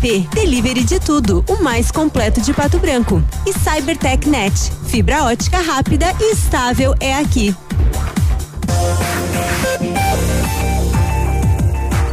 Delivery 0.00 0.84
de 0.84 1.00
tudo. 1.00 1.44
O 1.48 1.62
mais 1.62 1.90
completo 1.90 2.40
de 2.40 2.54
Pato 2.54 2.78
Branco. 2.78 3.22
E 3.44 3.52
Cybertech 3.52 4.28
Net. 4.28 4.54
Fibra 4.86 5.24
ótica 5.24 5.58
rápida 5.58 6.06
e 6.20 6.32
estável 6.32 6.94
é 7.00 7.16
aqui. 7.16 7.54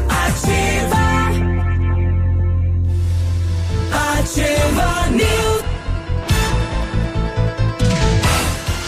Ativa. 0.09 1.05
Ativa 4.19 4.64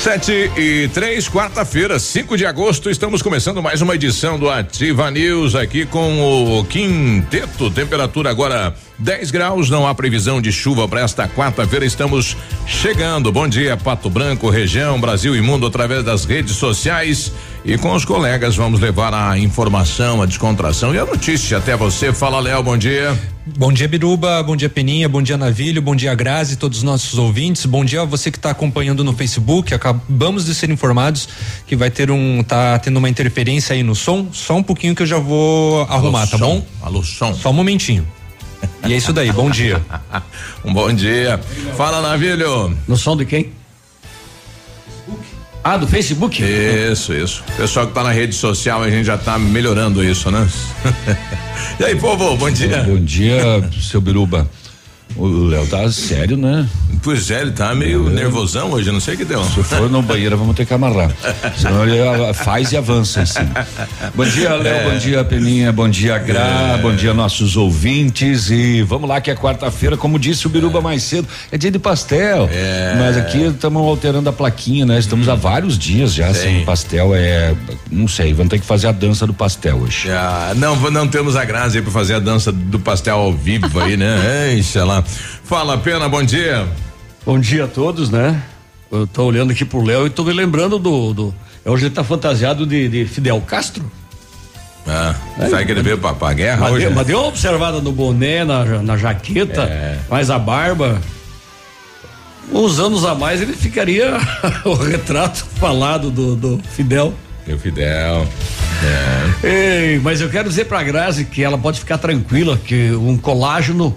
Sete 0.07 0.49
e 0.55 0.87
três, 0.93 1.27
quarta-feira, 1.27 1.99
5 1.99 2.37
de 2.37 2.45
agosto, 2.45 2.89
estamos 2.89 3.21
começando 3.21 3.61
mais 3.61 3.81
uma 3.81 3.93
edição 3.93 4.39
do 4.39 4.49
Ativa 4.49 5.11
News 5.11 5.53
aqui 5.53 5.85
com 5.85 6.57
o 6.57 6.63
quinteto. 6.63 7.69
Temperatura 7.69 8.29
agora 8.29 8.73
10 8.97 9.31
graus, 9.31 9.69
não 9.69 9.85
há 9.85 9.93
previsão 9.93 10.41
de 10.41 10.49
chuva 10.49 10.87
para 10.87 11.01
esta 11.01 11.27
quarta-feira. 11.27 11.85
Estamos 11.85 12.37
chegando. 12.65 13.33
Bom 13.33 13.49
dia, 13.49 13.75
Pato 13.75 14.09
Branco, 14.09 14.49
região, 14.49 14.97
Brasil 14.97 15.35
e 15.35 15.41
mundo 15.41 15.67
através 15.67 16.05
das 16.05 16.23
redes 16.23 16.55
sociais. 16.55 17.33
E 17.67 17.77
com 17.77 17.93
os 17.93 18.05
colegas 18.05 18.55
vamos 18.55 18.79
levar 18.79 19.13
a 19.13 19.37
informação, 19.37 20.21
a 20.21 20.25
descontração 20.25 20.95
e 20.95 20.97
a 20.97 21.05
notícia 21.05 21.57
até 21.57 21.75
você. 21.75 22.13
Fala, 22.13 22.39
Léo, 22.39 22.63
bom 22.63 22.77
dia. 22.77 23.13
Bom 23.45 23.73
dia, 23.73 23.89
Biruba. 23.89 24.41
Bom 24.41 24.55
dia, 24.55 24.69
Peninha. 24.69 25.09
Bom 25.09 25.21
dia, 25.21 25.35
Navilho. 25.35 25.81
Bom 25.81 25.93
dia, 25.93 26.15
Grazi, 26.15 26.55
todos 26.55 26.77
os 26.77 26.83
nossos 26.85 27.19
ouvintes. 27.19 27.65
Bom 27.65 27.83
dia 27.83 28.03
a 28.03 28.05
você 28.05 28.31
que 28.31 28.37
está 28.37 28.51
acompanhando 28.51 29.03
no 29.03 29.11
Facebook. 29.11 29.73
Acabamos 29.73 30.45
de 30.45 30.55
ser 30.55 30.69
informados 30.69 31.27
que 31.67 31.75
vai 31.75 31.91
ter 31.91 32.09
um. 32.09 32.41
tá 32.41 32.79
tendo 32.79 32.95
uma 32.95 33.09
interferência 33.09 33.73
aí 33.73 33.83
no 33.83 33.95
som. 33.95 34.29
Só 34.31 34.55
um 34.55 34.63
pouquinho 34.63 34.95
que 34.95 35.03
eu 35.03 35.07
já 35.07 35.19
vou 35.19 35.81
arrumar, 35.89 36.21
Alô, 36.21 36.27
tá 36.31 36.37
som. 36.37 36.45
bom? 36.45 36.65
Alô, 36.81 37.03
som. 37.03 37.33
Só 37.33 37.49
um 37.49 37.53
momentinho. 37.53 38.07
E 38.85 38.93
é 38.93 38.95
isso 38.95 39.11
daí. 39.11 39.29
Bom 39.33 39.49
dia. 39.49 39.81
um 40.63 40.73
bom 40.73 40.93
dia. 40.93 41.37
Fala, 41.75 41.99
Navilho. 41.99 42.73
No 42.87 42.95
som 42.95 43.17
de 43.17 43.25
quem? 43.25 43.56
Ah, 45.69 45.75
do 45.75 45.85
Facebook? 45.85 46.41
Isso, 46.41 47.13
isso. 47.13 47.43
Pessoal 47.57 47.87
que 47.87 47.93
tá 47.93 48.01
na 48.01 48.13
rede 48.13 48.33
social, 48.33 48.81
a 48.81 48.89
gente 48.89 49.03
já 49.03 49.17
tá 49.17 49.37
melhorando 49.37 50.01
isso, 50.01 50.31
né? 50.31 50.47
e 51.77 51.83
aí, 51.83 51.93
povo, 51.93 52.37
bom 52.37 52.49
dia. 52.49 52.83
Bom 52.83 52.97
dia, 52.97 53.69
seu 53.81 53.99
Biruba. 53.99 54.49
O 55.17 55.47
Léo 55.47 55.65
tá 55.65 55.91
sério, 55.91 56.37
né? 56.37 56.67
Pois 57.01 57.31
é, 57.31 57.41
ele 57.41 57.51
tá 57.51 57.73
meio 57.73 58.09
nervosão 58.09 58.71
hoje, 58.71 58.91
não 58.91 58.99
sei 58.99 59.15
o 59.15 59.17
que 59.17 59.25
deu. 59.25 59.43
Se 59.43 59.63
for 59.63 59.89
no 59.89 60.01
banheiro, 60.01 60.37
vamos 60.37 60.55
ter 60.55 60.65
que 60.65 60.73
amarrar. 60.73 61.11
Senão 61.57 61.87
ele 61.87 61.99
ah, 62.01 62.33
faz 62.33 62.71
e 62.71 62.77
avança 62.77 63.21
assim. 63.21 63.47
Bom 64.13 64.25
dia, 64.25 64.53
Léo. 64.55 64.75
É. 64.75 64.91
Bom 64.91 64.97
dia, 64.97 65.23
Peninha. 65.23 65.71
Bom 65.71 65.89
dia, 65.89 66.17
Gra. 66.19 66.77
Bom 66.81 66.93
dia, 66.93 67.13
nossos 67.13 67.55
ouvintes. 67.55 68.49
E 68.49 68.83
vamos 68.83 69.09
lá, 69.09 69.21
que 69.21 69.31
é 69.31 69.35
quarta-feira, 69.35 69.97
como 69.97 70.19
disse 70.19 70.47
o 70.47 70.49
Biruba 70.49 70.81
mais 70.81 71.03
cedo, 71.03 71.27
é 71.51 71.57
dia 71.57 71.71
de 71.71 71.79
pastel. 71.79 72.49
É. 72.51 72.93
Hum. 72.93 72.99
Mas 72.99 73.17
aqui 73.17 73.41
estamos 73.43 73.81
alterando 73.81 74.29
a 74.29 74.33
plaquinha, 74.33 74.85
né? 74.85 74.99
Estamos 74.99 75.29
há 75.29 75.35
vários 75.35 75.77
dias 75.77 76.13
já 76.13 76.33
Sim. 76.33 76.41
sem 76.41 76.65
pastel. 76.65 77.15
É. 77.15 77.55
Não 77.89 78.07
sei, 78.07 78.33
vamos 78.33 78.49
ter 78.49 78.59
que 78.59 78.65
fazer 78.65 78.87
a 78.87 78.91
dança 78.91 79.25
do 79.25 79.33
pastel 79.33 79.77
hoje. 79.77 80.11
Ah, 80.11 80.53
não, 80.55 80.75
não 80.91 81.07
temos 81.07 81.35
a 81.35 81.45
graça 81.45 81.77
aí 81.77 81.81
pra 81.81 81.91
fazer 81.91 82.15
a 82.15 82.19
dança 82.19 82.51
do 82.51 82.79
pastel 82.79 83.17
ao 83.17 83.33
vivo 83.33 83.79
aí, 83.79 83.95
né? 83.95 84.51
Eixa 84.53 84.83
lá. 84.83 85.03
Fala, 85.43 85.77
Pena, 85.77 86.07
bom 86.09 86.23
dia. 86.23 86.67
Bom 87.25 87.39
dia 87.39 87.65
a 87.65 87.67
todos, 87.67 88.09
né? 88.09 88.41
Eu 88.91 89.05
tô 89.07 89.23
olhando 89.25 89.51
aqui 89.51 89.65
pro 89.65 89.83
Léo 89.83 90.05
e 90.07 90.09
tô 90.09 90.23
me 90.23 90.33
lembrando 90.33 90.79
do. 90.79 91.13
do 91.13 91.35
hoje 91.65 91.85
ele 91.85 91.93
tá 91.95 92.03
fantasiado 92.03 92.65
de, 92.65 92.87
de 92.87 93.05
Fidel 93.05 93.41
Castro. 93.41 93.89
Ah, 94.87 95.13
É, 95.37 95.49
vai 95.49 95.65
querer 95.65 95.83
ver 95.83 95.97
pra, 95.97 96.13
pra 96.13 96.31
guerra 96.31 96.61
Mas 96.61 96.71
hoje? 96.73 96.85
deu, 96.85 96.95
mas 96.95 97.05
deu 97.07 97.19
uma 97.19 97.27
observada 97.27 97.81
no 97.81 97.91
boné, 97.91 98.45
na, 98.45 98.63
na 98.81 98.95
jaqueta, 98.95 99.63
É. 99.63 99.97
mais 100.09 100.29
a 100.29 100.39
barba. 100.39 101.01
Uns 102.49 102.79
anos 102.79 103.03
a 103.05 103.13
mais 103.13 103.41
ele 103.41 103.51
ficaria 103.51 104.17
o 104.63 104.73
retrato 104.75 105.45
falado 105.59 106.09
do, 106.09 106.35
do 106.37 106.61
Fidel. 106.71 107.13
Meu 107.45 107.59
Fidel. 107.59 108.25
É. 109.43 109.47
Ei, 109.47 109.99
mas 109.99 110.21
eu 110.21 110.29
quero 110.29 110.47
dizer 110.47 110.65
pra 110.65 110.81
Grazi 110.83 111.25
que 111.25 111.43
ela 111.43 111.57
pode 111.57 111.79
ficar 111.79 111.97
tranquila 111.97 112.55
que 112.57 112.91
um 112.91 113.17
colágeno 113.17 113.93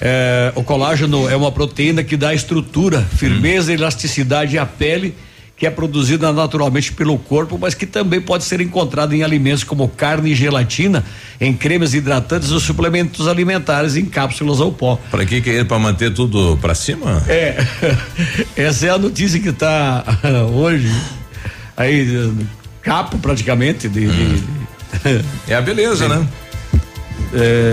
é, 0.00 0.52
o 0.54 0.62
colágeno 0.62 1.28
é 1.28 1.36
uma 1.36 1.52
proteína 1.52 2.02
que 2.02 2.16
dá 2.16 2.32
estrutura, 2.34 3.02
firmeza 3.16 3.70
e 3.72 3.74
elasticidade 3.74 4.58
à 4.58 4.64
pele 4.66 5.14
que 5.56 5.66
é 5.66 5.70
produzida 5.70 6.32
naturalmente 6.32 6.90
pelo 6.90 7.18
corpo, 7.18 7.58
mas 7.60 7.74
que 7.74 7.84
também 7.84 8.18
pode 8.18 8.44
ser 8.44 8.62
encontrada 8.62 9.14
em 9.14 9.22
alimentos 9.22 9.62
como 9.62 9.86
carne 9.88 10.30
e 10.30 10.34
gelatina, 10.34 11.04
em 11.38 11.52
cremes 11.52 11.92
hidratantes 11.92 12.50
ou 12.50 12.58
suplementos 12.58 13.28
alimentares 13.28 13.94
em 13.94 14.06
cápsulas 14.06 14.58
ou 14.58 14.72
pó. 14.72 14.98
Pra 15.10 15.26
que 15.26 15.38
que 15.42 15.50
é 15.50 15.62
pra 15.62 15.78
manter 15.78 16.14
tudo 16.14 16.56
pra 16.62 16.74
cima? 16.74 17.22
É, 17.28 17.62
essa 18.56 18.86
é 18.86 18.88
a 18.88 18.96
notícia 18.96 19.38
que 19.38 19.50
está 19.50 20.02
hoje 20.50 20.90
aí 21.76 22.32
capo 22.80 23.18
praticamente 23.18 23.86
de, 23.86 24.06
de- 24.06 24.42
É 25.46 25.54
a 25.56 25.60
beleza, 25.60 26.08
né? 26.08 26.26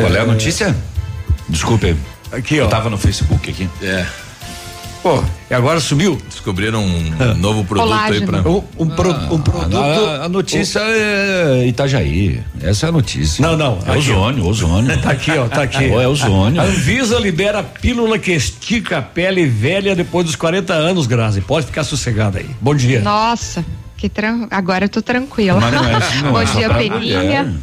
Qual 0.02 0.14
é 0.14 0.20
a 0.20 0.26
notícia? 0.26 0.76
Desculpe. 1.48 1.96
Aqui 2.32 2.60
ó. 2.60 2.64
Eu 2.66 2.70
tava 2.70 2.90
no 2.90 2.98
Facebook 2.98 3.50
aqui. 3.50 3.70
É. 3.82 4.06
Pô, 5.04 5.24
e 5.50 5.54
agora 5.54 5.80
sumiu? 5.80 6.20
Descobriram 6.28 6.84
um 6.84 7.34
novo 7.38 7.64
produto 7.64 7.94
aí 7.94 8.26
pra. 8.26 8.42
Um, 8.42 8.64
um 8.78 8.88
pro- 8.90 9.34
um 9.34 9.40
produto. 9.40 9.78
A, 9.78 10.26
a 10.26 10.30
notícia 10.30 10.80
é 10.82 11.66
Itajaí. 11.68 12.42
Essa 12.62 12.88
é 12.88 12.90
a 12.90 12.92
notícia. 12.92 13.42
Não, 13.42 13.56
não, 13.56 13.80
É 13.86 13.92
aqui, 13.92 14.00
ozônio, 14.12 14.46
ozônio. 14.46 14.98
Tá 15.00 15.12
aqui, 15.12 15.32
ó, 15.32 15.48
tá 15.48 15.62
aqui. 15.62 15.86
É 15.86 16.08
ozônio. 16.08 16.60
A 16.60 16.66
Anvisa 16.66 17.20
libera 17.20 17.64
pílula 17.64 18.18
que 18.20 18.32
estica 18.34 18.98
a 18.98 19.02
pele 19.02 19.46
velha 19.46 19.96
depois 19.96 20.26
dos 20.26 20.36
40 20.36 20.74
anos, 20.74 21.06
Grazi. 21.08 21.40
Pode 21.42 21.68
ficar 21.68 21.84
sossegada 21.84 22.40
aí. 22.40 22.50
Bom 22.60 22.76
dia. 22.76 23.00
Nossa, 23.00 23.64
que 23.96 24.10
tran... 24.10 24.48
agora 24.52 24.86
eu 24.86 24.90
tô 24.90 25.02
tranquila. 25.02 25.62
Mas 25.62 25.74
não 25.74 25.86
é 25.86 26.22
não. 26.24 26.32
bom 26.32 26.42
é 26.42 26.46
dia, 26.46 26.70
Peninha. 26.70 27.56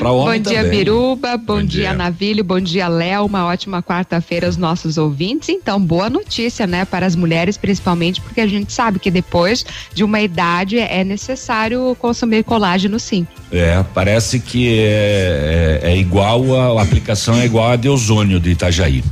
Bom 0.00 0.30
dia, 0.38 0.62
também. 0.62 0.70
Biruba. 0.70 1.36
Bom, 1.36 1.44
Bom 1.56 1.62
dia, 1.62 1.80
dia. 1.88 1.92
Navilho. 1.92 2.42
Bom 2.44 2.60
dia, 2.60 2.88
Léo. 2.88 3.24
Uma 3.26 3.46
ótima 3.46 3.82
quarta-feira 3.82 4.46
aos 4.46 4.56
nossos 4.56 4.96
ouvintes. 4.98 5.48
Então, 5.48 5.80
boa 5.80 6.08
notícia, 6.08 6.66
né, 6.66 6.84
para 6.84 7.06
as 7.06 7.14
mulheres, 7.14 7.56
principalmente, 7.56 8.20
porque 8.20 8.40
a 8.40 8.46
gente 8.46 8.72
sabe 8.72 8.98
que 8.98 9.10
depois 9.10 9.64
de 9.94 10.02
uma 10.04 10.20
idade 10.20 10.78
é 10.78 11.04
necessário 11.04 11.96
consumir 11.98 12.44
colágeno, 12.44 12.98
sim. 12.98 13.26
É, 13.52 13.82
parece 13.94 14.40
que 14.40 14.78
é, 14.80 15.80
é, 15.82 15.90
é 15.92 15.96
igual 15.96 16.76
a, 16.76 16.80
a 16.80 16.82
aplicação 16.82 17.34
é 17.36 17.44
igual 17.44 17.70
a 17.70 17.76
de 17.76 17.88
ozônio 17.88 18.38
de 18.40 18.50
Itajaí. 18.50 19.02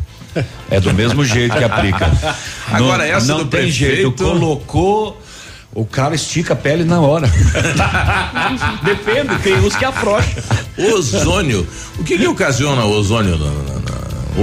É 0.70 0.78
do 0.80 0.92
mesmo 0.92 1.24
jeito 1.24 1.56
que 1.56 1.64
aplica. 1.64 2.10
Agora, 2.70 3.06
não, 3.06 3.14
essa 3.16 3.26
não 3.28 3.38
do 3.38 3.44
tem 3.46 3.60
prefeito- 3.62 3.72
jeito, 3.96 4.12
colocou, 4.12 5.18
o 5.76 5.84
cara 5.84 6.14
estica 6.14 6.54
a 6.54 6.56
pele 6.56 6.84
na 6.84 7.00
hora. 7.00 7.30
Depende, 8.82 9.38
tem 9.42 9.60
uns 9.60 9.76
que 9.76 9.84
afrouxam. 9.84 10.42
Ozônio. 10.94 11.68
O 11.98 12.04
que 12.04 12.16
que 12.16 12.26
ocasiona 12.26 12.82
o 12.84 12.92
ozônio? 12.92 13.38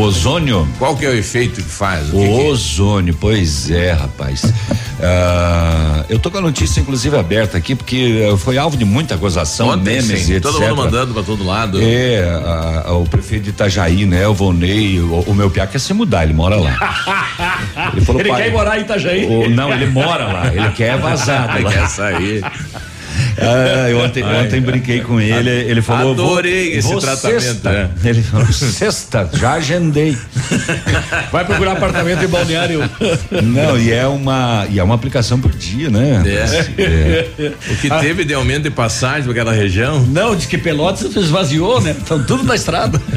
Ozônio 0.01 0.68
Qual 0.80 0.95
que 0.95 1.06
é 1.06 1.10
o 1.10 1.13
efeito 1.13 1.62
que 1.62 1.69
faz? 1.69 2.10
O 2.12 2.18
O 2.18 2.19
que 2.22 2.28
que- 2.28 2.50
ozônio, 2.50 3.16
pois 3.19 3.69
é, 3.72 3.92
rapaz. 3.94 4.44
Ah, 5.01 6.06
eu 6.10 6.18
tô 6.18 6.31
com 6.31 6.38
a 6.38 6.42
notícia, 6.42 6.80
inclusive, 6.80 7.18
aberta 7.18 7.57
aqui, 7.57 7.75
porque 7.75 8.22
eh, 8.31 8.38
foi 8.38 8.57
alvo 8.57 8.78
de 8.78 8.86
muita 8.86 9.16
gozação, 9.18 9.68
Ontem, 9.69 10.01
memes 10.01 10.22
sim, 10.22 10.34
e 10.34 10.36
etc. 10.38 10.42
todo 10.44 10.62
mundo 10.62 10.75
mandando 10.78 11.13
pra 11.13 11.24
todo 11.24 11.45
lado. 11.45 11.78
É, 11.81 12.24
o 12.90 13.04
prefeito 13.06 13.44
de 13.44 13.50
Itajaí, 13.50 14.06
né? 14.06 14.28
O 14.28 14.34
Volney, 14.34 15.00
o, 15.00 15.19
o 15.28 15.34
meu 15.36 15.50
piá 15.50 15.68
quer 15.68 15.80
se 15.80 15.94
mudar, 15.94 16.24
ele 16.24 16.34
mora 16.34 16.56
lá. 16.56 16.74
Ele 17.94 18.06
falou, 18.06 18.22
Ele 18.22 18.31
quer 18.34 18.48
ir 18.48 18.51
morar 18.51 18.78
em 18.78 18.81
Itajaí. 18.81 19.25
o- 19.25 19.50
não, 19.50 19.72
ele 19.74 19.88
mora 19.88 20.25
lá, 20.28 20.48
ele 20.54 20.69
quer 20.72 20.98
vazar 20.98 21.48
lá. 21.62 21.72
quer 21.72 21.88
sair. 21.89 22.44
Ah, 23.38 23.89
eu 23.89 24.00
ontem, 24.00 24.24
ontem 24.24 24.62
brinquei 24.62 25.01
com 25.01 25.19
ele, 25.19 25.50
ele 25.50 25.81
falou. 25.81 26.13
Adorei 26.13 26.69
vou, 26.69 26.80
esse 26.80 26.88
vou 26.88 27.00
tratamento, 27.00 27.42
Sexta. 27.42 27.69
é. 28.04 28.10
Ele 28.10 28.21
falou, 28.21 28.48
sexta, 28.54 29.30
já 29.33 29.54
agendei. 29.54 30.18
Vai 31.31 31.45
procurar 31.45 31.74
apartamento 31.74 32.24
em 32.24 32.27
balneário. 32.27 32.81
Não, 33.44 33.77
e 33.77 33.92
é 33.92 34.07
uma, 34.07 34.65
e 34.69 34.80
é 34.80 34.83
uma 34.83 34.95
aplicação 34.95 35.39
por 35.39 35.51
dia, 35.51 35.89
né? 35.89 36.24
É. 36.25 37.54
O 37.74 37.75
que 37.77 37.89
teve 37.89 38.24
de 38.25 38.33
aumento 38.33 38.63
de 38.63 38.69
passagem 38.69 39.24
para 39.24 39.31
aquela 39.31 39.54
região? 39.54 40.01
Não, 40.06 40.36
diz 40.36 40.45
que 40.45 40.57
Pelotas 40.57 41.15
esvaziou, 41.15 41.81
né? 41.81 41.92
Estão 41.92 42.24
tudo 42.24 42.44
na 42.44 42.56
estrada. 42.56 43.01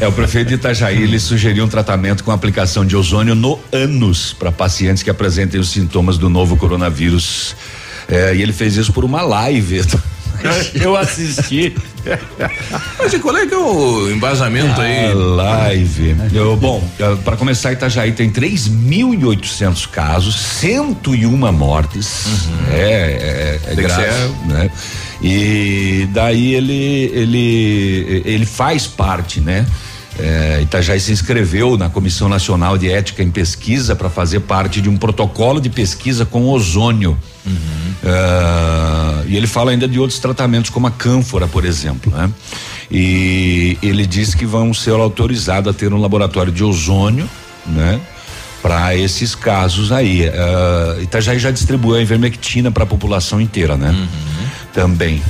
É, 0.00 0.06
o 0.06 0.12
prefeito 0.12 0.48
de 0.48 0.54
Itajaí, 0.54 1.02
ele 1.02 1.18
sugeriu 1.18 1.64
um 1.64 1.68
tratamento 1.68 2.22
com 2.22 2.30
aplicação 2.30 2.84
de 2.84 2.94
ozônio 2.96 3.34
no 3.34 3.58
ânus 3.72 4.34
para 4.38 4.52
pacientes 4.52 5.02
que 5.02 5.08
apresentem 5.08 5.58
os 5.58 5.70
sintomas 5.70 6.18
do 6.18 6.28
novo 6.28 6.56
coronavírus. 6.56 7.56
É, 8.08 8.34
e 8.34 8.42
ele 8.42 8.52
fez 8.52 8.76
isso 8.76 8.92
por 8.92 9.04
uma 9.04 9.22
live. 9.22 9.82
Eu 10.74 10.96
assisti. 10.96 11.74
Mas 12.98 13.12
e 13.12 13.18
qual 13.18 13.36
é 13.36 13.46
que 13.46 13.54
é 13.54 13.58
o 13.58 14.10
embasamento 14.10 14.80
aí? 14.80 15.10
A 15.10 15.14
live. 15.14 16.14
Eu, 16.32 16.56
bom, 16.56 16.86
para 17.24 17.36
começar, 17.36 17.72
Itajaí 17.72 18.12
tem 18.12 18.30
3.800 18.30 19.88
casos, 19.88 20.36
101 20.60 21.52
mortes. 21.52 22.26
É, 22.70 22.78
é, 22.78 23.60
é 23.72 23.74
que 23.74 23.82
grave, 23.82 24.02
ser- 24.04 24.46
né? 24.46 24.70
E 25.22 26.06
daí 26.12 26.54
ele 26.54 27.10
ele 27.14 28.22
ele 28.24 28.46
faz 28.46 28.86
parte, 28.86 29.40
né? 29.40 29.66
É, 30.18 30.60
Itajaí 30.62 30.98
se 30.98 31.12
inscreveu 31.12 31.76
na 31.76 31.90
Comissão 31.90 32.28
Nacional 32.28 32.78
de 32.78 32.90
Ética 32.90 33.22
em 33.22 33.30
Pesquisa 33.30 33.94
para 33.94 34.08
fazer 34.08 34.40
parte 34.40 34.80
de 34.80 34.88
um 34.88 34.96
protocolo 34.96 35.60
de 35.60 35.68
pesquisa 35.68 36.24
com 36.24 36.48
ozônio. 36.48 37.18
Ah, 38.04 39.22
e 39.26 39.36
ele 39.36 39.46
fala 39.46 39.72
ainda 39.72 39.86
de 39.86 39.98
outros 39.98 40.18
tratamentos, 40.18 40.70
como 40.70 40.86
a 40.86 40.90
cânfora, 40.90 41.46
por 41.46 41.64
exemplo. 41.64 42.12
Né? 42.12 42.30
E 42.90 43.78
ele 43.82 44.06
diz 44.06 44.34
que 44.34 44.46
vão 44.46 44.72
ser 44.72 44.92
autorizados 44.92 45.70
a 45.70 45.76
ter 45.76 45.92
um 45.92 46.00
laboratório 46.00 46.52
de 46.52 46.64
ozônio, 46.64 47.28
né? 47.66 48.00
Para 48.62 48.96
esses 48.96 49.34
casos 49.34 49.92
aí. 49.92 50.28
Ah, 50.28 50.96
Itajaí 51.02 51.38
já 51.38 51.50
distribuiu 51.50 51.96
a 51.96 52.00
ivermectina 52.00 52.70
para 52.70 52.84
a 52.84 52.86
população 52.86 53.40
inteira, 53.40 53.76
né? 53.76 54.08
Também. 54.72 55.22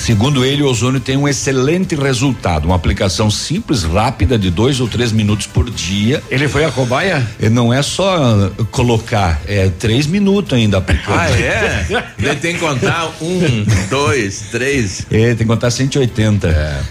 Segundo 0.00 0.44
ele, 0.44 0.62
o 0.62 0.66
ozônio 0.66 0.98
tem 0.98 1.14
um 1.16 1.28
excelente 1.28 1.94
resultado, 1.94 2.64
uma 2.64 2.74
aplicação 2.74 3.30
simples, 3.30 3.82
rápida, 3.84 4.38
de 4.38 4.50
dois 4.50 4.80
ou 4.80 4.88
três 4.88 5.12
minutos 5.12 5.46
por 5.46 5.68
dia. 5.70 6.22
Ele 6.30 6.48
foi 6.48 6.64
a 6.64 6.70
cobaia? 6.70 7.24
E 7.38 7.50
não 7.50 7.72
é 7.72 7.82
só 7.82 8.50
colocar, 8.70 9.42
é 9.46 9.68
três 9.68 10.06
minutos 10.06 10.54
ainda 10.54 10.78
aplicando. 10.78 11.18
Ah, 11.18 11.30
é? 11.30 11.86
Ele 12.18 12.34
tem 12.36 12.54
que 12.54 12.60
contar 12.60 13.12
um, 13.20 13.64
dois, 13.90 14.44
três. 14.50 15.06
É, 15.10 15.28
tem 15.28 15.36
que 15.36 15.44
contar 15.44 15.70
180. 15.70 16.48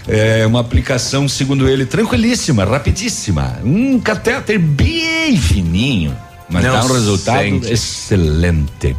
É. 0.08 0.46
uma 0.46 0.60
aplicação, 0.60 1.28
segundo 1.28 1.68
ele, 1.68 1.84
tranquilíssima, 1.86 2.64
rapidíssima. 2.64 3.58
Um 3.64 3.98
catéter 3.98 4.58
bem 4.58 5.36
fininho, 5.36 6.16
mas 6.48 6.62
Não 6.64 6.72
dá 6.72 6.84
um 6.84 6.92
resultado 6.92 7.40
sente. 7.42 7.72
excelente. 7.72 8.96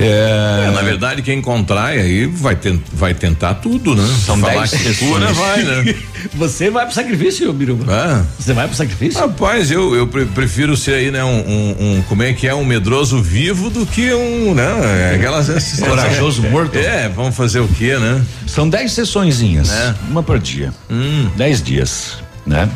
É, 0.00 0.66
É, 0.68 0.70
na 0.74 0.82
verdade, 0.82 1.22
quem 1.22 1.40
contrai 1.42 1.98
aí 2.00 2.26
vai, 2.26 2.56
vai 2.92 3.14
tentar 3.14 3.54
tudo, 3.54 3.94
né? 3.94 4.06
São 4.24 4.38
Falar 4.38 4.66
dez 4.66 4.82
que 4.82 4.94
cura, 4.96 5.32
vai, 5.32 5.62
né? 5.62 5.94
Você 6.34 6.70
vai 6.70 6.84
pro 6.86 6.94
sacrifício, 6.94 7.52
Biruba? 7.52 7.84
Ah. 7.92 8.24
Você 8.38 8.52
vai 8.52 8.66
pro 8.66 8.76
sacrifício? 8.76 9.20
Rapaz, 9.20 9.70
eu, 9.70 9.94
eu 9.94 10.06
pre- 10.06 10.26
prefiro 10.26 10.76
ser 10.76 10.94
aí, 10.94 11.10
né, 11.10 11.22
um, 11.24 11.28
um- 11.38 11.76
um- 11.98 12.02
como 12.08 12.22
é 12.22 12.32
que 12.32 12.46
é, 12.46 12.54
um 12.54 12.64
medroso 12.64 13.22
vivo 13.22 13.70
do 13.70 13.84
que 13.86 14.12
um, 14.12 14.54
né, 14.54 15.14
aquelas... 15.14 15.48
Corajoso 15.80 16.42
morto. 16.42 16.76
É, 16.78 17.08
vamos 17.08 17.34
fazer 17.36 17.60
o 17.60 17.68
quê, 17.68 17.96
né? 17.98 18.22
São 18.46 18.68
dez 18.68 18.92
sessõezinhas, 18.92 19.70
É. 19.70 19.94
uma 20.10 20.22
por 20.22 20.38
dia. 20.38 20.72
Hum. 20.90 21.28
Dez 21.36 21.62
dias, 21.62 22.18
né? 22.46 22.68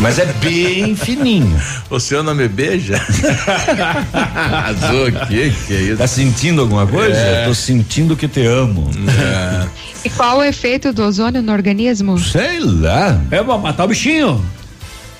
Mas 0.00 0.18
é 0.18 0.26
bem 0.26 0.94
fininho. 0.96 1.60
O 1.90 1.98
senhor 2.00 2.22
não 2.22 2.34
me 2.34 2.48
beija? 2.48 2.94
Azul, 4.12 5.08
o 5.08 5.26
que 5.26 5.50
que 5.50 5.74
é 5.74 5.80
isso? 5.82 5.96
Tá 5.96 6.06
sentindo 6.06 6.62
alguma 6.62 6.86
coisa? 6.86 7.16
É. 7.18 7.46
Tô 7.46 7.54
sentindo 7.54 8.16
que 8.16 8.28
te 8.28 8.44
amo. 8.46 8.90
É. 9.08 9.66
E 10.04 10.10
qual 10.10 10.38
o 10.38 10.44
efeito 10.44 10.92
do 10.92 11.02
ozônio 11.04 11.42
no 11.42 11.52
organismo? 11.52 12.18
Sei 12.18 12.58
lá. 12.60 13.20
É 13.30 13.42
pra 13.42 13.58
matar 13.58 13.84
o 13.84 13.88
bichinho. 13.88 14.44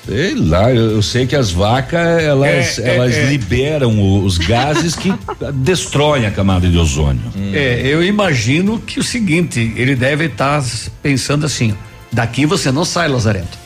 Sei 0.06 0.34
lá, 0.34 0.72
eu, 0.72 0.90
eu 0.92 1.02
sei 1.02 1.26
que 1.28 1.36
as 1.36 1.52
vacas 1.52 2.00
elas, 2.20 2.76
É, 2.78 2.82
é, 2.90 2.96
elas 2.96 3.14
é. 3.14 3.24
liberam 3.26 4.00
o- 4.00 4.24
os 4.24 4.36
gases 4.36 4.96
que 4.96 5.14
destroem 5.54 6.26
a 6.26 6.30
camada 6.32 6.68
de 6.68 6.76
ozônio. 6.76 7.22
É, 7.52 7.82
eu 7.84 8.02
imagino 8.02 8.80
que 8.80 8.98
o 8.98 9.02
seguinte, 9.02 9.72
ele 9.76 9.94
deve 9.94 10.24
estar 10.24 10.60
pensando 11.00 11.46
assim: 11.46 11.72
daqui 12.12 12.44
você 12.46 12.72
não 12.72 12.84
sai, 12.84 13.06
Lazarento. 13.06 13.61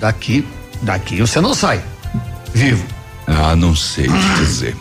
Daqui, 0.00 0.46
daqui 0.82 1.16
você 1.16 1.40
não 1.40 1.54
sai. 1.54 1.82
Vivo. 2.54 2.84
Ah, 3.26 3.54
não 3.54 3.74
sei 3.74 4.06
te 4.06 4.34
dizer. 4.38 4.76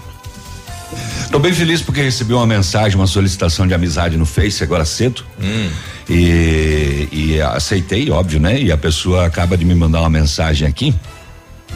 Tô 1.31 1.39
bem 1.39 1.53
feliz 1.53 1.81
porque 1.81 2.01
recebi 2.01 2.33
uma 2.33 2.47
mensagem, 2.47 2.97
uma 2.97 3.07
solicitação 3.07 3.67
de 3.67 3.73
amizade 3.73 4.15
no 4.15 4.25
Face 4.25 4.63
agora 4.63 4.85
cedo. 4.85 5.25
E, 6.09 7.07
e 7.11 7.41
aceitei, 7.41 8.09
óbvio, 8.09 8.39
né? 8.39 8.61
E 8.61 8.71
a 8.71 8.77
pessoa 8.77 9.25
acaba 9.25 9.57
de 9.57 9.65
me 9.65 9.75
mandar 9.75 9.99
uma 9.99 10.09
mensagem 10.09 10.67
aqui. 10.67 10.95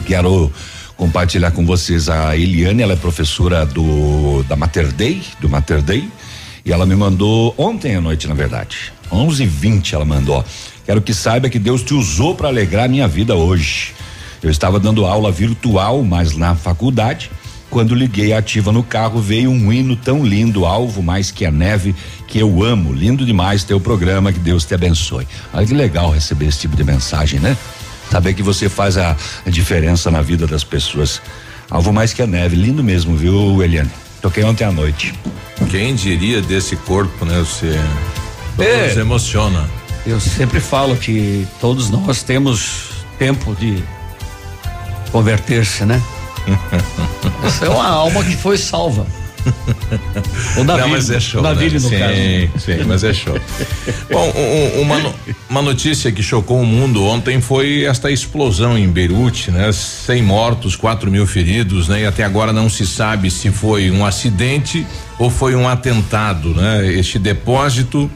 Quero 0.06 0.50
compartilhar 0.96 1.50
com 1.50 1.66
vocês 1.66 2.08
a 2.08 2.36
Eliane, 2.36 2.82
ela 2.82 2.94
é 2.94 2.96
professora 2.96 3.66
do 3.66 4.42
da 4.44 4.56
Mater 4.56 4.90
Dei, 4.92 5.22
do 5.40 5.48
Mater 5.48 5.82
Dei, 5.82 6.08
e 6.64 6.72
ela 6.72 6.86
me 6.86 6.94
mandou 6.96 7.54
ontem 7.58 7.96
à 7.96 8.00
noite, 8.00 8.26
na 8.26 8.34
verdade. 8.34 8.92
11:20 9.10 9.92
ela 9.92 10.04
mandou. 10.04 10.42
Quero 10.84 11.00
que 11.00 11.14
saiba 11.14 11.48
que 11.48 11.58
Deus 11.58 11.82
te 11.82 11.94
usou 11.94 12.34
para 12.34 12.48
alegrar 12.48 12.88
minha 12.88 13.06
vida 13.06 13.34
hoje. 13.34 13.94
Eu 14.42 14.50
estava 14.50 14.80
dando 14.80 15.06
aula 15.06 15.30
virtual, 15.30 16.02
mas 16.02 16.36
na 16.36 16.54
faculdade. 16.56 17.30
Quando 17.70 17.94
liguei 17.94 18.34
ativa 18.34 18.70
no 18.70 18.82
carro, 18.82 19.20
veio 19.20 19.48
um 19.50 19.72
hino 19.72 19.96
tão 19.96 20.24
lindo, 20.26 20.66
alvo 20.66 21.02
mais 21.02 21.30
que 21.30 21.46
a 21.46 21.50
neve, 21.50 21.94
que 22.26 22.38
eu 22.38 22.62
amo. 22.62 22.92
Lindo 22.92 23.24
demais 23.24 23.64
teu 23.64 23.80
programa, 23.80 24.32
que 24.32 24.38
Deus 24.38 24.64
te 24.64 24.74
abençoe. 24.74 25.26
Olha 25.54 25.66
que 25.66 25.72
legal 25.72 26.10
receber 26.10 26.46
esse 26.46 26.58
tipo 26.58 26.76
de 26.76 26.84
mensagem, 26.84 27.40
né? 27.40 27.56
Saber 28.10 28.34
que 28.34 28.42
você 28.42 28.68
faz 28.68 28.98
a, 28.98 29.16
a 29.46 29.48
diferença 29.50 30.10
na 30.10 30.20
vida 30.20 30.46
das 30.46 30.62
pessoas. 30.64 31.22
Alvo 31.70 31.92
mais 31.94 32.12
que 32.12 32.20
a 32.20 32.26
neve, 32.26 32.56
lindo 32.56 32.84
mesmo, 32.84 33.16
viu, 33.16 33.62
Eliane? 33.62 33.90
Toquei 34.20 34.44
ontem 34.44 34.64
à 34.64 34.72
noite. 34.72 35.14
Quem 35.70 35.94
diria 35.94 36.42
desse 36.42 36.76
corpo, 36.76 37.24
né? 37.24 37.38
Você 37.38 37.80
É. 38.58 38.88
nos 38.88 38.96
emociona. 38.98 39.66
Eu 40.04 40.18
sempre 40.20 40.58
falo 40.60 40.96
que 40.96 41.46
todos 41.60 41.88
nós 41.90 42.22
temos 42.22 42.90
tempo 43.18 43.54
de 43.54 43.82
converter-se, 45.12 45.84
né? 45.84 46.02
Essa 47.46 47.66
é 47.66 47.68
uma 47.68 47.86
alma 47.86 48.22
que 48.24 48.36
foi 48.36 48.56
salva. 48.58 49.06
O 50.56 50.62
Davi, 50.64 50.80
Não, 50.82 50.88
mas 50.88 51.10
é 51.10 51.18
show. 51.18 51.42
Davi 51.42 51.66
né? 51.66 51.72
no 51.74 51.80
sim, 51.80 51.98
caso. 51.98 52.64
Sim, 52.64 52.84
mas 52.86 53.02
é 53.04 53.12
show. 53.12 53.36
Bom, 54.10 54.32
um- 54.36 54.78
um- 54.78 54.82
uma, 54.82 54.98
no- 54.98 55.14
uma 55.50 55.62
notícia 55.62 56.12
que 56.12 56.22
chocou 56.22 56.60
o 56.60 56.66
mundo 56.66 57.04
ontem 57.04 57.40
foi 57.40 57.84
esta 57.84 58.10
explosão 58.10 58.78
em 58.78 58.88
Beirute, 58.88 59.50
né? 59.50 59.70
100 59.72 60.22
mortos, 60.22 60.76
4 60.76 61.10
mil 61.10 61.26
feridos, 61.26 61.88
né? 61.88 62.02
E 62.02 62.06
até 62.06 62.22
agora 62.22 62.52
não 62.52 62.68
se 62.68 62.86
sabe 62.86 63.30
se 63.32 63.50
foi 63.50 63.90
um 63.90 64.06
acidente 64.06 64.86
ou 65.18 65.28
foi 65.28 65.56
um 65.56 65.68
atentado, 65.68 66.54
né? 66.54 66.86
Este 66.92 67.18
depósito 67.18 68.08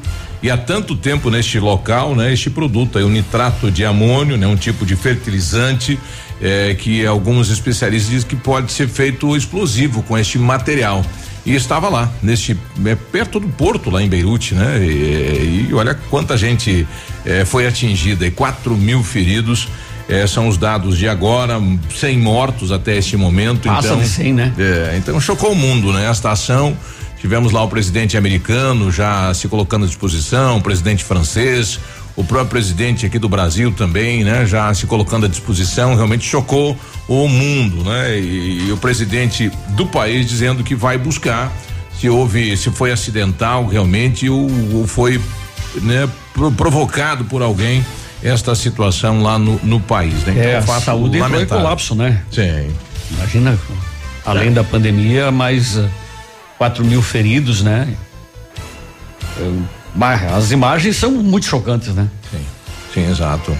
e 0.42 0.50
há 0.50 0.56
tanto 0.56 0.94
tempo 0.94 1.30
neste 1.30 1.58
local, 1.58 2.14
né? 2.14 2.32
Este 2.32 2.50
produto 2.50 2.98
aí, 2.98 3.04
o 3.04 3.08
nitrato 3.08 3.70
de 3.70 3.84
amônio, 3.84 4.36
né? 4.36 4.46
Um 4.46 4.56
tipo 4.56 4.84
de 4.84 4.94
fertilizante 4.94 5.98
eh, 6.40 6.76
que 6.78 7.06
alguns 7.06 7.50
especialistas 7.50 8.10
dizem 8.10 8.28
que 8.28 8.36
pode 8.36 8.70
ser 8.70 8.88
feito 8.88 9.36
explosivo 9.36 10.02
com 10.02 10.16
este 10.16 10.38
material. 10.38 11.04
E 11.46 11.54
estava 11.54 11.88
lá, 11.88 12.10
neste 12.22 12.58
é, 12.84 12.94
perto 12.94 13.38
do 13.38 13.48
porto 13.48 13.88
lá 13.88 14.02
em 14.02 14.08
Beirute, 14.08 14.54
né? 14.54 14.84
E, 14.84 15.68
e 15.70 15.74
olha 15.74 15.94
quanta 16.10 16.36
gente 16.36 16.86
eh, 17.24 17.44
foi 17.44 17.66
atingida, 17.66 18.26
e 18.26 18.30
4 18.30 18.76
mil 18.76 19.02
feridos. 19.02 19.68
eh, 20.08 20.26
são 20.26 20.48
os 20.48 20.56
dados 20.56 20.98
de 20.98 21.08
agora, 21.08 21.60
100 21.94 22.18
mortos 22.18 22.70
até 22.70 22.96
este 22.96 23.16
momento. 23.16 23.68
Passa 23.68 23.88
então, 23.88 24.00
de 24.00 24.08
100, 24.08 24.32
né? 24.34 24.52
é, 24.58 24.96
então 24.98 25.20
chocou 25.20 25.52
o 25.52 25.56
mundo, 25.56 25.92
né? 25.92 26.10
Esta 26.10 26.32
ação. 26.32 26.76
Tivemos 27.26 27.50
lá 27.50 27.64
o 27.64 27.68
presidente 27.68 28.16
americano 28.16 28.88
já 28.92 29.34
se 29.34 29.48
colocando 29.48 29.84
à 29.84 29.88
disposição, 29.88 30.58
o 30.58 30.62
presidente 30.62 31.02
francês, 31.02 31.80
o 32.14 32.22
próprio 32.22 32.50
presidente 32.50 33.04
aqui 33.04 33.18
do 33.18 33.28
Brasil 33.28 33.72
também, 33.72 34.22
né? 34.22 34.46
Já 34.46 34.72
se 34.72 34.86
colocando 34.86 35.26
à 35.26 35.28
disposição, 35.28 35.96
realmente 35.96 36.24
chocou 36.24 36.78
o 37.08 37.26
mundo, 37.26 37.82
né? 37.82 38.16
E, 38.16 38.68
e 38.68 38.72
o 38.72 38.76
presidente 38.76 39.50
do 39.70 39.86
país 39.88 40.28
dizendo 40.28 40.62
que 40.62 40.76
vai 40.76 40.96
buscar 40.98 41.52
se 41.98 42.08
houve, 42.08 42.56
se 42.56 42.70
foi 42.70 42.92
acidental 42.92 43.66
realmente 43.66 44.30
ou, 44.30 44.48
ou 44.74 44.86
foi, 44.86 45.20
né? 45.82 46.08
pro- 46.32 46.52
provocado 46.52 47.24
por 47.24 47.42
alguém 47.42 47.84
esta 48.22 48.54
situação 48.54 49.20
lá 49.20 49.36
no, 49.36 49.58
no 49.64 49.80
país, 49.80 50.14
né? 50.22 50.52
É, 50.52 50.54
um 50.54 50.58
a 50.58 50.62
fato 50.62 50.84
saúde 50.84 51.16
entrou 51.16 51.28
em 51.30 51.32
lamentável. 51.32 51.64
colapso, 51.64 51.96
né? 51.96 52.22
Sim. 52.30 52.70
Imagina, 53.10 53.58
além 54.24 54.52
da 54.52 54.62
pandemia, 54.62 55.32
mas 55.32 55.76
uh, 55.76 55.88
4 56.58 56.84
mil 56.84 57.02
feridos, 57.02 57.62
né? 57.62 57.88
Eu, 59.36 59.62
mas 59.94 60.22
as 60.32 60.50
imagens 60.50 60.96
são 60.96 61.10
muito 61.10 61.46
chocantes, 61.46 61.94
né? 61.94 62.08
Sim, 62.30 62.44
sim, 62.92 63.10
exato. 63.10 63.56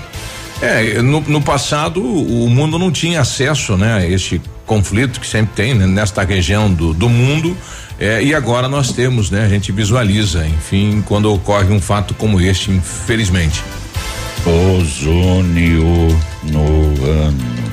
É, 0.60 1.02
no, 1.02 1.20
no 1.20 1.42
passado 1.42 2.02
o 2.02 2.48
mundo 2.48 2.78
não 2.78 2.90
tinha 2.90 3.20
acesso, 3.20 3.76
né, 3.76 3.98
a 3.98 4.06
este 4.06 4.40
conflito 4.64 5.20
que 5.20 5.26
sempre 5.26 5.54
tem 5.54 5.74
né, 5.74 5.86
nesta 5.86 6.24
região 6.24 6.72
do, 6.72 6.94
do 6.94 7.08
mundo. 7.08 7.56
É, 7.98 8.22
e 8.22 8.34
agora 8.34 8.68
nós 8.68 8.92
temos, 8.92 9.30
né? 9.30 9.44
A 9.44 9.48
gente 9.48 9.72
visualiza, 9.72 10.46
enfim, 10.46 11.02
quando 11.06 11.32
ocorre 11.32 11.72
um 11.72 11.80
fato 11.80 12.12
como 12.12 12.38
este, 12.40 12.70
infelizmente. 12.70 13.62
Ozônio 14.44 16.08
no 16.42 16.66
ânus. 17.04 17.65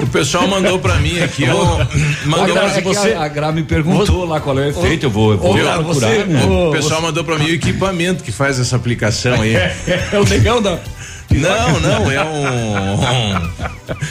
O 0.00 0.06
pessoal 0.08 0.46
mandou 0.48 0.78
pra 0.78 0.96
mim 0.96 1.20
aqui, 1.20 1.44
ó. 1.48 1.78
Mandou 2.26 2.56
Agora, 2.56 2.80
você, 2.80 3.12
a, 3.12 3.24
a 3.24 3.28
Gra 3.28 3.52
me 3.52 3.62
perguntou 3.62 4.24
lá 4.24 4.40
qual 4.40 4.58
é 4.58 4.66
o 4.66 4.68
efeito, 4.70 5.06
eu 5.06 5.10
vou, 5.10 5.32
eu 5.32 5.38
vou 5.38 5.54
procurar. 5.54 5.82
Você, 5.82 6.24
né? 6.24 6.44
O 6.44 6.72
pessoal 6.72 7.02
mandou 7.02 7.24
pra 7.24 7.38
mim 7.38 7.46
o 7.46 7.54
equipamento 7.54 8.22
que 8.22 8.32
faz 8.32 8.58
essa 8.58 8.76
aplicação 8.76 9.40
aí. 9.40 9.54
é 9.56 10.20
o 10.20 10.24
negão 10.24 10.60
da. 10.62 10.78
Não, 11.34 11.80
não, 11.80 12.10
é 12.10 12.24
um. 12.24 13.50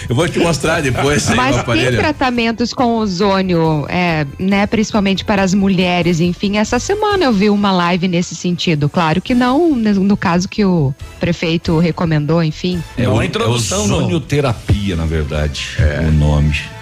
eu 0.09 0.15
vou 0.15 0.27
te 0.27 0.39
mostrar 0.39 0.81
depois. 0.81 1.29
Mas 1.29 1.63
tem 1.63 1.91
tratamentos 1.95 2.73
com 2.73 2.97
ozônio, 2.97 3.85
é, 3.89 4.25
né? 4.37 4.67
Principalmente 4.67 5.23
para 5.23 5.41
as 5.41 5.53
mulheres, 5.53 6.19
enfim. 6.19 6.57
Essa 6.57 6.79
semana 6.79 7.25
eu 7.25 7.33
vi 7.33 7.49
uma 7.49 7.71
live 7.71 8.07
nesse 8.07 8.35
sentido. 8.35 8.89
Claro 8.89 9.21
que 9.21 9.33
não 9.33 9.75
no 9.75 10.17
caso 10.17 10.47
que 10.47 10.63
o 10.65 10.93
prefeito 11.19 11.77
recomendou, 11.79 12.43
enfim. 12.43 12.81
É 12.97 13.07
uma 13.07 13.25
introdução. 13.25 13.79
É 13.79 13.81
ozonioterapia, 13.83 14.95
na 14.95 15.05
verdade. 15.05 15.77
É 15.79 16.07
o 16.07 16.11
nome. 16.11 16.73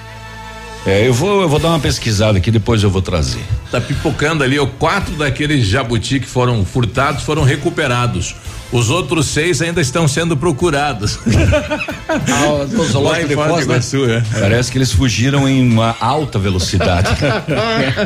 É, 0.86 1.08
eu 1.08 1.14
vou, 1.14 1.42
eu 1.42 1.50
vou 1.50 1.60
dar 1.60 1.70
uma 1.70 1.80
pesquisada 1.80 2.40
aqui, 2.40 2.50
depois 2.50 2.82
eu 2.82 2.90
vou 2.90 3.02
trazer. 3.02 3.44
Tá 3.70 3.80
pipocando 3.80 4.44
ali, 4.44 4.58
ó, 4.58 4.66
quatro 4.66 5.14
daqueles 5.14 5.66
jabuti 5.68 6.20
que 6.20 6.28
foram 6.28 6.66
furtados 6.66 7.24
foram 7.24 7.44
recuperados. 7.44 8.36
Os 8.72 8.90
outros 8.90 9.28
seis 9.28 9.62
ainda 9.62 9.82
estão 9.82 10.08
sendo 10.08 10.38
procurados. 10.38 11.20
ah, 12.08 12.66
zoológico 12.90 13.28
de 13.28 13.36
Foz, 13.36 13.68
né? 13.68 13.74
Iguaçu, 13.74 14.06
é. 14.10 14.24
Parece 14.40 14.72
que 14.72 14.78
eles 14.78 14.94
fugiram 14.94 15.48
em 15.48 15.70
uma 15.70 15.96
alta 16.00 16.40
velocidade. 16.40 17.10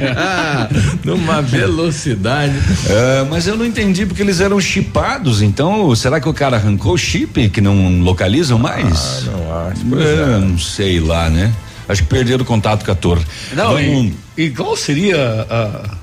Numa 1.06 1.42
velocidade. 1.42 2.56
É, 2.90 3.26
mas 3.30 3.46
eu 3.46 3.56
não 3.56 3.66
entendi 3.66 4.08
porque 4.08 4.24
eles 4.24 4.40
eram 4.40 4.60
chipados, 4.60 5.44
então 5.44 5.96
será 5.96 6.20
que 6.20 6.28
o 6.28 6.34
cara 6.34 6.58
arrancou 6.58 6.94
o 6.94 6.98
chip 6.98 7.50
que 7.50 7.62
não 7.62 8.02
localizam 8.02 8.58
mais? 8.58 9.28
Ah, 9.28 9.32
não 9.32 9.68
acho. 9.68 9.82
É, 10.02 10.40
não 10.40 10.58
sei 10.58 11.00
lá, 11.00 11.30
né? 11.30 11.54
Acho 11.88 12.02
que 12.02 12.10
perderam 12.10 12.44
o 12.44 12.46
contato 12.46 12.84
com 12.84 12.92
a 12.92 12.96
torre. 12.96 13.24
Não, 13.54 13.74
Vamos... 13.74 14.14
e, 14.36 14.44
e 14.44 14.50
qual 14.50 14.76
seria 14.76 15.46
a, 15.48 15.98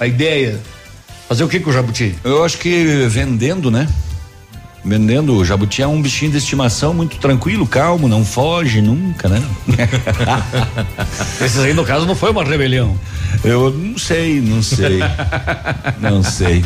a 0.00 0.06
ideia 0.06 0.60
Fazer 1.28 1.44
o 1.44 1.48
que 1.48 1.60
com 1.60 1.70
o 1.70 1.72
jabuti? 1.72 2.14
Eu 2.24 2.44
acho 2.44 2.58
que 2.58 3.06
vendendo, 3.08 3.70
né? 3.70 3.88
Vendendo, 4.84 5.36
o 5.36 5.44
jabuti 5.44 5.80
é 5.80 5.86
um 5.86 6.02
bichinho 6.02 6.32
de 6.32 6.38
estimação 6.38 6.92
muito 6.92 7.16
tranquilo, 7.18 7.64
calmo, 7.64 8.08
não 8.08 8.24
foge 8.24 8.82
nunca, 8.82 9.28
né? 9.28 9.40
Esses 11.40 11.60
aí, 11.60 11.72
no 11.72 11.84
caso, 11.84 12.04
não 12.04 12.16
foi 12.16 12.32
uma 12.32 12.42
rebelião. 12.42 12.98
Eu 13.44 13.70
não 13.70 13.96
sei, 13.96 14.40
não 14.40 14.60
sei. 14.60 14.98
não 16.00 16.20
sei. 16.24 16.64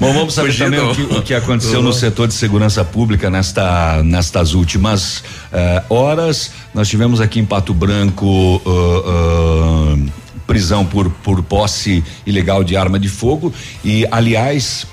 Bom, 0.00 0.14
vamos 0.14 0.32
saber 0.32 0.52
Fugindo. 0.52 0.70
também 0.70 0.90
o 0.90 0.94
que, 0.94 1.02
o 1.02 1.22
que 1.22 1.34
aconteceu 1.34 1.82
no 1.82 1.92
setor 1.92 2.28
de 2.28 2.34
segurança 2.34 2.82
pública 2.82 3.28
nesta, 3.28 4.02
nestas 4.02 4.54
últimas 4.54 5.18
uh, 5.18 5.84
horas. 5.94 6.50
Nós 6.72 6.88
tivemos 6.88 7.20
aqui 7.20 7.40
em 7.40 7.44
Pato 7.44 7.74
Branco. 7.74 8.26
Uh, 8.64 9.96
uh, 9.96 10.23
prisão 10.46 10.84
por, 10.84 11.10
por 11.10 11.42
posse 11.42 12.02
ilegal 12.26 12.62
de 12.62 12.76
arma 12.76 12.98
de 12.98 13.08
fogo 13.08 13.52
e, 13.84 14.06
aliás, 14.10 14.86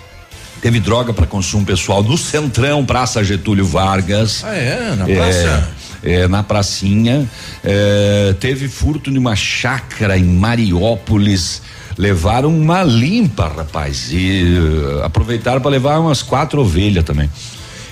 teve 0.62 0.79
droga 0.79 1.13
para 1.13 1.25
consumo 1.25 1.65
pessoal 1.65 2.03
no 2.03 2.17
Centrão, 2.17 2.86
Praça 2.86 3.24
Getúlio 3.24 3.65
Vargas. 3.65 4.43
Ah, 4.43 4.55
é? 4.55 4.96
Na 4.96 5.05
praça? 5.05 5.70
É, 6.03 6.22
é 6.22 6.27
na 6.27 6.43
pracinha. 6.43 7.29
É, 7.63 8.36
teve 8.39 8.67
furto 8.67 9.12
de 9.12 9.17
uma 9.17 9.36
chácara 9.36 10.17
em 10.17 10.24
Mariópolis. 10.24 11.62
Levaram 11.98 12.50
uma 12.50 12.84
limpa, 12.84 13.48
rapaz. 13.48 14.10
E 14.12 14.43
uh, 14.43 15.03
aproveitaram 15.03 15.62
para 15.62 15.72
levar 15.72 16.00
umas 16.00 16.24
quatro 16.24 16.62
ovelhas 16.62 17.03
também. 17.03 17.29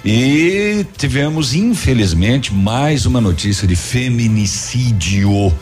E 0.03 0.85
tivemos, 0.97 1.53
infelizmente, 1.53 2.53
mais 2.53 3.05
uma 3.05 3.19
notícia 3.19 3.67
de 3.67 3.75
feminicídio 3.75 5.53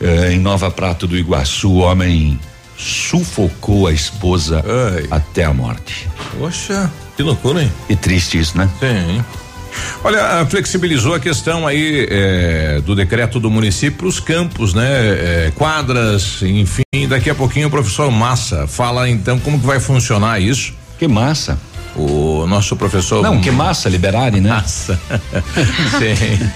eh, 0.00 0.32
em 0.32 0.38
Nova 0.38 0.70
Prata 0.70 1.06
do 1.06 1.16
Iguaçu, 1.16 1.70
o 1.70 1.78
homem 1.78 2.38
sufocou 2.76 3.86
a 3.86 3.92
esposa 3.92 4.64
Ai. 4.66 5.06
até 5.10 5.44
a 5.44 5.52
morte. 5.52 6.08
Poxa, 6.38 6.90
que 7.16 7.22
loucura, 7.22 7.62
hein? 7.62 7.72
E 7.88 7.96
triste 7.96 8.38
isso, 8.38 8.56
né? 8.56 8.68
Sim. 8.80 9.22
Olha, 10.02 10.44
flexibilizou 10.46 11.14
a 11.14 11.20
questão 11.20 11.66
aí 11.66 12.06
eh, 12.10 12.80
do 12.84 12.94
decreto 12.94 13.38
do 13.38 13.50
município 13.50 13.98
para 13.98 14.06
os 14.06 14.18
campos, 14.18 14.74
né? 14.74 14.88
Eh, 14.88 15.52
quadras, 15.54 16.42
enfim. 16.42 16.82
Daqui 17.08 17.30
a 17.30 17.34
pouquinho 17.34 17.68
o 17.68 17.70
professor 17.70 18.10
Massa 18.10 18.66
fala 18.66 19.08
então 19.08 19.38
como 19.38 19.60
que 19.60 19.66
vai 19.66 19.78
funcionar 19.78 20.40
isso. 20.40 20.74
Que 20.98 21.06
massa 21.08 21.58
o 21.96 22.46
nosso 22.46 22.76
professor. 22.76 23.22
Não, 23.22 23.40
que 23.40 23.50
massa 23.50 23.88
liberarem, 23.88 24.40
né? 24.40 24.50
Massa. 24.50 25.00
Sim. 25.98 26.50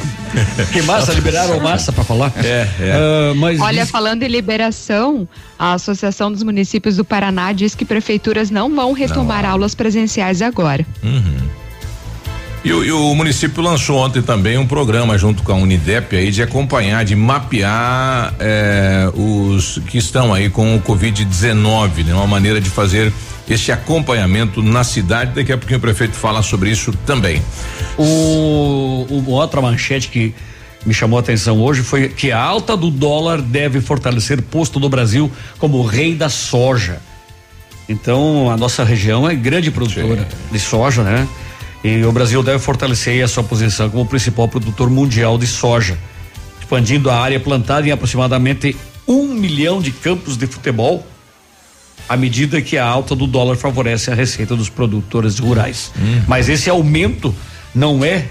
que 0.73 0.83
massa 0.83 1.12
liberaram 1.12 1.61
massa 1.61 1.93
para 1.93 2.05
falar. 2.05 2.33
É, 2.37 2.69
é. 2.81 3.33
Uh, 3.33 3.35
mas 3.37 3.61
Olha, 3.61 3.83
diz... 3.83 3.91
falando 3.91 4.23
em 4.23 4.29
liberação, 4.29 5.29
a 5.59 5.73
Associação 5.73 6.31
dos 6.31 6.43
Municípios 6.43 6.97
do 6.97 7.05
Paraná 7.05 7.53
diz 7.53 7.75
que 7.75 7.85
prefeituras 7.85 8.50
não 8.50 8.75
vão 8.75 8.93
retomar 8.93 9.43
não. 9.43 9.50
aulas 9.50 9.75
presenciais 9.75 10.43
agora. 10.43 10.87
Uhum. 11.03 11.64
E 12.64 12.73
o, 12.73 12.83
e 12.83 12.91
o, 12.91 13.14
município 13.14 13.62
lançou 13.62 13.99
ontem 13.99 14.23
também 14.23 14.57
um 14.57 14.67
programa 14.67 15.19
junto 15.19 15.43
com 15.43 15.53
a 15.53 15.55
Unidep 15.55 16.17
aí 16.17 16.31
de 16.31 16.43
acompanhar, 16.43 17.05
de 17.05 17.14
mapear 17.14 18.35
eh, 18.38 19.11
os 19.14 19.83
que 19.87 19.99
estão 19.99 20.33
aí 20.33 20.49
com 20.49 20.75
o 20.75 20.81
Covid-19, 20.81 22.07
né? 22.07 22.14
Uma 22.14 22.26
maneira 22.26 22.62
de 22.62 22.71
fazer 22.71 23.12
esse 23.48 23.70
acompanhamento 23.70 24.62
na 24.62 24.84
cidade. 24.84 25.32
Daqui 25.34 25.52
a 25.52 25.58
pouquinho 25.58 25.78
o 25.78 25.80
prefeito 25.80 26.16
fala 26.16 26.42
sobre 26.42 26.70
isso 26.70 26.92
também. 27.06 27.42
O, 27.98 29.06
o 29.08 29.30
outra 29.30 29.60
manchete 29.60 30.08
que 30.08 30.34
me 30.86 30.92
chamou 30.92 31.18
a 31.18 31.20
atenção 31.20 31.60
hoje 31.60 31.82
foi 31.82 32.08
que 32.08 32.30
a 32.30 32.40
alta 32.40 32.76
do 32.76 32.90
dólar 32.90 33.40
deve 33.40 33.80
fortalecer 33.80 34.42
posto 34.42 34.78
do 34.78 34.88
Brasil 34.88 35.30
como 35.58 35.82
rei 35.82 36.14
da 36.14 36.28
soja. 36.28 37.00
Então 37.88 38.50
a 38.50 38.56
nossa 38.56 38.84
região 38.84 39.28
é 39.28 39.34
grande 39.34 39.70
produtora 39.70 40.22
Sim. 40.22 40.52
de 40.52 40.58
soja, 40.58 41.02
né? 41.02 41.28
E 41.82 42.02
o 42.02 42.12
Brasil 42.12 42.42
deve 42.42 42.58
fortalecer 42.58 43.22
a 43.22 43.28
sua 43.28 43.44
posição 43.44 43.90
como 43.90 44.06
principal 44.06 44.48
produtor 44.48 44.88
mundial 44.88 45.36
de 45.36 45.46
soja, 45.46 45.98
expandindo 46.58 47.10
a 47.10 47.18
área 47.18 47.38
plantada 47.38 47.86
em 47.86 47.90
aproximadamente 47.90 48.74
um 49.06 49.26
milhão 49.26 49.82
de 49.82 49.90
campos 49.90 50.38
de 50.38 50.46
futebol 50.46 51.06
à 52.08 52.16
medida 52.16 52.61
que 52.61 52.76
a 52.76 52.87
alta 52.87 53.14
do 53.14 53.26
dólar 53.26 53.56
favorece 53.56 54.11
a 54.11 54.14
receita 54.14 54.54
dos 54.54 54.68
produtores 54.68 55.38
rurais. 55.38 55.92
Hum. 55.99 56.23
Mas 56.26 56.49
esse 56.49 56.68
aumento 56.68 57.34
não 57.75 58.04
é 58.04 58.26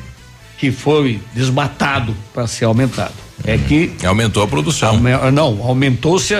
que 0.57 0.71
foi 0.71 1.19
desmatado 1.33 2.15
para 2.33 2.47
ser 2.47 2.65
aumentado. 2.65 3.13
É 3.45 3.57
que 3.57 3.91
aumentou 4.05 4.43
a 4.43 4.47
produção. 4.47 4.89
Aume, 4.89 5.11
não, 5.33 5.61
aumentou-se, 5.61 6.33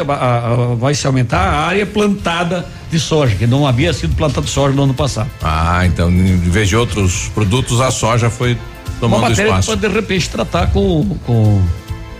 vai 0.77 0.93
se 0.93 1.05
aumentar 1.05 1.39
a 1.39 1.65
área 1.65 1.85
plantada 1.85 2.65
de 2.89 2.99
soja, 2.99 3.35
que 3.35 3.45
não 3.45 3.67
havia 3.67 3.91
sido 3.91 4.15
plantada 4.15 4.45
de 4.45 4.51
soja 4.51 4.73
no 4.73 4.83
ano 4.83 4.93
passado. 4.93 5.29
Ah, 5.41 5.85
então 5.85 6.09
em 6.09 6.37
vez 6.37 6.69
de 6.69 6.77
outros 6.77 7.29
produtos, 7.33 7.81
a 7.81 7.91
soja 7.91 8.29
foi 8.29 8.57
tomando 8.99 9.19
Uma 9.19 9.29
matéria 9.29 9.49
espaço. 9.49 9.69
Pode 9.69 9.81
de 9.81 9.87
repente 9.89 10.29
tratar 10.29 10.67
com, 10.67 11.17
com 11.25 11.61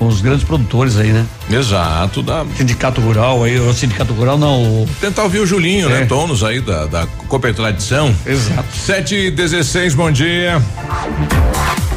com 0.03 0.07
os 0.10 0.22
grandes 0.22 0.43
produtores 0.43 0.98
aí, 0.98 1.13
né? 1.13 1.25
Exato, 1.50 2.22
da 2.22 2.45
sindicato 2.57 3.00
rural 3.00 3.43
aí, 3.43 3.57
o 3.57 3.74
sindicato 3.74 4.13
rural 4.13 4.38
não. 4.38 4.86
Tentar 5.00 5.24
ouvir 5.24 5.39
o 5.39 5.45
Julinho, 5.45 5.88
né? 5.88 5.98
é. 5.98 6.00
né? 6.01 6.05
Tonos 6.05 6.43
aí 6.43 6.60
da 6.60 6.86
da 6.86 7.07
Copa 7.27 7.53
Tradição. 7.53 8.13
Exato. 8.25 8.67
Sete 8.75 9.15
e 9.15 9.31
dezesseis, 9.31 9.95
bom 9.95 10.12
dia. 10.12 10.62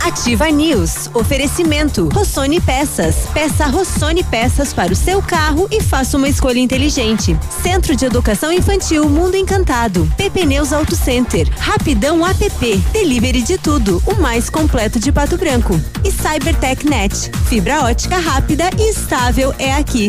Ativa 0.06 0.48
News. 0.52 1.10
Oferecimento. 1.14 2.08
Rossoni 2.14 2.60
Peças. 2.60 3.26
Peça 3.34 3.66
Rossoni 3.66 4.22
Peças 4.22 4.72
para 4.72 4.92
o 4.92 4.96
seu 4.96 5.20
carro 5.20 5.66
e 5.68 5.82
faça 5.82 6.16
uma 6.16 6.28
escolha 6.28 6.60
inteligente. 6.60 7.36
Centro 7.60 7.96
de 7.96 8.04
Educação 8.04 8.52
Infantil 8.52 9.08
Mundo 9.10 9.34
Encantado. 9.34 10.08
PP 10.16 10.46
Neus 10.46 10.72
Auto 10.72 10.94
Center. 10.94 11.48
Rapidão 11.58 12.24
app. 12.24 12.76
Delivery 12.92 13.42
de 13.42 13.58
tudo. 13.58 14.00
O 14.06 14.14
mais 14.14 14.48
completo 14.48 15.00
de 15.00 15.10
Pato 15.10 15.36
Branco. 15.36 15.74
E 16.04 16.12
Cybertech 16.12 16.88
Net. 16.88 17.32
Fibra 17.48 17.82
ótica 17.82 18.16
rápida 18.16 18.70
e 18.78 18.90
estável 18.90 19.52
é 19.58 19.74
aqui. 19.74 20.08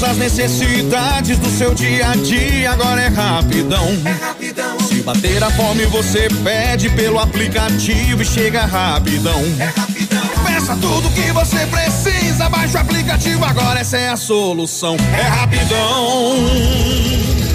todas 0.00 0.02
as 0.02 0.16
necessidades 0.16 1.38
do 1.38 1.50
seu 1.50 1.74
dia 1.74 2.10
a 2.10 2.16
dia, 2.16 2.70
agora 2.70 3.02
é 3.02 3.08
rapidão. 3.08 3.86
É 4.04 4.10
rapidão, 4.24 4.80
Se 4.80 5.02
bater 5.02 5.42
a 5.44 5.50
fome, 5.50 5.84
você 5.86 6.28
pede 6.42 6.88
pelo 6.90 7.18
aplicativo 7.18 8.22
e 8.22 8.24
chega 8.24 8.64
rapidão. 8.64 9.40
é 9.58 9.64
rapidão. 9.64 10.20
Peça 10.46 10.76
tudo 10.76 11.10
que 11.10 11.30
você 11.32 11.66
precisa, 11.66 12.48
baixa 12.48 12.78
o 12.78 12.80
aplicativo 12.80 13.44
agora, 13.44 13.80
essa 13.80 13.98
é 13.98 14.08
a 14.08 14.16
solução. 14.16 14.96
É 15.16 15.22
rapidão. 15.22 16.36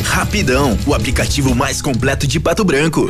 Rapidão, 0.03 0.77
o 0.85 0.93
aplicativo 0.93 1.55
mais 1.55 1.81
completo 1.81 2.27
de 2.27 2.39
Pato 2.39 2.63
Branco. 2.63 3.09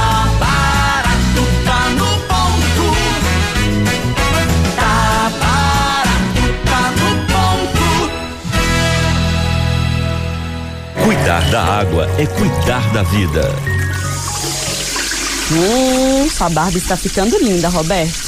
Cuidar 11.21 11.51
da 11.51 11.63
água 11.63 12.09
é 12.17 12.25
cuidar 12.25 12.91
da 12.93 13.03
vida. 13.03 13.43
Hum, 15.51 16.27
sua 16.27 16.49
barba 16.49 16.75
está 16.75 16.97
ficando 16.97 17.37
linda, 17.37 17.69
Roberto. 17.69 18.19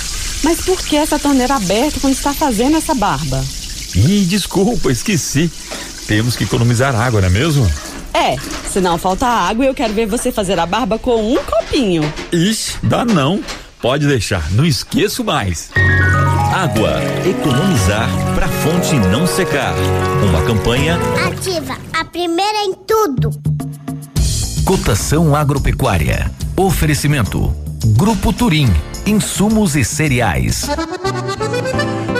Mas 0.43 0.61
por 0.61 0.77
que 0.77 0.95
essa 0.95 1.17
torneira 1.17 1.55
aberta 1.55 1.99
quando 1.99 2.13
está 2.13 2.35
fazendo 2.35 2.77
essa 2.77 2.93
barba? 2.93 3.43
Ih, 3.95 4.25
desculpa, 4.25 4.91
esqueci. 4.91 5.51
Temos 6.05 6.35
que 6.35 6.43
economizar 6.43 6.95
água, 6.95 7.19
não 7.19 7.29
é 7.29 7.31
mesmo? 7.31 7.67
É, 8.13 8.35
senão 8.71 8.99
falta 8.99 9.25
água 9.25 9.65
eu 9.65 9.73
quero 9.73 9.93
ver 9.95 10.05
você 10.05 10.31
fazer 10.31 10.59
a 10.59 10.65
barba 10.67 10.99
com 10.99 11.33
um 11.33 11.43
copinho. 11.43 12.03
Ixi, 12.31 12.77
dá 12.83 13.03
não. 13.03 13.43
Pode 13.81 14.05
deixar, 14.05 14.51
não 14.51 14.63
esqueço 14.63 15.23
mais. 15.23 15.71
Água, 16.53 17.01
economizar 17.27 18.07
pra 18.35 18.47
fonte 18.47 18.93
não 18.93 19.25
secar. 19.25 19.73
Uma 20.23 20.43
campanha 20.43 20.99
Ativa, 21.25 21.75
a 21.91 22.05
primeira 22.05 22.59
em 22.65 22.75
tudo. 22.75 23.31
Cotação 24.63 25.35
agropecuária. 25.35 26.29
Oferecimento. 26.55 27.51
Grupo 27.97 28.31
Turim. 28.31 28.71
Insumos 29.03 29.75
e 29.75 29.83
cereais. 29.83 30.69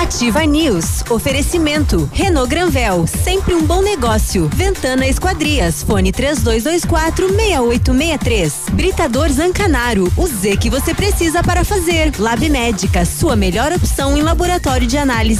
Ativa 0.00 0.46
News. 0.46 1.02
Oferecimento. 1.10 2.08
Renault 2.12 2.48
Granvel. 2.48 3.04
Sempre 3.06 3.54
um 3.54 3.66
bom 3.66 3.82
negócio. 3.82 4.48
Ventana 4.54 5.08
Esquadrias. 5.08 5.82
Fone 5.82 6.12
3224 6.12 7.28
6863. 7.28 8.54
Britador 8.72 9.28
Zancanaro. 9.28 10.10
O 10.16 10.26
Z 10.26 10.56
que 10.56 10.70
você 10.70 10.94
precisa 10.94 11.42
para 11.42 11.64
fazer. 11.64 12.12
Lab 12.16 12.48
Médica. 12.48 13.04
Sua 13.04 13.34
melhor 13.34 13.72
opção 13.72 14.16
em 14.16 14.22
laboratório 14.22 14.86
de 14.86 14.96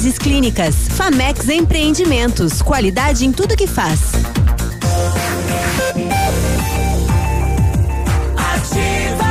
análises 0.09 0.17
clínicas. 0.17 0.75
Famex 0.89 1.47
Empreendimentos. 1.49 2.61
Qualidade 2.61 3.25
em 3.25 3.31
tudo 3.31 3.55
que 3.55 3.67
faz. 3.67 3.99
Ativa. 8.35 9.29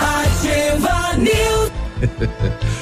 Ativa 0.00 1.16
News. 1.16 1.70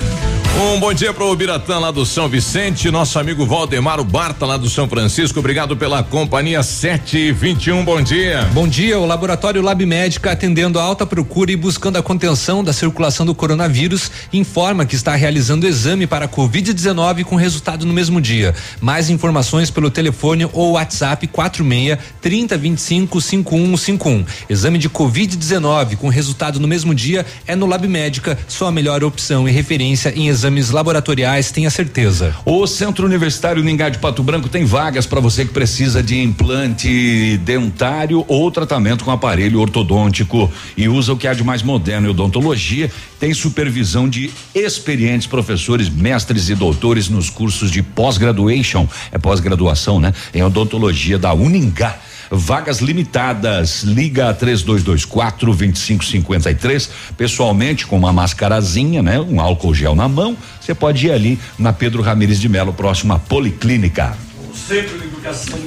Um 0.56 0.78
bom 0.78 0.94
dia 0.94 1.12
para 1.12 1.24
o 1.24 1.34
Biratã 1.34 1.80
lá 1.80 1.90
do 1.90 2.06
São 2.06 2.28
Vicente, 2.28 2.88
nosso 2.88 3.18
amigo 3.18 3.44
Valdemar 3.44 4.02
Barta 4.04 4.46
lá 4.46 4.56
do 4.56 4.70
São 4.70 4.88
Francisco. 4.88 5.40
Obrigado 5.40 5.76
pela 5.76 6.00
companhia 6.04 6.62
721. 6.62 7.84
Bom 7.84 8.00
dia. 8.00 8.48
Bom 8.52 8.68
dia. 8.68 8.96
O 9.00 9.04
laboratório 9.04 9.60
Lab 9.60 9.84
Médica, 9.84 10.30
atendendo 10.30 10.78
a 10.78 10.82
alta 10.82 11.04
procura 11.04 11.50
e 11.50 11.56
buscando 11.56 11.96
a 11.96 12.02
contenção 12.04 12.62
da 12.62 12.72
circulação 12.72 13.26
do 13.26 13.34
coronavírus, 13.34 14.12
informa 14.32 14.86
que 14.86 14.94
está 14.94 15.16
realizando 15.16 15.66
exame 15.66 16.06
para 16.06 16.28
Covid-19 16.28 17.24
com 17.24 17.34
resultado 17.34 17.84
no 17.84 17.92
mesmo 17.92 18.20
dia. 18.20 18.54
Mais 18.80 19.10
informações 19.10 19.72
pelo 19.72 19.90
telefone 19.90 20.48
ou 20.52 20.72
WhatsApp 20.72 21.26
46 21.26 21.98
3025 22.20 23.20
5151. 23.20 24.24
Exame 24.48 24.78
de 24.78 24.88
Covid-19 24.88 25.96
com 25.96 26.08
resultado 26.08 26.60
no 26.60 26.68
mesmo 26.68 26.94
dia 26.94 27.26
é 27.44 27.56
no 27.56 27.66
Lab 27.66 27.88
Médica, 27.88 28.38
sua 28.46 28.70
melhor 28.70 29.02
opção 29.02 29.48
e 29.48 29.50
referência 29.50 30.12
em 30.16 30.28
exames 30.44 30.70
laboratoriais, 30.70 31.50
tenha 31.50 31.70
certeza. 31.70 32.36
O 32.44 32.66
Centro 32.66 33.06
Universitário 33.06 33.62
Ningá 33.64 33.88
de 33.88 33.98
Pato 33.98 34.22
Branco 34.22 34.46
tem 34.46 34.64
vagas 34.64 35.06
para 35.06 35.18
você 35.18 35.44
que 35.46 35.52
precisa 35.52 36.02
de 36.02 36.20
implante 36.20 37.38
dentário 37.38 38.24
ou 38.28 38.50
tratamento 38.50 39.04
com 39.04 39.10
aparelho 39.10 39.58
ortodôntico 39.60 40.52
e 40.76 40.86
usa 40.86 41.14
o 41.14 41.16
que 41.16 41.26
há 41.26 41.32
de 41.32 41.42
mais 41.42 41.62
moderno 41.62 42.06
em 42.06 42.10
odontologia. 42.10 42.90
Tem 43.18 43.32
supervisão 43.32 44.06
de 44.06 44.30
experientes 44.54 45.26
professores, 45.26 45.88
mestres 45.88 46.50
e 46.50 46.54
doutores 46.54 47.08
nos 47.08 47.30
cursos 47.30 47.70
de 47.70 47.82
pós-graduation, 47.82 48.86
é 49.10 49.16
pós-graduação, 49.16 49.98
né? 49.98 50.12
Em 50.34 50.42
odontologia 50.42 51.18
da 51.18 51.32
Uningá. 51.32 51.98
Vagas 52.30 52.78
limitadas. 52.78 53.82
Liga 53.82 54.32
3224 54.32 55.54
2553. 55.54 56.90
Pessoalmente, 57.16 57.86
com 57.86 57.96
uma 57.96 58.12
mascarazinha, 58.12 59.02
né? 59.02 59.20
Um 59.20 59.40
álcool 59.40 59.74
gel 59.74 59.94
na 59.94 60.08
mão. 60.08 60.36
Você 60.60 60.74
pode 60.74 61.06
ir 61.06 61.12
ali 61.12 61.38
na 61.58 61.72
Pedro 61.72 62.02
Ramires 62.02 62.40
de 62.40 62.48
Melo, 62.48 62.72
próximo 62.72 63.12
à 63.12 63.18
Policlínica. 63.18 64.16
Centro 64.54 64.98
de 64.98 65.04
Educação 65.04 65.58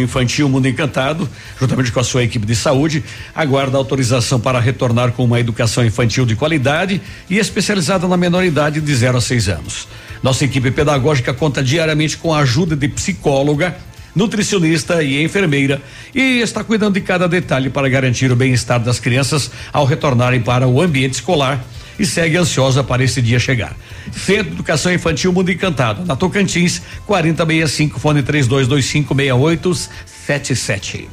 Infantil 0.00 0.48
Mundo 0.48 0.66
Encantado, 0.66 1.28
juntamente 1.60 1.90
com 1.90 2.00
a 2.00 2.04
sua 2.04 2.22
equipe 2.22 2.46
de 2.46 2.54
saúde, 2.54 3.04
aguarda 3.34 3.76
autorização 3.76 4.38
para 4.38 4.60
retornar 4.60 5.12
com 5.12 5.24
uma 5.24 5.40
educação 5.40 5.84
infantil 5.84 6.24
de 6.24 6.36
qualidade 6.36 7.02
e 7.28 7.38
especializada 7.38 8.06
na 8.06 8.16
menoridade 8.16 8.80
de 8.80 8.94
0 8.94 9.18
a 9.18 9.20
6 9.20 9.48
anos. 9.48 9.88
Nossa 10.22 10.44
equipe 10.44 10.70
pedagógica 10.70 11.34
conta 11.34 11.62
diariamente 11.62 12.16
com 12.16 12.32
a 12.32 12.38
ajuda 12.38 12.74
de 12.74 12.88
psicóloga, 12.88 13.76
nutricionista 14.14 15.02
e 15.02 15.22
enfermeira 15.22 15.80
e 16.14 16.40
está 16.40 16.64
cuidando 16.64 16.94
de 16.94 17.00
cada 17.00 17.28
detalhe 17.28 17.70
para 17.70 17.88
garantir 17.88 18.30
o 18.32 18.36
bem-estar 18.36 18.80
das 18.80 19.00
crianças 19.00 19.50
ao 19.72 19.84
retornarem 19.84 20.40
para 20.40 20.66
o 20.66 20.80
ambiente 20.80 21.14
escolar 21.14 21.64
e 21.98 22.06
segue 22.06 22.36
ansiosa 22.36 22.84
para 22.84 23.02
esse 23.02 23.20
dia 23.20 23.38
chegar. 23.38 23.76
Centro 24.12 24.50
de 24.50 24.52
Educação 24.52 24.92
Infantil 24.92 25.32
Mundo 25.32 25.50
Encantado, 25.50 26.04
na 26.04 26.14
Tocantins, 26.14 26.80
4065, 27.06 27.98
fone 27.98 28.22
32256877. 28.22 31.06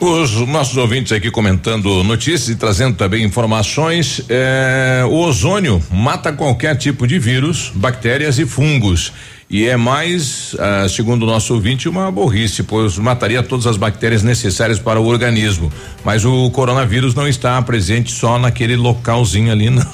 Os 0.00 0.32
nossos 0.48 0.76
ouvintes 0.76 1.12
aqui 1.12 1.30
comentando 1.30 2.02
notícias 2.02 2.48
e 2.48 2.56
trazendo 2.56 2.96
também 2.96 3.22
informações. 3.22 4.24
É, 4.28 5.04
o 5.06 5.14
ozônio 5.14 5.80
mata 5.92 6.32
qualquer 6.32 6.76
tipo 6.76 7.06
de 7.06 7.20
vírus, 7.20 7.70
bactérias 7.72 8.36
e 8.36 8.44
fungos. 8.44 9.12
E 9.52 9.68
é 9.68 9.76
mais, 9.76 10.56
ah, 10.58 10.88
segundo 10.88 11.24
o 11.24 11.26
nosso 11.26 11.52
ouvinte, 11.52 11.86
uma 11.86 12.10
burrice, 12.10 12.62
pois 12.62 12.96
mataria 12.96 13.42
todas 13.42 13.66
as 13.66 13.76
bactérias 13.76 14.22
necessárias 14.22 14.78
para 14.78 14.98
o 14.98 15.04
organismo. 15.04 15.70
Mas 16.02 16.24
o 16.24 16.50
coronavírus 16.50 17.14
não 17.14 17.28
está 17.28 17.60
presente 17.60 18.10
só 18.10 18.38
naquele 18.38 18.76
localzinho 18.76 19.52
ali, 19.52 19.68
não. 19.68 19.84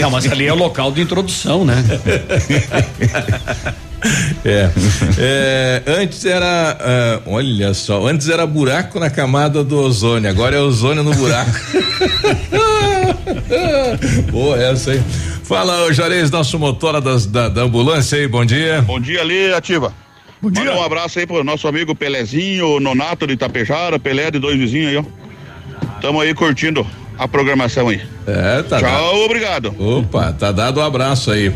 Não, 0.00 0.10
mas 0.10 0.26
ali 0.26 0.46
é 0.46 0.52
o 0.52 0.56
local 0.56 0.90
de 0.90 1.02
introdução, 1.02 1.66
né? 1.66 1.84
É, 4.44 4.70
é, 5.18 5.82
antes 5.86 6.24
era, 6.24 6.76
ah, 6.80 7.20
olha 7.26 7.74
só, 7.74 8.06
antes 8.06 8.28
era 8.28 8.46
buraco 8.46 9.00
na 9.00 9.10
camada 9.10 9.64
do 9.64 9.76
ozônio, 9.76 10.30
agora 10.30 10.54
é 10.54 10.60
ozônio 10.60 11.02
no 11.02 11.12
buraco. 11.12 11.50
Boa 14.30 14.62
essa 14.62 14.92
aí. 14.92 15.02
Fala, 15.42 15.84
ô 15.84 15.92
Juarez, 15.92 16.30
nosso 16.30 16.58
motora 16.58 17.00
das, 17.00 17.26
da, 17.26 17.48
da 17.48 17.62
ambulância 17.62 18.18
aí, 18.18 18.28
bom 18.28 18.44
dia. 18.44 18.82
Bom 18.82 19.00
dia 19.00 19.20
ali, 19.20 19.52
ativa. 19.52 19.92
Bom 20.40 20.50
dia. 20.50 20.64
Manda 20.64 20.76
um 20.76 20.82
abraço 20.82 21.18
aí 21.18 21.26
pro 21.26 21.42
nosso 21.42 21.66
amigo 21.66 21.94
Pelezinho, 21.94 22.78
Nonato 22.78 23.26
de 23.26 23.32
Itapejara, 23.32 23.98
Pelé 23.98 24.30
de 24.30 24.38
dois 24.38 24.56
vizinhos 24.56 24.90
aí, 24.90 24.96
ó. 24.96 25.04
Tamo 26.00 26.20
aí 26.20 26.34
curtindo 26.34 26.86
a 27.18 27.26
programação 27.26 27.88
aí. 27.88 28.00
É, 28.26 28.62
tá 28.62 28.78
Tchau, 28.78 28.90
dado. 28.90 29.24
obrigado. 29.24 29.74
Opa, 29.78 30.32
tá 30.32 30.52
dado 30.52 30.80
um 30.80 30.84
abraço 30.84 31.30
aí. 31.30 31.52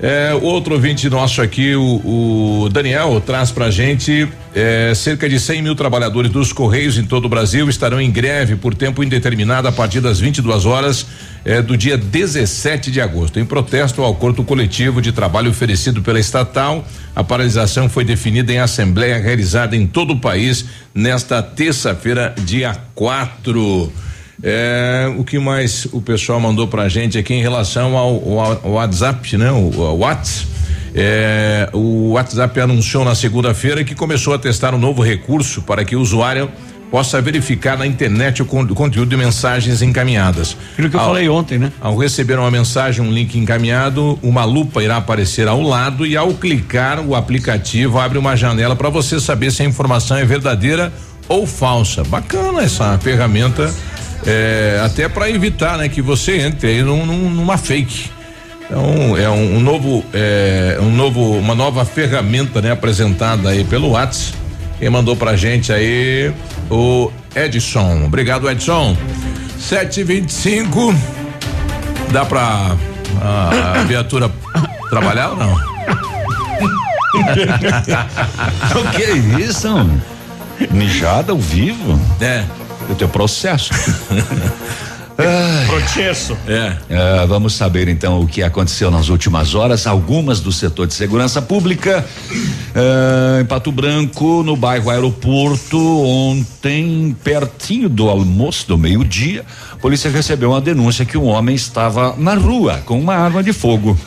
É, 0.00 0.32
outro 0.32 0.74
ouvinte 0.74 1.10
nosso 1.10 1.42
aqui, 1.42 1.74
o, 1.74 2.62
o 2.62 2.68
Daniel, 2.68 3.20
traz 3.20 3.50
pra 3.50 3.68
gente 3.68 4.28
é, 4.54 4.92
cerca 4.94 5.28
de 5.28 5.40
100 5.40 5.60
mil 5.60 5.74
trabalhadores 5.74 6.30
dos 6.30 6.52
Correios 6.52 6.96
em 6.96 7.04
todo 7.04 7.24
o 7.24 7.28
Brasil 7.28 7.68
estarão 7.68 8.00
em 8.00 8.08
greve 8.08 8.54
por 8.54 8.74
tempo 8.74 9.02
indeterminado 9.02 9.66
a 9.66 9.72
partir 9.72 10.00
das 10.00 10.20
22 10.20 10.66
horas 10.66 11.04
é, 11.44 11.60
do 11.60 11.76
dia 11.76 11.98
17 11.98 12.92
de 12.92 13.00
agosto. 13.00 13.40
Em 13.40 13.44
protesto 13.44 14.00
ao 14.00 14.12
acordo 14.12 14.44
coletivo 14.44 15.02
de 15.02 15.10
trabalho 15.10 15.50
oferecido 15.50 16.00
pela 16.00 16.20
estatal, 16.20 16.86
a 17.14 17.24
paralisação 17.24 17.88
foi 17.88 18.04
definida 18.04 18.52
em 18.52 18.60
assembleia 18.60 19.18
realizada 19.18 19.74
em 19.74 19.84
todo 19.84 20.12
o 20.12 20.20
país 20.20 20.64
nesta 20.94 21.42
terça-feira, 21.42 22.36
dia 22.44 22.76
4. 22.94 23.92
É, 24.42 25.12
o 25.18 25.24
que 25.24 25.38
mais 25.38 25.86
o 25.92 26.00
pessoal 26.00 26.38
mandou 26.40 26.68
pra 26.68 26.88
gente 26.88 27.18
aqui 27.18 27.34
em 27.34 27.42
relação 27.42 27.96
ao, 27.96 28.38
ao- 28.38 28.60
ao 28.64 28.70
WhatsApp, 28.72 29.36
né? 29.36 29.50
O, 29.50 29.70
o 29.76 29.98
WhatsApp. 29.98 30.46
É, 30.94 31.68
o 31.72 32.12
WhatsApp 32.12 32.60
anunciou 32.60 33.04
na 33.04 33.14
segunda-feira 33.14 33.84
que 33.84 33.94
começou 33.94 34.32
a 34.34 34.38
testar 34.38 34.74
um 34.74 34.78
novo 34.78 35.02
recurso 35.02 35.60
para 35.62 35.84
que 35.84 35.94
o 35.94 36.00
usuário 36.00 36.50
possa 36.90 37.20
verificar 37.20 37.76
na 37.76 37.86
internet 37.86 38.40
o 38.40 38.46
con- 38.46 38.62
o 38.64 38.74
conteúdo 38.74 39.10
de 39.10 39.16
mensagens 39.16 39.82
encaminhadas. 39.82 40.56
Aquilo 40.72 40.88
que 40.88 40.96
eu 40.96 41.00
falei 41.00 41.28
ontem, 41.28 41.58
né? 41.58 41.70
Ao 41.80 41.94
receber 41.96 42.38
uma 42.38 42.50
mensagem, 42.50 43.04
um 43.04 43.12
link 43.12 43.36
encaminhado, 43.38 44.18
uma 44.22 44.44
lupa 44.44 44.82
irá 44.82 44.96
aparecer 44.96 45.46
ao 45.46 45.60
lado 45.60 46.06
e 46.06 46.16
ao 46.16 46.32
clicar 46.32 47.00
o 47.00 47.14
aplicativo 47.14 47.98
abre 47.98 48.16
uma 48.18 48.34
janela 48.36 48.74
para 48.74 48.88
você 48.88 49.20
saber 49.20 49.52
se 49.52 49.62
a 49.62 49.66
informação 49.66 50.16
é 50.16 50.24
verdadeira 50.24 50.90
ou 51.28 51.46
falsa. 51.46 52.02
Bacana 52.04 52.62
essa 52.62 52.96
ferramenta, 52.98 53.70
é, 54.26 54.80
até 54.84 55.08
para 55.08 55.28
evitar, 55.30 55.78
né, 55.78 55.88
que 55.88 56.02
você 56.02 56.38
entre 56.40 56.68
aí 56.68 56.82
num- 56.82 57.06
num- 57.06 57.30
numa 57.30 57.56
fake. 57.56 58.10
Então 58.64 59.16
é 59.16 59.28
um, 59.30 59.56
um 59.56 59.60
novo, 59.60 60.04
é, 60.12 60.76
um 60.80 60.90
novo, 60.90 61.38
uma 61.38 61.54
nova 61.54 61.84
ferramenta, 61.84 62.60
né, 62.60 62.72
apresentada 62.72 63.48
aí 63.50 63.64
pelo 63.64 63.90
Whats. 63.92 64.34
Quem 64.78 64.90
mandou 64.90 65.16
pra 65.16 65.36
gente 65.36 65.72
aí 65.72 66.32
o 66.70 67.10
Edson. 67.34 68.04
Obrigado, 68.04 68.48
Edson. 68.48 68.96
725. 69.58 70.94
Dá 72.12 72.24
pra 72.24 72.76
a, 73.20 73.50
a 73.80 73.84
viatura 73.84 74.30
trabalhar 74.90 75.30
ou 75.30 75.36
não? 75.36 75.54
o 78.80 78.90
que 78.94 79.02
é 79.02 79.16
isso? 79.40 79.68
Mijada 80.70 81.32
ao 81.32 81.38
vivo? 81.38 81.98
É. 82.20 82.44
O 82.88 82.94
teu 82.94 83.08
processo. 83.08 83.70
Processo. 85.66 86.38
É. 86.46 86.76
Ah, 86.90 87.26
vamos 87.26 87.52
saber 87.52 87.88
então 87.88 88.20
o 88.20 88.26
que 88.26 88.40
aconteceu 88.40 88.88
nas 88.88 89.08
últimas 89.08 89.52
horas. 89.52 89.84
Algumas 89.84 90.38
do 90.38 90.52
setor 90.52 90.86
de 90.86 90.94
segurança 90.94 91.42
pública. 91.42 92.06
ah, 92.74 93.40
em 93.40 93.44
Pato 93.44 93.72
Branco, 93.72 94.44
no 94.44 94.54
bairro 94.54 94.88
Aeroporto, 94.90 95.76
ontem, 95.76 97.16
pertinho 97.24 97.88
do 97.88 98.08
almoço 98.08 98.68
do 98.68 98.78
meio-dia, 98.78 99.44
a 99.72 99.76
polícia 99.76 100.08
recebeu 100.08 100.50
uma 100.50 100.60
denúncia 100.60 101.04
que 101.04 101.18
um 101.18 101.26
homem 101.26 101.56
estava 101.56 102.14
na 102.16 102.34
rua 102.34 102.80
com 102.86 103.00
uma 103.00 103.16
arma 103.16 103.42
de 103.42 103.52
fogo. 103.52 103.98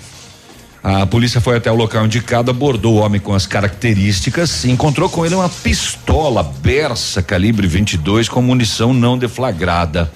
A 0.84 1.06
polícia 1.06 1.40
foi 1.40 1.58
até 1.58 1.72
o 1.72 1.76
local 1.76 2.06
indicado, 2.06 2.50
abordou 2.50 2.96
o 2.96 2.98
homem 2.98 3.22
com 3.22 3.36
as 3.36 3.46
características 3.46 4.64
e 4.64 4.72
encontrou 4.72 5.08
com 5.08 5.24
ele 5.24 5.36
uma 5.36 5.48
pistola 5.48 6.42
Bersa 6.42 7.22
calibre 7.22 7.68
22 7.68 8.28
com 8.28 8.42
munição 8.42 8.92
não 8.92 9.16
deflagrada. 9.16 10.12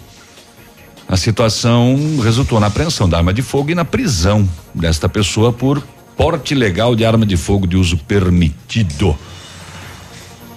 A 1.08 1.16
situação 1.16 2.18
resultou 2.24 2.60
na 2.60 2.66
apreensão 2.66 3.08
da 3.08 3.18
arma 3.18 3.32
de 3.32 3.44
fogo 3.44 3.70
e 3.70 3.76
na 3.76 3.86
prisão 3.86 4.50
desta 4.74 5.08
pessoa 5.08 5.54
por 5.54 5.84
porte 6.18 6.56
ilegal 6.56 6.96
de 6.96 7.06
arma 7.06 7.28
de 7.28 7.38
fogo 7.38 7.68
de 7.68 7.78
uso 7.78 7.98
permitido. 7.98 9.16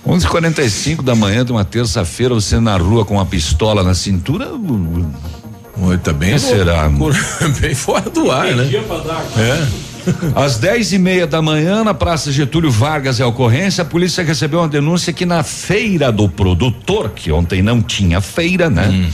11:45 0.06 1.02
da 1.02 1.14
manhã 1.14 1.44
de 1.44 1.52
uma 1.52 1.66
terça-feira, 1.66 2.32
você 2.32 2.58
na 2.58 2.78
rua 2.78 3.04
com 3.04 3.14
uma 3.14 3.26
pistola 3.26 3.82
na 3.82 3.92
cintura. 3.92 4.48
Oi, 5.80 5.98
tá 5.98 6.14
bem 6.14 6.38
será? 6.38 6.88
bem 7.60 7.74
fora 7.74 8.08
do 8.08 8.30
ar, 8.30 8.46
né? 8.56 8.64
É. 9.36 9.87
Às 10.34 10.58
dez 10.58 10.92
e 10.92 10.98
meia 10.98 11.26
da 11.26 11.40
manhã, 11.42 11.84
na 11.84 11.94
Praça 11.94 12.30
Getúlio 12.32 12.70
Vargas, 12.70 13.20
é 13.20 13.22
a 13.22 13.26
ocorrência, 13.26 13.82
a 13.82 13.84
polícia 13.84 14.24
recebeu 14.24 14.60
uma 14.60 14.68
denúncia 14.68 15.12
que 15.12 15.26
na 15.26 15.42
feira 15.42 16.10
do 16.12 16.28
produtor, 16.28 17.10
que 17.10 17.30
ontem 17.30 17.62
não 17.62 17.82
tinha 17.82 18.20
feira, 18.20 18.68
né? 18.70 19.10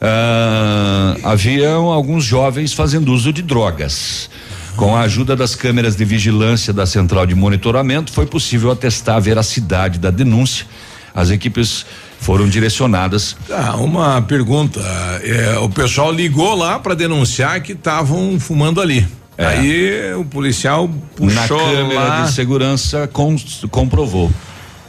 ah, 0.00 1.16
haviam 1.24 1.86
alguns 1.86 2.24
jovens 2.24 2.72
fazendo 2.72 3.12
uso 3.12 3.32
de 3.32 3.42
drogas. 3.42 4.28
Com 4.76 4.94
a 4.94 5.00
ajuda 5.00 5.34
das 5.34 5.54
câmeras 5.54 5.96
de 5.96 6.04
vigilância 6.04 6.70
da 6.70 6.84
central 6.84 7.24
de 7.24 7.34
monitoramento, 7.34 8.12
foi 8.12 8.26
possível 8.26 8.70
atestar 8.70 9.16
a 9.16 9.20
veracidade 9.20 9.98
da 9.98 10.10
denúncia. 10.10 10.66
As 11.14 11.30
equipes 11.30 11.86
foram 12.20 12.46
direcionadas. 12.46 13.36
Ah, 13.50 13.76
uma 13.76 14.20
pergunta. 14.20 14.80
é, 15.22 15.58
o 15.60 15.70
pessoal 15.70 16.12
ligou 16.12 16.54
lá 16.54 16.78
para 16.78 16.94
denunciar 16.94 17.62
que 17.62 17.72
estavam 17.72 18.38
fumando 18.38 18.82
ali. 18.82 19.06
É. 19.38 19.46
Aí 19.46 20.14
o 20.14 20.24
policial 20.24 20.88
Na 20.88 20.94
puxou 21.42 21.58
câmera 21.58 22.00
lá. 22.00 22.22
de 22.24 22.32
segurança 22.32 23.06
com- 23.12 23.36
comprovou 23.70 24.30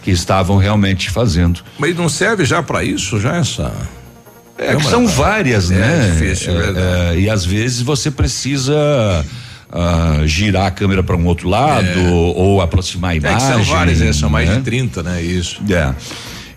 que 0.03 0.12
estavam 0.12 0.57
realmente 0.57 1.10
fazendo. 1.10 1.62
Mas 1.77 1.95
não 1.95 2.07
serve 2.07 2.45
já 2.45 2.63
para 2.63 2.83
isso, 2.83 3.19
já 3.19 3.36
essa. 3.36 3.73
É 4.57 4.75
que 4.75 4.83
são 4.86 5.05
várias, 5.07 5.69
É 5.69 5.75
né? 5.75 6.10
difícil, 6.12 6.51
é 6.57 6.62
verdade. 6.63 7.17
é, 7.17 7.19
e 7.19 7.29
às 7.29 7.45
vezes 7.45 7.81
você 7.81 8.10
precisa 8.10 8.73
ah, 9.71 10.21
girar 10.25 10.65
a 10.67 10.71
câmera 10.71 11.03
para 11.03 11.15
um 11.15 11.25
outro 11.25 11.47
lado 11.49 11.99
ou 12.36 12.62
aproximar 12.62 13.12
a 13.12 13.13
É 13.15 13.17
imagem. 13.17 13.39
são 13.39 13.63
várias, 13.63 13.99
né? 13.99 14.13
São 14.13 14.29
mais 14.29 14.49
né? 14.49 14.55
de 14.55 14.62
30, 14.62 15.03
né? 15.03 15.21
Isso. 15.21 15.62
É. 15.69 15.93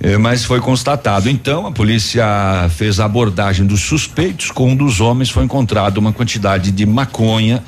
É, 0.03 0.17
mas 0.17 0.45
foi 0.45 0.61
constatado. 0.61 1.29
Então, 1.29 1.67
a 1.67 1.73
polícia 1.73 2.25
fez 2.71 2.99
a 2.99 3.05
abordagem 3.05 3.67
dos 3.67 3.83
suspeitos. 3.83 4.51
Com 4.51 4.71
um 4.73 4.77
dos 4.77 5.01
homens 5.01 5.29
foi 5.29 5.45
encontrado 5.45 5.99
uma 5.99 6.13
quantidade 6.13 6.71
de 6.71 6.87
maconha 6.87 7.63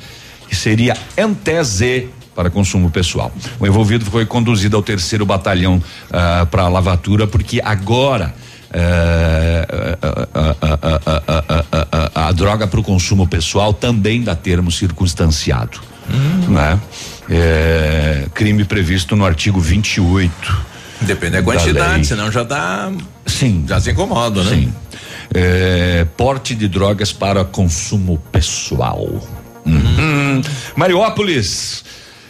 que 0.49 0.55
seria 0.55 0.95
MTZ 1.17 2.05
para 2.35 2.49
consumo 2.49 2.89
pessoal. 2.89 3.31
O 3.59 3.67
envolvido 3.67 4.03
foi 4.05 4.25
conduzido 4.25 4.75
ao 4.75 4.81
terceiro 4.81 5.23
batalhão 5.25 5.81
para 6.49 6.63
a 6.63 6.67
lavatura, 6.67 7.27
porque 7.27 7.61
agora 7.63 8.33
eh, 8.73 9.67
a, 10.33 12.09
a- 12.15 12.27
a- 12.29 12.31
droga 12.31 12.65
para 12.65 12.79
o 12.79 12.83
consumo 12.83 13.27
pessoal 13.27 13.71
também 13.73 14.23
dá 14.23 14.35
termo 14.35 14.71
circunstanciado. 14.71 15.79
Né? 16.49 16.79
É, 17.29 18.25
crime 18.33 18.65
previsto 18.65 19.15
no 19.15 19.23
artigo 19.25 19.59
28. 19.59 20.72
Depende 21.05 21.31
da 21.33 21.37
Da 21.39 21.43
quantidade, 21.43 21.93
lei. 21.95 22.03
senão 22.03 22.31
já 22.31 22.43
dá. 22.43 22.91
Sim. 23.25 23.65
Já 23.67 23.79
se 23.79 23.91
incomoda, 23.91 24.43
né? 24.43 24.49
Sim. 24.49 24.73
É, 25.33 26.05
porte 26.17 26.53
de 26.55 26.67
drogas 26.67 27.11
para 27.11 27.43
consumo 27.43 28.17
pessoal. 28.31 29.07
Uhum. 29.65 30.41
Mariópolis. 30.75 31.83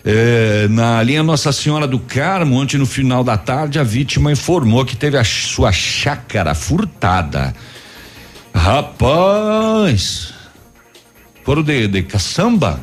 é, 0.06 0.68
na 0.70 1.02
linha 1.04 1.24
Nossa 1.24 1.52
Senhora 1.52 1.88
do 1.88 1.98
Carmo, 2.00 2.56
ontem 2.62 2.78
no 2.78 2.86
final 2.86 3.24
da 3.24 3.38
tarde, 3.38 3.80
a 3.80 3.84
vítima 3.84 4.32
informou 4.32 4.86
que 4.86 4.96
teve 4.96 5.18
a 5.18 5.24
sua 5.24 5.72
chácara 5.72 6.54
furtada. 6.56 7.54
Rapaz! 8.54 10.34
Foram 11.44 11.64
de, 11.64 11.88
de 11.88 12.04
caçamba? 12.04 12.80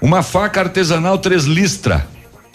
Uma 0.00 0.22
faca 0.22 0.60
artesanal 0.60 1.18
três 1.18 1.44
listra, 1.44 2.06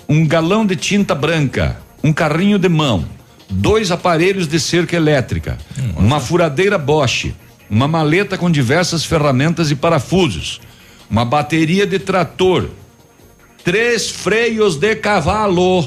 um 0.08 0.26
galão 0.26 0.66
de 0.66 0.76
tinta 0.76 1.16
branca, 1.16 1.78
um 2.08 2.14
carrinho 2.14 2.58
de 2.58 2.70
mão, 2.70 3.06
dois 3.50 3.92
aparelhos 3.92 4.48
de 4.48 4.62
cerca 4.62 4.96
elétrica, 4.96 5.58
uma 5.98 6.22
furadeira 6.22 6.78
Bosch, 6.78 7.36
uma 7.70 7.86
maleta 7.86 8.38
com 8.38 8.50
diversas 8.50 9.04
ferramentas 9.04 9.72
e 9.72 9.76
parafusos, 9.76 10.62
uma 11.10 11.26
bateria 11.26 11.86
de 11.86 12.00
trator, 12.00 12.70
três 13.62 14.10
freios 14.10 14.78
de 14.78 14.96
cavalo, 14.96 15.86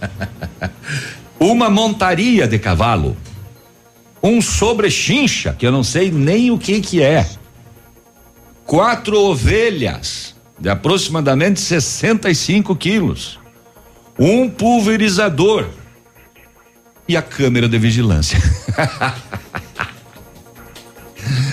uma 1.40 1.70
montaria 1.70 2.46
de 2.46 2.58
cavalo, 2.58 3.16
um 4.22 4.42
sobrechincha, 4.42 5.56
que 5.58 5.66
eu 5.66 5.72
não 5.72 5.82
sei 5.82 6.10
nem 6.10 6.50
o 6.50 6.58
que 6.58 6.78
que 6.82 7.02
é, 7.02 7.26
quatro 8.66 9.18
ovelhas 9.18 10.34
de 10.58 10.68
aproximadamente 10.68 11.58
65 11.58 12.76
quilos, 12.76 13.39
um 14.20 14.48
pulverizador 14.50 15.66
e 17.08 17.16
a 17.16 17.22
câmera 17.22 17.66
de 17.66 17.78
vigilância. 17.78 18.38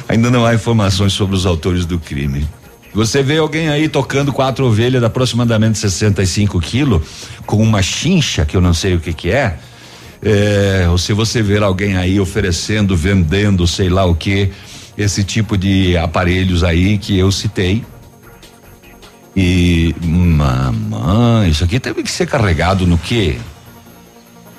Ainda 0.10 0.30
não 0.30 0.46
há 0.46 0.54
informações 0.54 1.14
sobre 1.14 1.38
os 1.38 1.46
autores 1.46 1.86
do 1.86 1.98
crime. 1.98 2.46
Você 2.94 3.24
vê 3.24 3.38
alguém 3.38 3.70
aí 3.70 3.88
tocando 3.88 4.34
quatro 4.34 4.66
ovelhas 4.66 5.00
de 5.00 5.06
aproximadamente 5.06 5.78
65 5.78 6.60
quilos 6.60 7.04
com 7.46 7.64
uma 7.64 7.82
chincha 7.82 8.46
que 8.46 8.58
eu 8.58 8.62
não 8.62 8.74
sei 8.74 8.96
o 8.96 9.00
que 9.00 9.14
que 9.14 9.32
é, 9.32 9.58
é, 10.22 10.88
ou 10.90 10.98
se 10.98 11.14
você 11.14 11.42
ver 11.42 11.64
alguém 11.64 11.96
aí 11.96 12.20
oferecendo, 12.20 12.98
vendendo, 12.98 13.66
sei 13.66 13.88
lá 13.88 14.04
o 14.04 14.14
que, 14.14 14.52
esse 14.98 15.24
tipo 15.24 15.58
de 15.58 15.96
aparelhos 15.96 16.66
aí 16.66 16.98
que 16.98 17.18
eu 17.18 17.32
citei. 17.32 17.86
E 19.40 19.94
mamãe, 20.04 21.52
isso 21.52 21.64
aqui 21.64 21.80
teve 21.80 22.02
que 22.02 22.10
ser 22.10 22.26
carregado 22.26 22.88
no 22.88 22.98
quê? 22.98 23.38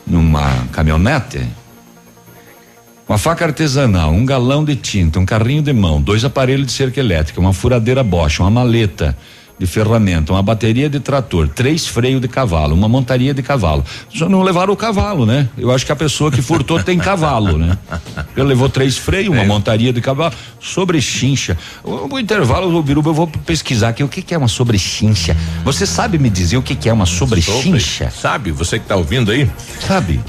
Numa 0.07 0.69
caminhonete? 0.71 1.45
Uma 3.09 3.19
faca 3.19 3.45
artesanal, 3.45 4.13
um 4.13 4.25
galão 4.25 4.65
de 4.65 4.77
tinta, 4.77 5.19
um 5.19 5.27
carrinho 5.27 5.63
de 5.63 5.73
mão, 5.73 6.01
dois 6.01 6.25
aparelhos 6.25 6.69
de 6.69 6.73
cerca 6.73 7.01
elétrica, 7.01 7.41
uma 7.41 7.53
furadeira 7.53 8.05
Bosch, 8.05 8.39
uma 8.39 8.51
maleta 8.51 9.19
de 9.59 9.67
ferramenta, 9.67 10.33
uma 10.33 10.43
bateria 10.43 10.89
de 10.89 11.01
trator, 11.01 11.49
três 11.49 11.87
freios 11.87 12.21
de 12.21 12.29
cavalo, 12.29 12.75
uma 12.75 12.89
montaria 12.89 13.35
de 13.35 13.43
cavalo. 13.43 13.85
Só 14.15 14.29
não 14.29 14.43
levaram 14.43 14.73
o 14.73 14.77
cavalo, 14.77 15.27
né? 15.27 15.49
Eu 15.59 15.73
acho 15.73 15.85
que 15.85 15.93
a 15.93 15.97
pessoa 15.97 16.31
que 16.31 16.41
furtou 16.41 16.83
tem 16.83 16.99
cavalo, 16.99 17.59
né? 17.59 17.77
Ele 18.37 18.47
levou 18.47 18.69
três 18.69 18.97
freios, 18.97 19.35
uma 19.35 19.45
montaria 19.45 19.93
de 19.93 20.01
cavalo, 20.01 20.33
sobrechincha. 20.61 21.59
O, 21.83 22.15
o 22.15 22.19
intervalo 22.19 22.71
do 22.71 22.83
Biruba 22.83 23.11
eu 23.11 23.15
vou 23.15 23.27
pesquisar 23.27 23.89
aqui 23.89 24.05
o 24.05 24.09
que, 24.09 24.23
que 24.23 24.35
é 24.35 24.39
uma 24.39 24.49
sobrechincha. 24.49 25.37
Você 25.65 25.87
sabe 25.87 26.19
me 26.19 26.31
dizer 26.31 26.57
o 26.57 26.63
que, 26.63 26.75
que 26.75 26.89
é 26.89 26.93
uma 26.93 27.07
sobrechincha? 27.07 28.11
Sabe, 28.11 28.53
você 28.53 28.79
que 28.79 28.87
tá 28.87 28.97
ouvindo 28.97 29.31
aí? 29.31 29.51
Sabe? 29.87 30.21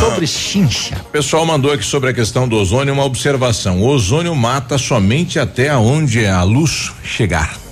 Sobrechincha. 0.00 0.96
O 1.06 1.10
pessoal 1.10 1.44
mandou 1.44 1.72
aqui 1.72 1.84
sobre 1.84 2.10
a 2.10 2.14
questão 2.14 2.48
do 2.48 2.56
ozônio 2.56 2.92
uma 2.92 3.04
observação. 3.04 3.80
O 3.80 3.86
ozônio 3.86 4.34
mata 4.34 4.78
somente 4.78 5.38
até 5.38 5.76
onde 5.76 6.24
a 6.24 6.42
luz 6.42 6.92
chegar. 7.02 7.65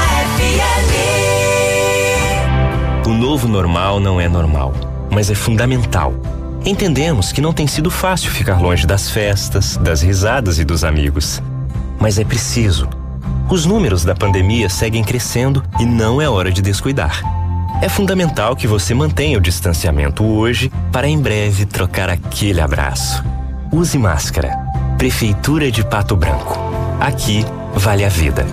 FM. 3.04 3.06
O 3.06 3.14
novo 3.14 3.48
normal 3.48 4.00
não 4.00 4.20
é 4.20 4.28
normal, 4.28 4.74
mas 5.12 5.30
é 5.30 5.36
fundamental. 5.36 6.16
Entendemos 6.64 7.32
que 7.32 7.42
não 7.42 7.52
tem 7.52 7.66
sido 7.66 7.90
fácil 7.90 8.30
ficar 8.30 8.62
longe 8.62 8.86
das 8.86 9.10
festas, 9.10 9.78
das 9.78 10.02
risadas 10.02 10.60
e 10.60 10.64
dos 10.64 10.84
amigos. 10.84 11.42
Mas 12.00 12.20
é 12.20 12.24
preciso. 12.24 12.88
Os 13.50 13.66
números 13.66 14.06
da 14.06 14.14
pandemia 14.14 14.70
seguem 14.70 15.04
crescendo 15.04 15.64
e 15.80 15.86
não 15.86 16.22
é 16.22 16.30
hora 16.30 16.52
de 16.52 16.62
descuidar. 16.62 17.22
É 17.82 17.90
fundamental 17.90 18.56
que 18.56 18.68
você 18.68 18.94
mantenha 18.94 19.40
o 19.40 19.42
distanciamento 19.42 20.24
hoje 20.24 20.72
para 20.92 21.08
em 21.08 21.20
breve 21.20 21.66
trocar 21.66 22.10
aquele 22.10 22.62
abraço. 22.62 23.24
Use 23.72 23.98
máscara. 23.98 24.56
Prefeitura 25.00 25.72
de 25.72 25.84
Pato 25.84 26.16
Branco. 26.16 26.60
Aqui 27.00 27.44
vale 27.74 28.06
a 28.06 28.10
vida. 28.10 28.46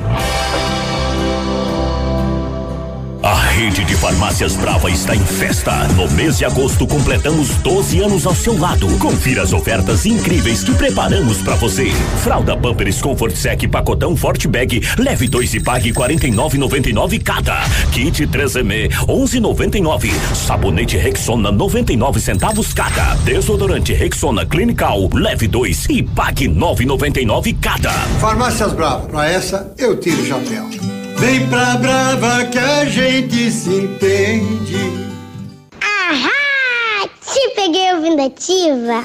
A 3.23 3.35
rede 3.35 3.85
de 3.85 3.97
farmácias 3.97 4.55
Brava 4.55 4.89
está 4.91 5.15
em 5.15 5.25
festa. 5.25 5.73
No 5.97 6.09
mês 6.13 6.39
de 6.39 6.45
agosto 6.45 6.87
completamos 6.87 7.49
12 7.57 8.01
anos 8.01 8.27
ao 8.27 8.35
seu 8.35 8.57
lado. 8.57 8.87
Confira 8.99 9.43
as 9.43 9.53
ofertas 9.53 10.07
incríveis 10.07 10.63
que 10.63 10.73
preparamos 10.73 11.39
para 11.39 11.57
você. 11.57 11.91
Fralda 12.23 12.57
Pampers 12.57 13.03
Comfort 13.03 13.35
Sec 13.35 13.67
pacotão 13.69 14.17
Forte 14.17 14.47
Bag, 14.47 14.81
leve 14.99 15.27
2 15.27 15.55
e 15.55 15.61
pague 15.61 15.93
49,99 15.93 17.21
cada. 17.23 17.61
Kit 17.93 18.25
3M 18.25 18.89
11,99. 19.07 20.13
Sabonete 20.35 20.97
Rexona 20.97 21.51
99 21.51 22.21
centavos 22.21 22.73
cada. 22.73 23.17
Desodorante 23.25 23.93
Rexona 23.93 24.47
Clinical, 24.47 25.11
leve 25.13 25.49
2 25.49 25.87
e 25.91 26.03
pague 26.05 26.49
9,99 26.49 27.57
cada. 27.61 27.91
Farmácias 28.21 28.73
Brava, 28.73 29.09
pra 29.09 29.29
essa 29.29 29.73
eu 29.77 29.99
tiro 29.99 30.23
o 30.23 30.27
chapéu. 30.27 30.98
Vem 31.21 31.49
pra 31.49 31.77
Brava 31.77 32.45
que 32.45 32.59
a 32.59 32.85
gente 32.85 33.51
se 33.51 33.71
entende. 33.71 34.77
Ahá! 35.81 37.09
Te 37.27 37.55
peguei 37.57 37.93
ouvindo 37.93 38.23
ativa. 38.23 39.05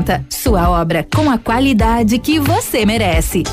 Sua 0.29 0.69
obra 0.69 1.05
com 1.13 1.29
a 1.29 1.37
qualidade 1.37 2.17
que 2.19 2.39
você 2.39 2.85
merece. 2.85 3.43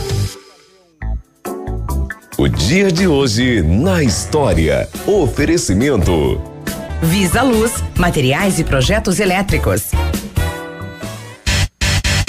O 2.37 2.48
dia 2.48 2.90
de 2.90 3.08
hoje 3.08 3.62
na 3.62 4.02
história. 4.02 4.88
Oferecimento. 5.06 6.40
Visa 7.02 7.42
Luz, 7.42 7.82
materiais 7.96 8.58
e 8.58 8.64
projetos 8.64 9.20
elétricos. 9.20 9.90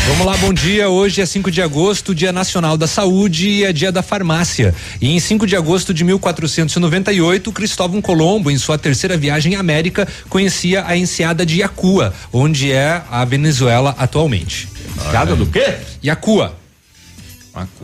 Vamos 0.09 0.25
lá, 0.25 0.35
bom 0.37 0.51
dia. 0.51 0.89
Hoje 0.89 1.21
é 1.21 1.25
5 1.25 1.51
de 1.51 1.61
agosto, 1.61 2.15
Dia 2.15 2.33
Nacional 2.33 2.75
da 2.75 2.87
Saúde 2.87 3.47
e 3.47 3.63
é 3.63 3.71
Dia 3.71 3.91
da 3.91 4.01
Farmácia. 4.01 4.73
E 4.99 5.15
em 5.15 5.19
5 5.19 5.45
de 5.45 5.55
agosto 5.55 5.93
de 5.93 6.03
1498, 6.03 7.51
Cristóvão 7.51 8.01
Colombo, 8.01 8.49
em 8.49 8.57
sua 8.57 8.75
terceira 8.75 9.15
viagem 9.15 9.55
à 9.55 9.59
América, 9.59 10.07
conhecia 10.27 10.83
a 10.87 10.97
enseada 10.97 11.45
de 11.45 11.59
Yacua, 11.59 12.11
onde 12.33 12.71
é 12.71 13.03
a 13.09 13.23
Venezuela 13.23 13.95
atualmente. 13.99 14.67
Enseada 14.97 15.35
do 15.35 15.45
quê? 15.45 15.75
Yacua. 16.03 16.57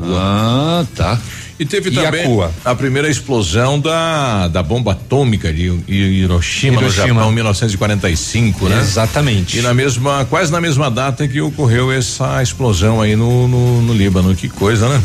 Ah, 0.02 0.84
tá. 0.96 1.22
E 1.58 1.66
teve 1.66 1.90
E 1.90 1.94
também 1.94 2.24
Akua. 2.26 2.52
a 2.66 2.76
primeira 2.76 3.10
explosão 3.10 3.80
da, 3.80 4.50
da 4.50 4.62
bomba 4.62 4.92
atômica 4.92 5.54
de 5.54 5.70
Hi- 5.88 6.22
Hiroshima, 6.22 6.76
no 6.82 6.88
Hiroshima. 6.88 7.08
Japão, 7.08 7.32
1945, 7.32 8.68
né? 8.68 8.80
Exatamente. 8.82 9.58
E 9.58 9.62
na 9.62 9.74
mesma, 9.74 10.26
quase 10.30 10.52
na 10.52 10.60
mesma 10.60 10.92
data 10.92 11.26
que 11.28 11.40
ocorreu 11.40 11.92
essa 11.94 12.44
explosão 12.44 13.00
aí 13.02 13.16
no, 13.16 13.48
no, 13.48 13.82
no 13.82 13.94
Líbano. 13.94 14.36
Que 14.36 14.50
coisa, 14.50 14.90
né? 14.90 15.02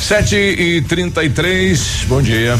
7 0.00 0.36
e 0.36 0.82
33 0.82 2.04
bom 2.08 2.22
dia. 2.22 2.54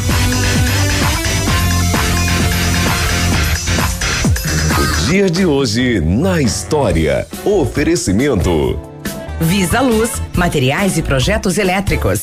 O 4.78 5.06
dia 5.10 5.30
de 5.30 5.46
hoje 5.46 6.00
na 6.00 6.40
história. 6.42 7.26
Oferecimento. 7.44 8.78
Visa 9.40 9.80
Luz, 9.80 10.10
materiais 10.34 10.98
e 10.98 11.02
projetos 11.02 11.56
elétricos. 11.58 12.22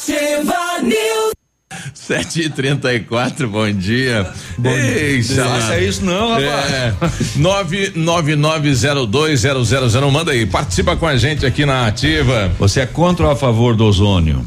Ativa 0.00 0.80
News. 0.82 1.32
7 1.92 2.40
e 2.40 2.48
34 2.48 3.46
bom 3.48 3.70
dia. 3.70 4.26
Ei, 4.64 5.20
dia. 5.20 5.44
Faça 5.44 5.78
isso 5.78 6.02
não, 6.04 6.30
rapaz. 6.30 6.72
É, 6.72 6.92
999020001, 7.38 10.10
manda 10.10 10.32
aí, 10.32 10.46
participa 10.46 10.96
com 10.96 11.06
a 11.06 11.18
gente 11.18 11.44
aqui 11.44 11.66
na 11.66 11.86
Ativa. 11.86 12.50
Você 12.58 12.80
é 12.80 12.86
contra 12.86 13.26
ou 13.26 13.32
a 13.32 13.36
favor 13.36 13.76
do 13.76 13.84
ozônio? 13.84 14.42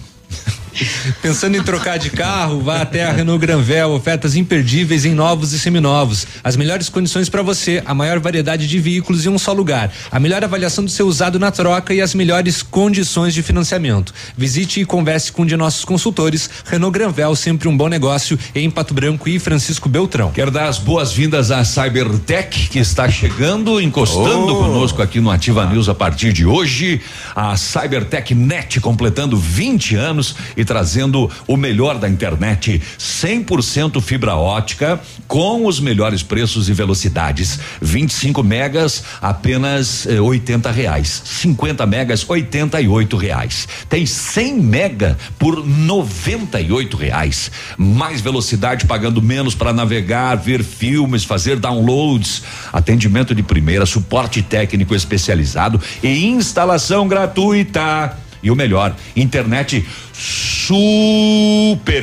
Pensando 1.21 1.55
em 1.57 1.63
trocar 1.63 1.97
de 1.97 2.09
carro, 2.09 2.61
vá 2.61 2.81
até 2.81 3.03
a 3.03 3.11
Renault 3.11 3.39
Granvel, 3.39 3.91
ofertas 3.91 4.35
imperdíveis 4.35 5.05
em 5.05 5.13
novos 5.13 5.53
e 5.53 5.59
seminovos. 5.59 6.25
As 6.43 6.55
melhores 6.55 6.89
condições 6.89 7.29
para 7.29 7.41
você, 7.41 7.81
a 7.85 7.93
maior 7.93 8.19
variedade 8.19 8.67
de 8.67 8.79
veículos 8.79 9.25
em 9.25 9.29
um 9.29 9.37
só 9.37 9.53
lugar, 9.53 9.91
a 10.11 10.19
melhor 10.19 10.43
avaliação 10.43 10.83
do 10.83 10.89
seu 10.91 11.07
usado 11.07 11.39
na 11.39 11.51
troca 11.51 11.93
e 11.93 12.01
as 12.01 12.13
melhores 12.13 12.61
condições 12.63 13.33
de 13.33 13.41
financiamento. 13.43 14.13
Visite 14.37 14.79
e 14.81 14.85
converse 14.85 15.31
com 15.31 15.43
um 15.43 15.45
de 15.45 15.55
nossos 15.55 15.85
consultores. 15.85 16.49
Renault 16.65 16.97
Granvel, 16.97 17.35
sempre 17.35 17.67
um 17.67 17.75
bom 17.75 17.87
negócio 17.87 18.37
em 18.55 18.69
Pato 18.69 18.93
Branco 18.93 19.29
e 19.29 19.39
Francisco 19.39 19.87
Beltrão. 19.87 20.31
Quero 20.31 20.51
dar 20.51 20.67
as 20.67 20.77
boas-vindas 20.79 21.51
à 21.51 21.63
Cybertech, 21.63 22.69
que 22.69 22.79
está 22.79 23.09
chegando, 23.09 23.79
encostando 23.81 24.53
Oh. 24.53 24.55
conosco 24.55 25.01
aqui 25.01 25.19
no 25.19 25.29
Ativa 25.31 25.65
News 25.65 25.87
a 25.89 25.93
partir 25.95 26.33
de 26.33 26.45
hoje. 26.45 27.01
A 27.35 27.55
Cybertech 27.55 28.33
Net 28.33 28.79
completando 28.79 29.37
20 29.37 29.95
anos 29.95 30.35
e 30.57 30.62
trazendo 30.65 31.29
o 31.47 31.57
melhor 31.57 31.97
da 31.97 32.09
internet, 32.09 32.81
100% 32.99 34.01
fibra 34.01 34.35
ótica, 34.35 34.99
com 35.27 35.65
os 35.65 35.79
melhores 35.79 36.21
preços 36.21 36.69
e 36.69 36.73
velocidades. 36.73 37.59
25 37.81 38.43
megas, 38.43 39.03
apenas 39.21 40.05
eh, 40.05 40.19
80 40.19 40.71
reais. 40.71 41.21
50 41.25 41.85
megas, 41.85 42.27
88 42.27 43.17
reais. 43.17 43.67
Tem 43.89 44.05
100 44.05 44.59
mega 44.59 45.17
por 45.39 45.65
98 45.65 46.97
reais. 46.97 47.51
Mais 47.77 48.21
velocidade 48.21 48.85
pagando 48.85 49.21
menos 49.21 49.55
para 49.55 49.73
navegar, 49.73 50.35
ver 50.35 50.63
filmes, 50.63 51.23
fazer 51.23 51.59
downloads. 51.59 52.43
Atendimento 52.71 53.33
de 53.33 53.43
primeira, 53.43 53.85
suporte 53.85 54.41
técnico 54.41 54.95
especializado 54.95 55.79
e 56.01 56.25
instalação 56.25 57.07
gratuita. 57.07 58.17
E 58.41 58.51
o 58.51 58.55
melhor, 58.55 58.93
internet 59.15 59.85
super 60.11 60.52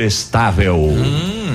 estável. 0.01 0.91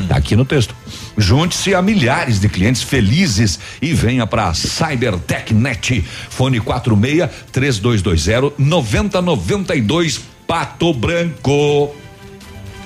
Tá 0.08 0.18
aqui 0.18 0.36
no 0.36 0.46
texto. 0.46 0.76
Junte-se 1.18 1.74
a 1.74 1.82
milhares 1.82 2.40
de 2.40 2.50
clientes 2.50 2.82
felizes 2.82 3.60
e 3.82 3.94
venha 3.94 4.28
para 4.28 4.54
Cybertech 4.54 5.54
Net. 5.54 6.02
Fone 6.30 6.60
46 6.60 7.30
3220 7.52 8.54
9092 8.58 10.22
Pato 10.48 10.94
Branco. 10.94 12.05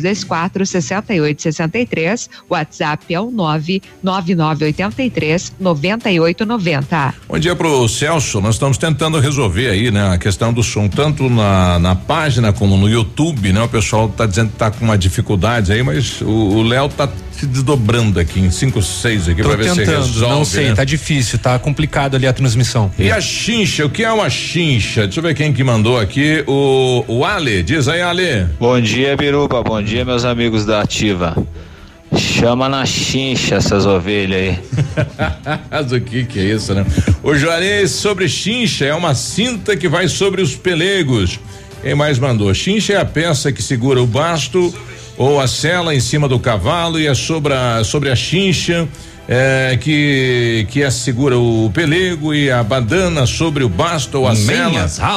3224 0.00 0.66
6863. 0.66 2.30
WhatsApp 2.48 3.14
é 3.14 3.20
o 3.20 3.30
99983 3.30 5.52
9890. 5.58 7.14
Bom 7.28 7.38
dia 7.38 7.56
pro 7.56 7.88
Celso. 7.88 8.40
Nós 8.40 8.56
estamos 8.56 8.78
tentando 8.78 9.18
resolver 9.18 9.68
aí, 9.68 9.90
né, 9.90 10.14
a 10.14 10.18
questão 10.18 10.52
do 10.52 10.62
som, 10.62 10.88
tanto 10.88 11.28
na, 11.28 11.78
na 11.78 11.94
página 11.94 12.52
como 12.52 12.76
no 12.76 12.88
YouTube, 12.88 13.52
né? 13.52 13.62
O 13.62 13.68
pessoal 13.68 14.08
tá 14.08 14.26
dizendo 14.26 14.50
que 14.50 14.56
tá 14.56 14.70
com 14.70 14.84
uma 14.84 14.98
dificuldade 14.98 15.72
aí, 15.72 15.82
mas 15.82 16.20
o 16.22 16.62
Léo 16.62 16.88
tá 16.88 17.08
se 17.38 17.46
desdobrando 17.46 18.18
aqui 18.18 18.40
em 18.40 18.50
5, 18.50 18.80
6 18.80 19.28
aqui 19.28 19.42
para 19.42 19.56
ver 19.56 19.70
se 19.70 19.84
resolve. 19.84 20.34
Não 20.34 20.44
sei, 20.44 20.68
né? 20.68 20.74
tá 20.74 20.84
difícil, 20.84 21.38
tá 21.38 21.58
complicado 21.58 22.14
ali 22.14 22.26
a 22.26 22.32
transmissão. 22.32 22.90
E 22.98 23.10
a 23.10 23.20
chincha, 23.20 23.84
o 23.84 23.90
que 23.90 24.02
é 24.02 24.10
uma 24.10 24.30
chincha? 24.30 25.02
Deixa 25.02 25.20
eu 25.20 25.22
ver 25.22 25.34
quem 25.34 25.52
que 25.52 25.62
mandou 25.62 25.98
aqui. 25.98 26.42
O, 26.46 27.04
o 27.06 27.24
Ale, 27.24 27.62
diz 27.62 27.88
aí, 27.88 28.00
Ale. 28.00 28.46
Bom 28.58 28.80
dia, 28.80 29.16
Biruba. 29.16 29.62
Bom 29.62 29.82
dia, 29.82 30.04
meus 30.04 30.24
amigos 30.24 30.64
da 30.64 30.80
Ativa. 30.80 31.36
Chama 32.16 32.68
na 32.68 32.86
chincha 32.86 33.56
essas 33.56 33.84
ovelhas 33.84 34.40
aí. 34.40 34.58
Mas 35.70 35.92
o 35.92 36.00
que 36.00 36.24
que 36.24 36.38
é 36.38 36.44
isso, 36.44 36.72
né? 36.72 36.86
O 37.22 37.34
Juarez 37.34 37.90
sobre 37.90 38.28
chincha 38.28 38.86
é 38.86 38.94
uma 38.94 39.14
cinta 39.14 39.76
que 39.76 39.88
vai 39.88 40.08
sobre 40.08 40.40
os 40.40 40.54
pelegos. 40.54 41.38
Quem 41.82 41.94
mais 41.94 42.18
mandou? 42.18 42.52
Chincha 42.54 42.94
é 42.94 42.96
a 42.96 43.04
peça 43.04 43.52
que 43.52 43.62
segura 43.62 44.02
o 44.02 44.06
basto 44.06 44.74
ou 45.16 45.40
a 45.40 45.46
sela 45.46 45.94
em 45.94 46.00
cima 46.00 46.28
do 46.28 46.38
cavalo 46.38 46.98
e 46.98 47.06
é 47.06 47.14
sobre 47.14 47.54
a, 47.54 47.82
sobre 47.84 48.10
a 48.10 48.16
chincha 48.16 48.88
é, 49.28 49.76
que 49.80 50.66
que 50.70 50.84
assegura 50.84 51.38
o 51.38 51.70
pelego 51.74 52.32
e 52.32 52.50
a 52.50 52.62
badana 52.62 53.26
sobre 53.26 53.64
o 53.64 53.68
basto 53.68 54.18
ou 54.18 54.28
a 54.28 54.36
sela. 54.36 54.70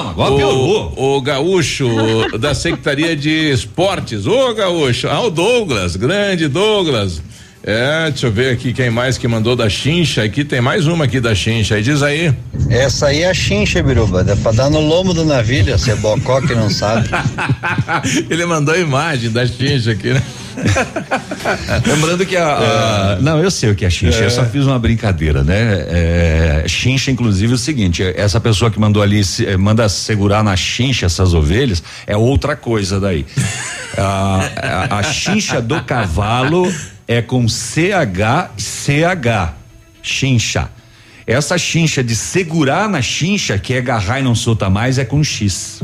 agora 0.09 0.31
o, 0.31 0.37
piorou. 0.37 0.93
o 0.97 1.21
gaúcho 1.21 1.87
da 2.39 2.53
Secretaria 2.55 3.15
de 3.15 3.51
Esportes. 3.51 4.25
Ô 4.25 4.53
gaúcho, 4.53 5.07
ah, 5.07 5.21
o 5.21 5.29
Douglas, 5.29 5.95
grande 5.95 6.47
Douglas. 6.47 7.21
É, 7.61 8.09
deixa 8.09 8.27
eu 8.27 8.31
ver 8.31 8.53
aqui 8.53 8.71
quem 8.71 8.89
mais 8.89 9.17
que 9.17 9.27
mandou 9.27 9.55
da 9.55 9.67
chincha. 9.69 10.23
Aqui 10.23 10.45
tem 10.45 10.61
mais 10.61 10.87
uma 10.87 11.05
aqui 11.05 11.19
da 11.19 11.35
chincha. 11.35 11.75
Aí 11.75 11.83
diz 11.83 12.01
aí. 12.01 12.33
Essa 12.69 13.07
aí 13.07 13.21
é 13.21 13.29
a 13.29 13.33
chincha, 13.33 13.83
Biruba. 13.83 14.23
Dá 14.23 14.35
pra 14.37 14.51
dar 14.51 14.69
no 14.69 14.79
lombo 14.79 15.13
do 15.13 15.25
navio, 15.25 15.77
se 15.77 15.91
é 15.91 15.95
bocó 15.95 16.39
que 16.41 16.55
não 16.55 16.69
sabe. 16.69 17.09
Ele 18.29 18.45
mandou 18.45 18.73
a 18.73 18.77
imagem 18.77 19.29
da 19.29 19.45
chincha 19.45 19.91
aqui, 19.91 20.13
né? 20.13 20.23
Lembrando 21.85 22.25
que 22.25 22.35
a, 22.35 22.47
a- 22.47 23.17
Não, 23.21 23.41
eu 23.43 23.51
sei 23.51 23.71
o 23.71 23.75
que 23.75 23.85
é 23.85 23.89
chincha, 23.89 24.19
É. 24.23 24.25
eu 24.25 24.29
só 24.31 24.43
fiz 24.45 24.65
uma 24.65 24.79
brincadeira, 24.79 25.43
né? 25.43 25.85
É, 25.89 26.63
chincha, 26.67 27.11
inclusive, 27.11 27.51
é 27.51 27.55
o 27.55 27.57
seguinte: 27.57 28.03
essa 28.15 28.39
pessoa 28.39 28.71
que 28.71 28.79
mandou 28.79 29.01
ali, 29.03 29.23
se- 29.23 29.55
manda 29.57 29.87
segurar 29.89 30.43
na 30.43 30.55
chincha 30.55 31.05
essas 31.05 31.33
ovelhas, 31.33 31.83
é 32.07 32.15
outra 32.15 32.55
coisa 32.55 32.99
daí. 33.01 33.25
a, 33.97 34.49
a, 34.95 34.99
a 34.99 35.03
chincha 35.03 35.61
do 35.61 35.81
cavalo 35.83 36.71
é 37.09 37.23
com 37.23 37.47
CH, 37.47 38.51
CH, 38.55 39.55
chincha. 39.99 40.69
Essa 41.25 41.57
chincha 41.57 42.03
de 42.03 42.15
segurar 42.15 42.87
na 42.87 43.01
chincha, 43.01 43.57
que 43.57 43.73
é 43.73 43.79
agarrar 43.79 44.19
e 44.19 44.23
não 44.23 44.35
solta 44.35 44.69
mais, 44.69 44.99
é 44.99 45.05
com 45.05 45.23
X. 45.23 45.81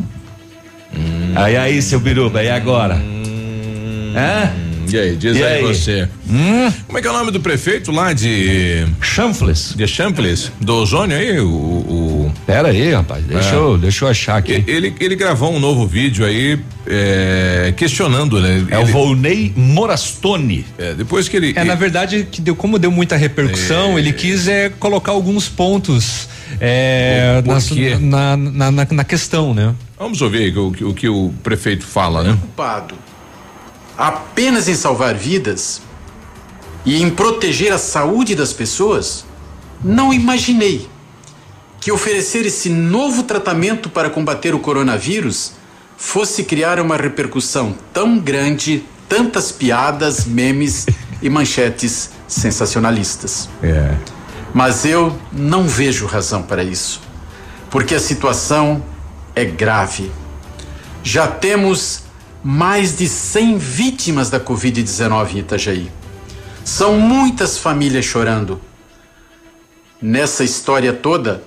Aí, 1.36 1.58
aí, 1.58 1.82
seu 1.82 2.00
biruba, 2.00 2.44
e 2.44 2.50
agora? 2.52 3.02
Hã? 4.16 4.65
E 4.92 4.98
aí, 4.98 5.16
diz 5.16 5.36
E 5.38 5.44
aí, 5.44 5.54
aí? 5.58 5.62
você. 5.64 6.08
Como 6.88 6.98
é 6.98 7.02
que 7.02 7.08
é 7.08 7.12
o 7.12 7.14
nome 7.14 7.32
do 7.32 7.40
prefeito 7.40 7.92
lá 7.92 8.14
de. 8.14 8.86
Chanfles. 9.02 9.74
De 9.76 9.88
Chanfles? 9.88 10.52
Do 10.62 10.76
Ozônio 10.76 11.18
aí? 11.18 11.40
O. 11.40 11.48
o 11.48 12.34
Pera 12.46 12.70
aí, 12.70 12.92
rapaz. 12.94 13.24
Deixa, 13.26 13.56
É. 13.56 13.58
eu, 13.58 13.78
deixa 13.78 14.06
eu 14.06 14.10
achar 14.10 14.38
aqui. 14.38 14.64
Ele, 14.68 14.94
ele 15.00 15.16
gravou 15.16 15.54
um 15.54 15.60
novo 15.60 15.88
vídeo 15.88 16.26
aí 16.26 16.60
é, 16.88 17.74
questionando, 17.76 18.40
né? 18.40 18.66
É 18.70 18.78
o 18.80 18.86
Volney 18.86 19.52
Morastone. 19.56 20.66
É, 20.78 20.94
depois 20.94 21.28
que 21.28 21.38
ele. 21.38 21.54
É, 21.56 21.64
na 21.64 21.76
verdade, 21.76 22.28
que 22.32 22.42
deu, 22.42 22.56
como 22.56 22.78
deu 22.80 22.92
muita 22.92 23.16
repercussão, 23.16 23.98
ele 23.98 24.14
quis 24.14 24.48
é, 24.48 24.70
colocar 24.70 25.12
alguns 25.12 25.48
pontos 25.48 26.28
é, 26.60 27.42
na, 28.02 28.38
na, 28.38 28.72
na, 28.72 28.88
na 28.92 29.04
questão, 29.04 29.54
né? 29.54 29.74
Vamos 29.98 30.22
ouvir 30.22 30.56
o, 30.58 30.72
que- 30.72 30.84
o 30.84 30.94
que 30.94 31.08
o 31.08 31.34
prefeito 31.42 31.86
fala, 31.86 32.22
né? 32.22 32.30
preocupado 32.30 32.96
apenas 33.98 34.68
em 34.68 34.76
salvar 34.76 35.16
vidas 35.16 35.82
e 36.86 37.02
em 37.02 37.10
proteger 37.10 37.74
a 37.74 37.78
saúde 37.78 38.36
das 38.36 38.54
pessoas, 38.54 39.26
não 39.84 40.14
imaginei 40.14 40.88
que 41.80 41.92
oferecer 41.92 42.46
esse 42.46 42.70
novo 42.70 43.24
tratamento 43.24 43.90
para 43.90 44.10
combater 44.10 44.56
o 44.56 44.60
coronavírus 44.60 45.54
fosse 45.98 46.44
criar 46.44 46.80
uma 46.80 46.98
repercussão 46.98 47.76
tão 47.94 48.18
grande, 48.18 48.84
tantas 49.08 49.52
piadas, 49.52 50.26
memes 50.26 50.86
e 51.22 51.30
manchetes 51.30 52.10
sensacionalistas. 52.28 53.50
É. 53.62 53.96
Mas 54.54 54.86
eu 54.86 55.18
não 55.32 55.68
vejo 55.68 56.06
razão 56.06 56.42
para 56.42 56.64
isso, 56.64 57.02
porque 57.70 57.94
a 57.94 58.00
situação 58.00 58.84
é 59.36 59.46
grave. 59.46 60.12
Já 61.04 61.28
temos 61.28 62.05
mais 62.48 62.96
de 62.96 63.10
100 63.10 63.58
vítimas 63.58 64.30
da 64.30 64.40
Covid-19 64.40 65.34
em 65.34 65.40
Itajaí. 65.40 65.92
São 66.64 67.00
muitas 67.00 67.58
famílias 67.58 68.06
chorando. 68.06 68.62
Nessa 70.00 70.44
história 70.44 70.94
toda, 70.94 71.44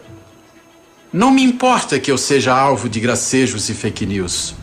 não 1.12 1.30
me 1.30 1.44
importa 1.44 2.01
que 2.01 2.11
eu 2.11 2.18
seja 2.18 2.53
alvo 2.53 2.88
de 2.88 2.99
gracejos 2.99 3.68
e 3.68 3.74
fake 3.74 4.05
news, 4.07 4.57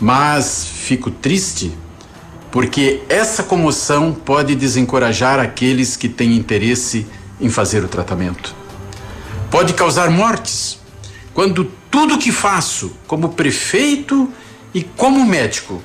mas 0.00 0.64
fico 0.64 1.10
triste 1.10 1.76
porque 2.52 3.02
essa 3.08 3.42
comoção 3.42 4.12
pode 4.12 4.54
desencorajar 4.54 5.40
aqueles 5.40 5.96
que 5.96 6.08
têm 6.08 6.36
interesse 6.36 7.08
em 7.40 7.48
fazer 7.48 7.82
o 7.82 7.88
tratamento. 7.88 8.54
Pode 9.50 9.74
causar 9.74 10.10
mortes 10.10 10.78
quando 11.34 11.64
tudo 11.90 12.18
que 12.18 12.30
faço 12.30 12.92
como 13.08 13.30
prefeito 13.30 14.32
e 14.74 14.82
como 14.82 15.24
médico 15.24 15.82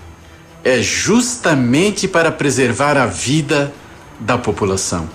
é 0.63 0.81
justamente 0.81 2.07
para 2.07 2.31
preservar 2.31 2.97
a 2.97 3.05
vida 3.05 3.73
da 4.19 4.37
população. 4.37 5.07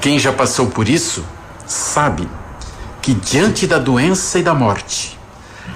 Quem 0.00 0.18
já 0.18 0.32
passou 0.32 0.66
por 0.68 0.88
isso 0.88 1.24
sabe 1.66 2.26
que 3.02 3.14
diante 3.14 3.66
da 3.66 3.78
doença 3.78 4.38
e 4.38 4.42
da 4.42 4.54
morte, 4.54 5.18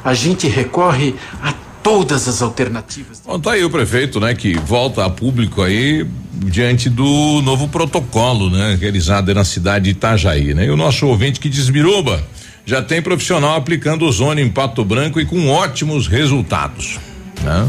a 0.04 0.14
gente 0.14 0.46
recorre 0.46 1.14
a 1.42 1.54
todas 1.82 2.26
as 2.26 2.40
alternativas. 2.40 3.22
Bom, 3.24 3.38
tá 3.38 3.52
aí 3.52 3.64
o 3.64 3.70
prefeito, 3.70 4.18
né, 4.18 4.34
que 4.34 4.58
volta 4.58 5.04
a 5.04 5.10
público 5.10 5.62
aí 5.62 6.06
diante 6.32 6.88
do 6.88 7.42
novo 7.42 7.68
protocolo, 7.68 8.48
né, 8.48 8.76
realizado 8.80 9.34
na 9.34 9.44
cidade 9.44 9.84
de 9.84 9.90
Itajaí, 9.90 10.54
né? 10.54 10.64
E 10.66 10.70
o 10.70 10.76
nosso 10.76 11.06
ouvinte 11.06 11.38
que 11.38 11.48
diz 11.48 11.68
Biruba, 11.68 12.24
já 12.66 12.80
tem 12.82 13.02
profissional 13.02 13.56
aplicando 13.56 14.04
ozônio 14.06 14.44
em 14.44 14.48
Pato 14.50 14.84
Branco 14.84 15.20
e 15.20 15.26
com 15.26 15.48
ótimos 15.48 16.06
resultados, 16.06 16.98
né? 17.42 17.68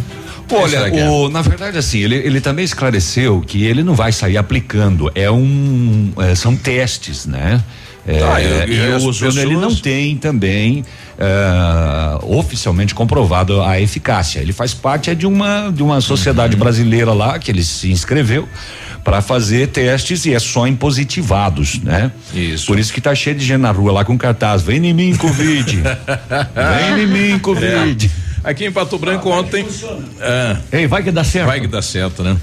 Olha, 0.52 0.78
é? 0.78 1.10
o- 1.10 1.28
na 1.28 1.42
verdade, 1.42 1.78
assim, 1.78 2.00
ele, 2.00 2.16
ele 2.16 2.40
também 2.40 2.64
esclareceu 2.64 3.42
que 3.46 3.64
ele 3.64 3.84
não 3.84 3.96
vai 3.96 4.12
sair 4.12 4.38
aplicando, 4.38 5.12
é 5.16 5.30
um, 5.30 6.12
é, 6.18 6.36
são 6.36 6.56
testes, 6.56 7.26
né? 7.26 7.64
É, 8.08 8.20
Tá, 8.20 8.40
e- 8.40 8.70
e 8.70 8.76
e 8.76 8.90
o 8.92 9.08
ozônio 9.08 9.40
ele 9.42 9.56
pessoas- 9.56 9.74
não 9.74 9.76
tem 9.76 10.16
também 10.16 10.86
é, 11.18 12.20
oficialmente 12.24 12.94
comprovado 12.94 13.62
a 13.64 13.82
eficácia. 13.82 14.40
Ele 14.40 14.54
faz 14.54 14.74
parte 14.76 15.10
é 15.10 15.16
de 15.16 15.26
uma 15.26 15.72
de 15.72 15.82
uma 15.82 15.96
Uhum. 15.96 16.02
sociedade 16.02 16.56
brasileira 16.56 17.14
lá 17.14 17.40
que 17.40 17.50
ele 17.50 17.64
se 17.64 17.92
inscreveu 17.92 18.48
para 19.06 19.22
fazer 19.22 19.68
testes 19.68 20.26
e 20.26 20.34
é 20.34 20.40
só 20.40 20.66
em 20.66 20.76
positivados, 20.76 21.80
né? 21.84 22.12
Isso. 22.34 22.66
Por 22.66 22.80
isso 22.80 22.92
que 22.92 23.00
tá 23.00 23.14
cheio 23.14 23.36
de 23.36 23.46
gente 23.46 23.62
na 23.62 23.70
rua 23.70 23.92
lá 23.92 24.04
com 24.04 24.18
cartaz, 24.18 24.64
vem 24.64 24.84
em 24.84 24.94
mim 24.94 25.16
Covid. 25.16 25.84
vem 26.96 27.04
em 27.04 27.08
mim 27.08 27.40
Covid. 27.40 28.12
É. 28.44 28.50
Aqui 28.50 28.66
em 28.66 28.72
Pato 28.72 28.98
Branco 28.98 29.30
ontem. 29.30 29.64
É, 30.20 30.58
Ei, 30.72 30.88
vai 30.88 31.04
que 31.04 31.12
dá 31.12 31.24
certo. 31.24 31.46
vai 31.46 31.62
que 31.62 31.68
dá 31.68 31.84
certo, 31.84 32.24
né? 32.24 32.36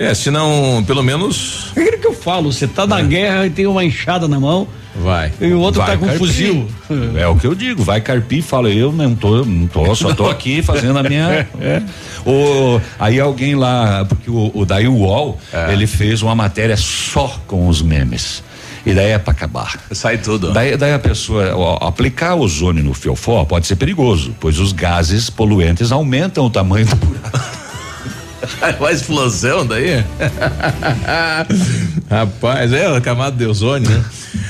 É, 0.00 0.14
se 0.14 0.30
não, 0.30 0.82
pelo 0.86 1.02
menos. 1.02 1.72
É 1.76 1.82
aquilo 1.82 1.98
que 1.98 2.06
eu 2.06 2.14
falo, 2.14 2.50
você 2.50 2.66
tá 2.66 2.86
na 2.86 3.02
guerra 3.02 3.46
e 3.46 3.50
tem 3.50 3.66
uma 3.66 3.84
enxada 3.84 4.26
na 4.26 4.40
mão, 4.40 4.66
Vai. 4.96 5.30
E 5.40 5.52
o 5.52 5.60
outro 5.60 5.80
Vai 5.80 5.92
tá 5.92 5.98
com 5.98 6.04
um 6.04 6.08
carpir. 6.08 6.26
fuzil. 6.26 6.68
É 7.16 7.26
o 7.26 7.36
que 7.36 7.46
eu 7.46 7.54
digo, 7.54 7.82
vai 7.82 8.00
carpir, 8.00 8.42
fala, 8.42 8.70
eu 8.70 8.90
não 8.90 9.14
tô, 9.14 9.44
não 9.44 9.66
tô, 9.66 9.94
só 9.94 10.12
tô 10.12 10.26
aqui 10.26 10.62
fazendo 10.62 10.98
a 10.98 11.02
minha. 11.02 11.46
é. 11.60 11.82
O, 12.26 12.80
aí 12.98 13.20
alguém 13.20 13.54
lá, 13.54 14.04
porque 14.04 14.28
o, 14.28 14.50
o 14.52 14.66
daí 14.66 14.88
o 14.88 14.94
UOL, 14.94 15.38
ele 15.70 15.86
fez 15.86 16.22
uma 16.22 16.34
matéria 16.34 16.76
só 16.76 17.40
com 17.46 17.68
os 17.68 17.82
memes. 17.82 18.42
E 18.84 18.92
daí 18.94 19.10
é 19.10 19.18
pra 19.18 19.32
acabar. 19.32 19.78
Sai 19.92 20.18
tudo. 20.18 20.52
Daí, 20.52 20.76
daí 20.76 20.94
a 20.94 20.98
pessoa, 20.98 21.54
ó, 21.54 21.86
aplicar 21.86 22.34
ozônio 22.34 22.82
no 22.82 22.94
fiofó 22.94 23.44
pode 23.44 23.66
ser 23.66 23.76
perigoso, 23.76 24.34
pois 24.40 24.58
os 24.58 24.72
gases 24.72 25.28
poluentes 25.28 25.92
aumentam 25.92 26.46
o 26.46 26.50
tamanho 26.50 26.86
do 26.86 26.96
buraco. 26.96 27.49
Uma 28.78 28.92
explosão 28.92 29.66
daí? 29.66 30.04
Rapaz, 32.10 32.72
é 32.72 32.86
a 32.86 33.00
camada 33.00 33.36
de 33.36 33.46
ozônio, 33.46 33.88
né? 33.88 34.04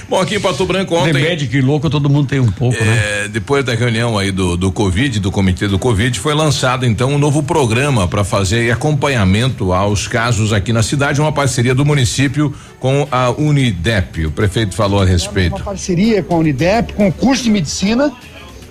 Bom, 0.09 0.21
aqui 0.21 0.35
em 0.35 0.41
Pato 0.41 0.67
Branco 0.67 0.97
ontem. 0.97 1.13
Remédio 1.13 1.49
que 1.49 1.61
louco 1.61 1.89
todo 1.89 2.11
mundo 2.11 2.27
tem 2.27 2.41
um 2.41 2.51
pouco, 2.51 2.83
né? 2.83 3.25
É, 3.25 3.29
depois 3.29 3.65
da 3.65 3.75
reunião 3.75 4.19
aí 4.19 4.33
do, 4.33 4.57
do 4.57 4.73
Covid, 4.73 5.21
do 5.21 5.31
comitê 5.31 5.69
do 5.69 5.79
Covid, 5.79 6.19
foi 6.19 6.35
lançado 6.35 6.85
então 6.85 7.13
um 7.13 7.19
novo 7.19 7.43
programa 7.45 8.09
para 8.09 8.25
fazer 8.25 8.73
acompanhamento 8.73 9.73
aos 9.73 10.09
casos 10.09 10.53
aqui 10.53 10.73
na 10.73 10.83
cidade, 10.83 11.21
uma 11.21 11.31
parceria 11.31 11.75
do 11.75 11.85
município 11.85 12.53
com 12.81 13.07
a 13.09 13.31
Unidep. 13.31 14.27
O 14.27 14.33
prefeito 14.33 14.75
falou 14.75 15.01
a 15.01 15.05
respeito. 15.05 15.55
uma 15.55 15.65
parceria 15.65 16.23
com 16.25 16.35
a 16.35 16.39
Unidep, 16.39 16.95
com 16.95 17.07
o 17.07 17.13
curso 17.13 17.45
de 17.45 17.51
medicina, 17.51 18.13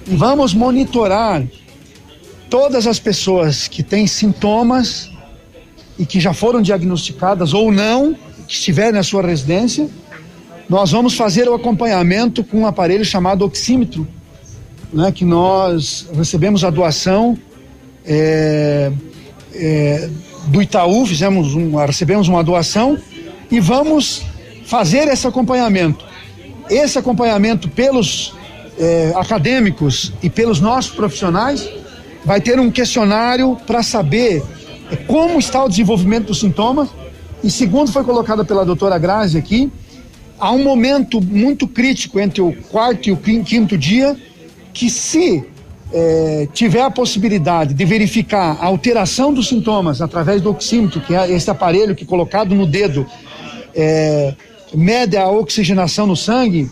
e 0.05 0.15
vamos 0.15 0.53
monitorar 0.53 1.41
todas 2.49 2.85
as 2.85 2.99
pessoas 2.99 3.67
que 3.67 3.81
têm 3.81 4.07
sintomas 4.07 5.09
e 5.99 6.05
que 6.05 6.19
já 6.19 6.33
foram 6.33 6.61
diagnosticadas 6.61 7.53
ou 7.53 7.71
não, 7.71 8.15
que 8.47 8.53
estiverem 8.53 8.93
na 8.93 9.03
sua 9.03 9.21
residência. 9.21 9.89
Nós 10.69 10.91
vamos 10.91 11.15
fazer 11.15 11.49
o 11.49 11.53
acompanhamento 11.53 12.41
com 12.41 12.61
um 12.61 12.65
aparelho 12.65 13.03
chamado 13.03 13.43
oxímetro, 13.43 14.07
né, 14.93 15.11
que 15.11 15.25
nós 15.25 16.07
recebemos 16.15 16.63
a 16.63 16.69
doação 16.69 17.37
é, 18.05 18.91
é, 19.53 20.09
do 20.47 20.61
Itaú, 20.61 21.05
fizemos 21.05 21.53
um, 21.53 21.75
recebemos 21.75 22.29
uma 22.29 22.43
doação 22.43 22.97
e 23.51 23.59
vamos 23.59 24.23
fazer 24.65 25.07
esse 25.09 25.27
acompanhamento. 25.27 26.05
Esse 26.69 26.97
acompanhamento 26.97 27.67
pelos 27.67 28.33
eh, 28.77 29.11
acadêmicos 29.15 30.13
e 30.21 30.29
pelos 30.29 30.61
nossos 30.61 30.91
profissionais 30.91 31.67
vai 32.23 32.39
ter 32.39 32.59
um 32.59 32.69
questionário 32.69 33.57
para 33.65 33.81
saber 33.81 34.43
como 35.07 35.39
está 35.39 35.63
o 35.63 35.69
desenvolvimento 35.69 36.27
dos 36.27 36.39
sintomas. 36.39 36.89
E 37.43 37.49
segundo 37.49 37.91
foi 37.91 38.03
colocado 38.03 38.45
pela 38.45 38.65
doutora 38.65 38.97
Grazi 38.97 39.37
aqui, 39.37 39.71
há 40.39 40.51
um 40.51 40.63
momento 40.63 41.21
muito 41.21 41.67
crítico 41.67 42.19
entre 42.19 42.41
o 42.41 42.51
quarto 42.69 43.07
e 43.07 43.11
o 43.11 43.17
quin- 43.17 43.43
quinto 43.43 43.77
dia 43.77 44.15
que 44.73 44.89
se 44.89 45.43
eh, 45.91 46.47
tiver 46.53 46.81
a 46.81 46.91
possibilidade 46.91 47.73
de 47.73 47.85
verificar 47.85 48.57
a 48.59 48.65
alteração 48.65 49.33
dos 49.33 49.47
sintomas 49.47 50.01
através 50.01 50.41
do 50.41 50.49
oxímetro, 50.49 51.01
que 51.01 51.15
é 51.15 51.31
esse 51.31 51.49
aparelho 51.49 51.95
que 51.95 52.05
colocado 52.05 52.53
no 52.53 52.65
dedo 52.65 53.05
eh, 53.73 54.35
mede 54.73 55.17
a 55.17 55.27
oxigenação 55.29 56.05
no 56.05 56.15
sangue, 56.15 56.69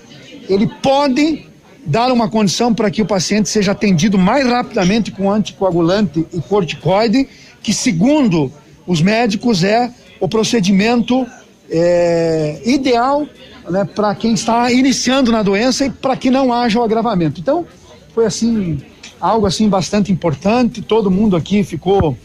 ele 0.50 0.68
pode 0.82 1.46
dar 1.86 2.12
uma 2.12 2.30
condição 2.30 2.74
para 2.74 2.92
que 2.92 3.02
o 3.02 3.06
paciente 3.06 3.48
seja 3.50 3.72
atendido 3.72 4.18
mais 4.18 4.46
rapidamente 4.46 5.12
com 5.12 5.32
anticoagulante 5.32 6.26
e 6.34 6.42
corticoide, 6.42 7.28
que 7.62 7.74
segundo 7.74 8.52
os 8.86 9.02
médicos 9.02 9.64
é 9.64 9.92
o 10.20 10.28
procedimento 10.28 11.26
eh, 11.70 12.62
ideal 12.66 13.28
né, 13.70 13.86
para 13.86 14.16
quem 14.16 14.34
está 14.34 14.72
iniciando 14.72 15.32
na 15.32 15.44
doença 15.44 15.86
e 15.86 15.90
para 15.90 16.16
que 16.16 16.30
não 16.30 16.54
haja 16.54 16.80
o 16.80 16.84
agravamento. 16.84 17.40
Então, 17.40 17.66
foi 18.14 18.26
assim 18.26 18.80
algo 19.20 19.46
assim 19.46 19.68
bastante 19.68 20.12
importante. 20.12 20.82
Todo 20.82 21.12
mundo 21.12 21.36
aqui 21.36 21.64
ficou 21.64 22.18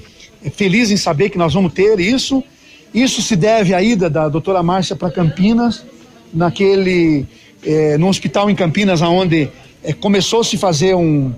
eh, 0.43 0.51
feliz 0.51 0.91
em 0.91 0.97
saber 0.97 1.31
que 1.31 1.39
nós 1.39 1.55
vamos 1.55 1.73
ter 1.73 1.99
isso. 2.01 2.43
Isso 2.95 3.23
se 3.23 3.37
deve 3.37 3.75
à 3.75 3.83
ida 3.83 4.09
da 4.11 4.29
doutora 4.29 4.63
Márcia 4.63 4.95
para 4.95 5.11
Campinas, 5.11 5.85
naquele 6.33 7.27
eh, 7.65 7.97
no 7.99 8.09
hospital 8.09 8.51
em 8.51 8.55
Campinas, 8.55 9.03
aonde 9.03 9.49
eh, 9.83 9.93
começou 9.93 10.41
a 10.41 10.45
se 10.45 10.57
fazer 10.57 10.95
um 10.95 11.33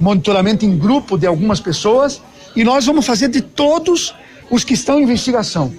monitoramento 0.00 0.64
em 0.64 0.78
grupo 0.78 1.18
de 1.18 1.26
algumas 1.26 1.60
pessoas 1.60 2.22
e 2.58 2.64
nós 2.64 2.84
vamos 2.84 3.06
fazer 3.06 3.28
de 3.28 3.40
todos 3.40 4.12
os 4.50 4.64
que 4.64 4.74
estão 4.74 4.98
em 4.98 5.04
investigação. 5.04 5.72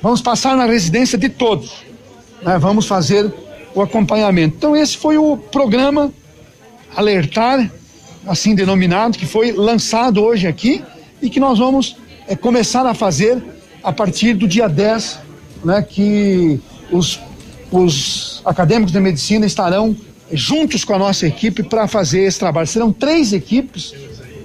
Vamos 0.00 0.22
passar 0.22 0.56
na 0.56 0.66
residência 0.66 1.18
de 1.18 1.28
todos. 1.28 1.82
né? 2.40 2.56
Vamos 2.60 2.86
fazer 2.86 3.34
o 3.74 3.82
acompanhamento. 3.82 4.54
Então 4.56 4.76
esse 4.76 4.96
foi 4.96 5.18
o 5.18 5.36
programa 5.36 6.12
alertar, 6.94 7.68
assim 8.24 8.54
denominado, 8.54 9.18
que 9.18 9.26
foi 9.26 9.50
lançado 9.50 10.22
hoje 10.22 10.46
aqui 10.46 10.80
e 11.20 11.28
que 11.28 11.40
nós 11.40 11.58
vamos 11.58 11.96
eh, 12.28 12.36
começar 12.36 12.86
a 12.86 12.94
fazer 12.94 13.42
a 13.82 13.92
partir 13.92 14.34
do 14.34 14.46
dia 14.46 14.68
10, 14.68 15.18
né, 15.64 15.82
que 15.82 16.60
os, 16.92 17.18
os 17.68 18.40
acadêmicos 18.44 18.92
de 18.92 19.00
medicina 19.00 19.44
estarão 19.44 19.96
juntos 20.30 20.84
com 20.84 20.94
a 20.94 20.98
nossa 20.98 21.26
equipe 21.26 21.64
para 21.64 21.88
fazer 21.88 22.20
esse 22.20 22.38
trabalho. 22.38 22.68
Serão 22.68 22.92
três 22.92 23.32
equipes 23.32 23.92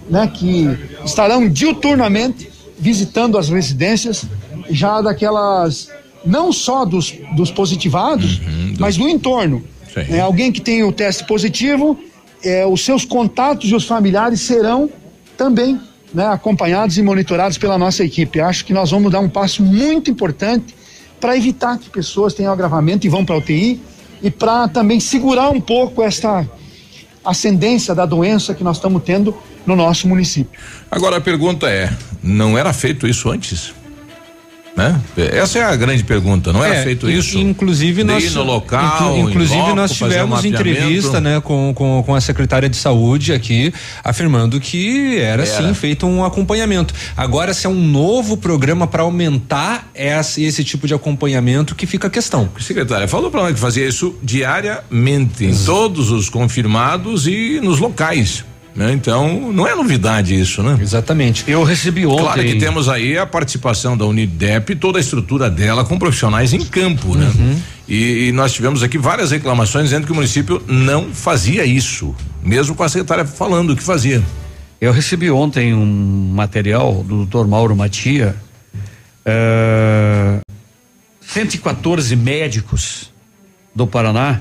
né, 0.09 0.27
que 0.27 0.67
estarão 1.05 1.47
diuturnamente 1.49 2.49
visitando 2.77 3.37
as 3.37 3.49
residências, 3.49 4.25
já 4.69 5.01
daquelas, 5.01 5.89
não 6.25 6.51
só 6.51 6.85
dos, 6.85 7.13
dos 7.35 7.51
positivados, 7.51 8.39
mas 8.79 8.97
do 8.97 9.07
entorno. 9.09 9.63
É, 9.95 10.19
alguém 10.19 10.51
que 10.51 10.61
tem 10.61 10.83
o 10.83 10.91
teste 10.91 11.25
positivo, 11.25 11.97
é, 12.43 12.65
os 12.65 12.85
seus 12.85 13.03
contatos 13.03 13.69
e 13.69 13.75
os 13.75 13.85
familiares 13.85 14.41
serão 14.41 14.89
também 15.35 15.79
né, 16.13 16.27
acompanhados 16.27 16.97
e 16.97 17.01
monitorados 17.01 17.57
pela 17.57 17.77
nossa 17.77 18.03
equipe. 18.03 18.39
Acho 18.39 18.63
que 18.63 18.73
nós 18.73 18.91
vamos 18.91 19.11
dar 19.11 19.19
um 19.19 19.29
passo 19.29 19.63
muito 19.63 20.11
importante 20.11 20.75
para 21.19 21.35
evitar 21.35 21.79
que 21.79 21.89
pessoas 21.89 22.33
tenham 22.33 22.53
agravamento 22.53 23.07
e 23.07 23.09
vão 23.09 23.25
para 23.25 23.35
a 23.35 23.39
UTI 23.39 23.81
e 24.21 24.29
para 24.29 24.67
também 24.67 24.99
segurar 24.99 25.49
um 25.49 25.59
pouco 25.59 26.03
esta 26.03 26.47
ascendência 27.25 27.93
da 27.93 28.05
doença 28.05 28.53
que 28.53 28.63
nós 28.63 28.77
estamos 28.77 29.01
tendo 29.03 29.35
no 29.67 29.75
nosso 29.75 30.07
município. 30.07 30.59
Agora 30.89 31.17
a 31.17 31.21
pergunta 31.21 31.69
é: 31.69 31.91
não 32.23 32.57
era 32.57 32.73
feito 32.73 33.05
isso 33.07 33.29
antes? 33.29 33.75
Né? 34.75 35.01
Essa 35.33 35.57
é 35.57 35.63
a 35.63 35.75
grande 35.75 36.03
pergunta. 36.03 36.53
Não 36.53 36.63
era 36.63 36.75
É, 36.75 36.83
feito 36.83 37.09
in- 37.09 37.17
isso? 37.17 37.35
Inclusive 37.39 38.03
nós, 38.03 38.31
no 38.35 38.43
local, 38.43 39.17
inclu- 39.17 39.29
inclusive 39.31 39.59
loco, 39.59 39.75
nós 39.75 39.89
um 39.89 39.93
tivemos 39.95 40.29
mapeamento? 40.43 40.69
entrevista, 40.69 41.19
né, 41.19 41.41
com, 41.41 41.73
com, 41.73 42.03
com 42.05 42.13
a 42.13 42.21
secretária 42.21 42.69
de 42.69 42.77
saúde 42.77 43.33
aqui, 43.33 43.73
afirmando 44.03 44.59
que 44.59 45.17
era, 45.17 45.43
Era. 45.43 45.45
sim 45.67 45.73
feito 45.73 46.05
um 46.05 46.23
acompanhamento. 46.23 46.93
Agora, 47.17 47.55
se 47.55 47.65
é 47.65 47.69
um 47.71 47.73
novo 47.73 48.37
programa 48.37 48.85
para 48.85 49.01
aumentar 49.01 49.89
esse, 49.95 50.43
esse 50.43 50.63
tipo 50.63 50.85
de 50.85 50.93
acompanhamento, 50.93 51.73
que 51.73 51.87
fica 51.87 52.05
a 52.05 52.11
questão. 52.11 52.47
Secretária, 52.59 53.07
falou 53.07 53.31
para 53.31 53.41
nós 53.41 53.55
que 53.55 53.59
fazia 53.59 53.87
isso 53.87 54.15
diariamente, 54.21 55.43
em 55.43 55.55
todos 55.65 56.11
os 56.11 56.29
confirmados 56.29 57.25
e 57.25 57.59
nos 57.63 57.79
locais. 57.79 58.45
Né? 58.77 58.93
Então, 58.93 59.51
não 59.51 59.67
é 59.67 59.73
novidade 59.73 60.39
isso, 60.39 60.61
né? 60.61 60.77
Exatamente. 60.79 61.43
Eu 61.47 61.63
recebi 61.63 62.05
ontem. 62.05 62.21
Claro 62.21 62.43
que 62.43 62.59
temos 62.59 62.87
aí 62.87 63.17
a 63.17 63.25
participação 63.25 63.97
da 63.97 64.05
Unidep, 64.05 64.75
toda 64.75 64.99
a 64.99 65.01
estrutura 65.01 65.49
dela 65.49 65.83
com 65.83 65.97
profissionais 65.97 66.53
em 66.53 66.63
campo, 66.63 67.15
né? 67.15 67.27
E, 67.87 68.27
e 68.27 68.31
nós 68.33 68.53
tivemos 68.53 68.83
aqui 68.83 68.99
várias 68.99 69.31
reclamações 69.31 69.85
dizendo 69.85 70.05
que 70.05 70.11
o 70.11 70.15
município 70.15 70.61
não 70.67 71.11
fazia 71.11 71.65
isso, 71.65 72.15
mesmo 72.43 72.75
com 72.75 72.83
a 72.83 72.89
secretária 72.89 73.25
falando 73.25 73.75
que 73.75 73.81
fazia. 73.81 74.21
Eu 74.79 74.91
recebi 74.91 75.31
ontem 75.31 75.73
um 75.73 76.31
material 76.35 77.03
do 77.03 77.25
Dr. 77.25 77.47
Mauro 77.47 77.75
Matia. 77.75 78.35
eh, 79.25 80.39
114 81.21 82.15
médicos 82.15 83.11
do 83.73 83.87
Paraná 83.87 84.39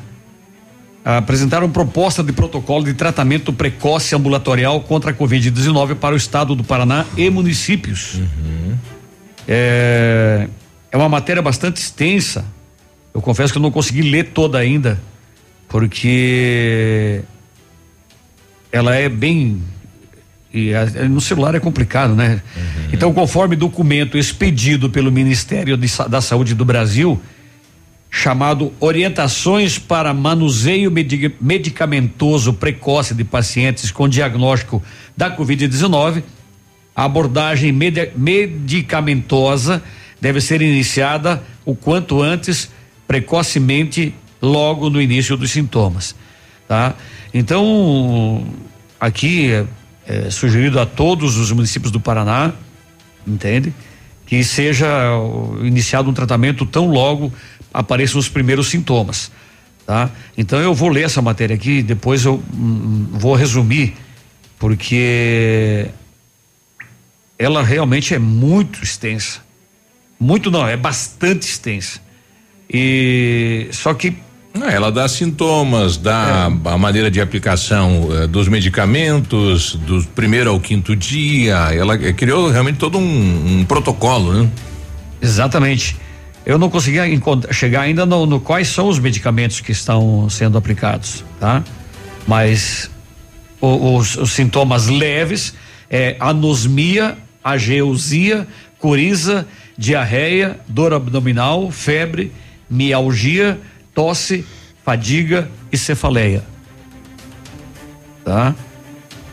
apresentaram 1.07 1.71
proposta 1.71 2.21
de 2.21 2.33
protocolo 2.33 2.85
de 2.85 2.93
tratamento 2.93 3.53
precoce 3.53 4.13
ambulatorial 4.17 4.81
contra 4.81 5.13
a 5.13 5.15
Covid-19 5.15 5.95
para 5.95 6.15
o 6.15 6.17
estado 6.17 6.57
do 6.57 6.65
Paraná 6.65 7.07
e 7.17 7.31
municípios. 7.31 8.21
É, 9.47 10.49
é 10.91 10.97
uma 10.97 11.09
matéria 11.09 11.41
bastante 11.41 11.77
extensa. 11.77 12.45
Eu 13.15 13.23
confesso 13.23 13.53
que 13.53 13.59
eu 13.59 13.63
não 13.63 13.71
consegui 13.71 14.03
ler 14.03 14.31
toda 14.31 14.59
ainda, 14.59 15.01
porque 15.69 17.23
ela 18.73 18.97
é 18.97 19.09
bem 19.09 19.63
e 20.53 20.73
no 21.09 21.21
celular 21.21 21.55
é 21.55 21.61
complicado, 21.61 22.17
né? 22.17 22.41
Então, 22.93 23.13
conforme 23.13 23.55
documento 23.55 24.19
expedido 24.19 24.91
pelo 24.91 25.13
Ministério 25.13 25.77
de 25.77 25.87
da 26.09 26.21
Saúde 26.21 26.55
do 26.55 26.65
Brasil, 26.65 27.21
chamado 28.17 28.73
Orientações 28.81 29.79
para 29.79 30.15
Manuseio 30.15 30.91
Medi- 30.91 31.35
Medicamentoso 31.39 32.55
Precoce 32.55 33.13
de 33.15 33.23
Pacientes 33.25 33.91
com 33.91 34.09
Diagnóstico 34.09 34.83
da 35.15 35.37
Covid-19, 35.37 36.23
a 36.95 37.05
abordagem 37.05 37.73
medi- 37.73 38.11
medicamentosa 38.17 39.83
deve 40.19 40.41
ser 40.41 40.63
iniciada 40.63 41.43
o 41.63 41.75
quanto 41.77 42.23
antes, 42.23 42.71
precocemente, 43.07 44.15
logo 44.41 44.89
no 44.89 45.01
início 45.01 45.37
dos 45.37 45.51
sintomas, 45.51 46.17
tá? 46.67 46.95
Então, 47.35 48.47
aqui 48.99 49.53
é, 49.53 49.67
é 50.07 50.31
sugerido 50.31 50.81
a 50.81 50.87
todos 50.87 51.37
os 51.37 51.53
municípios 51.53 51.93
do 51.93 52.01
Paraná, 52.01 52.53
entende? 53.27 53.75
Que 54.27 54.43
seja 54.43 54.89
iniciado 55.63 56.09
um 56.11 56.15
tratamento 56.15 56.65
tão 56.65 56.89
logo 56.89 57.31
apareçam 57.77 58.19
os 58.19 58.29
primeiros 58.29 58.69
sintomas, 58.69 59.31
tá? 59.87 60.11
Então 60.37 60.59
eu 60.59 60.73
vou 60.73 60.89
ler 60.89 61.05
essa 61.05 61.21
matéria 61.21 61.55
aqui, 61.55 61.83
depois 61.83 62.25
eu 62.25 62.43
hum, 62.55 63.09
vou 63.13 63.35
resumir, 63.35 63.95
porque 64.59 65.87
ela 67.39 67.63
realmente 67.63 68.15
é 68.15 68.19
muito 68.19 68.83
extensa. 68.83 69.41
Muito 70.19 70.51
não, 70.51 70.67
é 70.67 70.77
bastante 70.77 71.43
extensa. 71.43 72.01
E 72.73 73.69
só 73.73 73.93
que 73.93 74.17
ela 74.71 74.91
dá 74.91 75.07
sintomas, 75.07 75.99
dá 75.99 76.51
é. 76.65 76.71
a 76.71 76.79
maneira 76.79 77.11
de 77.11 77.21
aplicação 77.21 78.05
uh, 78.05 78.27
dos 78.27 78.49
medicamentos, 78.49 79.75
do 79.75 80.03
primeiro 80.15 80.49
ao 80.49 80.59
quinto 80.59 80.97
dia. 80.97 81.57
Ela 81.75 81.95
uh, 81.95 82.15
criou 82.15 82.49
realmente 82.49 82.79
todo 82.79 82.97
um, 82.97 83.61
um, 83.61 83.65
protocolo, 83.67 84.33
né? 84.33 84.51
Exatamente. 85.21 85.95
Eu 86.47 86.59
não 86.59 86.71
consegui 86.71 86.99
chegar 87.51 87.81
ainda 87.81 88.07
no, 88.07 88.25
no, 88.25 88.41
quais 88.41 88.69
são 88.69 88.87
os 88.87 89.01
medicamentos 89.01 89.61
que 89.61 89.73
estão 89.73 90.31
sendo 90.31 90.57
aplicados, 90.57 91.25
tá? 91.41 91.65
Mas 92.25 92.89
o, 93.61 93.97
os, 93.97 94.17
os, 94.17 94.31
sintomas 94.31 94.87
leves 94.87 95.55
é 95.91 96.15
anosmia, 96.21 97.19
ageusia, 97.43 98.47
coriza, 98.79 99.45
diarreia, 99.77 100.61
dor 100.69 100.95
abdominal, 100.95 101.69
febre, 101.73 102.33
mialgia, 102.71 103.59
tosse, 103.93 104.47
fadiga 104.85 105.51
e 105.73 105.77
cefaleia. 105.77 106.45
Tá? 108.25 108.55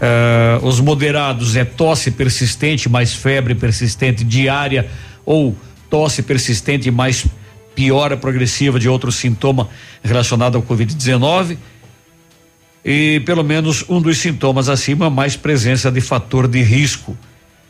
Uh, 0.02 0.66
os 0.66 0.80
moderados 0.80 1.56
é 1.56 1.64
tosse 1.64 2.10
persistente, 2.10 2.90
mais 2.90 3.14
febre 3.14 3.54
persistente 3.54 4.24
diária 4.24 4.90
ou 5.24 5.56
tosse 5.94 6.24
persistente 6.24 6.90
mais 6.90 7.24
piora 7.76 8.18
progressiva 8.18 8.80
de 8.80 8.90
outro 8.90 9.12
sintoma 9.12 9.70
relacionado 10.04 10.56
ao 10.56 10.64
Covid-19 10.64 11.56
e 12.84 13.22
pelo 13.28 13.44
menos 13.44 13.86
um 13.88 14.02
dos 14.02 14.18
sintomas 14.18 14.70
acima, 14.70 15.08
mais 15.08 15.36
presença 15.36 15.92
de 15.92 16.02
fator 16.02 16.48
de 16.48 16.64
risco. 16.64 17.16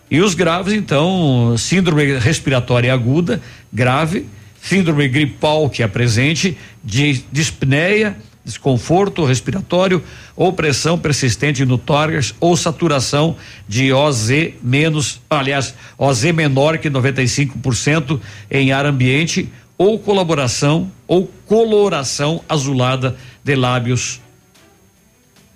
E 0.10 0.22
os 0.22 0.36
graves, 0.36 0.72
então, 0.72 1.54
síndrome 1.58 2.18
respiratória 2.18 2.94
aguda, 2.94 3.42
grave, 3.74 4.26
síndrome 4.62 5.10
gripal 5.10 5.70
que 5.70 5.84
é 5.84 5.88
presente, 5.90 6.58
de 6.82 7.26
dispneia, 7.30 8.16
desconforto 8.44 9.24
respiratório 9.24 10.04
ou 10.36 10.52
pressão 10.52 10.98
persistente 10.98 11.66
no 11.66 11.78
tórax 11.78 12.36
ou 12.40 12.58
saturação 12.58 13.38
de 13.68 13.94
OZ 13.94 14.30
menos, 14.62 15.22
aliás, 15.30 15.74
OZ 15.98 16.24
menor 16.26 16.78
que 16.78 16.90
95% 16.90 18.20
em 18.52 18.72
ar 18.72 18.86
ambiente 18.86 19.50
ou 19.78 19.98
colaboração 19.98 20.92
ou 21.08 21.32
coloração 21.46 22.42
azulada 22.48 23.16
de 23.44 23.56
lábios 23.56 24.22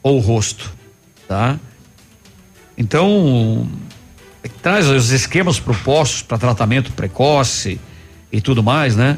ou 0.01 0.19
rosto, 0.19 0.73
tá? 1.27 1.59
Então, 2.77 3.67
traz 4.61 4.87
os 4.87 5.11
esquemas 5.11 5.59
propostos 5.59 6.21
para 6.21 6.37
tratamento 6.37 6.91
precoce 6.91 7.79
e 8.31 8.39
tudo 8.39 8.63
mais, 8.63 8.95
né? 8.95 9.17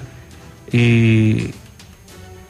E, 0.74 1.49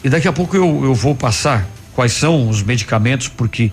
e 0.04 0.10
daqui 0.10 0.28
a 0.28 0.34
pouco 0.34 0.56
eu, 0.56 0.84
eu 0.84 0.94
vou 0.94 1.16
passar 1.16 1.68
quais 1.96 2.14
são 2.14 2.48
os 2.48 2.64
medicamentos, 2.64 3.28
porque, 3.28 3.72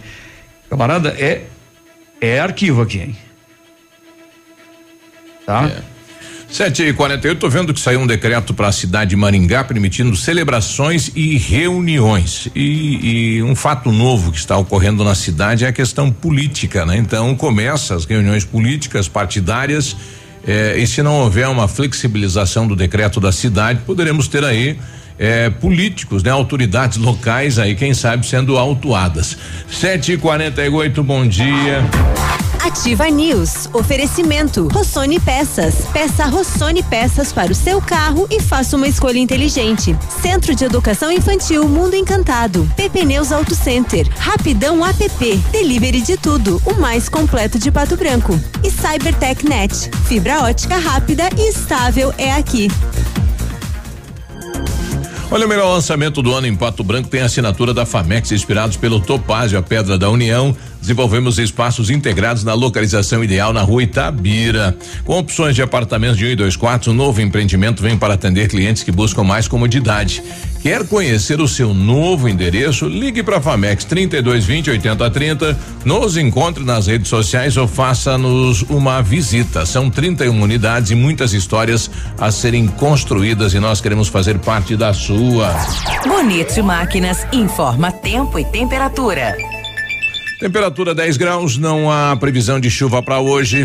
camarada, 0.69 1.11
é, 1.11 1.45
é 2.21 2.41
arquivo 2.41 2.83
aqui, 2.83 2.99
hein? 2.99 3.17
Tá? 5.47 5.67
É. 5.67 5.97
Sete 6.49 6.85
e 6.85 6.93
quarenta 6.93 7.27
eu 7.27 7.35
tô 7.35 7.49
vendo 7.49 7.75
que 7.75 7.81
saiu 7.81 8.01
um 8.01 8.07
decreto 8.07 8.55
para 8.55 8.69
a 8.69 8.73
cidade 8.73 9.11
de 9.11 9.17
Maringá 9.17 9.65
permitindo 9.65 10.17
celebrações 10.17 11.11
e 11.15 11.37
reuniões 11.37 12.49
e, 12.55 13.37
e, 13.37 13.43
um 13.43 13.55
fato 13.55 13.91
novo 13.91 14.31
que 14.31 14.39
está 14.39 14.57
ocorrendo 14.57 15.05
na 15.05 15.15
cidade 15.15 15.65
é 15.65 15.69
a 15.69 15.73
questão 15.73 16.11
política, 16.11 16.87
né? 16.87 16.97
Então 16.97 17.35
começa 17.35 17.97
as 17.97 18.05
reuniões 18.05 18.45
políticas 18.45 19.09
partidárias 19.09 19.97
eh, 20.47 20.77
e 20.79 20.87
se 20.87 21.03
não 21.03 21.21
houver 21.21 21.49
uma 21.49 21.67
flexibilização 21.67 22.67
do 22.67 22.77
decreto 22.77 23.21
da 23.21 23.33
cidade 23.33 23.81
poderemos 23.85 24.29
ter 24.29 24.45
aí 24.45 24.79
eh, 25.19 25.51
políticos, 25.51 26.23
né? 26.23 26.31
Autoridades 26.31 26.99
locais 26.99 27.59
aí, 27.59 27.75
quem 27.75 27.95
sabe 27.95 28.27
sendo 28.27 28.59
autuadas. 28.59 29.37
Sete 29.71 30.13
e 30.13 30.17
quarenta 30.19 30.65
e 30.65 30.69
oito, 30.69 31.03
bom 31.03 31.27
dia. 31.27 31.85
Ativa 32.67 33.09
News. 33.09 33.69
Oferecimento. 33.73 34.67
Rossoni 34.73 35.21
Peças. 35.21 35.87
Peça 35.93 36.25
Rossoni 36.27 36.83
Peças 36.83 37.33
para 37.33 37.53
o 37.53 37.55
seu 37.55 37.81
carro 37.81 38.27
e 38.29 38.41
faça 38.41 38.77
uma 38.77 38.89
escolha 38.89 39.19
inteligente. 39.19 39.97
Centro 40.21 40.53
de 40.53 40.65
Educação 40.65 41.13
Infantil 41.13 41.69
Mundo 41.69 41.95
Encantado. 41.95 42.69
PP 42.77 43.05
Neus 43.05 43.31
Auto 43.31 43.55
Center. 43.55 44.09
Rapidão 44.19 44.85
app. 44.85 45.37
Delivery 45.53 46.01
de 46.01 46.17
tudo. 46.17 46.61
O 46.67 46.75
mais 46.75 47.09
completo 47.09 47.57
de 47.57 47.71
Pato 47.71 47.97
Branco. 47.97 48.39
E 48.65 48.71
Cybertech 48.71 49.47
Net. 49.49 49.89
Fibra 50.09 50.43
ótica 50.43 50.77
rápida 50.77 51.29
e 51.39 51.51
estável 51.51 52.13
é 52.19 52.33
aqui. 52.33 52.69
Olha, 55.29 55.45
o 55.45 55.49
melhor 55.49 55.73
lançamento 55.73 56.23
do 56.23 56.33
ano 56.33 56.47
em 56.47 56.55
Pato 56.55 56.85
Branco 56.85 57.09
tem 57.09 57.21
a 57.21 57.25
assinatura 57.25 57.75
da 57.75 57.85
Famex, 57.85 58.31
inspirados 58.31 58.77
pelo 58.77 59.01
Topázio, 59.01 59.59
a 59.59 59.63
Pedra 59.63 59.99
da 59.99 60.09
União. 60.09 60.57
Desenvolvemos 60.87 61.41
espaços 61.41 61.91
integrados 61.91 62.45
na 62.45 62.55
localização 62.55 63.25
ideal 63.25 63.53
na 63.53 63.61
rua 63.61 63.83
Itabira. 63.83 64.73
Com 65.05 65.19
opções 65.19 65.57
de 65.57 65.61
apartamentos 65.61 66.17
de 66.17 66.25
um 66.25 66.29
e 66.29 66.37
dois 66.37 66.55
quartos, 66.55 66.87
o 66.87 66.93
novo 66.93 67.21
empreendimento 67.21 67.83
vem 67.83 67.99
para 67.99 68.15
atender 68.15 68.47
clientes 68.47 68.85
que 68.85 68.93
buscam 68.93 69.25
mais 69.25 69.49
comodidade. 69.49 70.23
Quer 70.63 70.87
conhecer 70.87 71.41
o 71.41 71.49
seu 71.49 71.75
novo 71.75 72.29
endereço? 72.29 72.87
Ligue 72.87 73.25
para 73.25 73.39
a 73.39 73.41
Famex 73.41 73.85
3220 73.85 74.71
8030. 74.71 75.59
Nos 75.85 76.17
encontre 76.17 76.63
nas 76.63 76.87
redes 76.87 77.09
sociais 77.09 77.57
ou 77.57 77.67
faça-nos 77.67 78.63
uma 78.63 79.03
visita. 79.03 79.67
São 79.67 79.91
31 79.91 80.41
unidades 80.41 80.93
e 80.93 80.95
muitas 80.95 81.33
histórias 81.33 81.91
a 82.17 82.31
serem 82.31 82.69
construídas 82.69 83.55
e 83.55 83.59
nós 83.59 83.81
queremos 83.81 84.07
fazer 84.07 84.39
parte 84.39 84.77
da 84.77 84.95
sua. 84.95 85.53
Bonito 86.07 86.63
Máquinas 86.63 87.27
informa 87.33 87.91
tempo 87.91 88.39
e 88.39 88.45
temperatura. 88.45 89.56
Temperatura 90.39 90.95
10 90.95 91.17
graus, 91.17 91.57
não 91.57 91.91
há 91.91 92.15
previsão 92.17 92.61
de 92.61 92.71
chuva 92.71 93.03
para 93.03 93.19
hoje. 93.21 93.65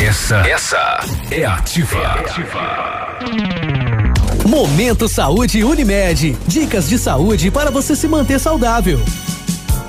Essa, 0.00 0.36
essa 0.48 1.00
é 1.28 1.44
ativa. 1.44 1.98
É 1.98 2.06
ativa. 2.06 3.18
Momento 4.46 5.08
Saúde 5.08 5.64
Unimed. 5.64 6.36
Dicas 6.46 6.88
de 6.88 6.96
saúde 6.96 7.50
para 7.50 7.68
você 7.70 7.96
se 7.96 8.06
manter 8.06 8.38
saudável. 8.38 9.00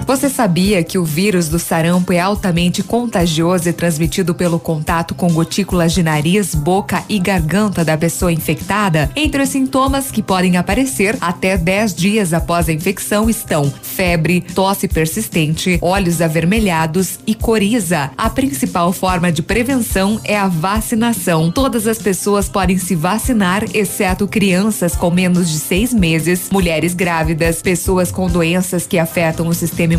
Você 0.10 0.28
sabia 0.28 0.84
que 0.84 0.98
o 0.98 1.06
vírus 1.06 1.50
do 1.50 1.60
sarampo 1.60 2.12
é 2.12 2.20
altamente 2.20 2.82
contagioso 2.82 3.70
e 3.70 3.72
transmitido 3.72 4.34
pelo 4.34 4.60
contato 4.60 5.14
com 5.14 5.32
gotículas 5.32 5.94
de 5.94 6.02
nariz, 6.02 6.56
boca 6.56 7.04
e 7.08 7.20
garganta 7.20 7.86
da 7.86 7.96
pessoa 7.96 8.34
infectada? 8.34 9.12
Entre 9.16 9.40
os 9.40 9.50
sintomas 9.50 10.10
que 10.10 10.24
podem 10.24 10.58
aparecer 10.58 11.16
até 11.22 11.56
10 11.56 11.94
dias 11.94 12.34
após 12.34 12.68
a 12.68 12.74
infecção 12.74 13.30
estão 13.30 13.72
febre, 13.84 14.42
tosse 14.42 14.88
persistente, 14.88 15.78
olhos 15.80 16.24
avermelhados 16.24 17.20
e 17.28 17.36
coriza. 17.36 18.10
A 18.18 18.32
principal 18.32 18.92
forma 18.92 19.32
de 19.32 19.44
prevenção 19.44 20.20
é 20.24 20.36
a 20.36 20.48
vacinação. 20.48 21.52
Todas 21.52 21.86
as 21.86 22.00
pessoas 22.00 22.50
podem 22.50 22.80
se 22.80 22.96
vacinar, 22.96 23.64
exceto 23.76 24.28
crianças 24.28 24.96
com 24.96 25.12
menos 25.12 25.52
de 25.52 25.60
seis 25.60 25.94
meses, 25.94 26.50
mulheres 26.52 26.96
grávidas, 26.96 27.62
pessoas 27.62 28.12
com 28.12 28.28
doenças 28.28 28.88
que 28.88 28.98
afetam 28.98 29.48
o 29.48 29.54
sistema 29.54 29.99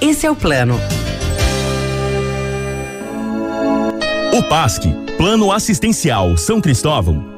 Esse 0.00 0.26
é 0.26 0.30
o 0.30 0.36
plano. 0.36 0.78
O 4.32 4.42
PASC, 4.44 4.84
Plano 5.16 5.50
Assistencial 5.50 6.36
São 6.36 6.60
Cristóvão, 6.60 7.37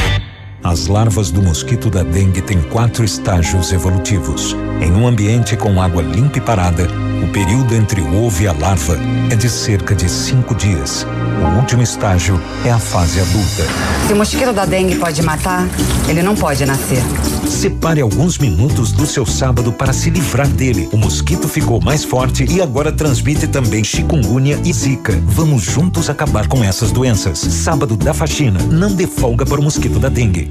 Yeah. 0.01 0.30
As 0.63 0.85
larvas 0.85 1.31
do 1.31 1.41
mosquito 1.41 1.89
da 1.89 2.03
dengue 2.03 2.39
têm 2.39 2.61
quatro 2.61 3.03
estágios 3.03 3.73
evolutivos. 3.73 4.55
Em 4.79 4.91
um 4.91 5.07
ambiente 5.07 5.57
com 5.57 5.81
água 5.81 6.03
limpa 6.03 6.37
e 6.37 6.41
parada, 6.41 6.87
o 7.23 7.27
período 7.29 7.73
entre 7.73 7.99
o 7.99 8.23
ovo 8.23 8.43
e 8.43 8.47
a 8.47 8.53
larva 8.53 8.97
é 9.31 9.35
de 9.35 9.49
cerca 9.49 9.95
de 9.95 10.07
cinco 10.07 10.53
dias. 10.53 11.05
O 11.41 11.59
último 11.59 11.81
estágio 11.81 12.39
é 12.63 12.71
a 12.71 12.77
fase 12.77 13.19
adulta. 13.19 13.65
Se 14.05 14.13
o 14.13 14.15
mosquito 14.15 14.53
da 14.53 14.65
dengue 14.65 14.95
pode 14.95 15.21
matar, 15.23 15.67
ele 16.07 16.21
não 16.21 16.35
pode 16.35 16.63
nascer. 16.65 17.01
Separe 17.47 18.01
alguns 18.01 18.37
minutos 18.37 18.91
do 18.91 19.05
seu 19.05 19.25
sábado 19.25 19.73
para 19.73 19.93
se 19.93 20.09
livrar 20.09 20.47
dele. 20.47 20.89
O 20.91 20.97
mosquito 20.97 21.47
ficou 21.47 21.81
mais 21.81 22.03
forte 22.03 22.45
e 22.49 22.61
agora 22.61 22.91
transmite 22.91 23.47
também 23.47 23.83
chikungunya 23.83 24.59
e 24.63 24.71
zika. 24.71 25.19
Vamos 25.25 25.63
juntos 25.63 26.09
acabar 26.09 26.47
com 26.47 26.63
essas 26.63 26.91
doenças. 26.91 27.39
Sábado 27.39 27.95
da 27.95 28.13
faxina. 28.13 28.59
Não 28.63 28.93
dê 28.93 29.05
folga 29.05 29.45
para 29.45 29.59
o 29.59 29.63
mosquito 29.63 29.99
da 29.99 30.09
dengue. 30.09 30.50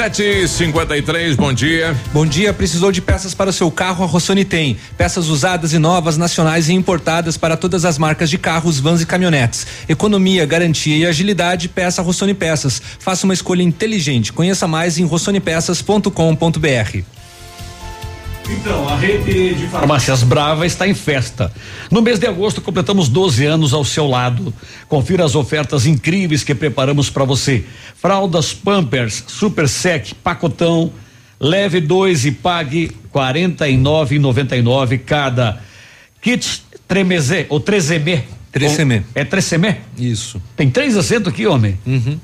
Sete 0.00 0.48
cinquenta 0.48 0.96
e 0.96 1.02
três, 1.02 1.36
bom 1.36 1.52
dia. 1.52 1.94
Bom 2.10 2.24
dia, 2.24 2.54
precisou 2.54 2.90
de 2.90 3.02
peças 3.02 3.34
para 3.34 3.50
o 3.50 3.52
seu 3.52 3.70
carro? 3.70 4.02
A 4.02 4.06
Rossoni 4.06 4.46
tem. 4.46 4.78
Peças 4.96 5.28
usadas 5.28 5.74
e 5.74 5.78
novas, 5.78 6.16
nacionais 6.16 6.70
e 6.70 6.72
importadas 6.72 7.36
para 7.36 7.54
todas 7.54 7.84
as 7.84 7.98
marcas 7.98 8.30
de 8.30 8.38
carros, 8.38 8.80
vans 8.80 9.02
e 9.02 9.06
caminhonetes. 9.06 9.66
Economia, 9.86 10.46
garantia 10.46 10.96
e 10.96 11.04
agilidade, 11.04 11.68
peça 11.68 12.00
Rossoni 12.00 12.32
Peças. 12.32 12.80
Faça 12.98 13.26
uma 13.26 13.34
escolha 13.34 13.62
inteligente. 13.62 14.32
Conheça 14.32 14.66
mais 14.66 14.98
em 14.98 15.04
rossonipeças.com.br. 15.04 17.19
Então, 18.50 18.88
a 18.88 18.96
rede 18.96 19.54
de 19.54 19.66
farmácias 19.68 20.22
Brava 20.22 20.66
está 20.66 20.86
em 20.86 20.94
festa. 20.94 21.52
No 21.90 22.02
mês 22.02 22.18
de 22.18 22.26
agosto, 22.26 22.60
completamos 22.60 23.08
12 23.08 23.44
anos 23.46 23.72
ao 23.72 23.84
seu 23.84 24.06
lado. 24.06 24.52
Confira 24.88 25.24
as 25.24 25.34
ofertas 25.34 25.86
incríveis 25.86 26.42
que 26.42 26.54
preparamos 26.54 27.08
para 27.08 27.24
você. 27.24 27.64
Fraldas 27.96 28.52
Pampers, 28.52 29.24
Super 29.26 29.68
Sec, 29.68 30.12
Pacotão, 30.22 30.92
leve 31.38 31.80
dois 31.80 32.26
e 32.26 32.32
pague 32.32 32.90
quarenta 33.10 33.68
e 33.68 33.76
nove 33.76 34.16
e 34.16 34.98
cada. 34.98 35.60
Kit 36.20 36.62
Tremezé, 36.86 37.46
ou 37.48 37.60
Trezemé. 37.60 38.24
Trezemé. 38.52 39.04
É 39.14 39.24
Trezemé? 39.24 39.78
Isso. 39.96 40.42
Tem 40.56 40.68
três 40.68 40.96
acentos 40.96 41.32
aqui, 41.32 41.46
homem? 41.46 41.78
Uhum. 41.86 42.18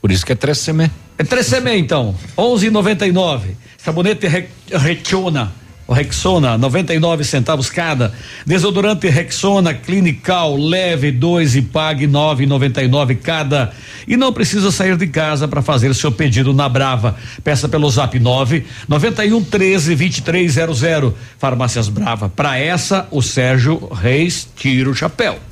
Por 0.00 0.12
isso 0.12 0.24
que 0.24 0.32
é 0.32 0.34
Tressemé. 0.34 0.90
É 1.18 1.24
Tressemé, 1.24 1.76
então. 1.78 2.14
11,99. 2.36 3.40
Sabonete 3.78 4.26
Re- 4.28 4.48
Rexona. 4.72 5.52
O 5.90 5.92
Rexona, 5.92 6.56
99 6.56 7.24
centavos 7.24 7.68
cada. 7.68 8.14
Desodorante 8.46 9.08
Rexona 9.08 9.74
Clinical, 9.74 10.56
leve 10.56 11.10
dois 11.10 11.56
e 11.56 11.62
pague 11.62 12.06
9,99 12.06 13.18
cada. 13.20 13.72
E 14.06 14.16
não 14.16 14.32
precisa 14.32 14.70
sair 14.70 14.96
de 14.96 15.08
casa 15.08 15.48
para 15.48 15.60
fazer 15.60 15.92
seu 15.96 16.12
pedido 16.12 16.54
na 16.54 16.68
Brava. 16.68 17.16
Peça 17.42 17.68
pelo 17.68 17.90
Zap 17.90 18.16
9 18.16 18.64
91 18.86 19.42
13 19.42 19.96
2300. 19.96 21.12
Farmácias 21.36 21.88
Brava. 21.88 22.28
Para 22.28 22.56
essa, 22.56 23.08
o 23.10 23.20
Sérgio 23.20 23.88
Reis 23.92 24.48
tira 24.54 24.88
o 24.88 24.94
chapéu. 24.94 25.49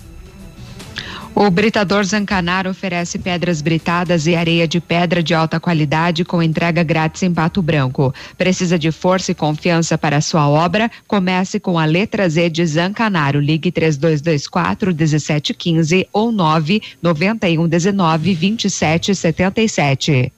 O 1.41 1.53
Britador 1.53 2.03
Zancanaro 2.03 2.71
oferece 2.71 3.17
pedras 3.17 3.63
britadas 3.63 4.27
e 4.27 4.35
areia 4.35 4.67
de 4.67 4.81
pedra 4.81 5.23
de 5.23 5.33
alta 5.33 5.61
qualidade 5.61 6.25
com 6.25 6.43
entrega 6.43 6.83
grátis 6.83 7.23
em 7.23 7.33
Pato 7.33 7.63
Branco. 7.63 8.13
Precisa 8.37 8.77
de 8.77 8.91
força 8.91 9.31
e 9.31 9.37
confiança 9.37 9.97
para 9.97 10.21
sua 10.21 10.49
obra? 10.49 10.91
Comece 11.07 11.61
com 11.61 11.79
a 11.79 11.85
letra 11.85 12.29
Z 12.29 12.51
de 12.51 12.67
Zancanaro. 12.67 13.39
Ligue 13.39 13.71
3224 13.71 14.93
1715 14.93 16.09
ou 16.13 16.33
991 16.33 17.69
19 17.69 18.35
27 18.35 19.15
77. 19.15 20.33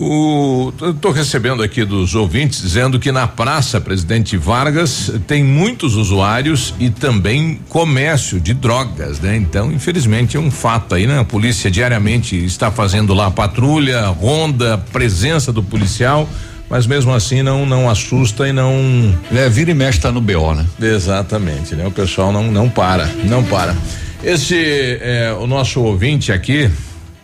O, 0.00 0.72
tô 1.00 1.10
recebendo 1.10 1.60
aqui 1.60 1.84
dos 1.84 2.14
ouvintes 2.14 2.62
dizendo 2.62 3.00
que 3.00 3.10
na 3.10 3.26
Praça 3.26 3.80
Presidente 3.80 4.36
Vargas 4.36 5.12
tem 5.26 5.42
muitos 5.42 5.96
usuários 5.96 6.72
e 6.78 6.88
também 6.88 7.58
comércio 7.68 8.40
de 8.40 8.54
drogas, 8.54 9.18
né? 9.18 9.36
Então, 9.36 9.72
infelizmente 9.72 10.36
é 10.36 10.40
um 10.40 10.52
fato 10.52 10.94
aí, 10.94 11.04
né? 11.04 11.18
A 11.18 11.24
polícia 11.24 11.68
diariamente 11.68 12.36
está 12.36 12.70
fazendo 12.70 13.12
lá 13.12 13.28
patrulha, 13.28 14.06
ronda, 14.06 14.78
presença 14.92 15.52
do 15.52 15.64
policial, 15.64 16.28
mas 16.70 16.86
mesmo 16.86 17.12
assim 17.12 17.42
não 17.42 17.66
não 17.66 17.90
assusta 17.90 18.46
e 18.46 18.52
não 18.52 19.12
É, 19.32 19.48
vira 19.48 19.72
e 19.72 19.74
mexe 19.74 19.98
tá 19.98 20.12
no 20.12 20.20
BO, 20.20 20.54
né? 20.54 20.64
Exatamente, 20.80 21.74
né? 21.74 21.84
O 21.84 21.90
pessoal 21.90 22.30
não 22.30 22.52
não 22.52 22.70
para, 22.70 23.06
não 23.24 23.42
para. 23.42 23.76
Esse 24.22 24.54
é 25.00 25.34
o 25.36 25.48
nosso 25.48 25.80
ouvinte 25.80 26.30
aqui. 26.30 26.70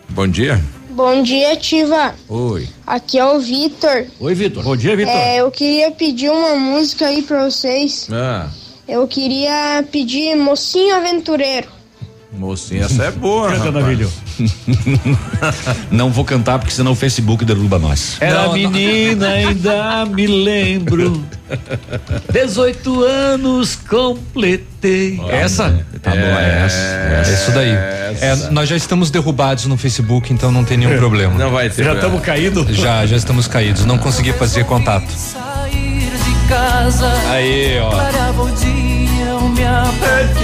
Bom 0.09 0.27
dia. 0.27 0.61
Bom 0.95 1.25
dia, 1.25 1.57
Tiva. 1.57 2.15
Oi. 2.29 2.69
Aqui 2.87 3.19
é 3.19 3.25
o 3.25 3.41
Vitor. 3.41 4.05
Oi, 4.21 4.33
Vitor. 4.33 4.63
Bom 4.63 4.77
dia, 4.77 4.93
É, 5.09 5.41
eu 5.41 5.51
queria 5.51 5.91
pedir 5.91 6.31
uma 6.31 6.55
música 6.55 7.09
aí 7.09 7.21
pra 7.21 7.51
vocês. 7.51 8.07
Ah, 8.13 8.47
Eu 8.87 9.09
queria 9.09 9.85
pedir 9.91 10.37
Mocinho 10.37 10.95
Aventureiro. 10.95 11.67
mocinha, 12.33 12.85
essa 12.85 13.07
é 13.07 13.11
boa. 13.11 13.51
Canta. 13.59 13.73
Navilho. 13.73 14.09
Não 15.91 16.13
vou 16.13 16.25
cantar 16.25 16.61
porque 16.61 16.73
senão 16.73 16.93
o 16.93 16.97
Facebook 16.97 17.45
derruba 17.45 17.77
nós. 17.77 18.17
Era 18.21 18.53
menina, 18.53 19.29
ainda 19.31 20.07
me 20.07 20.29
lembro. 20.29 21.25
18 22.33 23.03
anos 23.05 23.77
completei. 23.77 25.21
essa? 25.31 25.85
Tá 26.03 26.11
bom, 26.11 26.17
é 26.17 26.63
essa. 26.67 26.77
É 26.77 27.33
isso 27.33 27.51
daí. 27.53 27.71
É, 27.71 28.37
nós 28.51 28.69
já 28.69 28.77
estamos 28.77 29.11
derrubados 29.11 29.67
no 29.67 29.77
Facebook, 29.77 30.33
então 30.33 30.51
não 30.53 30.65
tem 30.65 30.77
nenhum 30.77 30.97
problema. 30.99 31.35
Não 31.39 31.51
vai 31.51 31.69
ter. 31.71 31.85
Já 31.85 31.95
estamos 31.95 32.21
caídos? 32.23 32.77
Já, 32.77 33.05
já 33.07 33.17
estamos 33.17 33.49
caídos. 33.49 33.85
Não 33.85 33.99
consegui 33.99 34.33
fazer 34.33 34.65
contato. 34.65 35.09
Sair 35.11 36.11
de 36.11 36.49
casa. 36.49 37.13
Aí, 37.31 37.79
ó. 37.81 37.91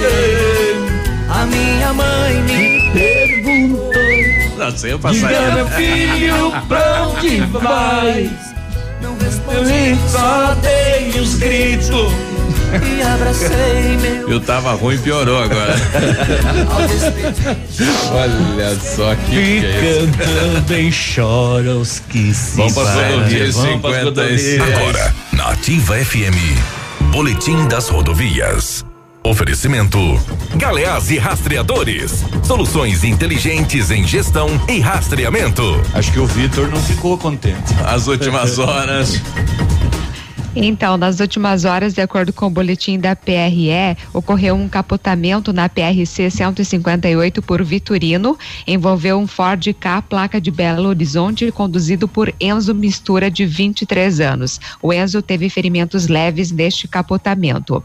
Eu. 0.01 0.91
A 1.29 1.45
minha 1.45 1.93
mãe 1.93 2.41
me 2.43 2.91
perguntou. 2.91 3.91
Nasceu 4.57 4.99
pra 4.99 5.11
Diga, 5.11 5.27
sair. 5.29 5.53
meu 5.55 5.67
filho, 5.69 6.51
pra 6.67 7.07
onde 7.07 7.39
vais? 7.57 8.50
Não 9.01 9.17
respondi, 9.17 9.97
só 10.09 10.55
dei 10.61 11.19
os 11.19 11.35
gritos. 11.35 12.11
E 12.71 13.01
abracei 13.01 13.97
meu 14.01 14.29
Eu 14.29 14.39
tava 14.39 14.71
ruim, 14.73 14.97
piorou 14.97 15.43
agora. 15.43 15.75
Olha 18.13 18.75
só 18.79 19.13
que. 19.15 19.35
E 19.35 19.65
é 19.65 19.81
isso. 19.81 20.07
cantando 20.11 20.73
chora 21.15 21.75
os 21.75 21.99
que 21.99 22.33
se 22.33 22.55
Vamos 22.57 22.73
pra 22.73 22.83
vai. 22.83 23.11
rodovia 23.11 23.51
Vamos 23.51 23.81
pras 23.81 23.95
56. 23.95 24.03
rodovias. 24.05 24.61
Agora, 24.79 25.15
na 25.33 25.49
Ativa 25.49 25.95
FM, 25.97 26.57
Boletim 27.11 27.67
das 27.67 27.89
Rodovias. 27.89 28.85
Oferecimento: 29.23 29.99
Galeás 30.55 31.11
e 31.11 31.17
Rastreadores. 31.17 32.25
Soluções 32.43 33.03
inteligentes 33.03 33.91
em 33.91 34.05
gestão 34.05 34.49
e 34.67 34.79
rastreamento. 34.79 35.61
Acho 35.93 36.11
que 36.11 36.19
o 36.19 36.25
Vitor 36.25 36.67
não 36.69 36.81
ficou 36.81 37.17
contente. 37.17 37.73
As 37.85 38.07
últimas 38.07 38.57
horas. 38.57 39.21
Então, 40.53 40.97
nas 40.97 41.21
últimas 41.21 41.63
horas, 41.63 41.93
de 41.93 42.01
acordo 42.01 42.33
com 42.33 42.47
o 42.47 42.49
boletim 42.49 42.99
da 42.99 43.15
PRE, 43.15 43.95
ocorreu 44.13 44.53
um 44.53 44.67
capotamento 44.67 45.53
na 45.53 45.69
PRC 45.69 46.29
158 46.29 47.41
por 47.41 47.63
Vitorino, 47.63 48.37
envolveu 48.67 49.17
um 49.17 49.25
Ford 49.25 49.65
K 49.79 50.01
placa 50.01 50.41
de 50.41 50.51
Belo 50.51 50.89
Horizonte 50.89 51.49
conduzido 51.53 52.05
por 52.05 52.33
Enzo 52.37 52.75
Mistura 52.75 53.31
de 53.31 53.45
23 53.45 54.19
anos. 54.19 54.59
O 54.81 54.91
Enzo 54.91 55.21
teve 55.21 55.49
ferimentos 55.49 56.07
leves 56.07 56.51
neste 56.51 56.85
capotamento. 56.85 57.81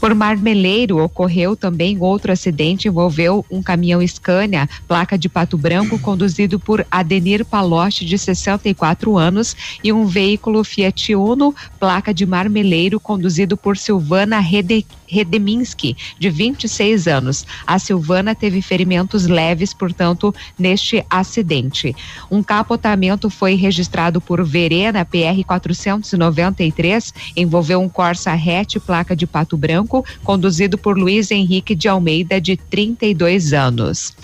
Por 0.00 0.14
Marmeleiro 0.14 1.02
ocorreu 1.02 1.56
também 1.56 1.98
outro 1.98 2.30
acidente, 2.30 2.86
envolveu 2.86 3.44
um 3.50 3.60
caminhão 3.60 4.06
Scania, 4.06 4.68
placa 4.86 5.18
de 5.18 5.28
Pato 5.28 5.58
Branco, 5.58 5.98
conduzido 5.98 6.60
por 6.60 6.86
Adenir 6.88 7.44
Paloche 7.44 8.04
de 8.04 8.16
64 8.16 9.18
anos 9.18 9.56
e 9.82 9.92
um 9.92 10.06
veículo 10.06 10.62
Fiat 10.62 11.12
Uno, 11.16 11.52
placa 11.80 11.95
de 12.14 12.26
Marmeleiro, 12.26 13.00
conduzido 13.00 13.56
por 13.56 13.76
Silvana 13.76 14.40
Rede, 14.40 14.84
Redeminski, 15.08 15.96
de 16.18 16.30
26 16.30 17.06
anos. 17.06 17.46
A 17.66 17.78
Silvana 17.78 18.34
teve 18.34 18.60
ferimentos 18.62 19.26
leves, 19.26 19.72
portanto, 19.72 20.34
neste 20.58 21.04
acidente. 21.08 21.94
Um 22.30 22.42
capotamento 22.42 23.30
foi 23.30 23.54
registrado 23.54 24.20
por 24.20 24.44
Verena 24.44 25.04
PR 25.04 25.44
493, 25.46 27.12
envolveu 27.36 27.80
um 27.80 27.88
Corsa 27.88 28.32
hatch, 28.32 28.76
placa 28.84 29.14
de 29.14 29.26
Pato 29.26 29.56
Branco, 29.56 30.04
conduzido 30.22 30.76
por 30.76 30.98
Luiz 30.98 31.30
Henrique 31.30 31.74
de 31.74 31.88
Almeida, 31.88 32.40
de 32.40 32.56
32 32.56 33.52
anos. 33.52 34.14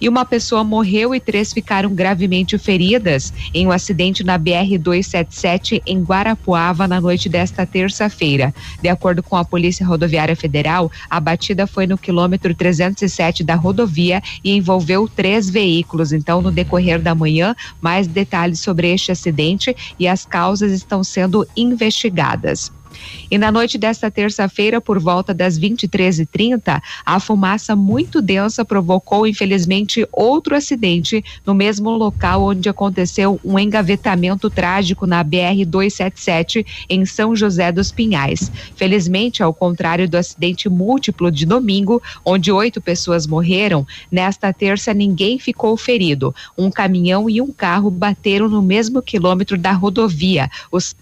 E 0.00 0.08
uma 0.08 0.24
pessoa 0.24 0.62
morreu 0.62 1.14
e 1.14 1.20
três 1.20 1.52
ficaram 1.52 1.94
gravemente 1.94 2.58
feridas 2.58 3.32
em 3.54 3.66
um 3.66 3.70
acidente 3.70 4.22
na 4.22 4.36
BR 4.36 4.78
277 4.78 5.82
em 5.86 6.02
Guarapuava 6.02 6.86
na 6.86 7.00
noite 7.00 7.28
desta 7.28 7.64
terça-feira. 7.64 8.54
De 8.82 8.88
acordo 8.88 9.22
com 9.22 9.36
a 9.36 9.44
Polícia 9.44 9.86
Rodoviária 9.86 10.25
Federal, 10.34 10.90
a 11.08 11.20
batida 11.20 11.66
foi 11.66 11.86
no 11.86 11.98
quilômetro 11.98 12.54
307 12.54 13.44
da 13.44 13.54
rodovia 13.54 14.22
e 14.42 14.56
envolveu 14.56 15.08
três 15.08 15.48
veículos. 15.48 16.12
Então, 16.12 16.40
no 16.40 16.50
decorrer 16.50 17.00
da 17.00 17.14
manhã, 17.14 17.54
mais 17.80 18.06
detalhes 18.06 18.60
sobre 18.60 18.92
este 18.92 19.12
acidente 19.12 19.76
e 19.98 20.08
as 20.08 20.24
causas 20.24 20.72
estão 20.72 21.04
sendo 21.04 21.46
investigadas. 21.56 22.72
E 23.30 23.38
na 23.38 23.50
noite 23.50 23.76
desta 23.76 24.10
terça-feira, 24.10 24.80
por 24.80 24.98
volta 24.98 25.34
das 25.34 25.58
23h30, 25.58 26.80
a 27.04 27.20
fumaça 27.20 27.74
muito 27.74 28.22
densa 28.22 28.64
provocou, 28.64 29.26
infelizmente, 29.26 30.06
outro 30.12 30.54
acidente 30.54 31.24
no 31.44 31.54
mesmo 31.54 31.90
local 31.90 32.42
onde 32.42 32.68
aconteceu 32.68 33.40
um 33.44 33.58
engavetamento 33.58 34.48
trágico 34.48 35.06
na 35.06 35.24
BR-277 35.24 36.64
em 36.88 37.04
São 37.04 37.34
José 37.34 37.72
dos 37.72 37.90
Pinhais. 37.90 38.50
Felizmente, 38.76 39.42
ao 39.42 39.52
contrário 39.52 40.08
do 40.08 40.16
acidente 40.16 40.68
múltiplo 40.68 41.30
de 41.30 41.44
domingo, 41.44 42.02
onde 42.24 42.52
oito 42.52 42.80
pessoas 42.80 43.26
morreram, 43.26 43.86
nesta 44.10 44.52
terça 44.52 44.94
ninguém 44.94 45.38
ficou 45.38 45.76
ferido. 45.76 46.34
Um 46.56 46.70
caminhão 46.70 47.28
e 47.28 47.40
um 47.40 47.52
carro 47.52 47.90
bateram 47.90 48.48
no 48.48 48.62
mesmo 48.62 49.02
quilômetro 49.02 49.58
da 49.58 49.72
rodovia. 49.72 50.50
Os 50.70 50.94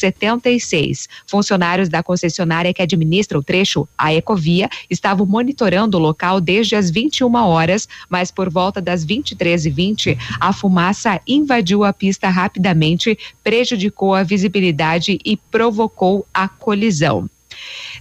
76. 0.00 1.08
Funcionários 1.26 1.88
da 1.88 2.02
concessionária 2.02 2.72
que 2.74 2.82
administra 2.82 3.38
o 3.38 3.42
trecho, 3.42 3.88
a 3.96 4.12
Ecovia, 4.12 4.68
estavam 4.88 5.26
monitorando 5.26 5.96
o 5.96 6.00
local 6.00 6.40
desde 6.40 6.74
as 6.74 6.90
21 6.90 7.32
horas, 7.34 7.88
mas 8.08 8.30
por 8.30 8.50
volta 8.50 8.80
das 8.80 9.04
23h20, 9.06 10.18
a 10.40 10.52
fumaça 10.52 11.20
invadiu 11.26 11.84
a 11.84 11.92
pista 11.92 12.28
rapidamente, 12.28 13.18
prejudicou 13.44 14.14
a 14.14 14.22
visibilidade 14.22 15.18
e 15.24 15.36
provocou 15.36 16.26
a 16.32 16.48
colisão. 16.48 17.28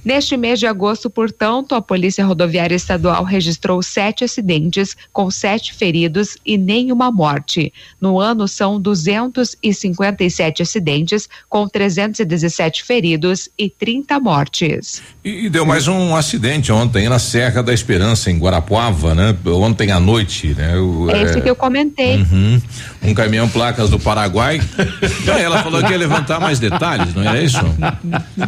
Neste 0.03 0.37
mês 0.37 0.59
de 0.59 0.65
agosto, 0.65 1.09
portanto, 1.09 1.75
a 1.75 1.81
Polícia 1.81 2.25
Rodoviária 2.25 2.75
Estadual 2.75 3.23
registrou 3.23 3.81
sete 3.83 4.23
acidentes, 4.23 4.95
com 5.11 5.29
sete 5.29 5.73
feridos 5.73 6.37
e 6.45 6.57
nenhuma 6.57 7.11
morte. 7.11 7.73
No 7.99 8.19
ano, 8.19 8.47
são 8.47 8.79
257 8.79 10.61
acidentes, 10.61 11.27
com 11.49 11.67
317 11.67 12.83
feridos 12.83 13.49
e 13.57 13.69
30 13.69 14.19
mortes. 14.19 15.01
E, 15.23 15.45
e 15.45 15.49
deu 15.49 15.65
mais 15.65 15.87
um 15.87 16.15
acidente 16.15 16.71
ontem 16.71 17.09
na 17.09 17.19
Serra 17.19 17.61
da 17.61 17.73
Esperança, 17.73 18.31
em 18.31 18.39
Guarapuava, 18.39 19.13
né? 19.13 19.35
Ontem 19.47 19.91
à 19.91 19.99
noite, 19.99 20.55
né? 20.57 20.77
O, 20.77 21.09
É 21.09 21.23
esse 21.23 21.41
que 21.41 21.49
eu 21.49 21.55
comentei. 21.55 22.17
Uhum. 22.17 22.61
Um 23.03 23.13
caminhão 23.13 23.49
placas 23.49 23.89
do 23.89 23.99
Paraguai. 23.99 24.61
Ela 25.27 25.61
falou 25.61 25.83
que 25.83 25.91
ia 25.91 25.97
levantar 25.97 26.39
mais 26.39 26.59
detalhes, 26.59 27.13
não 27.13 27.23
era 27.23 27.41
isso? 27.41 27.59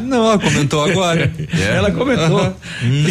Não, 0.01 0.25
ela 0.25 0.39
comentou 0.39 0.83
agora. 0.83 1.00
É. 1.03 1.77
Ela 1.77 1.91
comentou. 1.91 2.55
Hum, 2.83 3.05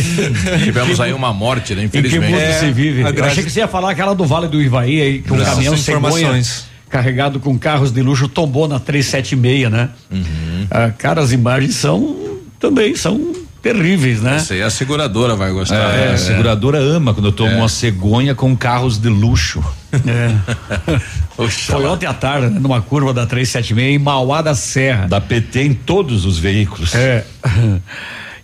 tivemos 0.64 1.00
aí 1.00 1.12
uma 1.12 1.32
morte, 1.32 1.74
né? 1.74 1.84
Infelizmente. 1.84 2.32
mundo 2.32 2.58
se 2.58 2.72
vive? 2.72 3.02
Eu 3.02 3.24
achei 3.24 3.44
que 3.44 3.50
você 3.50 3.60
ia 3.60 3.68
falar 3.68 3.90
aquela 3.90 4.14
do 4.14 4.24
Vale 4.24 4.48
do 4.48 4.60
Ivaí 4.60 5.00
aí, 5.00 5.22
que 5.22 5.32
um 5.32 5.36
Não, 5.36 5.44
caminhão 5.44 5.76
cegonha 5.76 5.98
informações. 5.98 6.66
carregado 6.88 7.40
com 7.40 7.58
carros 7.58 7.92
de 7.92 8.02
luxo 8.02 8.28
tombou 8.28 8.66
na 8.68 8.78
376, 8.78 9.70
né? 9.70 9.90
Uhum. 10.10 10.66
Ah, 10.70 10.90
cara, 10.96 11.20
as 11.20 11.32
imagens 11.32 11.76
são 11.76 12.38
também 12.58 12.94
são 12.94 13.32
terríveis, 13.62 14.20
né? 14.20 14.36
Essa 14.36 14.54
aí 14.54 14.62
a 14.62 14.70
seguradora 14.70 15.34
vai 15.34 15.50
gostar. 15.50 15.94
É, 15.94 16.08
né? 16.08 16.14
a 16.14 16.18
seguradora 16.18 16.78
ama 16.78 17.12
quando 17.14 17.26
eu 17.26 17.32
tomo 17.32 17.54
uma 17.56 17.68
cegonha 17.68 18.34
com 18.34 18.56
carros 18.56 18.98
de 18.98 19.08
luxo. 19.08 19.62
Oxa, 21.36 21.72
Foi 21.72 21.86
ontem 21.86 22.06
à 22.06 22.14
tarde, 22.14 22.48
né, 22.48 22.60
numa 22.60 22.80
curva 22.80 23.12
da 23.12 23.26
376 23.26 23.94
em 23.94 23.98
Mauá 23.98 24.42
da 24.42 24.54
Serra. 24.54 25.06
Da 25.06 25.20
PT 25.20 25.62
em 25.62 25.74
todos 25.74 26.24
os 26.24 26.38
veículos. 26.38 26.94
É. 26.94 27.24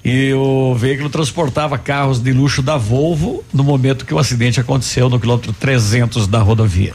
E 0.08 0.32
o 0.34 0.72
veículo 0.76 1.10
transportava 1.10 1.76
carros 1.76 2.20
de 2.20 2.32
luxo 2.32 2.62
da 2.62 2.76
Volvo 2.76 3.42
no 3.52 3.64
momento 3.64 4.06
que 4.06 4.14
o 4.14 4.20
acidente 4.20 4.60
aconteceu 4.60 5.10
no 5.10 5.18
quilômetro 5.18 5.52
300 5.52 6.28
da 6.28 6.38
rodovia. 6.38 6.94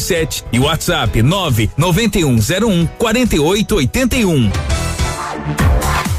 3367 0.00 0.44
e 0.52 0.58
WhatsApp 0.58 1.22
99101 1.22 2.86
4881. 2.98 4.50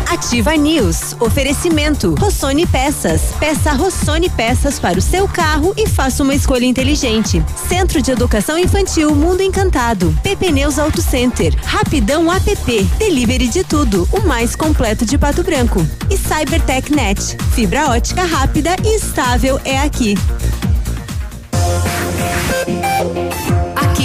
Ativa 0.09 0.55
News. 0.55 1.15
Oferecimento. 1.19 2.15
Rossoni 2.15 2.65
Peças. 2.65 3.33
Peça 3.39 3.73
Rossoni 3.73 4.29
Peças 4.29 4.79
para 4.79 4.97
o 4.97 5.01
seu 5.01 5.27
carro 5.27 5.73
e 5.77 5.85
faça 5.85 6.23
uma 6.23 6.33
escolha 6.33 6.65
inteligente. 6.65 7.43
Centro 7.67 8.01
de 8.01 8.11
Educação 8.11 8.57
Infantil 8.57 9.13
Mundo 9.13 9.41
Encantado. 9.41 10.17
PP 10.23 10.51
Neus 10.51 10.79
Auto 10.79 11.01
Center. 11.01 11.53
Rapidão 11.63 12.31
app. 12.31 12.83
Delivery 12.97 13.47
de 13.49 13.63
tudo. 13.63 14.07
O 14.11 14.21
mais 14.21 14.55
completo 14.55 15.05
de 15.05 15.17
Pato 15.17 15.43
Branco. 15.43 15.85
E 16.09 16.17
Cybertech 16.17 16.91
Net. 16.91 17.37
Fibra 17.53 17.89
ótica 17.89 18.23
rápida 18.23 18.75
e 18.83 18.95
estável 18.95 19.59
é 19.65 19.77
aqui. 19.79 20.15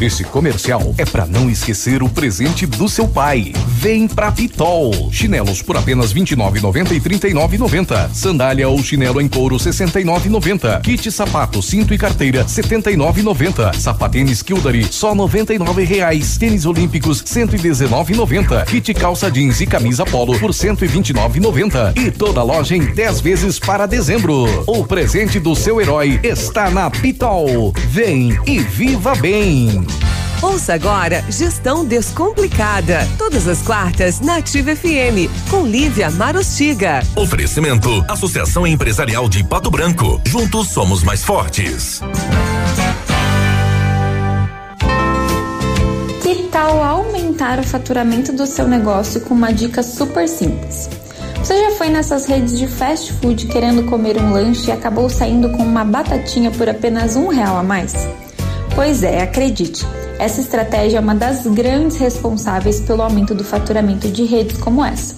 Esse 0.00 0.24
comercial 0.24 0.92
é 0.98 1.04
para 1.04 1.24
não 1.24 1.48
esquecer 1.48 2.02
o 2.02 2.08
presente 2.08 2.66
do 2.66 2.88
seu 2.88 3.06
pai. 3.06 3.52
Vem 3.68 4.08
pra 4.08 4.32
Pitol. 4.32 5.08
Chinelos 5.12 5.62
por 5.62 5.76
apenas 5.76 6.12
R$ 6.12 6.20
29,90 6.20 6.90
e 6.90 6.94
R$ 6.94 7.00
39,90. 7.00 8.10
Sandália 8.12 8.68
ou 8.68 8.82
chinelo 8.82 9.20
em 9.20 9.28
couro 9.28 9.56
R$ 9.56 9.62
69,90. 9.62 10.82
Kit 10.82 11.10
sapato, 11.12 11.62
cinto 11.62 11.94
e 11.94 11.98
carteira 11.98 12.40
R$ 12.40 12.48
79,90. 12.48 13.74
Sapatênis 13.74 14.42
Kildare 14.42 14.84
só 14.90 15.14
99 15.14 15.84
reais. 15.84 16.36
Tênis 16.36 16.66
olímpicos 16.66 17.20
R$ 17.20 17.46
119,90. 17.46 18.64
Kit 18.64 18.94
calça 18.94 19.30
jeans 19.30 19.60
e 19.60 19.66
camisa 19.66 20.04
polo 20.04 20.36
por 20.38 20.50
R$ 20.50 20.56
129,90. 20.56 21.96
E 21.96 22.10
toda 22.10 22.42
loja 22.42 22.76
em 22.76 22.84
10 22.84 23.20
vezes 23.20 23.58
para 23.60 23.86
dezembro. 23.86 24.44
O 24.66 24.84
presente 24.84 25.38
do 25.38 25.54
seu 25.54 25.80
herói 25.80 26.18
está 26.22 26.68
na 26.68 26.90
Pitol. 26.90 27.72
Vem 27.88 28.36
e 28.44 28.58
viva 28.58 29.14
bem. 29.14 29.83
Ouça 30.42 30.74
agora 30.74 31.24
Gestão 31.30 31.84
Descomplicada. 31.84 33.08
Todas 33.16 33.48
as 33.48 33.62
quartas 33.62 34.20
na 34.20 34.36
Ativa 34.36 34.76
FM, 34.76 35.30
com 35.50 35.66
Lívia 35.66 36.10
Marostiga. 36.10 37.02
Oferecimento: 37.16 38.04
Associação 38.08 38.66
Empresarial 38.66 39.28
de 39.28 39.42
Pato 39.42 39.70
Branco. 39.70 40.20
Juntos 40.26 40.68
somos 40.68 41.02
mais 41.02 41.24
fortes. 41.24 42.00
Que 46.22 46.48
tal 46.52 46.82
aumentar 46.82 47.58
o 47.58 47.64
faturamento 47.64 48.32
do 48.32 48.46
seu 48.46 48.68
negócio 48.68 49.22
com 49.22 49.34
uma 49.34 49.52
dica 49.52 49.82
super 49.82 50.28
simples? 50.28 50.90
Você 51.38 51.58
já 51.58 51.72
foi 51.72 51.90
nessas 51.90 52.24
redes 52.24 52.58
de 52.58 52.66
fast 52.66 53.12
food 53.14 53.46
querendo 53.46 53.84
comer 53.84 54.16
um 54.16 54.32
lanche 54.32 54.68
e 54.68 54.72
acabou 54.72 55.10
saindo 55.10 55.50
com 55.50 55.62
uma 55.62 55.84
batatinha 55.84 56.50
por 56.50 56.68
apenas 56.68 57.16
um 57.16 57.28
real 57.28 57.58
a 57.58 57.62
mais? 57.62 57.94
Pois 58.74 59.04
é, 59.04 59.22
acredite, 59.22 59.86
essa 60.18 60.40
estratégia 60.40 60.98
é 60.98 61.00
uma 61.00 61.14
das 61.14 61.46
grandes 61.46 61.96
responsáveis 61.96 62.80
pelo 62.80 63.02
aumento 63.02 63.32
do 63.32 63.44
faturamento 63.44 64.08
de 64.08 64.24
redes 64.24 64.58
como 64.58 64.84
essa. 64.84 65.14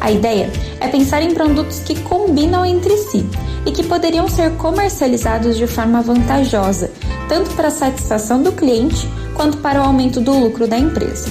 A 0.00 0.10
ideia 0.10 0.50
é 0.80 0.88
pensar 0.88 1.22
em 1.22 1.32
produtos 1.32 1.78
que 1.78 2.00
combinam 2.00 2.64
entre 2.64 2.96
si 2.96 3.24
e 3.64 3.70
que 3.70 3.84
poderiam 3.84 4.28
ser 4.28 4.50
comercializados 4.56 5.56
de 5.56 5.68
forma 5.68 6.02
vantajosa, 6.02 6.90
tanto 7.28 7.50
para 7.50 7.68
a 7.68 7.72
satisfação 7.72 8.42
do 8.42 8.50
cliente 8.50 9.08
quanto 9.34 9.58
para 9.58 9.80
o 9.80 9.84
aumento 9.84 10.20
do 10.20 10.32
lucro 10.32 10.66
da 10.66 10.76
empresa. 10.76 11.28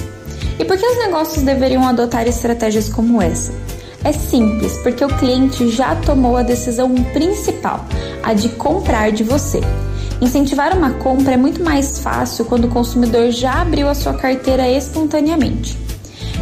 E 0.58 0.64
por 0.64 0.78
que 0.78 0.86
os 0.86 0.98
negócios 0.98 1.42
deveriam 1.42 1.86
adotar 1.86 2.26
estratégias 2.26 2.88
como 2.88 3.20
essa? 3.20 3.52
É 4.02 4.12
simples, 4.12 4.78
porque 4.78 5.04
o 5.04 5.08
cliente 5.18 5.68
já 5.68 5.94
tomou 5.94 6.38
a 6.38 6.42
decisão 6.42 6.94
principal, 7.12 7.84
a 8.22 8.32
de 8.32 8.48
comprar 8.50 9.12
de 9.12 9.22
você. 9.22 9.60
Incentivar 10.20 10.76
uma 10.76 10.90
compra 10.90 11.32
é 11.32 11.36
muito 11.36 11.64
mais 11.64 11.98
fácil 11.98 12.44
quando 12.44 12.64
o 12.64 12.70
consumidor 12.70 13.30
já 13.30 13.62
abriu 13.62 13.88
a 13.88 13.94
sua 13.94 14.12
carteira 14.12 14.68
espontaneamente. 14.68 15.78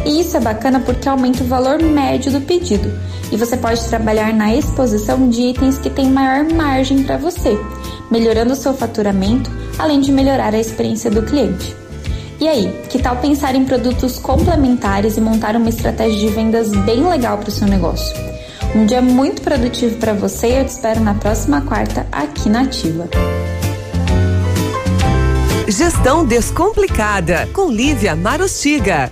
E 0.05 0.19
isso 0.21 0.35
é 0.35 0.39
bacana 0.39 0.79
porque 0.79 1.07
aumenta 1.07 1.43
o 1.43 1.47
valor 1.47 1.81
médio 1.81 2.31
do 2.31 2.41
pedido 2.41 2.91
e 3.31 3.37
você 3.37 3.55
pode 3.55 3.83
trabalhar 3.85 4.33
na 4.33 4.53
exposição 4.53 5.29
de 5.29 5.41
itens 5.41 5.77
que 5.77 5.89
têm 5.89 6.09
maior 6.09 6.45
margem 6.51 7.03
para 7.03 7.17
você, 7.17 7.57
melhorando 8.09 8.53
o 8.53 8.55
seu 8.55 8.73
faturamento, 8.73 9.51
além 9.77 10.01
de 10.01 10.11
melhorar 10.11 10.53
a 10.53 10.59
experiência 10.59 11.09
do 11.11 11.23
cliente. 11.23 11.75
E 12.39 12.47
aí, 12.47 12.73
que 12.89 12.99
tal 12.99 13.17
pensar 13.17 13.55
em 13.55 13.65
produtos 13.65 14.17
complementares 14.17 15.17
e 15.17 15.21
montar 15.21 15.55
uma 15.55 15.69
estratégia 15.69 16.19
de 16.19 16.27
vendas 16.33 16.69
bem 16.69 17.07
legal 17.07 17.37
para 17.37 17.49
o 17.49 17.51
seu 17.51 17.67
negócio? 17.67 18.15
Um 18.75 18.85
dia 18.85 19.01
muito 19.01 19.41
produtivo 19.41 19.97
para 19.97 20.13
você 20.13 20.47
e 20.47 20.57
eu 20.59 20.65
te 20.65 20.69
espero 20.69 21.01
na 21.01 21.13
próxima 21.13 21.61
quarta 21.61 22.07
aqui 22.11 22.49
na 22.49 22.61
Ativa. 22.61 23.09
Gestão 25.71 26.25
Descomplicada, 26.25 27.47
com 27.53 27.69
Lívia 27.69 28.15
Marostiga. 28.15 29.11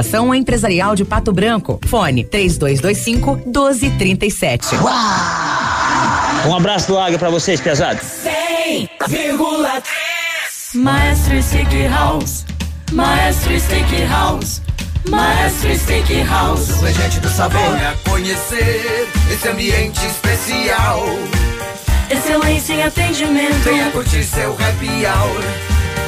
Empresarial 0.35 0.95
de 0.95 1.05
Pato 1.05 1.31
Branco. 1.31 1.79
Fone 1.85 2.23
3225 2.23 3.41
1237. 3.45 4.75
Um 6.47 6.55
abraço 6.55 6.87
do 6.87 6.97
Águia 6.97 7.19
pra 7.19 7.29
vocês, 7.29 7.61
pesados. 7.61 8.03
100,3 8.03 9.83
Maestro 10.73 11.43
Steak 11.43 11.87
House. 11.87 12.45
Maestro 12.93 13.59
Steak 13.59 14.05
House. 14.05 14.61
Maestro 15.09 15.77
Steak 15.77 16.23
House. 16.23 16.69
O 16.69 16.85
regente 16.85 17.19
do 17.19 17.29
sabor. 17.29 17.59
Venha 17.59 17.95
conhecer 18.09 19.09
esse 19.31 19.47
ambiente 19.49 19.99
especial. 20.05 21.03
Excelência 22.09 22.73
em 22.73 22.83
atendimento. 22.83 23.63
Venha 23.63 23.91
curtir 23.91 24.23
seu 24.23 24.53
happy 24.53 25.05
hour. 25.05 25.43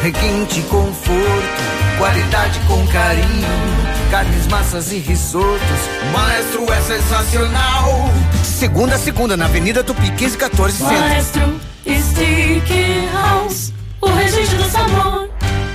Requinte 0.01 0.61
conforto 0.63 1.82
Qualidade 1.97 2.59
com 2.67 2.85
carinho. 2.87 3.47
Carnes, 4.11 4.47
massas 4.47 4.91
e 4.91 4.97
risotos. 4.97 5.59
Maestro 6.11 6.71
é 6.71 6.81
sensacional. 6.81 8.09
Segunda 8.43 8.95
a 8.95 8.99
segunda 8.99 9.37
na 9.37 9.45
Avenida 9.45 9.83
Tupi 9.83 10.01
1514 10.11 10.77
Centro. 10.77 10.97
Maestro 10.99 11.59
Stick 11.85 13.09
House, 13.11 13.73
o 14.01 14.07
registro 14.07 14.57
do 14.57 14.69
sabor. 14.69 15.32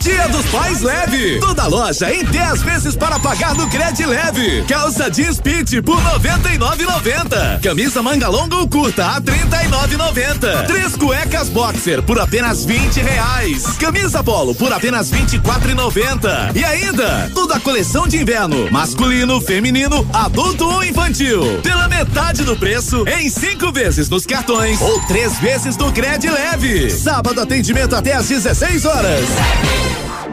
Dia 0.00 0.28
dos 0.28 0.46
Pais 0.46 0.80
Leve. 0.80 1.40
Toda 1.40 1.66
loja 1.66 2.12
em 2.12 2.24
10 2.24 2.62
vezes 2.62 2.96
para 2.96 3.18
pagar 3.18 3.54
no 3.54 3.68
Cred 3.68 4.06
Leve. 4.06 4.64
Calça 4.68 5.10
jeans 5.10 5.40
Pit 5.40 5.82
por 5.82 6.00
99,90. 6.00 7.60
Camisa 7.60 8.02
manga 8.02 8.28
longa 8.28 8.56
ou 8.56 8.68
curta 8.68 9.06
a 9.06 9.20
39,90. 9.20 10.66
Três 10.66 10.96
cuecas 10.96 11.48
boxer 11.48 12.02
por 12.02 12.20
apenas 12.20 12.64
20 12.64 13.00
reais. 13.00 13.64
Camisa 13.78 14.22
polo 14.22 14.54
por 14.54 14.72
apenas 14.72 15.10
24,90. 15.10 16.54
E 16.54 16.64
ainda 16.64 17.30
toda 17.34 17.56
a 17.56 17.60
coleção 17.60 18.06
de 18.06 18.18
inverno, 18.18 18.70
masculino, 18.70 19.40
feminino, 19.40 20.08
adulto 20.12 20.64
ou 20.64 20.84
infantil. 20.84 21.60
Pela 21.62 21.88
metade 21.88 22.44
do 22.44 22.56
preço 22.56 23.04
em 23.08 23.28
cinco 23.28 23.72
vezes 23.72 24.08
nos 24.08 24.24
cartões 24.24 24.80
ou 24.80 25.00
três 25.06 25.38
vezes 25.38 25.76
no 25.76 25.92
Cred 25.92 26.28
Leve. 26.30 26.90
Sábado 26.90 27.40
atendimento 27.40 27.96
até 27.96 28.12
às 28.14 28.28
16 28.28 28.84
horas. 28.84 29.87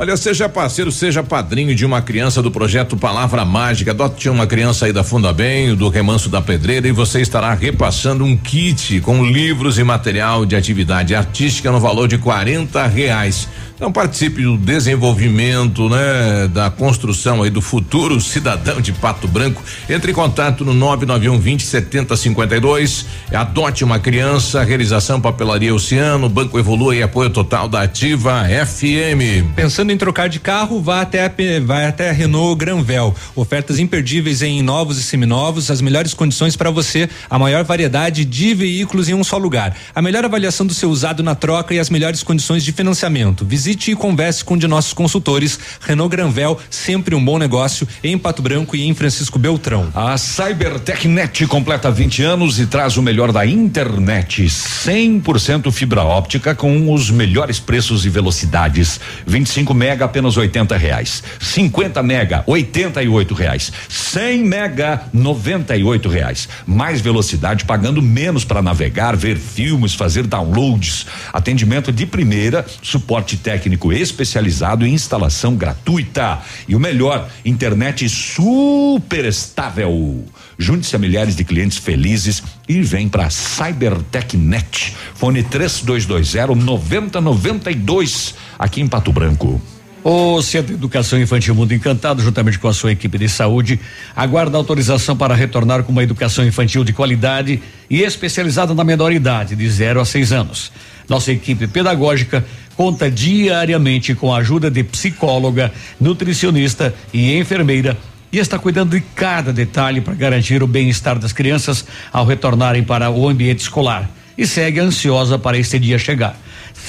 Olha, 0.00 0.16
seja 0.16 0.48
parceiro, 0.48 0.90
seja 0.90 1.22
padrinho 1.22 1.74
de 1.74 1.84
uma 1.84 2.00
criança 2.00 2.40
do 2.40 2.50
projeto 2.50 2.96
Palavra 2.96 3.44
Mágica. 3.44 3.90
Adote 3.90 4.30
uma 4.30 4.46
criança 4.46 4.86
aí 4.86 4.94
da 4.94 5.04
Funda 5.04 5.30
Bem, 5.30 5.74
do 5.74 5.90
Remanso 5.90 6.30
da 6.30 6.40
Pedreira, 6.40 6.88
e 6.88 6.90
você 6.90 7.20
estará 7.20 7.52
repassando 7.52 8.24
um 8.24 8.34
kit 8.34 8.98
com 9.02 9.22
livros 9.22 9.78
e 9.78 9.84
material 9.84 10.46
de 10.46 10.56
atividade 10.56 11.14
artística 11.14 11.70
no 11.70 11.78
valor 11.78 12.08
de 12.08 12.16
40 12.16 12.86
reais. 12.86 13.46
Então 13.80 13.90
participe 13.90 14.42
do 14.42 14.58
desenvolvimento, 14.58 15.88
né, 15.88 16.46
da 16.52 16.68
construção 16.68 17.42
aí 17.42 17.48
do 17.48 17.62
futuro 17.62 18.20
cidadão 18.20 18.78
de 18.78 18.92
Pato 18.92 19.26
Branco. 19.26 19.62
Entre 19.88 20.10
em 20.10 20.14
contato 20.14 20.66
no 20.66 20.74
991 20.74 21.38
20 21.40 21.62
70 21.64 22.14
52. 22.14 23.06
Adote 23.32 23.82
uma 23.82 23.98
criança, 23.98 24.62
realização 24.62 25.18
Papelaria 25.18 25.74
Oceano, 25.74 26.28
Banco 26.28 26.58
Evolua 26.58 26.94
e 26.94 27.02
apoio 27.02 27.30
total 27.30 27.70
da 27.70 27.80
Ativa 27.80 28.44
FM. 28.44 29.48
Pensando 29.56 29.90
em 29.90 29.96
trocar 29.96 30.28
de 30.28 30.40
carro, 30.40 30.82
vá 30.82 31.00
até 31.00 31.24
a, 31.24 31.32
vai 31.64 31.86
até 31.86 32.10
a 32.10 32.12
Renault 32.12 32.58
Granvel. 32.58 33.14
Ofertas 33.34 33.78
imperdíveis 33.78 34.42
em 34.42 34.60
novos 34.60 34.98
e 34.98 35.02
seminovos, 35.02 35.70
as 35.70 35.80
melhores 35.80 36.12
condições 36.12 36.54
para 36.54 36.70
você, 36.70 37.08
a 37.30 37.38
maior 37.38 37.64
variedade 37.64 38.26
de 38.26 38.52
veículos 38.52 39.08
em 39.08 39.14
um 39.14 39.24
só 39.24 39.38
lugar. 39.38 39.74
A 39.94 40.02
melhor 40.02 40.22
avaliação 40.22 40.66
do 40.66 40.74
seu 40.74 40.90
usado 40.90 41.22
na 41.22 41.34
troca 41.34 41.72
e 41.72 41.78
as 41.78 41.88
melhores 41.88 42.22
condições 42.22 42.62
de 42.62 42.72
financiamento. 42.72 43.46
Visite 43.46 43.69
Visite 43.70 43.92
e 43.92 43.94
converse 43.94 44.44
com 44.44 44.54
um 44.54 44.58
de 44.58 44.66
nossos 44.66 44.92
consultores. 44.92 45.56
Renault 45.80 46.10
Granvel, 46.10 46.58
sempre 46.68 47.14
um 47.14 47.24
bom 47.24 47.38
negócio 47.38 47.86
em 48.02 48.18
Pato 48.18 48.42
Branco 48.42 48.74
e 48.74 48.82
em 48.82 48.92
Francisco 48.94 49.38
Beltrão. 49.38 49.92
A 49.94 50.18
CyberTechNet 50.18 51.46
completa 51.46 51.88
20 51.88 52.20
anos 52.24 52.58
e 52.58 52.66
traz 52.66 52.96
o 52.96 53.02
melhor 53.02 53.30
da 53.30 53.46
internet. 53.46 54.42
100% 54.42 55.70
fibra 55.70 56.02
óptica 56.02 56.52
com 56.52 56.92
os 56.92 57.12
melhores 57.12 57.60
preços 57.60 58.04
e 58.04 58.08
velocidades. 58.08 58.98
25 59.24 59.72
mega 59.72 60.04
apenas 60.04 60.36
80 60.36 60.76
reais. 60.76 61.22
50 61.40 62.02
mega 62.02 62.42
88 62.48 63.34
reais. 63.34 63.72
100 63.88 64.42
mega 64.42 65.02
98 65.12 66.08
reais. 66.08 66.48
Mais 66.66 67.00
velocidade 67.00 67.64
pagando 67.64 68.02
menos 68.02 68.44
para 68.44 68.60
navegar, 68.60 69.14
ver 69.14 69.36
filmes, 69.36 69.94
fazer 69.94 70.26
downloads. 70.26 71.06
Atendimento 71.32 71.92
de 71.92 72.04
primeira, 72.04 72.66
suporte 72.82 73.36
técnico 73.36 73.59
técnico 73.60 73.92
especializado 73.92 74.86
em 74.86 74.94
instalação 74.94 75.54
gratuita. 75.54 76.38
E 76.66 76.74
o 76.74 76.80
melhor, 76.80 77.28
internet 77.44 78.08
super 78.08 79.26
estável. 79.26 80.24
Junte-se 80.58 80.96
a 80.96 80.98
milhares 80.98 81.36
de 81.36 81.44
clientes 81.44 81.76
felizes 81.76 82.42
e 82.66 82.80
vem 82.80 83.06
para 83.06 83.28
CyberTechNet. 83.28 84.96
Fone 85.14 85.42
3220 85.42 86.56
9092 86.56 88.34
aqui 88.58 88.80
em 88.80 88.88
Pato 88.88 89.12
Branco. 89.12 89.60
O 90.02 90.40
Centro 90.40 90.68
de 90.68 90.74
Educação 90.74 91.20
Infantil 91.20 91.54
Mundo 91.54 91.74
Encantado, 91.74 92.22
juntamente 92.22 92.58
com 92.58 92.68
a 92.68 92.72
sua 92.72 92.92
equipe 92.92 93.18
de 93.18 93.28
saúde, 93.28 93.78
aguarda 94.16 94.56
autorização 94.56 95.14
para 95.14 95.34
retornar 95.34 95.82
com 95.82 95.92
uma 95.92 96.02
educação 96.02 96.46
infantil 96.46 96.82
de 96.82 96.94
qualidade 96.94 97.62
e 97.90 98.00
especializada 98.00 98.72
na 98.72 98.82
menor 98.82 99.12
idade, 99.12 99.54
de 99.54 99.68
0 99.68 100.00
a 100.00 100.04
6 100.06 100.32
anos. 100.32 100.72
Nossa 101.10 101.32
equipe 101.32 101.66
pedagógica 101.66 102.44
conta 102.76 103.10
diariamente 103.10 104.14
com 104.14 104.32
a 104.32 104.38
ajuda 104.38 104.70
de 104.70 104.84
psicóloga, 104.84 105.72
nutricionista 106.00 106.94
e 107.12 107.36
enfermeira 107.36 107.98
e 108.32 108.38
está 108.38 108.60
cuidando 108.60 108.92
de 108.92 109.00
cada 109.00 109.52
detalhe 109.52 110.00
para 110.00 110.14
garantir 110.14 110.62
o 110.62 110.68
bem-estar 110.68 111.18
das 111.18 111.32
crianças 111.32 111.84
ao 112.12 112.24
retornarem 112.24 112.84
para 112.84 113.10
o 113.10 113.28
ambiente 113.28 113.58
escolar 113.58 114.08
e 114.38 114.46
segue 114.46 114.78
ansiosa 114.78 115.36
para 115.36 115.58
este 115.58 115.80
dia 115.80 115.98
chegar. 115.98 116.38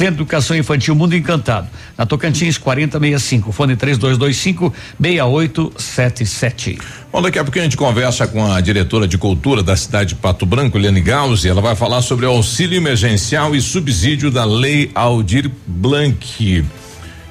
Centro 0.01 0.15
de 0.15 0.21
Educação 0.23 0.57
Infantil 0.57 0.95
Mundo 0.95 1.15
Encantado, 1.15 1.67
na 1.95 2.07
Tocantins 2.07 2.57
4065, 2.57 3.51
fone 3.51 3.75
3225 3.75 4.73
6877. 4.99 6.79
Bom, 7.11 7.21
daqui 7.21 7.37
a 7.37 7.43
pouco 7.43 7.59
a 7.59 7.61
gente 7.61 7.77
conversa 7.77 8.25
com 8.25 8.51
a 8.51 8.59
diretora 8.59 9.07
de 9.07 9.19
cultura 9.19 9.61
da 9.61 9.75
cidade 9.75 10.09
de 10.09 10.15
Pato 10.15 10.43
Branco, 10.43 10.75
Eliane 10.75 11.01
Gauss, 11.01 11.45
ela 11.45 11.61
vai 11.61 11.75
falar 11.75 12.01
sobre 12.01 12.25
o 12.25 12.31
auxílio 12.31 12.77
emergencial 12.77 13.55
e 13.55 13.61
subsídio 13.61 14.31
da 14.31 14.43
Lei 14.43 14.89
Aldir 14.95 15.51
Blanc. 15.67 16.65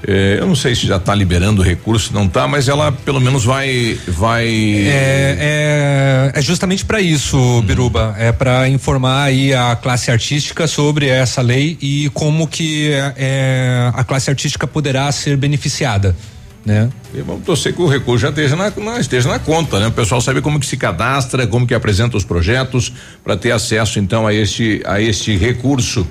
É, 0.06 0.38
eu 0.40 0.46
não 0.46 0.54
sei 0.54 0.74
se 0.74 0.86
já 0.86 0.96
está 0.96 1.14
liberando 1.14 1.60
o 1.60 1.64
recurso, 1.64 2.12
não 2.14 2.24
está, 2.24 2.48
mas 2.48 2.68
ela 2.68 2.90
pelo 2.90 3.20
menos 3.20 3.44
vai 3.44 3.98
vai. 4.08 4.46
É, 4.46 6.32
é, 6.34 6.38
é 6.38 6.42
justamente 6.42 6.84
para 6.84 7.00
isso, 7.00 7.36
hum. 7.36 7.62
Biruba, 7.62 8.14
é 8.18 8.32
para 8.32 8.68
informar 8.68 9.24
aí 9.24 9.52
a 9.52 9.76
classe 9.76 10.10
artística 10.10 10.66
sobre 10.66 11.08
essa 11.08 11.42
lei 11.42 11.76
e 11.82 12.10
como 12.14 12.46
que 12.46 12.90
é, 13.16 13.90
a 13.94 14.02
classe 14.02 14.30
artística 14.30 14.66
poderá 14.66 15.10
ser 15.12 15.36
beneficiada. 15.36 16.16
Né? 16.64 16.90
E 17.14 17.22
vamos 17.22 17.44
torcer 17.44 17.74
que 17.74 17.80
o 17.80 17.86
recurso 17.86 18.22
já 18.22 18.28
esteja 18.28 18.54
na, 18.54 18.70
na, 18.70 19.00
esteja 19.00 19.28
na 19.28 19.38
conta, 19.38 19.80
né? 19.80 19.86
O 19.86 19.92
pessoal 19.92 20.20
sabe 20.20 20.42
como 20.42 20.60
que 20.60 20.66
se 20.66 20.76
cadastra, 20.76 21.46
como 21.46 21.66
que 21.66 21.72
apresenta 21.72 22.18
os 22.18 22.24
projetos 22.24 22.92
para 23.24 23.34
ter 23.34 23.50
acesso 23.50 23.98
então 23.98 24.26
a 24.26 24.34
este 24.34 24.82
a 24.84 25.00
este 25.00 25.36
recurso. 25.36 26.06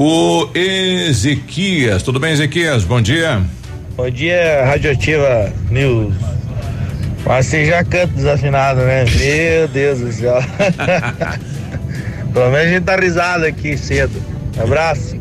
O 0.00 0.48
Ezequias, 0.54 2.04
tudo 2.04 2.20
bem, 2.20 2.32
Ezequias? 2.32 2.84
Bom 2.84 3.00
dia. 3.00 3.42
Bom 3.96 4.08
dia, 4.08 4.64
Radioativa 4.64 5.52
News. 5.72 6.14
Mas 7.26 7.46
você 7.46 7.66
já 7.66 7.82
canta 7.82 8.06
desafinado, 8.06 8.78
né? 8.82 9.04
Meu 9.04 9.66
Deus 9.66 9.98
do 9.98 10.12
céu. 10.12 10.38
Pelo 12.32 12.50
menos 12.52 12.68
a 12.68 12.70
gente 12.70 12.84
tá 12.84 12.94
risado 12.94 13.44
aqui 13.44 13.76
cedo. 13.76 14.22
Abraço. 14.56 15.16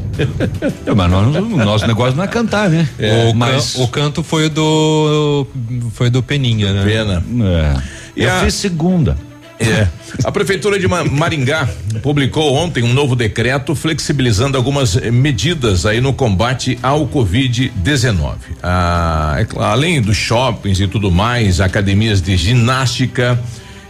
É, 0.85 0.93
mas 0.93 1.09
nós, 1.09 1.35
o 1.35 1.57
nosso 1.57 1.87
negócio 1.87 2.15
não 2.15 2.23
é 2.23 2.27
cantar, 2.27 2.69
né? 2.69 2.87
É, 2.99 3.31
o, 3.31 3.33
mas 3.33 3.73
can, 3.73 3.81
o 3.81 3.87
canto 3.87 4.21
foi 4.21 4.47
do 4.47 5.47
foi 5.93 6.11
do 6.11 6.21
Peninha, 6.21 6.71
né? 6.71 6.83
Pena. 6.85 7.23
É. 7.43 7.81
Eu 8.15 8.31
a, 8.31 8.41
fiz 8.41 8.53
segunda. 8.53 9.17
É. 9.59 9.87
A 10.23 10.31
Prefeitura 10.31 10.79
de 10.79 10.87
Maringá 10.87 11.67
publicou 12.01 12.53
ontem 12.53 12.83
um 12.83 12.93
novo 12.93 13.15
decreto 13.15 13.73
flexibilizando 13.73 14.55
algumas 14.55 14.95
medidas 14.95 15.85
aí 15.85 15.99
no 15.99 16.13
combate 16.13 16.77
ao 16.81 17.07
Covid-19. 17.07 18.35
Ah, 18.61 19.35
é, 19.39 19.47
além 19.63 20.01
dos 20.01 20.15
shoppings 20.15 20.79
e 20.79 20.87
tudo 20.87 21.11
mais, 21.11 21.59
academias 21.59 22.21
de 22.21 22.37
ginástica. 22.37 23.39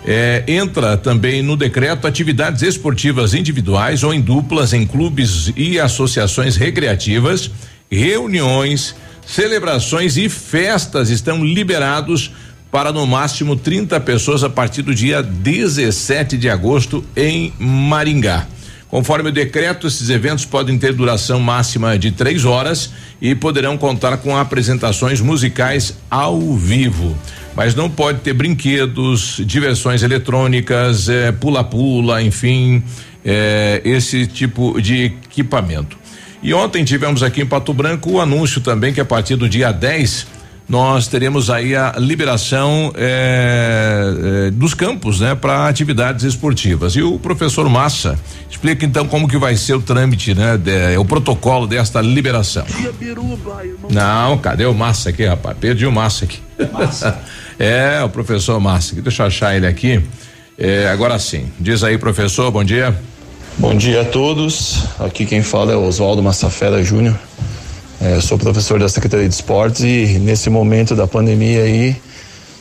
É, 0.09 0.41
entra 0.47 0.95
também 0.95 1.43
no 1.43 1.57
decreto 1.57 2.07
atividades 2.07 2.61
esportivas 2.61 3.33
individuais 3.33 4.03
ou 4.03 4.13
em 4.13 4.21
duplas 4.21 4.71
em 4.71 4.85
clubes 4.85 5.51
e 5.53 5.77
associações 5.77 6.55
recreativas, 6.55 7.51
reuniões, 7.91 8.95
celebrações 9.25 10.15
e 10.15 10.29
festas 10.29 11.09
estão 11.09 11.43
liberados 11.43 12.31
para 12.77 12.91
no 12.91 13.07
máximo 13.07 13.55
30 13.55 13.99
pessoas 14.01 14.43
a 14.43 14.51
partir 14.51 14.83
do 14.83 14.93
dia 14.93 15.23
17 15.23 16.37
de 16.37 16.47
agosto 16.47 17.03
em 17.15 17.51
Maringá. 17.57 18.45
Conforme 18.87 19.29
o 19.29 19.31
decreto, 19.31 19.87
esses 19.87 20.11
eventos 20.11 20.45
podem 20.45 20.77
ter 20.77 20.93
duração 20.93 21.39
máxima 21.39 21.97
de 21.97 22.11
três 22.11 22.45
horas 22.45 22.91
e 23.19 23.33
poderão 23.33 23.79
contar 23.79 24.17
com 24.17 24.37
apresentações 24.37 25.19
musicais 25.19 25.97
ao 26.07 26.39
vivo. 26.53 27.17
Mas 27.55 27.73
não 27.73 27.89
pode 27.89 28.19
ter 28.19 28.33
brinquedos, 28.33 29.41
diversões 29.43 30.03
eletrônicas, 30.03 31.09
eh, 31.09 31.31
pula-pula, 31.31 32.21
enfim, 32.21 32.83
eh, 33.25 33.81
esse 33.83 34.27
tipo 34.27 34.79
de 34.79 35.05
equipamento. 35.05 35.97
E 36.43 36.53
ontem 36.53 36.83
tivemos 36.83 37.23
aqui 37.23 37.41
em 37.41 37.45
Pato 37.47 37.73
Branco 37.73 38.11
o 38.11 38.21
anúncio 38.21 38.61
também 38.61 38.93
que 38.93 39.01
a 39.01 39.05
partir 39.05 39.35
do 39.35 39.49
dia 39.49 39.71
10 39.71 40.36
nós 40.67 41.07
teremos 41.07 41.49
aí 41.49 41.75
a 41.75 41.93
liberação 41.97 42.91
eh, 42.95 44.47
eh, 44.47 44.51
dos 44.51 44.73
campos, 44.73 45.21
né, 45.21 45.33
para 45.33 45.67
atividades 45.67 46.25
esportivas. 46.25 46.93
E 46.93 47.01
o 47.01 47.17
professor 47.17 47.69
Massa 47.69 48.19
explica 48.49 48.85
então 48.85 49.07
como 49.07 49.29
que 49.29 49.37
vai 49.37 49.55
ser 49.55 49.75
o 49.75 49.81
trâmite, 49.81 50.33
né, 50.33 50.57
de, 50.57 50.97
o 50.97 51.05
protocolo 51.05 51.67
desta 51.67 52.01
liberação. 52.01 52.65
Não, 53.89 54.37
cadê 54.39 54.65
o 54.65 54.73
Massa 54.73 55.09
aqui, 55.09 55.25
rapaz? 55.25 55.57
Perdi 55.57 55.85
o 55.85 55.91
Massa 55.91 56.25
aqui. 56.25 56.39
Massa. 56.73 57.17
é, 57.57 58.03
o 58.03 58.09
professor 58.09 58.59
Massa. 58.59 59.01
Deixa 59.01 59.23
eu 59.23 59.27
achar 59.27 59.55
ele 59.55 59.67
aqui. 59.67 60.03
É, 60.57 60.89
agora 60.89 61.17
sim. 61.17 61.49
Diz 61.57 61.81
aí, 61.81 61.97
professor, 61.97 62.51
bom 62.51 62.63
dia. 62.63 62.93
Bom 63.57 63.73
dia 63.73 64.01
a 64.01 64.05
todos. 64.05 64.83
Aqui 64.99 65.25
quem 65.25 65.41
fala 65.41 65.71
é 65.71 65.75
Oswaldo 65.77 66.21
Massafera 66.21 66.83
Júnior. 66.83 67.15
É, 67.99 68.21
sou 68.21 68.37
professor 68.37 68.79
da 68.79 68.87
Secretaria 68.87 69.27
de 69.27 69.33
Esportes 69.33 69.81
e 69.81 70.19
nesse 70.19 70.51
momento 70.51 70.95
da 70.95 71.07
pandemia 71.07 71.63
aí 71.63 71.95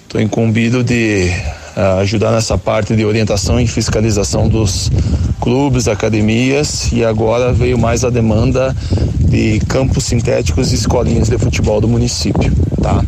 estou 0.02 0.18
incumbido 0.18 0.82
de 0.82 1.30
uh, 1.76 2.00
ajudar 2.00 2.32
nessa 2.32 2.56
parte 2.56 2.96
de 2.96 3.04
orientação 3.04 3.60
e 3.60 3.66
fiscalização 3.66 4.48
dos 4.48 4.90
clubes, 5.38 5.88
academias 5.88 6.90
e 6.90 7.04
agora 7.04 7.52
veio 7.52 7.76
mais 7.76 8.02
a 8.02 8.08
demanda 8.08 8.74
de 9.20 9.60
campos 9.68 10.04
sintéticos 10.04 10.72
e 10.72 10.76
escolinhas 10.76 11.28
de 11.28 11.36
futebol 11.36 11.82
do 11.82 11.88
município, 11.88 12.50
tá? 12.82 13.04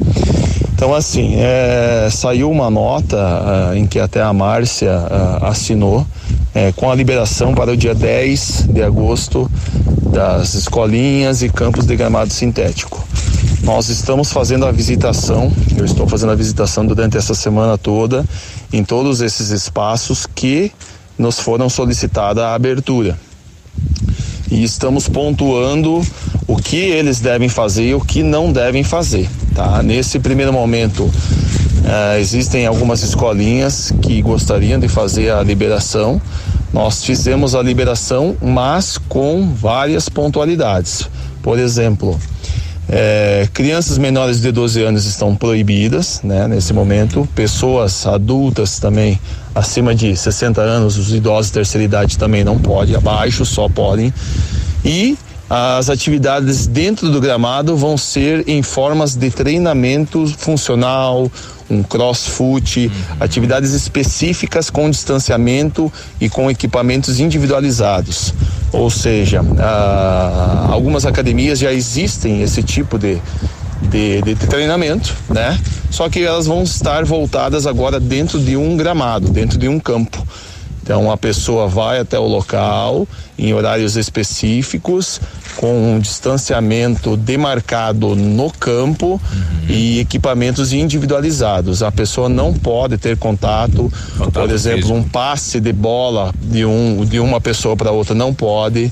Então 0.78 0.94
assim, 0.94 1.34
é, 1.34 2.08
saiu 2.08 2.48
uma 2.48 2.70
nota 2.70 3.16
uh, 3.16 3.76
em 3.76 3.84
que 3.84 3.98
até 3.98 4.22
a 4.22 4.32
Márcia 4.32 4.92
uh, 4.92 5.46
assinou 5.46 6.06
é, 6.54 6.70
com 6.70 6.88
a 6.88 6.94
liberação 6.94 7.52
para 7.52 7.72
o 7.72 7.76
dia 7.76 7.96
10 7.96 8.68
de 8.70 8.80
agosto 8.80 9.50
das 10.12 10.54
escolinhas 10.54 11.42
e 11.42 11.48
campos 11.48 11.84
de 11.84 11.96
gramado 11.96 12.32
sintético. 12.32 13.04
Nós 13.64 13.88
estamos 13.88 14.30
fazendo 14.30 14.66
a 14.66 14.70
visitação, 14.70 15.52
eu 15.76 15.84
estou 15.84 16.06
fazendo 16.06 16.30
a 16.30 16.36
visitação 16.36 16.86
durante 16.86 17.16
essa 17.16 17.34
semana 17.34 17.76
toda 17.76 18.24
em 18.72 18.84
todos 18.84 19.20
esses 19.20 19.50
espaços 19.50 20.28
que 20.32 20.70
nos 21.18 21.40
foram 21.40 21.68
solicitada 21.68 22.46
a 22.46 22.54
abertura. 22.54 23.18
E 24.48 24.62
estamos 24.62 25.08
pontuando 25.08 26.06
o 26.46 26.56
que 26.56 26.76
eles 26.76 27.18
devem 27.18 27.48
fazer 27.48 27.88
e 27.88 27.94
o 27.94 28.00
que 28.00 28.22
não 28.22 28.52
devem 28.52 28.84
fazer, 28.84 29.28
tá? 29.58 29.82
Nesse 29.82 30.20
primeiro 30.20 30.52
momento, 30.52 31.10
Uh, 31.78 32.18
existem 32.18 32.66
algumas 32.66 33.02
escolinhas 33.02 33.94
que 34.02 34.20
gostariam 34.20 34.78
de 34.78 34.88
fazer 34.88 35.30
a 35.30 35.42
liberação. 35.42 36.20
Nós 36.70 37.02
fizemos 37.02 37.54
a 37.54 37.62
liberação, 37.62 38.36
mas 38.42 38.98
com 38.98 39.54
várias 39.54 40.06
pontualidades. 40.06 41.08
Por 41.40 41.58
exemplo, 41.58 42.18
é, 42.90 43.48
crianças 43.54 43.96
menores 43.96 44.40
de 44.40 44.52
12 44.52 44.82
anos 44.82 45.06
estão 45.06 45.34
proibidas, 45.34 46.20
né, 46.22 46.46
nesse 46.46 46.74
momento. 46.74 47.26
Pessoas 47.34 48.06
adultas 48.06 48.78
também 48.78 49.18
acima 49.54 49.94
de 49.94 50.14
60 50.14 50.60
anos, 50.60 50.98
os 50.98 51.14
idosos 51.14 51.46
de 51.46 51.52
terceira 51.54 51.84
idade 51.84 52.18
também 52.18 52.44
não 52.44 52.58
podem, 52.58 52.96
abaixo 52.96 53.46
só 53.46 53.66
podem. 53.66 54.12
E 54.84 55.16
as 55.50 55.88
atividades 55.88 56.66
dentro 56.66 57.10
do 57.10 57.20
gramado 57.20 57.76
vão 57.76 57.96
ser 57.96 58.46
em 58.46 58.62
formas 58.62 59.14
de 59.14 59.30
treinamento 59.30 60.26
funcional, 60.36 61.30
um 61.70 61.82
crossfoot, 61.82 62.86
uhum. 62.86 62.92
atividades 63.20 63.72
específicas 63.72 64.70
com 64.70 64.90
distanciamento 64.90 65.92
e 66.20 66.28
com 66.28 66.50
equipamentos 66.50 67.20
individualizados. 67.20 68.34
Ou 68.72 68.90
seja, 68.90 69.42
ah, 69.58 70.68
algumas 70.70 71.06
academias 71.06 71.58
já 71.58 71.72
existem 71.72 72.42
esse 72.42 72.62
tipo 72.62 72.98
de, 72.98 73.18
de, 73.82 74.22
de, 74.22 74.34
treinamento, 74.34 75.14
né? 75.28 75.58
Só 75.90 76.08
que 76.08 76.22
elas 76.22 76.46
vão 76.46 76.62
estar 76.62 77.04
voltadas 77.04 77.66
agora 77.66 77.98
dentro 77.98 78.38
de 78.38 78.56
um 78.56 78.76
gramado, 78.76 79.30
dentro 79.30 79.58
de 79.58 79.68
um 79.68 79.80
campo. 79.80 80.26
Então 80.88 81.10
a 81.10 81.18
pessoa 81.18 81.68
vai 81.68 81.98
até 81.98 82.18
o 82.18 82.26
local 82.26 83.06
em 83.38 83.52
horários 83.52 83.94
específicos, 83.94 85.20
com 85.56 85.96
um 85.96 86.00
distanciamento 86.00 87.14
demarcado 87.14 88.16
no 88.16 88.50
campo 88.50 89.20
uhum. 89.22 89.68
e 89.68 90.00
equipamentos 90.00 90.72
individualizados. 90.72 91.82
A 91.82 91.92
pessoa 91.92 92.30
não 92.30 92.54
pode 92.54 92.96
ter 92.96 93.18
contato, 93.18 93.92
contato 94.16 94.32
por 94.32 94.50
exemplo, 94.50 94.88
físico. 94.88 94.98
um 94.98 95.02
passe 95.02 95.60
de 95.60 95.74
bola 95.74 96.32
de, 96.40 96.64
um, 96.64 97.04
de 97.04 97.20
uma 97.20 97.38
pessoa 97.38 97.76
para 97.76 97.90
outra 97.90 98.14
não 98.14 98.32
pode. 98.32 98.90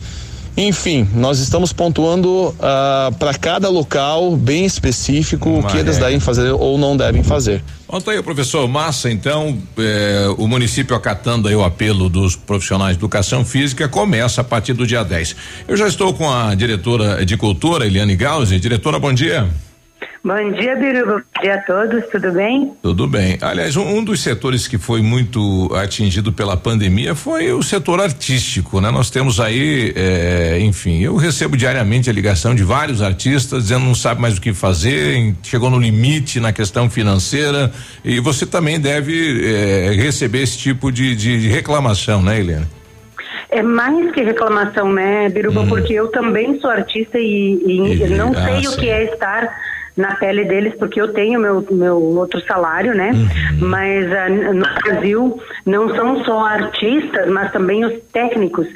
Enfim, 0.56 1.06
nós 1.14 1.38
estamos 1.38 1.70
pontuando 1.72 2.48
uh, 2.48 2.54
ah, 2.60 3.10
para 3.18 3.34
cada 3.34 3.68
local 3.68 4.34
bem 4.36 4.64
específico 4.64 5.50
Uma 5.50 5.58
o 5.60 5.70
que 5.70 5.76
eles 5.76 5.98
devem 5.98 6.18
fazer 6.18 6.50
ou 6.50 6.78
não 6.78 6.96
devem 6.96 7.22
fazer. 7.22 7.62
Ontem 7.88 8.12
aí, 8.12 8.22
professor 8.22 8.66
Massa, 8.66 9.10
então, 9.10 9.56
eh, 9.78 10.26
o 10.38 10.48
município 10.48 10.96
acatando 10.96 11.46
aí 11.46 11.54
o 11.54 11.62
apelo 11.62 12.08
dos 12.08 12.34
profissionais 12.34 12.96
de 12.96 12.98
educação 12.98 13.44
física 13.44 13.88
começa 13.88 14.40
a 14.40 14.44
partir 14.44 14.72
do 14.72 14.84
dia 14.84 15.04
10. 15.04 15.36
Eu 15.68 15.76
já 15.76 15.86
estou 15.86 16.12
com 16.12 16.28
a 16.28 16.52
diretora 16.56 17.24
de 17.24 17.36
cultura, 17.36 17.86
Eliane 17.86 18.16
Gauzi. 18.16 18.58
Diretora, 18.58 18.98
bom 18.98 19.12
dia. 19.12 19.48
Bom 20.24 20.52
dia, 20.52 20.74
Biruba. 20.76 21.16
Bom 21.16 21.42
dia 21.42 21.54
a 21.54 21.62
todos, 21.62 22.04
tudo 22.10 22.32
bem? 22.32 22.72
Tudo 22.82 23.06
bem. 23.06 23.38
Aliás, 23.40 23.76
um, 23.76 23.98
um, 23.98 24.04
dos 24.04 24.20
setores 24.20 24.66
que 24.66 24.78
foi 24.78 25.00
muito 25.00 25.70
atingido 25.74 26.32
pela 26.32 26.56
pandemia 26.56 27.14
foi 27.14 27.52
o 27.52 27.62
setor 27.62 28.00
artístico, 28.00 28.80
né? 28.80 28.90
Nós 28.90 29.10
temos 29.10 29.38
aí, 29.38 29.92
é, 29.94 30.58
enfim, 30.60 31.00
eu 31.00 31.16
recebo 31.16 31.56
diariamente 31.56 32.10
a 32.10 32.12
ligação 32.12 32.54
de 32.54 32.64
vários 32.64 33.02
artistas 33.02 33.64
dizendo 33.64 33.84
não 33.84 33.94
sabe 33.94 34.20
mais 34.20 34.36
o 34.38 34.40
que 34.40 34.52
fazer, 34.52 35.34
chegou 35.42 35.70
no 35.70 35.78
limite 35.78 36.40
na 36.40 36.52
questão 36.52 36.90
financeira 36.90 37.70
e 38.04 38.18
você 38.18 38.44
também 38.44 38.80
deve 38.80 39.44
é, 39.44 39.92
receber 39.92 40.42
esse 40.42 40.58
tipo 40.58 40.90
de, 40.90 41.14
de 41.14 41.48
reclamação, 41.48 42.22
né, 42.22 42.40
Helena? 42.40 42.68
É 43.48 43.62
mais 43.62 44.10
que 44.12 44.22
reclamação, 44.22 44.92
né, 44.92 45.28
Biruba? 45.28 45.60
Hum. 45.60 45.68
Porque 45.68 45.92
eu 45.92 46.08
também 46.08 46.58
sou 46.60 46.68
artista 46.68 47.18
e, 47.18 47.58
e, 47.64 48.02
e 48.02 48.08
não 48.08 48.34
sei 48.34 48.66
o 48.66 48.76
que 48.76 48.88
é 48.88 49.04
estar 49.04 49.75
na 49.96 50.14
pele 50.16 50.44
deles, 50.44 50.74
porque 50.78 51.00
eu 51.00 51.12
tenho 51.12 51.40
meu, 51.40 51.66
meu 51.70 51.96
outro 51.96 52.40
salário, 52.42 52.94
né? 52.94 53.12
Uhum. 53.12 53.68
Mas 53.68 54.04
uh, 54.06 54.52
no 54.52 54.66
Brasil 54.82 55.40
não 55.64 55.94
são 55.94 56.22
só 56.24 56.44
artistas, 56.44 57.28
mas 57.30 57.50
também 57.50 57.84
os 57.84 57.98
técnicos, 58.12 58.66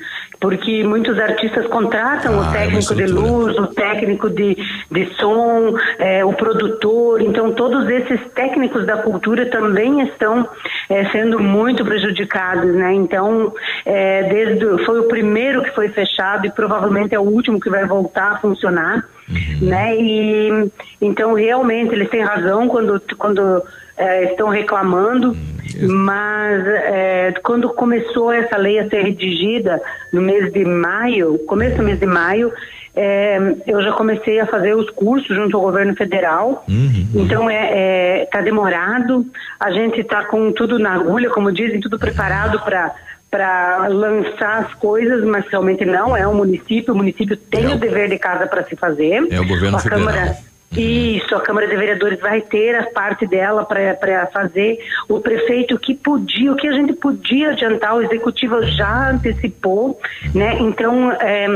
porque 0.41 0.83
muitos 0.83 1.19
artistas 1.19 1.67
contratam 1.67 2.41
ah, 2.41 2.49
o 2.49 2.53
técnico 2.53 2.95
de 2.95 3.07
luz, 3.07 3.59
o 3.59 3.67
técnico 3.67 4.31
de, 4.31 4.57
de 4.91 5.15
som, 5.17 5.77
eh, 5.99 6.25
o 6.25 6.33
produtor, 6.33 7.21
então 7.21 7.53
todos 7.53 7.87
esses 7.91 8.33
técnicos 8.33 8.87
da 8.87 8.97
cultura 8.97 9.47
também 9.51 10.01
estão 10.01 10.49
eh, 10.89 11.07
sendo 11.13 11.39
muito 11.39 11.85
prejudicados, 11.85 12.75
né? 12.75 12.95
Então, 12.95 13.53
eh, 13.85 14.23
desde 14.31 14.85
foi 14.87 15.01
o 15.01 15.09
primeiro 15.09 15.63
que 15.63 15.75
foi 15.75 15.89
fechado 15.91 16.47
e 16.47 16.51
provavelmente 16.51 17.15
é 17.15 17.21
o 17.21 17.25
último 17.25 17.61
que 17.61 17.69
vai 17.69 17.85
voltar 17.85 18.33
a 18.33 18.39
funcionar. 18.39 19.05
Uhum. 19.29 19.69
Né? 19.69 19.97
E 19.97 20.73
então 21.01 21.35
realmente 21.35 21.95
eles 21.95 22.11
têm 22.11 22.21
razão 22.21 22.67
quando 22.67 23.01
quando 23.17 23.63
é, 24.01 24.31
estão 24.31 24.49
reclamando, 24.49 25.33
uhum. 25.33 25.95
mas 25.95 26.67
é, 26.67 27.35
quando 27.43 27.69
começou 27.69 28.33
essa 28.33 28.57
lei 28.57 28.79
a 28.79 28.89
ser 28.89 29.03
redigida 29.03 29.81
no 30.11 30.23
mês 30.23 30.51
de 30.51 30.65
maio, 30.65 31.39
começo 31.47 31.77
do 31.77 31.83
mês 31.83 32.01
de 32.01 32.07
maio, 32.07 32.51
é, 32.97 33.39
eu 33.67 33.83
já 33.83 33.93
comecei 33.93 34.41
a 34.41 34.47
fazer 34.47 34.75
os 34.75 34.89
cursos 34.91 35.37
junto 35.37 35.55
ao 35.55 35.63
governo 35.63 35.95
federal. 35.95 36.65
Uhum. 36.67 37.09
Então 37.15 37.49
é, 37.51 38.23
é 38.23 38.25
tá 38.25 38.41
demorado. 38.41 39.27
A 39.61 39.71
gente 39.71 40.01
está 40.01 40.25
com 40.25 40.51
tudo 40.51 40.79
na 40.79 40.95
agulha, 40.95 41.29
como 41.29 41.53
dizem, 41.53 41.79
tudo 41.79 41.99
preparado 41.99 42.59
para 42.61 42.95
para 43.31 43.87
lançar 43.87 44.65
as 44.65 44.75
coisas, 44.75 45.23
mas 45.25 45.47
realmente 45.47 45.85
não 45.85 46.17
é 46.17 46.27
o 46.27 46.35
município. 46.35 46.93
O 46.93 46.97
município 46.97 47.37
tem 47.37 47.67
é 47.67 47.69
o, 47.69 47.75
o 47.75 47.79
dever 47.79 48.09
de 48.09 48.19
casa 48.19 48.45
para 48.49 48.65
se 48.65 48.75
fazer. 48.75 49.25
É 49.31 49.41
o 49.41 49.47
governo 49.47 49.77
a 49.77 49.81
federal. 49.81 50.07
Câmara, 50.07 50.37
isso, 50.77 51.35
a 51.35 51.41
Câmara 51.41 51.67
de 51.67 51.77
Vereadores 51.77 52.21
vai 52.21 52.41
ter 52.41 52.77
a 52.77 52.85
parte 52.91 53.27
dela 53.27 53.65
para 53.65 54.27
fazer. 54.29 54.79
O 55.09 55.21
prefeito 55.21 55.77
que 55.79 55.95
podia, 55.95 56.53
o 56.53 56.57
que 56.57 56.69
a 56.69 56.73
gente 56.73 56.93
podia 56.93 57.51
adiantar, 57.51 57.97
o 57.97 58.03
executivo 58.03 58.63
já 58.63 59.11
antecipou, 59.11 59.99
né? 60.33 60.59
Então, 60.61 61.11
é, 61.11 61.47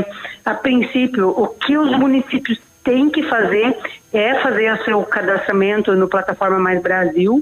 a 0.43 0.53
princípio, 0.53 1.29
o 1.29 1.47
que 1.47 1.77
os 1.77 1.97
municípios 1.97 2.59
têm 2.83 3.09
que 3.09 3.23
fazer 3.23 3.77
é 4.11 4.41
fazer 4.41 4.71
o 4.73 4.83
seu 4.83 5.03
cadastramento 5.03 5.95
no 5.95 6.09
plataforma 6.09 6.59
Mais 6.59 6.81
Brasil. 6.81 7.41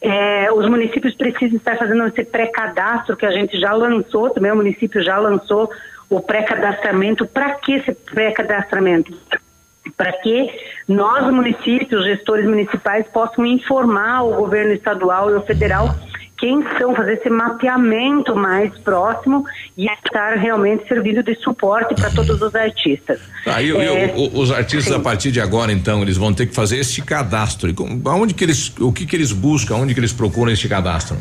É, 0.00 0.52
os 0.52 0.68
municípios 0.68 1.14
precisam 1.14 1.56
estar 1.56 1.78
fazendo 1.78 2.04
esse 2.08 2.24
pré-cadastro 2.24 3.16
que 3.16 3.24
a 3.24 3.30
gente 3.30 3.58
já 3.60 3.72
lançou, 3.72 4.30
também 4.30 4.50
o 4.50 4.56
município 4.56 5.00
já 5.02 5.18
lançou 5.18 5.70
o 6.10 6.20
pré-cadastramento. 6.20 7.26
Para 7.26 7.52
que 7.54 7.74
esse 7.74 7.92
pré-cadastramento? 7.92 9.16
Para 9.96 10.12
que 10.12 10.48
nós, 10.88 11.32
municípios, 11.32 12.04
gestores 12.04 12.46
municipais, 12.46 13.06
possam 13.08 13.44
informar 13.44 14.22
o 14.22 14.36
governo 14.36 14.72
estadual 14.72 15.30
e 15.30 15.34
o 15.34 15.42
federal 15.42 15.94
quem 16.42 16.60
são, 16.76 16.92
fazer 16.92 17.12
esse 17.12 17.30
mapeamento 17.30 18.34
mais 18.34 18.76
próximo 18.80 19.44
e 19.78 19.86
estar 19.86 20.36
realmente 20.38 20.88
servindo 20.88 21.22
de 21.22 21.36
suporte 21.36 21.94
para 21.94 22.10
todos 22.10 22.42
os 22.42 22.52
artistas. 22.56 23.20
Aí 23.46 23.70
é, 23.70 24.12
os 24.16 24.50
artistas 24.50 24.92
sim. 24.92 24.98
a 24.98 24.98
partir 25.00 25.30
de 25.30 25.40
agora, 25.40 25.70
então, 25.70 26.02
eles 26.02 26.16
vão 26.16 26.34
ter 26.34 26.46
que 26.46 26.54
fazer 26.54 26.78
esse 26.78 27.00
cadastro. 27.00 27.72
Aonde 28.06 28.34
que 28.34 28.42
eles, 28.42 28.74
o 28.80 28.92
que 28.92 29.06
que 29.06 29.14
eles 29.14 29.30
buscam, 29.30 29.76
aonde 29.76 29.94
que 29.94 30.00
eles 30.00 30.12
procuram 30.12 30.50
este 30.50 30.68
cadastro? 30.68 31.16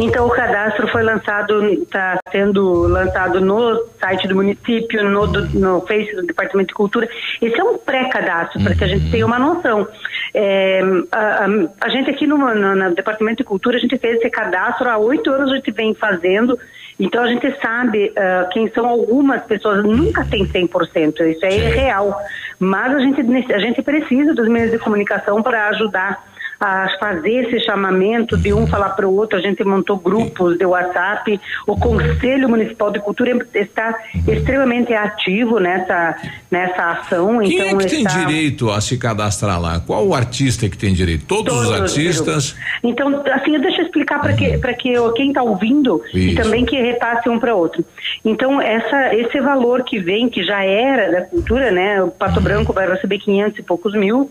Então 0.00 0.28
o 0.28 0.30
cadastro 0.30 0.86
foi 0.88 1.02
lançado, 1.02 1.64
está 1.64 2.20
sendo 2.30 2.86
lançado 2.86 3.40
no 3.40 3.84
site 4.00 4.28
do 4.28 4.36
município, 4.36 5.02
no, 5.02 5.26
no 5.26 5.80
Face 5.80 6.14
do 6.14 6.22
Departamento 6.22 6.68
de 6.68 6.74
Cultura. 6.74 7.08
Esse 7.42 7.60
é 7.60 7.64
um 7.64 7.76
pré-cadastro, 7.76 8.62
para 8.62 8.76
que 8.76 8.84
a 8.84 8.86
gente 8.86 9.10
tenha 9.10 9.26
uma 9.26 9.40
noção. 9.40 9.88
É, 10.32 10.80
a, 11.10 11.18
a, 11.18 11.46
a, 11.80 11.88
gente 11.88 12.10
aqui 12.10 12.28
no, 12.28 12.38
no, 12.38 12.76
no, 12.76 12.94
Departamento 12.94 13.38
de 13.38 13.44
Cultura, 13.44 13.76
a 13.76 13.80
gente 13.80 13.98
fez 13.98 14.18
esse 14.18 14.30
cadastro 14.30 14.88
há 14.88 14.96
oito 14.98 15.30
anos, 15.32 15.50
a 15.50 15.56
gente 15.56 15.72
vem 15.72 15.92
fazendo. 15.94 16.56
Então 17.00 17.24
a 17.24 17.26
gente 17.26 17.50
sabe 17.60 18.10
uh, 18.10 18.48
quem 18.52 18.68
são 18.70 18.86
algumas 18.86 19.42
pessoas, 19.42 19.82
nunca 19.82 20.24
tem 20.24 20.46
100%, 20.46 21.20
isso 21.28 21.44
é 21.44 21.48
real. 21.48 22.16
Mas 22.58 22.94
a 22.94 23.00
gente, 23.00 23.20
a 23.52 23.58
gente 23.58 23.82
precisa 23.82 24.32
dos 24.32 24.48
meios 24.48 24.70
de 24.70 24.78
comunicação 24.78 25.42
para 25.42 25.68
ajudar 25.70 26.22
a 26.60 26.88
fazer 26.98 27.46
esse 27.46 27.64
chamamento 27.64 28.36
de 28.36 28.52
um 28.52 28.66
falar 28.66 28.90
para 28.90 29.06
o 29.08 29.14
outro. 29.14 29.38
A 29.38 29.40
gente 29.40 29.62
montou 29.62 29.96
grupos 29.96 30.58
de 30.58 30.64
WhatsApp. 30.64 31.40
O 31.66 31.76
Conselho 31.76 32.48
Municipal 32.48 32.90
de 32.90 32.98
Cultura 32.98 33.38
está 33.54 33.96
extremamente 34.26 34.92
ativo 34.92 35.60
nessa, 35.60 36.16
nessa 36.50 36.90
ação. 36.90 37.38
Quem 37.40 37.54
então, 37.54 37.80
é 37.80 37.84
que 37.84 37.96
está... 37.96 38.10
tem 38.10 38.26
direito 38.26 38.70
a 38.70 38.80
se 38.80 38.98
cadastrar 38.98 39.60
lá? 39.60 39.80
Qual 39.80 40.06
o 40.06 40.14
artista 40.14 40.68
que 40.68 40.76
tem 40.76 40.92
direito? 40.92 41.26
Todos, 41.26 41.52
Todos 41.52 41.68
os 41.68 41.80
artistas? 41.80 42.56
Então, 42.82 43.22
assim, 43.32 43.58
deixa 43.60 43.82
eu 43.82 43.86
explicar 43.86 44.20
para 44.20 44.32
que, 44.32 44.58
que 44.58 45.12
quem 45.14 45.28
está 45.28 45.42
ouvindo 45.42 46.02
Isso. 46.08 46.18
e 46.18 46.34
também 46.34 46.64
que 46.64 46.76
repasse 46.80 47.28
um 47.28 47.38
para 47.38 47.54
outro. 47.54 47.84
Então, 48.24 48.60
essa, 48.60 49.14
esse 49.14 49.40
valor 49.40 49.84
que 49.84 49.98
vem, 49.98 50.28
que 50.28 50.42
já 50.42 50.64
era 50.64 51.10
da 51.10 51.22
cultura, 51.22 51.70
né? 51.70 52.02
O 52.02 52.10
Pato 52.10 52.40
Branco 52.40 52.72
vai 52.72 52.88
receber 52.88 53.18
500 53.18 53.58
e 53.58 53.62
poucos 53.62 53.94
mil. 53.94 54.30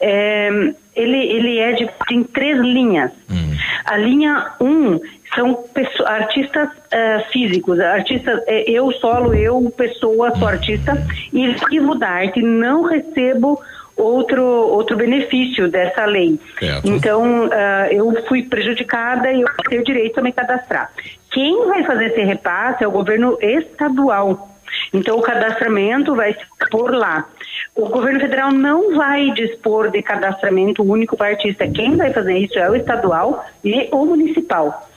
É, 0.00 0.48
ele, 0.94 1.18
ele 1.18 1.58
é 1.58 1.72
de 1.72 1.88
tem 2.08 2.22
três 2.22 2.58
linhas. 2.58 3.10
Hum. 3.30 3.56
A 3.84 3.96
linha 3.96 4.52
1 4.60 4.66
um 4.66 5.00
são 5.34 5.54
pessoas, 5.54 6.08
artistas 6.08 6.68
uh, 6.68 7.30
físicos, 7.32 7.80
artistas, 7.80 8.42
é, 8.46 8.70
eu 8.70 8.92
solo, 8.92 9.34
eu, 9.34 9.72
pessoa, 9.76 10.34
sou 10.36 10.46
artista, 10.46 10.92
e 11.32 11.54
vivo 11.70 11.94
da 11.94 12.08
arte, 12.08 12.42
não 12.42 12.82
recebo 12.82 13.58
outro 13.96 14.42
outro 14.42 14.96
benefício 14.96 15.68
dessa 15.68 16.04
lei. 16.04 16.38
Certo. 16.58 16.88
Então, 16.88 17.46
uh, 17.46 17.86
eu 17.90 18.12
fui 18.26 18.42
prejudicada 18.42 19.30
e 19.30 19.42
eu 19.42 19.48
tenho 19.68 19.84
direito 19.84 20.18
a 20.18 20.22
me 20.22 20.32
cadastrar. 20.32 20.90
Quem 21.30 21.66
vai 21.66 21.84
fazer 21.84 22.06
esse 22.06 22.22
repasse 22.22 22.84
é 22.84 22.88
o 22.88 22.90
governo 22.90 23.38
estadual. 23.40 24.51
Então, 24.92 25.16
o 25.16 25.22
cadastramento 25.22 26.14
vai 26.14 26.34
ser 26.34 26.46
por 26.70 26.94
lá. 26.94 27.26
O 27.74 27.88
governo 27.88 28.20
federal 28.20 28.52
não 28.52 28.94
vai 28.94 29.30
dispor 29.30 29.90
de 29.90 30.02
cadastramento 30.02 30.82
único 30.82 31.16
para 31.16 31.28
artista. 31.28 31.66
Quem 31.68 31.96
vai 31.96 32.12
fazer 32.12 32.36
isso 32.36 32.58
é 32.58 32.70
o 32.70 32.74
estadual 32.74 33.44
e 33.64 33.88
o 33.90 34.04
municipal. 34.04 34.88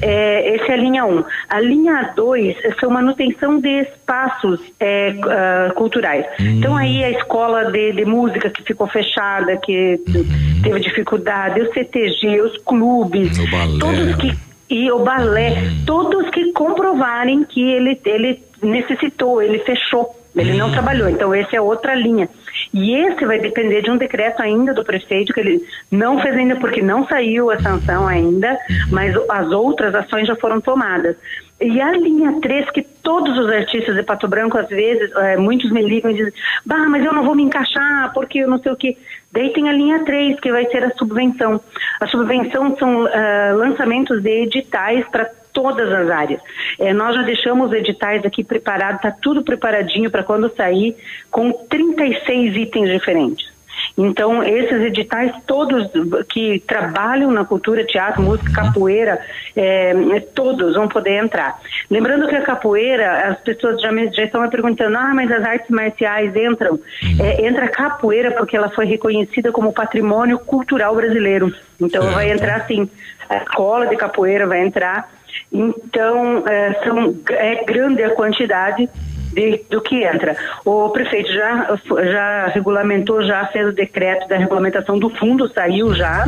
É, 0.00 0.56
essa 0.56 0.72
é 0.72 0.74
a 0.74 0.76
linha 0.76 1.04
1. 1.04 1.18
Um. 1.18 1.24
A 1.48 1.60
linha 1.60 2.12
2 2.16 2.56
são 2.80 2.90
manutenção 2.90 3.60
de 3.60 3.82
espaços 3.82 4.60
é, 4.80 5.10
uh, 5.10 5.74
culturais. 5.74 6.26
Hum. 6.40 6.58
Então 6.58 6.76
aí 6.76 7.04
a 7.04 7.10
escola 7.10 7.70
de, 7.70 7.92
de, 7.92 8.04
música 8.04 8.50
que 8.50 8.62
ficou 8.62 8.86
fechada, 8.88 9.56
que 9.58 10.00
hum. 10.08 10.62
teve 10.62 10.80
dificuldade, 10.80 11.60
o 11.60 11.72
CTG, 11.72 12.40
os 12.40 12.56
clubes, 12.64 13.38
todos 13.78 14.14
que 14.16 14.36
e 14.70 14.90
o 14.90 15.00
balé, 15.00 15.50
hum. 15.50 15.84
todos 15.86 16.30
que 16.30 16.50
comprovarem 16.52 17.44
que 17.44 17.62
ele, 17.62 18.00
ele 18.06 18.42
necessitou, 18.62 19.42
ele 19.42 19.58
fechou 19.60 20.22
ele 20.34 20.54
não 20.54 20.68
hum. 20.68 20.72
trabalhou, 20.72 21.08
então 21.08 21.34
esse 21.34 21.54
é 21.54 21.60
outra 21.60 21.94
linha. 21.94 22.28
E 22.72 22.94
esse 22.96 23.24
vai 23.26 23.38
depender 23.38 23.82
de 23.82 23.90
um 23.90 23.98
decreto 23.98 24.40
ainda 24.40 24.72
do 24.72 24.82
prefeito, 24.82 25.32
que 25.32 25.40
ele 25.40 25.62
não 25.90 26.20
fez 26.22 26.34
ainda 26.34 26.56
porque 26.56 26.80
não 26.80 27.06
saiu 27.06 27.50
a 27.50 27.60
sanção 27.60 28.06
ainda, 28.06 28.56
mas 28.90 29.14
as 29.28 29.50
outras 29.50 29.94
ações 29.94 30.26
já 30.26 30.34
foram 30.36 30.60
tomadas. 30.60 31.16
E 31.60 31.80
a 31.80 31.92
linha 31.92 32.40
3, 32.40 32.70
que 32.70 32.82
todos 32.82 33.38
os 33.38 33.48
artistas 33.48 33.94
de 33.94 34.02
Pato 34.02 34.26
Branco, 34.26 34.58
às 34.58 34.68
vezes, 34.68 35.14
é, 35.16 35.36
muitos 35.36 35.70
me 35.70 35.80
ligam 35.80 36.10
e 36.10 36.14
dizem, 36.14 36.32
bah, 36.66 36.88
mas 36.88 37.04
eu 37.04 37.12
não 37.12 37.24
vou 37.24 37.34
me 37.34 37.42
encaixar 37.44 38.12
porque 38.12 38.38
eu 38.38 38.48
não 38.48 38.58
sei 38.58 38.72
o 38.72 38.76
que. 38.76 38.98
Daí 39.30 39.52
tem 39.52 39.68
a 39.68 39.72
linha 39.72 40.04
3, 40.04 40.40
que 40.40 40.50
vai 40.50 40.66
ser 40.66 40.84
a 40.84 40.90
subvenção. 40.94 41.60
A 42.00 42.06
subvenção 42.08 42.76
são 42.76 43.04
uh, 43.04 43.56
lançamentos 43.56 44.22
de 44.22 44.42
editais 44.42 45.06
para 45.08 45.30
todas 45.52 45.92
as 45.92 46.10
áreas. 46.10 46.40
É, 46.78 46.92
nós 46.92 47.14
já 47.14 47.22
deixamos 47.22 47.72
editais 47.72 48.24
aqui 48.24 48.42
preparados, 48.42 48.96
está 48.96 49.10
tudo 49.10 49.44
preparadinho 49.44 50.10
para 50.10 50.22
quando 50.22 50.54
sair, 50.54 50.96
com 51.30 51.52
36 51.52 52.56
itens 52.56 52.90
diferentes. 52.90 53.51
Então, 53.96 54.42
esses 54.42 54.80
editais, 54.82 55.32
todos 55.46 55.90
que 56.28 56.60
trabalham 56.66 57.30
na 57.30 57.44
cultura, 57.44 57.84
teatro, 57.84 58.22
música, 58.22 58.52
capoeira, 58.52 59.20
é, 59.54 60.20
todos 60.34 60.74
vão 60.74 60.88
poder 60.88 61.22
entrar. 61.22 61.60
Lembrando 61.90 62.26
que 62.26 62.34
a 62.34 62.42
capoeira, 62.42 63.28
as 63.28 63.40
pessoas 63.40 63.80
já, 63.80 63.92
me, 63.92 64.10
já 64.12 64.24
estão 64.24 64.42
me 64.42 64.50
perguntando, 64.50 64.96
ah, 64.96 65.12
mas 65.14 65.30
as 65.30 65.44
artes 65.44 65.70
marciais 65.70 66.34
entram. 66.34 66.78
É, 67.20 67.46
entra 67.46 67.66
a 67.66 67.68
capoeira 67.68 68.32
porque 68.32 68.56
ela 68.56 68.70
foi 68.70 68.86
reconhecida 68.86 69.52
como 69.52 69.72
patrimônio 69.72 70.38
cultural 70.38 70.94
brasileiro. 70.94 71.54
Então, 71.80 72.10
vai 72.10 72.30
entrar 72.30 72.66
sim. 72.66 72.88
A 73.28 73.38
escola 73.38 73.86
de 73.86 73.96
capoeira 73.96 74.46
vai 74.46 74.62
entrar 74.62 75.08
então, 75.52 76.46
é, 76.48 76.72
são, 76.84 77.14
é 77.28 77.64
grande 77.64 78.02
a 78.02 78.14
quantidade 78.14 78.88
de, 79.32 79.64
do 79.70 79.80
que 79.80 80.04
entra. 80.04 80.36
O 80.64 80.90
prefeito 80.90 81.32
já, 81.32 81.76
já 82.10 82.46
regulamentou, 82.48 83.24
já 83.24 83.46
fez 83.46 83.68
o 83.68 83.72
decreto 83.72 84.28
da 84.28 84.36
regulamentação 84.36 84.98
do 84.98 85.10
fundo, 85.10 85.48
saiu 85.52 85.94
já. 85.94 86.24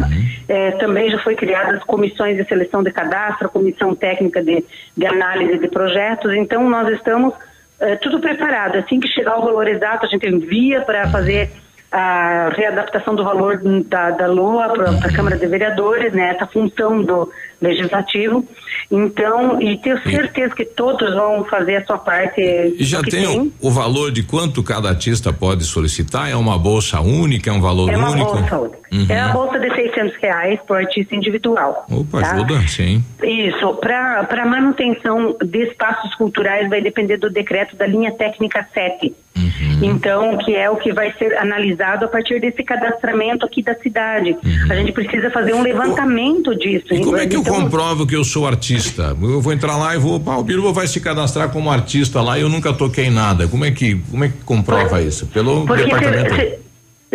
É, 0.48 0.72
também 0.72 1.10
já 1.10 1.18
foi 1.18 1.35
criadas 1.35 1.82
comissões 1.85 2.36
de 2.36 2.44
seleção 2.44 2.82
de 2.82 2.90
cadastro, 2.90 3.48
comissão 3.48 3.94
técnica 3.94 4.43
de, 4.43 4.64
de 4.97 5.06
análise 5.06 5.59
de 5.59 5.68
projetos. 5.68 6.32
Então, 6.35 6.68
nós 6.68 6.89
estamos 6.89 7.35
é, 7.81 7.97
tudo 7.97 8.20
preparado. 8.20 8.76
Assim 8.76 9.01
que 9.01 9.09
chegar 9.09 9.39
o 9.39 9.44
valor 9.44 9.68
exato, 9.68 10.06
a 10.06 10.09
gente 10.09 10.28
envia 10.28 10.81
para 10.81 11.09
fazer 11.10 11.51
a 11.96 12.48
readaptação 12.48 13.14
do 13.14 13.22
valor 13.22 13.60
da, 13.86 14.10
da 14.10 14.26
LOA 14.26 14.68
para 14.70 14.90
a 14.90 15.12
Câmara 15.12 15.38
de 15.38 15.46
Vereadores, 15.46 16.12
né, 16.12 16.34
essa 16.34 16.44
função 16.44 17.00
do 17.00 17.30
Legislativo. 17.62 18.44
Então, 18.90 19.62
e 19.62 19.78
tenho 19.78 20.02
certeza 20.02 20.54
que 20.56 20.64
todos 20.64 21.14
vão 21.14 21.44
fazer 21.44 21.76
a 21.76 21.86
sua 21.86 21.96
parte. 21.96 22.40
E 22.40 22.82
já 22.84 23.00
tem, 23.00 23.24
tem, 23.24 23.52
O, 23.60 23.70
valor 23.70 24.10
de 24.10 24.24
quanto 24.24 24.60
cada 24.62 24.88
artista 24.88 25.32
pode 25.32 25.64
solicitar? 25.64 26.28
É 26.28 26.34
uma 26.34 26.58
bolsa 26.58 27.00
única? 27.00 27.48
É 27.48 27.52
um 27.52 27.60
valor 27.60 27.88
é 27.88 27.96
uma 27.96 28.10
único? 28.10 28.32
Bolsa 28.32 28.58
única. 28.58 28.78
Uhum. 28.94 29.06
É 29.08 29.20
a 29.20 29.28
bolsa 29.28 29.58
de 29.58 29.74
600 29.74 30.16
reais 30.22 30.60
por 30.66 30.76
artista 30.76 31.16
individual. 31.16 31.84
Opa, 31.90 32.20
tá? 32.20 32.30
ajuda, 32.30 32.60
sim. 32.68 33.04
Isso. 33.22 33.74
Para 33.74 34.46
manutenção 34.46 35.36
de 35.44 35.64
espaços 35.64 36.14
culturais 36.14 36.70
vai 36.70 36.80
depender 36.80 37.16
do 37.16 37.28
decreto 37.28 37.74
da 37.74 37.86
linha 37.88 38.12
técnica 38.12 38.64
7. 38.72 39.12
Uhum. 39.36 39.78
Então, 39.82 40.38
que 40.38 40.54
é 40.54 40.70
o 40.70 40.76
que 40.76 40.92
vai 40.92 41.12
ser 41.18 41.36
analisado 41.38 42.04
a 42.04 42.08
partir 42.08 42.40
desse 42.40 42.62
cadastramento 42.62 43.44
aqui 43.44 43.62
da 43.62 43.74
cidade. 43.74 44.30
Uhum. 44.30 44.70
A 44.70 44.76
gente 44.76 44.92
precisa 44.92 45.28
fazer 45.30 45.54
um 45.54 45.62
levantamento 45.62 46.54
disso. 46.54 46.94
E 46.94 47.00
como 47.00 47.16
é 47.16 47.26
que 47.26 47.34
então, 47.36 47.52
eu 47.52 47.62
comprovo 47.62 48.06
que 48.06 48.14
eu 48.14 48.22
sou 48.22 48.46
artista? 48.46 49.16
Eu 49.20 49.40
vou 49.40 49.52
entrar 49.52 49.76
lá 49.76 49.96
e 49.96 49.98
vou, 49.98 50.20
pá, 50.20 50.36
o 50.36 50.44
Biruba 50.44 50.72
vai 50.72 50.86
se 50.86 51.00
cadastrar 51.00 51.50
como 51.50 51.68
artista 51.68 52.22
lá 52.22 52.38
e 52.38 52.42
eu 52.42 52.48
nunca 52.48 52.72
toquei 52.72 53.10
nada. 53.10 53.48
Como 53.48 53.64
é 53.64 53.72
que, 53.72 53.96
como 54.08 54.22
é 54.22 54.28
que 54.28 54.38
comprova 54.44 55.02
isso? 55.02 55.26
Pelo 55.26 55.66
departamento? 55.66 56.64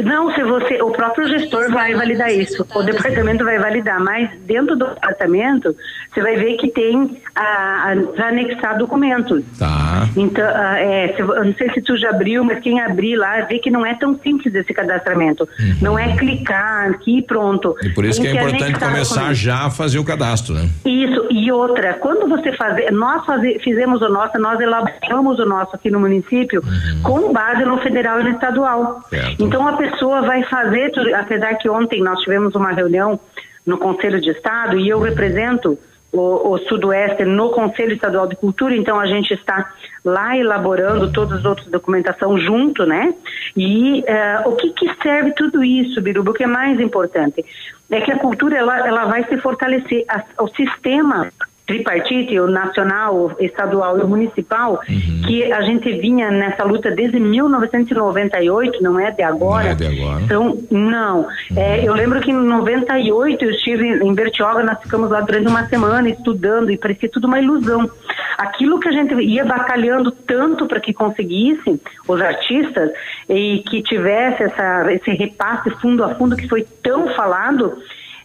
Não, 0.03 0.33
se 0.33 0.43
você, 0.43 0.81
o 0.81 0.91
próprio 0.91 1.27
gestor 1.27 1.71
vai 1.71 1.93
validar 1.93 2.31
isso, 2.31 2.65
o 2.73 2.83
departamento 2.83 3.43
vai 3.43 3.59
validar, 3.59 3.99
mas 3.99 4.29
dentro 4.41 4.75
do 4.75 4.87
departamento 4.87 5.75
você 6.11 6.21
vai 6.21 6.35
ver 6.35 6.55
que 6.57 6.69
tem 6.69 7.17
a, 7.35 7.93
a 8.17 8.27
anexar 8.27 8.77
documentos. 8.77 9.43
Tá. 9.57 10.07
Então, 10.15 10.45
é, 10.45 11.13
se, 11.15 11.21
eu 11.21 11.45
não 11.45 11.53
sei 11.53 11.69
se 11.71 11.81
tu 11.81 11.97
já 11.97 12.09
abriu, 12.09 12.43
mas 12.43 12.59
quem 12.59 12.81
abrir 12.81 13.15
lá 13.15 13.41
vê 13.41 13.59
que 13.59 13.69
não 13.69 13.85
é 13.85 13.93
tão 13.95 14.17
simples 14.19 14.53
esse 14.53 14.73
cadastramento. 14.73 15.47
Uhum. 15.59 15.75
Não 15.81 15.99
é 15.99 16.15
clicar 16.17 16.89
aqui 16.89 17.19
e 17.19 17.21
pronto. 17.21 17.75
E 17.83 17.89
por 17.89 18.05
isso 18.05 18.21
tem 18.21 18.31
que 18.31 18.37
é 18.37 18.41
importante 18.41 18.79
começar 18.79 19.33
já 19.33 19.65
a 19.67 19.69
fazer 19.69 19.99
o 19.99 20.03
cadastro, 20.03 20.55
né? 20.55 20.69
Isso. 20.85 21.27
E 21.29 21.51
outra, 21.51 21.93
quando 21.95 22.27
você 22.27 22.51
fazer, 22.53 22.91
nós 22.91 23.25
fazer, 23.25 23.59
fizemos 23.59 24.01
o 24.01 24.09
nosso, 24.09 24.37
nós 24.39 24.59
elaboramos 24.59 25.39
o 25.39 25.45
nosso 25.45 25.75
aqui 25.75 25.91
no 25.91 25.99
município 25.99 26.61
uhum. 26.63 27.01
com 27.03 27.33
base 27.33 27.63
no 27.65 27.77
federal 27.79 28.19
e 28.19 28.23
no 28.23 28.29
estadual. 28.29 29.01
Certo. 29.09 29.43
Então 29.43 29.67
a 29.67 29.73
pessoa 29.73 29.88
pessoa 29.91 30.21
vai 30.21 30.43
fazer, 30.43 30.91
apesar 31.15 31.55
que 31.55 31.69
ontem 31.69 32.01
nós 32.01 32.19
tivemos 32.21 32.55
uma 32.55 32.71
reunião 32.71 33.19
no 33.65 33.77
Conselho 33.77 34.19
de 34.19 34.31
Estado 34.31 34.77
e 34.77 34.89
eu 34.89 34.99
represento 34.99 35.77
o, 36.11 36.53
o, 36.53 36.57
Sudoeste 36.57 37.23
no 37.23 37.51
Conselho 37.51 37.93
Estadual 37.93 38.27
de 38.27 38.35
Cultura, 38.35 38.75
então 38.75 38.99
a 38.99 39.05
gente 39.05 39.33
está 39.33 39.71
lá 40.03 40.35
elaborando 40.35 41.11
todas 41.11 41.39
as 41.39 41.45
outras 41.45 41.67
documentação 41.67 42.37
junto, 42.39 42.85
né? 42.85 43.13
E 43.55 43.99
uh, 44.01 44.49
o 44.49 44.55
que, 44.55 44.71
que 44.71 44.91
serve 45.03 45.33
tudo 45.33 45.63
isso, 45.63 46.01
Biruba? 46.01 46.31
O 46.31 46.33
que 46.33 46.43
é 46.43 46.47
mais 46.47 46.79
importante 46.79 47.45
é 47.91 48.01
que 48.01 48.11
a 48.11 48.17
cultura 48.17 48.57
ela, 48.57 48.87
ela 48.87 49.05
vai 49.05 49.23
se 49.25 49.37
fortalecer, 49.37 50.03
a, 50.07 50.43
o 50.43 50.47
sistema 50.47 51.29
tripartite, 51.69 52.39
o 52.39 52.47
nacional, 52.47 53.15
o 53.15 53.43
estadual 53.43 53.99
e 53.99 54.01
o 54.01 54.07
municipal, 54.07 54.81
uhum. 54.89 55.21
que 55.27 55.53
a 55.53 55.61
gente 55.61 55.91
vinha 55.99 56.31
nessa 56.31 56.63
luta 56.63 56.89
desde 56.89 57.19
1998, 57.19 58.81
não 58.81 58.99
é 58.99 59.11
de 59.11 59.21
agora. 59.21 59.65
Não 59.65 59.71
é 59.71 59.75
de 59.75 59.85
agora. 59.85 60.21
Então, 60.23 60.57
não. 60.71 61.19
Uhum. 61.19 61.27
É, 61.55 61.87
eu 61.87 61.93
lembro 61.93 62.19
que 62.21 62.31
em 62.31 62.33
98 62.33 63.45
eu 63.45 63.51
estive 63.51 63.87
em 63.87 64.13
Bertioga, 64.15 64.63
nós 64.63 64.81
ficamos 64.81 65.11
lá 65.11 65.21
durante 65.21 65.47
uma 65.47 65.67
semana 65.67 66.09
estudando 66.09 66.71
e 66.71 66.77
parecia 66.77 67.07
tudo 67.07 67.27
uma 67.27 67.39
ilusão. 67.39 67.87
Aquilo 68.39 68.79
que 68.79 68.89
a 68.89 68.91
gente 68.91 69.13
ia 69.21 69.45
batalhando 69.45 70.09
tanto 70.11 70.65
para 70.65 70.79
que 70.79 70.91
conseguisse 70.91 71.79
os 72.07 72.19
artistas 72.19 72.89
e 73.29 73.59
que 73.69 73.83
tivesse 73.83 74.43
essa, 74.43 74.91
esse 74.91 75.11
repasse 75.11 75.69
fundo 75.81 76.03
a 76.03 76.15
fundo 76.15 76.35
que 76.35 76.47
foi 76.47 76.65
tão 76.81 77.13
falado, 77.13 77.77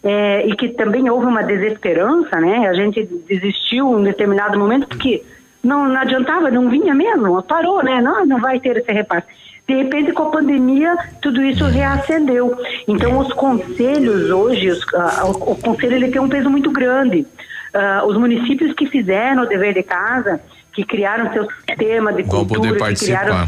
é, 0.05 0.47
e 0.47 0.55
que 0.55 0.69
também 0.69 1.09
houve 1.09 1.25
uma 1.25 1.41
desesperança, 1.41 2.39
né? 2.39 2.67
A 2.67 2.73
gente 2.75 3.03
desistiu 3.27 3.99
em 3.99 4.03
determinado 4.03 4.57
momento 4.57 4.87
porque 4.87 5.23
não, 5.63 5.89
não 5.89 5.99
adiantava, 5.99 6.51
não 6.51 6.69
vinha 6.69 6.93
mesmo, 6.93 7.41
parou, 7.41 7.83
né? 7.83 7.99
Não, 7.99 8.23
não 8.23 8.39
vai 8.39 8.59
ter 8.59 8.77
esse 8.77 8.91
repasse. 8.91 9.25
De 9.67 9.73
repente, 9.73 10.11
com 10.11 10.23
a 10.23 10.29
pandemia, 10.29 10.95
tudo 11.23 11.41
isso 11.41 11.65
reacendeu. 11.65 12.55
Então, 12.87 13.17
os 13.17 13.33
conselhos 13.33 14.29
hoje, 14.29 14.69
os, 14.69 14.83
uh, 14.83 15.25
o, 15.25 15.53
o, 15.53 15.55
conselho 15.55 15.95
ele 15.95 16.11
tem 16.11 16.21
um 16.21 16.29
peso 16.29 16.51
muito 16.51 16.69
grande. 16.69 17.25
Uh, 17.73 18.05
os 18.05 18.15
municípios 18.15 18.73
que 18.73 18.85
fizeram 18.85 19.41
o 19.41 19.47
dever 19.47 19.73
de 19.73 19.81
casa, 19.81 20.39
que 20.71 20.85
criaram 20.85 21.33
seu 21.33 21.47
sistema 21.67 22.13
de 22.13 22.21
Vão 22.21 22.45
cultura, 22.45 22.61
poder 22.61 22.77
participar. 22.77 23.19
que 23.19 23.25
criaram 23.25 23.47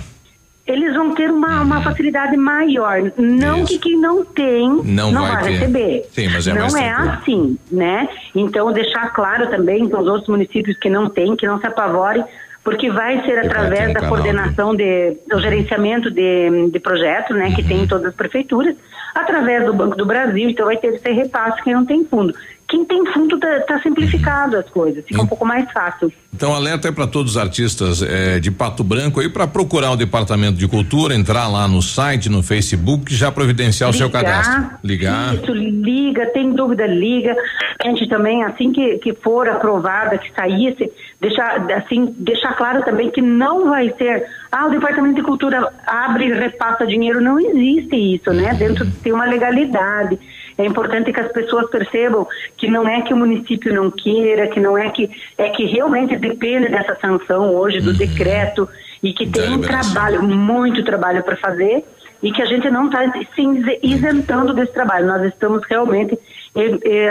eles 0.68 0.94
vão 0.94 1.16
ter 1.16 1.32
uma, 1.32 1.62
uma 1.62 1.82
facilidade 1.82 2.36
maior. 2.36 3.12
Não 3.18 3.60
Isso. 3.60 3.68
que 3.68 3.80
quem 3.80 4.00
não 4.00 4.24
tem 4.26 4.68
não, 4.84 5.12
não 5.12 5.22
vai, 5.26 5.42
vai 5.42 5.52
receber. 5.54 6.06
Sim, 6.12 6.28
mas 6.30 6.48
é 6.48 6.54
não 6.54 6.78
é 6.78 6.90
assim, 6.90 7.58
né? 7.72 8.10
Então, 8.36 8.72
deixar 8.74 9.14
claro 9.14 9.50
também 9.50 9.88
para 9.88 10.02
os 10.02 10.08
outros 10.08 10.28
municípios 10.28 10.78
que 10.78 10.90
não 10.90 11.10
têm, 11.10 11.36
que 11.38 11.48
não 11.48 11.60
se 11.60 11.66
apavorem, 11.66 12.24
porque 12.64 12.92
vai 12.92 13.24
ser 13.24 13.40
através 13.40 13.94
da 13.94 14.10
coordenação 14.10 14.76
de, 14.76 15.16
do 15.26 15.40
gerenciamento 15.40 16.12
de, 16.12 16.70
de 16.70 16.80
projetos, 16.82 17.36
né, 17.36 17.46
uhum. 17.46 17.56
que 17.56 17.64
tem 17.64 17.84
em 17.84 17.88
todas 17.88 18.08
as 18.08 18.14
prefeituras, 18.14 18.76
através 19.16 19.66
do 19.66 19.74
Banco 19.74 19.96
do 19.96 20.06
Brasil, 20.06 20.50
então 20.50 20.66
vai 20.66 20.76
ter 20.76 20.94
esse 20.94 21.10
repasse 21.10 21.64
quem 21.64 21.74
não 21.74 21.86
tem 21.86 22.04
fundo 22.04 22.34
quem 22.68 22.84
tem 22.84 23.06
fundo 23.14 23.36
está 23.36 23.62
tá 23.62 23.82
simplificado 23.82 24.58
as 24.58 24.70
coisas, 24.70 25.04
fica 25.06 25.22
um 25.22 25.28
pouco 25.28 25.46
mais 25.46 25.72
fácil. 25.72 26.12
Então, 26.34 26.54
alerta 26.54 26.90
é 26.90 26.92
para 26.92 27.08
todos 27.08 27.32
os 27.32 27.38
artistas 27.38 28.02
é, 28.02 28.40
de 28.40 28.52
Pato 28.52 28.84
Branco 28.84 29.22
aí 29.22 29.30
para 29.30 29.48
procurar 29.48 29.92
o 29.92 29.96
Departamento 29.96 30.58
de 30.58 30.68
Cultura, 30.68 31.16
entrar 31.16 31.48
lá 31.48 31.68
no 31.68 31.82
site, 31.82 32.30
no 32.30 32.44
Facebook, 32.44 33.14
já 33.16 33.32
providenciar 33.32 33.90
ligar, 33.90 33.96
o 33.96 33.98
seu 33.98 34.10
cadastro. 34.12 34.78
Ligar. 34.84 35.36
Isso, 35.36 35.54
liga, 35.54 36.26
tem 36.28 36.52
dúvida, 36.54 36.86
liga. 36.86 37.36
A 37.84 37.88
gente 37.88 38.08
também, 38.10 38.44
assim 38.44 38.72
que, 38.74 38.98
que 38.98 39.14
for 39.14 39.48
aprovada, 39.48 40.18
que 40.18 40.30
saísse, 40.34 40.92
deixar, 41.22 41.72
assim, 41.72 42.14
deixar 42.18 42.54
claro 42.54 42.84
também 42.84 43.10
que 43.10 43.22
não 43.22 43.70
vai 43.70 43.94
ser, 43.98 44.26
ah, 44.52 44.68
o 44.68 44.70
Departamento 44.70 45.16
de 45.16 45.24
Cultura 45.24 45.72
abre 45.86 46.26
e 46.26 46.34
repassa 46.34 46.86
dinheiro, 46.86 47.22
não 47.22 47.40
existe 47.40 47.96
isso, 47.96 48.32
né? 48.34 48.54
Dentro 48.54 48.86
tem 49.02 49.14
uma 49.14 49.26
legalidade. 49.26 50.20
É 50.58 50.66
importante 50.66 51.14
que 51.14 51.20
as 51.20 51.32
pessoas 51.32 51.70
percebam 51.70 52.28
que 52.58 52.68
não 52.68 52.88
é 52.88 53.02
que 53.02 53.14
o 53.14 53.18
município 53.18 53.74
não 53.74 53.92
queira, 53.92 54.48
que 54.48 54.60
não 54.60 54.78
é 54.78 54.90
que 54.90 55.10
é 55.38 55.50
que 55.50 55.66
realmente 55.66 56.16
depende 56.18 56.70
dessa 56.70 56.98
sanção 57.00 57.54
hoje 57.56 57.80
do 57.80 57.92
uhum. 57.92 57.98
decreto 57.98 58.68
e 59.04 59.14
que 59.14 59.30
tem 59.30 59.54
um 59.54 59.62
trabalho, 59.62 60.24
muito 60.24 60.84
trabalho 60.84 61.24
para 61.24 61.38
fazer 61.38 61.84
e 62.22 62.32
que 62.32 62.42
a 62.42 62.46
gente 62.46 62.70
não 62.70 62.88
está 62.88 63.12
se 63.12 63.78
isentando 63.84 64.54
desse 64.54 64.74
trabalho. 64.74 65.08
Nós 65.08 65.24
estamos 65.24 65.62
realmente 65.70 66.18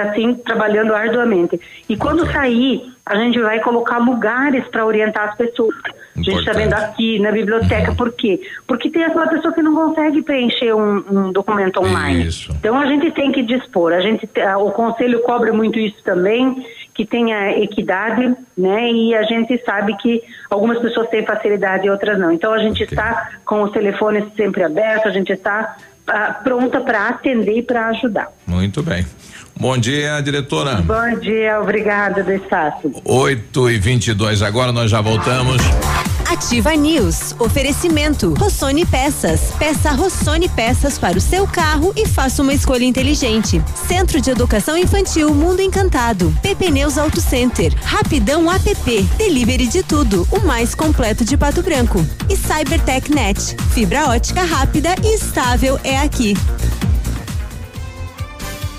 assim 0.02 0.34
trabalhando 0.34 0.92
arduamente. 0.92 1.60
E 1.88 1.96
quando 1.96 2.30
sair, 2.32 2.82
a 3.04 3.16
gente 3.16 3.40
vai 3.40 3.60
colocar 3.60 3.98
lugares 3.98 4.66
para 4.68 4.84
orientar 4.84 5.28
as 5.28 5.36
pessoas. 5.36 5.76
A 6.16 6.20
gente 6.20 6.38
está 6.38 6.52
vendo 6.52 6.72
aqui 6.72 7.18
na 7.20 7.30
biblioteca, 7.30 7.94
por 7.94 8.12
quê? 8.12 8.40
Porque 8.66 8.90
tem 8.90 9.04
aquela 9.04 9.28
pessoa 9.28 9.54
que 9.54 9.62
não 9.62 9.74
consegue 9.74 10.22
preencher 10.22 10.74
um, 10.74 11.04
um 11.10 11.32
documento 11.32 11.78
online. 11.78 12.26
Isso. 12.26 12.52
Então 12.58 12.78
a 12.78 12.86
gente 12.86 13.10
tem 13.12 13.30
que 13.30 13.42
dispor. 13.42 13.92
A 13.92 14.00
gente, 14.00 14.28
o 14.58 14.70
conselho 14.72 15.20
cobra 15.22 15.52
muito 15.52 15.78
isso 15.78 16.02
também, 16.02 16.66
que 16.96 17.04
tenha 17.04 17.50
equidade, 17.62 18.34
né? 18.56 18.90
E 18.90 19.14
a 19.14 19.22
gente 19.24 19.62
sabe 19.64 19.94
que 19.98 20.22
algumas 20.48 20.78
pessoas 20.78 21.10
têm 21.10 21.26
facilidade 21.26 21.86
e 21.86 21.90
outras 21.90 22.18
não. 22.18 22.32
Então 22.32 22.54
a 22.54 22.58
gente 22.58 22.82
okay. 22.82 22.86
está 22.86 23.32
com 23.44 23.62
os 23.62 23.70
telefones 23.70 24.24
sempre 24.34 24.64
abertos, 24.64 25.06
a 25.06 25.10
gente 25.10 25.30
está 25.30 25.76
ah, 26.06 26.40
pronta 26.42 26.80
para 26.80 27.08
atender 27.08 27.58
e 27.58 27.62
para 27.62 27.88
ajudar. 27.88 28.32
Muito 28.46 28.82
bem. 28.82 29.04
Bom 29.58 29.78
dia, 29.78 30.20
diretora. 30.20 30.82
Bom 30.82 31.18
dia, 31.18 31.60
obrigada 31.60 32.22
do 32.22 32.32
espaço. 32.32 32.92
8 33.04 33.70
e 33.70 33.78
22 33.78 34.42
agora 34.42 34.70
nós 34.70 34.90
já 34.90 35.00
voltamos. 35.00 35.56
Ativa 36.30 36.74
News. 36.74 37.34
Oferecimento. 37.38 38.34
Rossoni 38.34 38.84
Peças. 38.84 39.52
Peça 39.58 39.92
Rossoni 39.92 40.48
Peças 40.48 40.98
para 40.98 41.16
o 41.16 41.20
seu 41.20 41.46
carro 41.46 41.92
e 41.96 42.06
faça 42.06 42.42
uma 42.42 42.52
escolha 42.52 42.84
inteligente. 42.84 43.62
Centro 43.74 44.20
de 44.20 44.30
Educação 44.30 44.76
Infantil 44.76 45.32
Mundo 45.32 45.62
Encantado. 45.62 46.34
PP 46.42 46.70
Neus 46.70 46.98
Auto 46.98 47.20
Center. 47.20 47.72
Rapidão 47.82 48.52
app. 48.52 49.02
Delivery 49.16 49.68
de 49.68 49.82
tudo. 49.82 50.28
O 50.30 50.40
mais 50.40 50.74
completo 50.74 51.24
de 51.24 51.36
Pato 51.36 51.62
Branco. 51.62 52.04
E 52.28 52.36
Cybertech 52.36 53.10
Net. 53.10 53.56
Fibra 53.72 54.08
ótica 54.08 54.42
rápida 54.42 54.94
e 55.02 55.14
estável 55.14 55.80
é 55.82 55.98
aqui. 55.98 56.34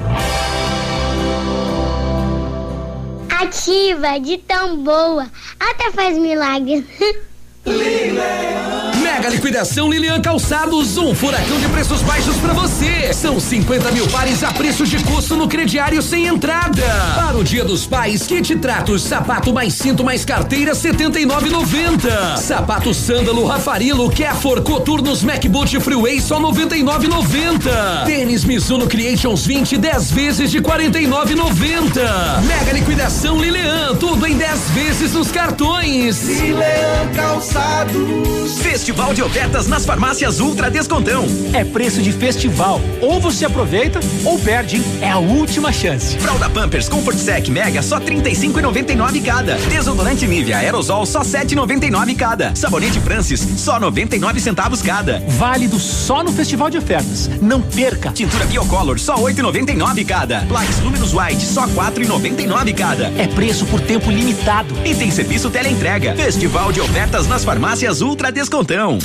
Ativa 3.30 4.20
de 4.20 4.38
tão 4.40 4.84
boa, 4.84 5.28
até 5.58 5.92
faz 5.92 6.18
Leland. 7.66 8.81
Mega 9.22 9.36
liquidação 9.36 9.88
Lilian 9.88 10.20
Calçados, 10.20 10.98
um 10.98 11.14
furacão 11.14 11.60
de 11.60 11.68
preços 11.68 12.02
baixos 12.02 12.38
para 12.38 12.54
você. 12.54 13.14
São 13.14 13.40
50 13.40 13.92
mil 13.92 14.08
pares 14.08 14.44
a 14.44 14.52
preço 14.52 14.84
de 14.84 14.98
custo 15.04 15.36
no 15.36 15.48
crediário 15.48 16.02
sem 16.02 16.26
entrada. 16.26 16.82
Para 17.14 17.38
o 17.38 17.44
Dia 17.44 17.64
dos 17.64 17.86
Pais, 17.86 18.24
kit 18.24 18.56
tratos, 18.56 19.04
sapato 19.04 19.54
mais 19.54 19.76
cinto 19.76 20.04
mais 20.04 20.26
carteira 20.26 20.72
79,90. 20.72 22.36
Sapato 22.38 22.96
sândalo 22.96 23.46
Rafarilo 23.46 24.10
Kefor 24.10 24.64
Coturnos 24.64 25.22
MacBoot 25.22 25.80
Freeway 25.82 26.20
só 26.20 26.42
99,90. 26.42 28.06
Tênis 28.08 28.44
Mizuno 28.44 28.88
Creations 28.88 29.46
20 29.46 29.78
10 29.78 30.12
vezes 30.14 30.50
de 30.50 30.60
49,90. 30.60 32.42
Mega 32.48 32.74
liquidação 32.74 33.40
Lilian, 33.40 33.96
tudo 34.00 34.26
em 34.26 34.36
10 34.36 34.70
vezes 34.72 35.14
nos 35.14 35.30
cartões. 35.30 36.24
Lilian 36.28 37.12
Calçados. 37.16 38.32
Festival 38.58 39.11
de 39.14 39.22
ofertas 39.22 39.68
nas 39.68 39.86
farmácias 39.86 40.40
Ultra 40.40 40.70
Descontão. 40.70 41.26
É 41.54 41.64
preço 41.64 42.02
de 42.02 42.12
festival. 42.12 42.80
Ou 43.02 43.20
você 43.20 43.46
aproveita 43.46 44.00
ou 44.24 44.40
perde, 44.40 44.78
hein? 44.78 44.84
É 45.02 45.10
a 45.10 45.18
última 45.18 45.72
chance. 45.72 46.18
Fralda 46.18 46.50
Pampers 46.50 46.88
Comfort 46.88 47.18
Sec 47.18 47.50
Mega 47.50 47.82
só 47.82 48.00
35,99 48.00 49.24
cada. 49.24 49.56
Desodorante 49.56 50.28
Nivea 50.28 50.60
Aerosol 50.60 51.06
só 51.06 51.22
7,99 51.22 52.16
cada. 52.16 52.56
Sabonete 52.56 53.00
Francis 53.02 53.46
só 53.58 53.80
99 53.80 54.40
centavos 54.40 54.82
cada. 54.82 55.20
Válido 55.30 55.80
só 55.80 56.24
no 56.24 56.32
festival 56.32 56.70
de 56.70 56.78
ofertas. 56.78 57.30
Não 57.42 57.62
perca. 57.62 58.12
Tintura 58.12 58.46
Biocolor 58.46 59.00
só 59.00 59.16
8,99 59.16 60.06
cada. 60.06 60.42
Plaques 60.42 60.80
Luminous 60.80 61.14
White 61.14 61.44
só 61.44 61.68
4,99 61.68 62.74
cada. 62.76 63.08
É 63.18 63.28
preço 63.28 63.66
por 63.66 63.82
tempo 63.82 64.10
limitado. 64.10 64.74
E 64.86 64.96
tem 64.96 65.12
serviço 65.12 65.50
teleentrega. 65.50 66.16
Festival 66.16 66.72
de 66.72 66.80
ofertas 66.80 67.28
nas 67.28 67.44
farmácias 67.44 68.02
Ultra 68.02 68.32
Descontão. 68.32 69.01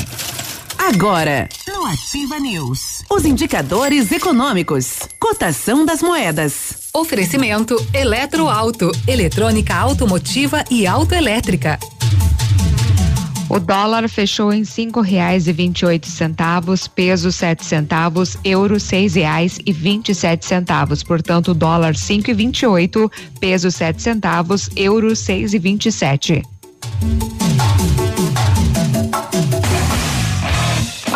Agora, 0.78 1.48
no 1.66 1.84
Ativa 1.86 2.38
News, 2.38 3.02
os 3.10 3.24
indicadores 3.24 4.12
econômicos, 4.12 5.00
cotação 5.18 5.84
das 5.84 6.00
moedas. 6.00 6.88
Oferecimento 6.94 7.76
Eletroauto, 7.92 8.92
eletrônica 9.06 9.74
automotiva 9.74 10.64
e 10.70 10.86
autoelétrica. 10.86 11.78
O 13.48 13.60
dólar 13.60 14.08
fechou 14.08 14.52
em 14.52 14.64
cinco 14.64 15.00
reais 15.00 15.46
e 15.46 15.52
vinte 15.52 15.80
e 15.80 15.86
oito 15.86 16.08
centavos, 16.08 16.88
peso 16.88 17.30
sete 17.30 17.64
centavos, 17.64 18.36
euro 18.42 18.80
seis 18.80 19.14
reais 19.14 19.58
e 19.64 19.72
vinte 19.72 20.08
e 20.08 20.14
sete 20.14 20.44
centavos. 20.44 21.02
Portanto, 21.02 21.54
dólar 21.54 21.96
cinco 21.96 22.30
e 22.30 22.34
vinte 22.34 22.62
e 22.62 22.66
oito, 22.66 23.10
peso 23.38 23.70
sete 23.70 24.02
centavos, 24.02 24.68
euro 24.74 25.14
seis 25.14 25.54
e 25.54 25.58
vinte 25.58 25.86
e 25.86 25.92
sete. 25.92 26.42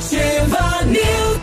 Ativa 0.00 0.82
News. 0.86 1.38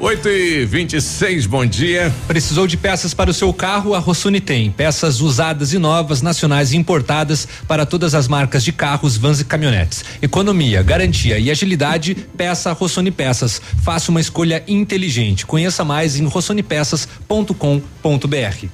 8 0.00 0.28
e 0.28 0.64
26 0.64 1.46
bom 1.46 1.64
dia. 1.64 2.12
Precisou 2.26 2.66
de 2.66 2.76
peças 2.76 3.14
para 3.14 3.30
o 3.30 3.34
seu 3.34 3.54
carro? 3.54 3.94
A 3.94 4.00
Rossoni 4.00 4.40
tem. 4.40 4.72
Peças 4.72 5.20
usadas 5.20 5.72
e 5.72 5.78
novas, 5.78 6.22
nacionais 6.22 6.72
e 6.72 6.76
importadas 6.76 7.46
para 7.68 7.86
todas 7.86 8.16
as 8.16 8.26
marcas 8.26 8.64
de 8.64 8.72
carros, 8.72 9.16
vans 9.16 9.40
e 9.40 9.44
caminhonetes. 9.44 10.04
Economia, 10.20 10.82
garantia 10.82 11.38
e 11.38 11.52
agilidade, 11.52 12.16
peça 12.36 12.72
Rossoni 12.72 13.12
Peças. 13.12 13.62
Faça 13.80 14.10
uma 14.10 14.20
escolha 14.20 14.64
inteligente. 14.66 15.46
Conheça 15.46 15.84
mais 15.84 16.16
em 16.16 16.26
rossonipeças.com.br. 16.26 18.66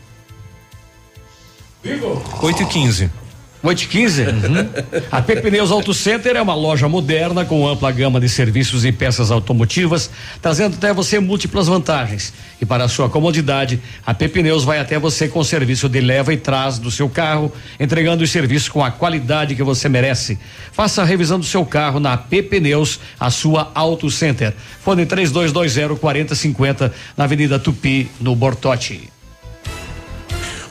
8 2.42 2.62
e 2.62 2.66
15 2.66 3.25
8 3.66 3.88
15 3.88 4.22
uhum. 4.22 4.68
A 5.10 5.20
Pneus 5.20 5.72
Auto 5.72 5.92
Center 5.92 6.36
é 6.36 6.40
uma 6.40 6.54
loja 6.54 6.88
moderna 6.88 7.44
com 7.44 7.66
ampla 7.66 7.90
gama 7.90 8.20
de 8.20 8.28
serviços 8.28 8.84
e 8.84 8.92
peças 8.92 9.32
automotivas, 9.32 10.08
trazendo 10.40 10.76
até 10.76 10.94
você 10.94 11.18
múltiplas 11.18 11.66
vantagens. 11.66 12.32
E 12.60 12.64
para 12.64 12.84
a 12.84 12.88
sua 12.88 13.10
comodidade, 13.10 13.80
a 14.06 14.14
Pneus 14.14 14.62
vai 14.62 14.78
até 14.78 15.00
você 15.00 15.26
com 15.26 15.42
serviço 15.42 15.88
de 15.88 16.00
leva 16.00 16.32
e 16.32 16.36
trás 16.36 16.78
do 16.78 16.92
seu 16.92 17.08
carro, 17.08 17.52
entregando 17.80 18.22
os 18.22 18.30
serviços 18.30 18.68
com 18.68 18.84
a 18.84 18.90
qualidade 18.92 19.56
que 19.56 19.64
você 19.64 19.88
merece. 19.88 20.38
Faça 20.70 21.02
a 21.02 21.04
revisão 21.04 21.40
do 21.40 21.44
seu 21.44 21.66
carro 21.66 21.98
na 21.98 22.16
Pneus, 22.16 23.00
a 23.18 23.32
sua 23.32 23.72
Auto 23.74 24.08
Center. 24.12 24.54
Fone 24.80 25.04
3220 25.04 25.98
4050 25.98 26.94
na 27.16 27.24
Avenida 27.24 27.58
Tupi, 27.58 28.08
no 28.20 28.36
Bortote. 28.36 29.15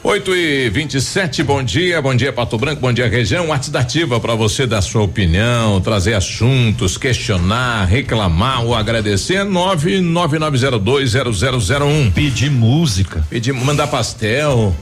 8 0.06 0.36
e 0.36 0.70
27 0.70 1.42
bom 1.42 1.64
dia, 1.64 2.00
bom 2.00 2.14
dia 2.14 2.32
Pato 2.32 2.56
Branco, 2.56 2.80
bom 2.80 2.92
dia 2.92 3.08
região. 3.08 3.52
Arte 3.52 3.72
da 3.72 3.80
Ativa 3.80 4.20
para 4.20 4.36
você 4.36 4.64
dar 4.64 4.80
sua 4.80 5.02
opinião, 5.02 5.80
trazer 5.80 6.14
assuntos, 6.14 6.96
questionar, 6.96 7.86
reclamar 7.86 8.64
ou 8.64 8.72
agradecer. 8.72 9.44
999020001. 9.44 12.12
Pedir 12.12 12.52
música. 12.52 13.26
Pedir, 13.28 13.52
mandar 13.52 13.88
pastel. 13.88 14.72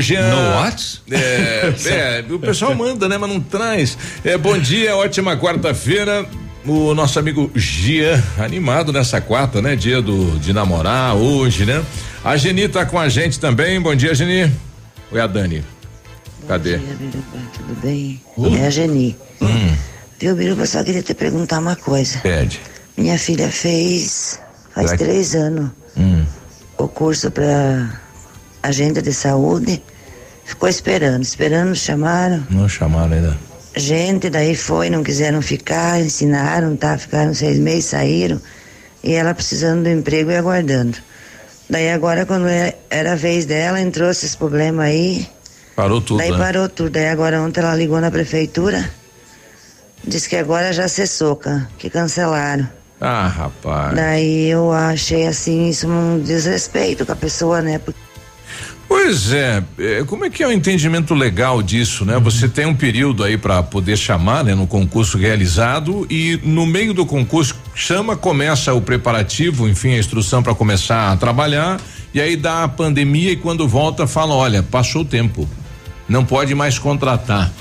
Jean. 0.00 0.30
No 0.30 0.60
Whats? 0.60 1.02
É, 1.10 1.74
é, 1.90 2.24
o 2.32 2.38
pessoal 2.38 2.76
manda, 2.76 3.08
né? 3.08 3.18
Mas 3.18 3.30
não 3.30 3.40
traz. 3.40 3.98
É, 4.24 4.38
bom 4.38 4.56
dia, 4.56 4.94
ótima 4.94 5.36
quarta-feira. 5.36 6.24
O 6.66 6.94
nosso 6.94 7.18
amigo 7.18 7.50
Gia, 7.54 8.22
animado 8.38 8.90
nessa 8.92 9.20
quarta, 9.20 9.60
né? 9.60 9.76
Dia 9.76 10.00
do 10.00 10.38
de 10.38 10.52
namorar 10.52 11.14
hoje, 11.14 11.66
né? 11.66 11.84
A 12.24 12.36
Geni 12.38 12.68
tá 12.68 12.86
com 12.86 12.98
a 12.98 13.08
gente 13.08 13.38
também. 13.38 13.78
Bom 13.80 13.94
dia, 13.94 14.14
Geni. 14.14 14.50
Oi, 15.12 15.20
a 15.20 15.26
Dani. 15.26 15.62
Cadê? 16.48 16.78
Bom 16.78 16.84
dia, 16.86 16.94
Biruba. 16.96 17.38
Tudo 17.52 17.80
bem? 17.82 18.22
Uh. 18.36 18.56
É 18.56 18.66
a 18.66 18.70
Geni. 18.70 19.14
Hum. 19.42 19.76
Viu, 20.18 20.34
Biruba? 20.34 20.64
Só 20.64 20.82
queria 20.82 21.02
te 21.02 21.12
perguntar 21.12 21.58
uma 21.58 21.76
coisa. 21.76 22.18
Pede. 22.20 22.58
Minha 22.96 23.18
filha 23.18 23.48
fez, 23.50 24.40
faz 24.74 24.86
Será 24.90 24.98
que- 24.98 25.04
três 25.04 25.34
anos, 25.34 25.70
Hum. 25.98 26.24
o 26.78 26.88
curso 26.88 27.30
para 27.30 28.00
agenda 28.62 29.02
de 29.02 29.12
saúde. 29.12 29.82
Ficou 30.46 30.68
esperando, 30.68 31.22
esperando, 31.22 31.74
chamaram. 31.74 32.42
Não 32.50 32.68
chamaram 32.68 33.12
ainda. 33.12 33.36
Gente, 33.76 34.30
daí 34.30 34.54
foi, 34.54 34.88
não 34.88 35.02
quiseram 35.02 35.42
ficar, 35.42 36.00
ensinaram, 36.00 36.76
tá? 36.76 36.96
Ficaram 36.96 37.34
seis 37.34 37.58
meses, 37.58 37.86
saíram. 37.86 38.40
E 39.02 39.12
ela 39.14 39.34
precisando 39.34 39.82
do 39.82 39.88
emprego 39.88 40.30
e 40.30 40.36
aguardando. 40.36 40.96
Daí 41.68 41.90
agora, 41.90 42.24
quando 42.24 42.46
é- 42.46 42.76
era 42.88 43.12
a 43.12 43.16
vez 43.16 43.44
dela, 43.46 43.80
entrou 43.80 44.10
esses 44.10 44.34
problemas 44.34 44.86
aí. 44.86 45.26
Parou 45.74 46.00
tudo, 46.00 46.18
daí 46.18 46.30
né? 46.30 46.38
parou 46.38 46.68
tudo. 46.68 46.90
Daí 46.90 47.08
agora 47.08 47.40
ontem 47.40 47.60
ela 47.60 47.74
ligou 47.74 48.00
na 48.00 48.10
prefeitura. 48.10 48.88
Disse 50.06 50.28
que 50.28 50.36
agora 50.36 50.72
já 50.72 50.86
cessou, 50.86 51.40
que 51.78 51.90
cancelaram. 51.90 52.68
Ah, 53.00 53.26
rapaz. 53.26 53.94
Daí 53.96 54.48
eu 54.48 54.70
achei 54.72 55.26
assim, 55.26 55.68
isso 55.68 55.88
um 55.88 56.20
desrespeito 56.20 57.04
com 57.04 57.12
a 57.12 57.16
pessoa, 57.16 57.60
né? 57.60 57.78
Porque 57.78 57.98
Pois 58.96 59.32
é, 59.32 59.60
é, 59.76 60.04
como 60.04 60.24
é 60.24 60.30
que 60.30 60.40
é 60.40 60.46
o 60.46 60.52
entendimento 60.52 61.14
legal 61.14 61.60
disso, 61.60 62.04
né? 62.04 62.16
Você 62.20 62.48
tem 62.48 62.64
um 62.64 62.74
período 62.76 63.24
aí 63.24 63.36
para 63.36 63.60
poder 63.60 63.96
chamar, 63.96 64.44
né, 64.44 64.54
no 64.54 64.68
concurso 64.68 65.18
realizado 65.18 66.06
e 66.08 66.38
no 66.44 66.64
meio 66.64 66.94
do 66.94 67.04
concurso 67.04 67.56
chama, 67.74 68.16
começa 68.16 68.72
o 68.72 68.80
preparativo, 68.80 69.68
enfim, 69.68 69.94
a 69.94 69.98
instrução 69.98 70.44
para 70.44 70.54
começar 70.54 71.10
a 71.10 71.16
trabalhar 71.16 71.80
e 72.14 72.20
aí 72.20 72.36
dá 72.36 72.62
a 72.62 72.68
pandemia 72.68 73.32
e 73.32 73.36
quando 73.36 73.66
volta 73.66 74.06
fala, 74.06 74.32
olha, 74.32 74.62
passou 74.62 75.02
o 75.02 75.04
tempo, 75.04 75.48
não 76.08 76.24
pode 76.24 76.54
mais 76.54 76.78
contratar. 76.78 77.52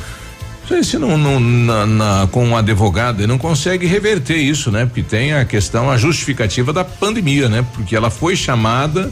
sei 0.68 0.84
se 0.84 1.00
não, 1.00 1.18
não 1.18 1.40
na, 1.40 1.86
na, 1.88 2.28
com 2.32 2.46
um 2.46 2.56
advogado 2.56 3.22
ele 3.22 3.28
não 3.28 3.40
consegue 3.40 3.88
reverter 3.88 4.38
isso, 4.38 4.70
né? 4.70 4.86
Porque 4.86 5.02
tem 5.02 5.34
a 5.34 5.44
questão, 5.44 5.90
a 5.90 5.98
justificativa 5.98 6.72
da 6.72 6.86
pandemia, 6.86 7.50
né? 7.50 7.66
Porque 7.74 7.96
ela 7.96 8.12
foi 8.12 8.36
chamada. 8.36 9.12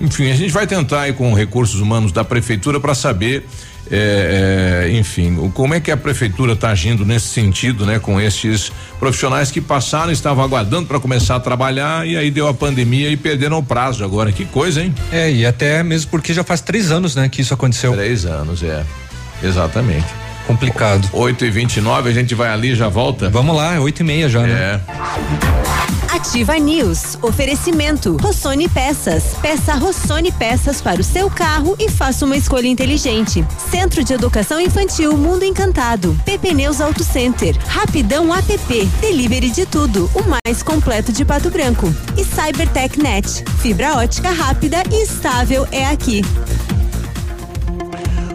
Enfim, 0.00 0.30
a 0.30 0.36
gente 0.36 0.52
vai 0.52 0.66
tentar 0.66 1.02
aí 1.02 1.12
com 1.12 1.34
recursos 1.34 1.80
humanos 1.80 2.12
da 2.12 2.24
prefeitura 2.24 2.80
para 2.80 2.94
saber 2.94 3.44
é, 3.90 4.86
é, 4.86 4.92
enfim, 4.96 5.50
como 5.52 5.74
é 5.74 5.80
que 5.80 5.90
a 5.90 5.96
prefeitura 5.96 6.52
está 6.52 6.70
agindo 6.70 7.04
nesse 7.04 7.26
sentido, 7.26 7.84
né? 7.84 7.98
Com 7.98 8.20
esses 8.20 8.70
profissionais 9.00 9.50
que 9.50 9.60
passaram, 9.60 10.12
estavam 10.12 10.44
aguardando 10.44 10.86
para 10.86 11.00
começar 11.00 11.34
a 11.34 11.40
trabalhar 11.40 12.06
e 12.06 12.16
aí 12.16 12.30
deu 12.30 12.46
a 12.46 12.54
pandemia 12.54 13.10
e 13.10 13.16
perderam 13.16 13.58
o 13.58 13.62
prazo 13.62 14.04
agora. 14.04 14.30
Que 14.30 14.44
coisa, 14.44 14.80
hein? 14.80 14.94
É, 15.10 15.30
e 15.30 15.44
até 15.44 15.82
mesmo 15.82 16.08
porque 16.10 16.32
já 16.32 16.44
faz 16.44 16.60
três 16.60 16.92
anos, 16.92 17.16
né, 17.16 17.28
que 17.28 17.42
isso 17.42 17.52
aconteceu. 17.52 17.92
Três 17.92 18.24
anos, 18.24 18.62
é. 18.62 18.84
Exatamente. 19.42 20.29
Complicado. 20.50 21.08
8 21.12 21.44
e 21.44 21.50
29 21.50 22.10
a 22.10 22.12
gente 22.12 22.34
vai 22.34 22.50
ali 22.50 22.74
já 22.74 22.88
volta? 22.88 23.30
Vamos 23.30 23.54
lá, 23.54 23.76
é 23.76 23.78
oito 23.78 24.00
e 24.00 24.04
meia 24.04 24.28
já, 24.28 24.42
né? 24.42 24.50
É. 24.50 24.80
Ativa 26.12 26.58
News. 26.58 27.16
Oferecimento. 27.22 28.16
Rossoni 28.16 28.68
Peças. 28.68 29.36
Peça 29.40 29.74
Rossoni 29.74 30.32
Peças 30.32 30.82
para 30.82 31.00
o 31.00 31.04
seu 31.04 31.30
carro 31.30 31.76
e 31.78 31.88
faça 31.88 32.24
uma 32.24 32.36
escolha 32.36 32.66
inteligente. 32.66 33.46
Centro 33.70 34.02
de 34.02 34.12
Educação 34.12 34.60
Infantil 34.60 35.16
Mundo 35.16 35.44
Encantado. 35.44 36.18
PP 36.24 36.52
Neus 36.52 36.80
Auto 36.80 37.04
Center. 37.04 37.56
Rapidão 37.68 38.34
app. 38.34 38.86
Delivery 39.00 39.50
de 39.50 39.64
tudo. 39.64 40.10
O 40.12 40.24
mais 40.28 40.64
completo 40.64 41.12
de 41.12 41.24
Pato 41.24 41.48
Branco. 41.48 41.94
E 42.16 42.24
Cybertech 42.24 42.98
Net. 42.98 43.44
Fibra 43.62 43.98
ótica 43.98 44.30
rápida 44.30 44.82
e 44.90 45.04
estável 45.04 45.64
é 45.70 45.86
aqui. 45.86 46.22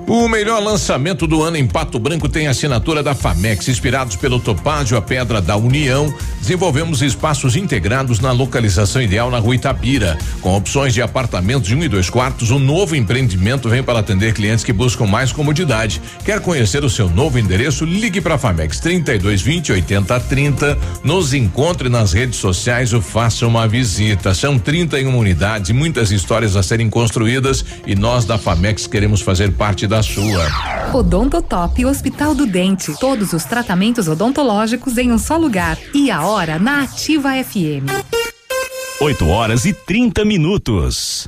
O 0.07 0.27
melhor 0.27 0.61
lançamento 0.61 1.25
do 1.25 1.41
ano 1.41 1.57
em 1.57 1.65
Pato 1.65 1.97
Branco 1.97 2.29
tem 2.29 2.47
assinatura 2.47 3.01
da 3.01 3.15
Famex. 3.15 3.67
Inspirados 3.67 4.15
pelo 4.15 4.39
Topázio, 4.39 4.95
a 4.95 5.01
Pedra 5.01 5.41
da 5.41 5.57
União, 5.57 6.13
desenvolvemos 6.39 7.01
espaços 7.01 7.55
integrados 7.55 8.19
na 8.19 8.31
localização 8.31 9.01
ideal 9.01 9.31
na 9.31 9.39
rua 9.39 9.55
Itabira. 9.55 10.15
Com 10.41 10.55
opções 10.55 10.93
de 10.93 11.01
apartamentos 11.01 11.67
de 11.67 11.75
um 11.75 11.83
e 11.83 11.87
dois 11.87 12.07
quartos, 12.07 12.51
o 12.51 12.59
novo 12.59 12.95
empreendimento 12.95 13.67
vem 13.67 13.81
para 13.81 13.97
atender 13.97 14.35
clientes 14.35 14.63
que 14.63 14.71
buscam 14.71 15.07
mais 15.07 15.31
comodidade. 15.31 15.99
Quer 16.23 16.39
conhecer 16.39 16.83
o 16.83 16.89
seu 16.89 17.09
novo 17.09 17.39
endereço? 17.39 17.83
Ligue 17.83 18.21
para 18.21 18.35
a 18.35 18.37
Famex 18.37 18.79
3220 18.79 19.71
8030. 19.71 20.77
Nos 21.03 21.33
encontre 21.33 21.89
nas 21.89 22.13
redes 22.13 22.37
sociais 22.37 22.93
ou 22.93 23.01
faça 23.01 23.47
uma 23.47 23.67
visita. 23.67 24.35
São 24.35 24.59
31 24.59 25.17
unidades, 25.17 25.71
muitas 25.71 26.11
histórias 26.11 26.55
a 26.55 26.61
serem 26.61 26.91
construídas 26.91 27.65
e 27.87 27.95
nós 27.95 28.23
da 28.23 28.37
Famex 28.37 28.85
queremos 28.85 29.21
fazer 29.21 29.51
parte 29.53 29.87
da 29.87 29.94
sua. 30.03 30.93
Odontotop 30.93 31.85
Hospital 31.85 32.33
do 32.33 32.45
Dente. 32.45 32.93
Todos 32.99 33.33
os 33.33 33.43
tratamentos 33.43 34.07
odontológicos 34.07 34.97
em 34.97 35.11
um 35.11 35.17
só 35.17 35.37
lugar. 35.37 35.77
E 35.93 36.09
a 36.09 36.25
hora 36.25 36.57
na 36.57 36.83
Ativa 36.83 37.31
FM. 37.43 37.89
8 38.99 39.27
horas 39.27 39.65
e 39.65 39.73
30 39.73 40.23
minutos. 40.23 41.27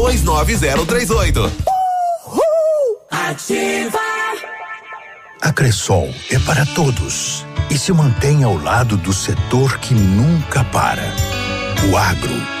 29038. 0.01 1.51
Ativa. 3.11 3.99
A 5.39 5.53
Cressol 5.53 6.09
é 6.31 6.39
para 6.39 6.65
todos 6.65 7.45
e 7.69 7.77
se 7.77 7.93
mantém 7.93 8.43
ao 8.43 8.57
lado 8.57 8.97
do 8.97 9.13
setor 9.13 9.77
que 9.77 9.93
nunca 9.93 10.63
para. 10.65 11.13
O 11.91 11.95
agro. 11.95 12.60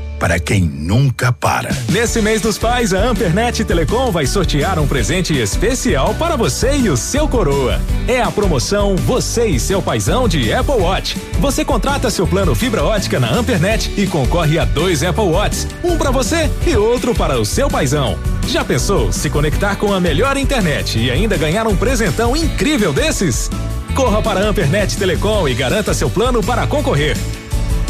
para 0.21 0.39
quem 0.39 0.61
nunca 0.61 1.33
para. 1.33 1.75
Nesse 1.89 2.21
mês 2.21 2.41
dos 2.41 2.55
pais, 2.55 2.93
a 2.93 2.99
Ampernet 2.99 3.65
Telecom 3.65 4.11
vai 4.11 4.27
sortear 4.27 4.77
um 4.77 4.85
presente 4.85 5.35
especial 5.35 6.13
para 6.13 6.35
você 6.35 6.77
e 6.77 6.89
o 6.89 6.95
seu 6.95 7.27
coroa. 7.27 7.81
É 8.07 8.21
a 8.21 8.29
promoção 8.29 8.95
Você 8.95 9.47
e 9.47 9.59
seu 9.59 9.81
paizão 9.81 10.27
de 10.27 10.53
Apple 10.53 10.75
Watch. 10.75 11.17
Você 11.39 11.65
contrata 11.65 12.11
seu 12.11 12.27
plano 12.27 12.53
fibra 12.53 12.83
ótica 12.83 13.19
na 13.19 13.31
Ampernet 13.31 13.91
e 13.97 14.05
concorre 14.05 14.59
a 14.59 14.63
dois 14.63 15.01
Apple 15.01 15.23
Watches, 15.23 15.67
um 15.83 15.97
para 15.97 16.11
você 16.11 16.51
e 16.67 16.75
outro 16.75 17.15
para 17.15 17.39
o 17.39 17.45
seu 17.45 17.67
paizão. 17.67 18.15
Já 18.47 18.63
pensou 18.63 19.11
se 19.11 19.27
conectar 19.27 19.75
com 19.77 19.91
a 19.91 19.99
melhor 19.99 20.37
internet 20.37 20.99
e 20.99 21.09
ainda 21.09 21.35
ganhar 21.35 21.65
um 21.65 21.75
presentão 21.75 22.37
incrível 22.37 22.93
desses? 22.93 23.49
Corra 23.95 24.21
para 24.21 24.39
a 24.41 24.43
Ampernet 24.43 24.95
Telecom 24.95 25.47
e 25.47 25.55
garanta 25.55 25.95
seu 25.95 26.11
plano 26.11 26.43
para 26.43 26.67
concorrer. 26.67 27.17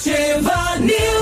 Ativa 0.00 0.78
News. 0.80 1.19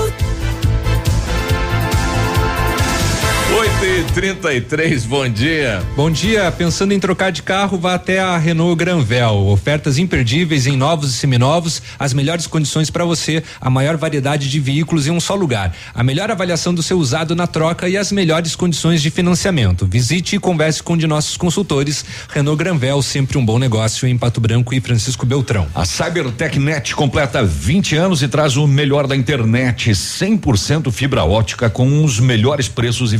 8 3.99 4.07
e 4.07 4.13
33 4.13 5.05
bom 5.05 5.27
dia. 5.27 5.83
Bom 5.93 6.09
dia, 6.09 6.49
pensando 6.51 6.93
em 6.93 6.99
trocar 6.99 7.33
de 7.33 7.43
carro, 7.43 7.77
vá 7.77 7.95
até 7.95 8.19
a 8.19 8.37
Renault 8.37 8.77
Granvel. 8.77 9.47
Ofertas 9.47 9.97
imperdíveis 9.97 10.67
em 10.67 10.77
novos 10.77 11.09
e 11.09 11.13
seminovos, 11.17 11.81
as 11.97 12.13
melhores 12.13 12.47
condições 12.47 12.89
para 12.89 13.03
você, 13.03 13.43
a 13.59 13.69
maior 13.69 13.97
variedade 13.97 14.49
de 14.49 14.57
veículos 14.57 15.05
em 15.05 15.11
um 15.11 15.19
só 15.19 15.35
lugar, 15.35 15.75
a 15.93 16.01
melhor 16.01 16.31
avaliação 16.31 16.73
do 16.73 16.81
seu 16.81 16.97
usado 16.97 17.35
na 17.35 17.45
troca 17.45 17.89
e 17.89 17.97
as 17.97 18.09
melhores 18.09 18.55
condições 18.55 19.01
de 19.01 19.09
financiamento. 19.09 19.85
Visite 19.85 20.37
e 20.37 20.39
converse 20.39 20.81
com 20.81 20.93
um 20.93 20.97
de 20.97 21.05
nossos 21.05 21.35
consultores. 21.35 22.05
Renault 22.29 22.57
Granvel, 22.57 23.01
sempre 23.01 23.37
um 23.37 23.45
bom 23.45 23.59
negócio 23.59 24.07
em 24.07 24.17
Pato 24.17 24.39
Branco 24.39 24.73
e 24.73 24.79
Francisco 24.79 25.25
Beltrão. 25.25 25.67
A 25.75 25.83
CyberTechNet 25.83 26.95
completa 26.95 27.43
20 27.43 27.97
anos 27.97 28.21
e 28.21 28.29
traz 28.29 28.55
o 28.55 28.65
melhor 28.65 29.07
da 29.07 29.15
internet, 29.15 29.91
100% 29.91 30.89
fibra 30.89 31.25
ótica 31.25 31.69
com 31.69 32.05
os 32.05 32.17
melhores 32.17 32.69
preços 32.69 33.11
e 33.11 33.17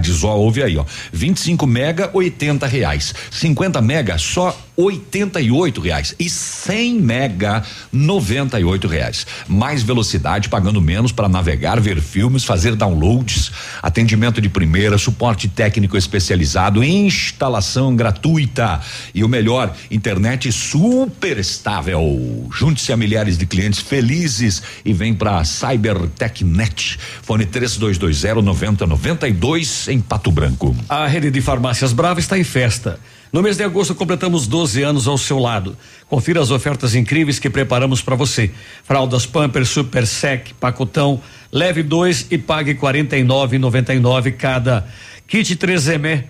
velocidades. 0.00 0.24
Ó, 0.24 0.34
ouve 0.36 0.62
aí, 0.62 0.76
ó. 0.76 0.84
25 1.12 1.66
mega, 1.66 2.10
80 2.12 2.66
reais. 2.66 3.14
50 3.30 3.80
mega, 3.80 4.18
só 4.18 4.56
88 4.76 5.80
reais. 5.80 6.14
E 6.18 6.28
100 6.28 7.00
mega, 7.00 7.62
98 7.92 8.88
reais. 8.88 9.26
Mais 9.46 9.82
velocidade, 9.82 10.48
pagando 10.48 10.80
menos 10.80 11.12
para 11.12 11.28
navegar, 11.28 11.80
ver 11.80 12.00
filmes, 12.00 12.44
fazer 12.44 12.74
downloads, 12.74 13.52
atendimento 13.82 14.40
de 14.40 14.48
primeira, 14.48 14.96
suporte 14.96 15.48
técnico 15.48 15.96
especializado, 15.96 16.82
instalação 16.82 17.94
gratuita 17.94 18.80
e 19.14 19.22
o 19.22 19.28
melhor, 19.28 19.74
internet 19.90 20.50
super 20.52 21.38
estável. 21.38 22.48
Junte-se 22.52 22.92
a 22.92 22.96
milhares 22.96 23.36
de 23.36 23.46
clientes 23.46 23.80
felizes 23.80 24.62
e 24.84 24.92
vem 24.92 25.14
para 25.14 25.44
CyberTechNet. 25.44 26.98
Fone 27.22 27.44
3220 27.44 28.42
9092 28.42 29.88
em 29.90 30.00
Pato 30.00 30.30
Branco. 30.30 30.74
A 30.88 31.06
rede 31.06 31.30
de 31.30 31.40
farmácias 31.40 31.92
Brava 31.92 32.20
está 32.20 32.38
em 32.38 32.44
festa. 32.44 32.98
No 33.32 33.42
mês 33.42 33.56
de 33.56 33.62
agosto 33.62 33.94
completamos 33.94 34.46
12 34.46 34.82
anos 34.82 35.06
ao 35.06 35.16
seu 35.16 35.38
lado. 35.38 35.76
Confira 36.08 36.40
as 36.40 36.50
ofertas 36.50 36.94
incríveis 36.94 37.38
que 37.38 37.48
preparamos 37.48 38.02
para 38.02 38.16
você. 38.16 38.50
Fraldas 38.84 39.26
Pampers 39.26 39.68
Super 39.68 40.06
Sec, 40.06 40.52
pacotão, 40.58 41.20
leve 41.52 41.82
dois 41.82 42.26
e 42.30 42.38
pague 42.38 42.74
49,99 42.74 44.32
cada. 44.36 44.86
Kit 45.28 45.54
3M 45.54 46.24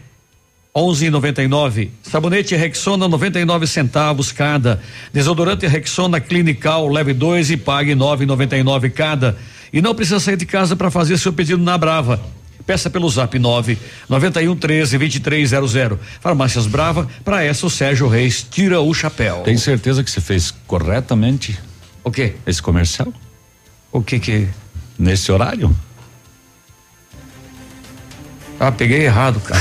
11,99. 0.75 1.89
Sabonete 2.03 2.55
Rexona 2.55 3.09
99 3.09 3.67
centavos 3.67 4.31
cada. 4.31 4.81
Desodorante 5.13 5.67
Rexona 5.67 6.21
Clinical 6.21 6.89
leve 6.89 7.13
dois 7.13 7.51
e 7.51 7.57
pague 7.57 7.95
9,99 7.95 8.91
cada. 8.91 9.37
E 9.73 9.81
não 9.81 9.95
precisa 9.95 10.21
sair 10.21 10.37
de 10.37 10.47
casa 10.47 10.77
para 10.77 10.91
fazer 10.91 11.19
seu 11.19 11.33
pedido 11.33 11.63
na 11.63 11.77
Brava. 11.79 12.21
Peça 12.71 12.89
pelo 12.89 13.11
Zap 13.11 13.37
9 13.37 13.77
91 14.09 14.55
13 14.55 14.97
2300. 14.97 15.99
Farmácias 16.21 16.69
Brava, 16.69 17.09
para 17.25 17.43
essa 17.43 17.67
o 17.67 17.71
Sérgio 17.71 18.07
Reis 18.07 18.47
tira 18.49 18.81
o 18.81 18.95
chapéu. 18.95 19.39
Tem 19.39 19.57
certeza 19.57 20.05
que 20.05 20.11
você 20.11 20.21
fez 20.21 20.55
corretamente? 20.69 21.59
O 22.05 22.13
quê? 22.13 22.35
Esse 22.47 22.63
comercial? 22.63 23.13
O 23.91 24.01
que 24.01 24.21
que? 24.21 24.47
Nesse 24.97 25.33
horário? 25.33 25.75
Ah, 28.61 28.71
peguei 28.71 29.03
errado, 29.03 29.41
cara. 29.41 29.61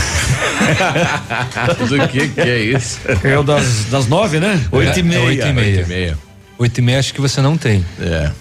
Do 1.90 2.08
que 2.10 2.28
que 2.28 2.42
é 2.42 2.60
isso? 2.60 3.00
É 3.24 3.40
o 3.40 3.42
das, 3.42 3.86
das 3.86 4.06
nove, 4.06 4.40
né? 4.40 4.64
Oito 4.72 5.00
e 5.00 5.02
meia. 5.02 5.24
Oito 5.24 5.48
e 5.48 5.52
Oito 5.52 5.80
e 5.82 5.86
meia. 5.88 6.18
Oito 6.60 6.78
e 6.78 6.82
meia 6.84 7.00
acho 7.00 7.12
que 7.12 7.22
você 7.22 7.42
não 7.42 7.58
tem. 7.58 7.84
É. 8.00 8.32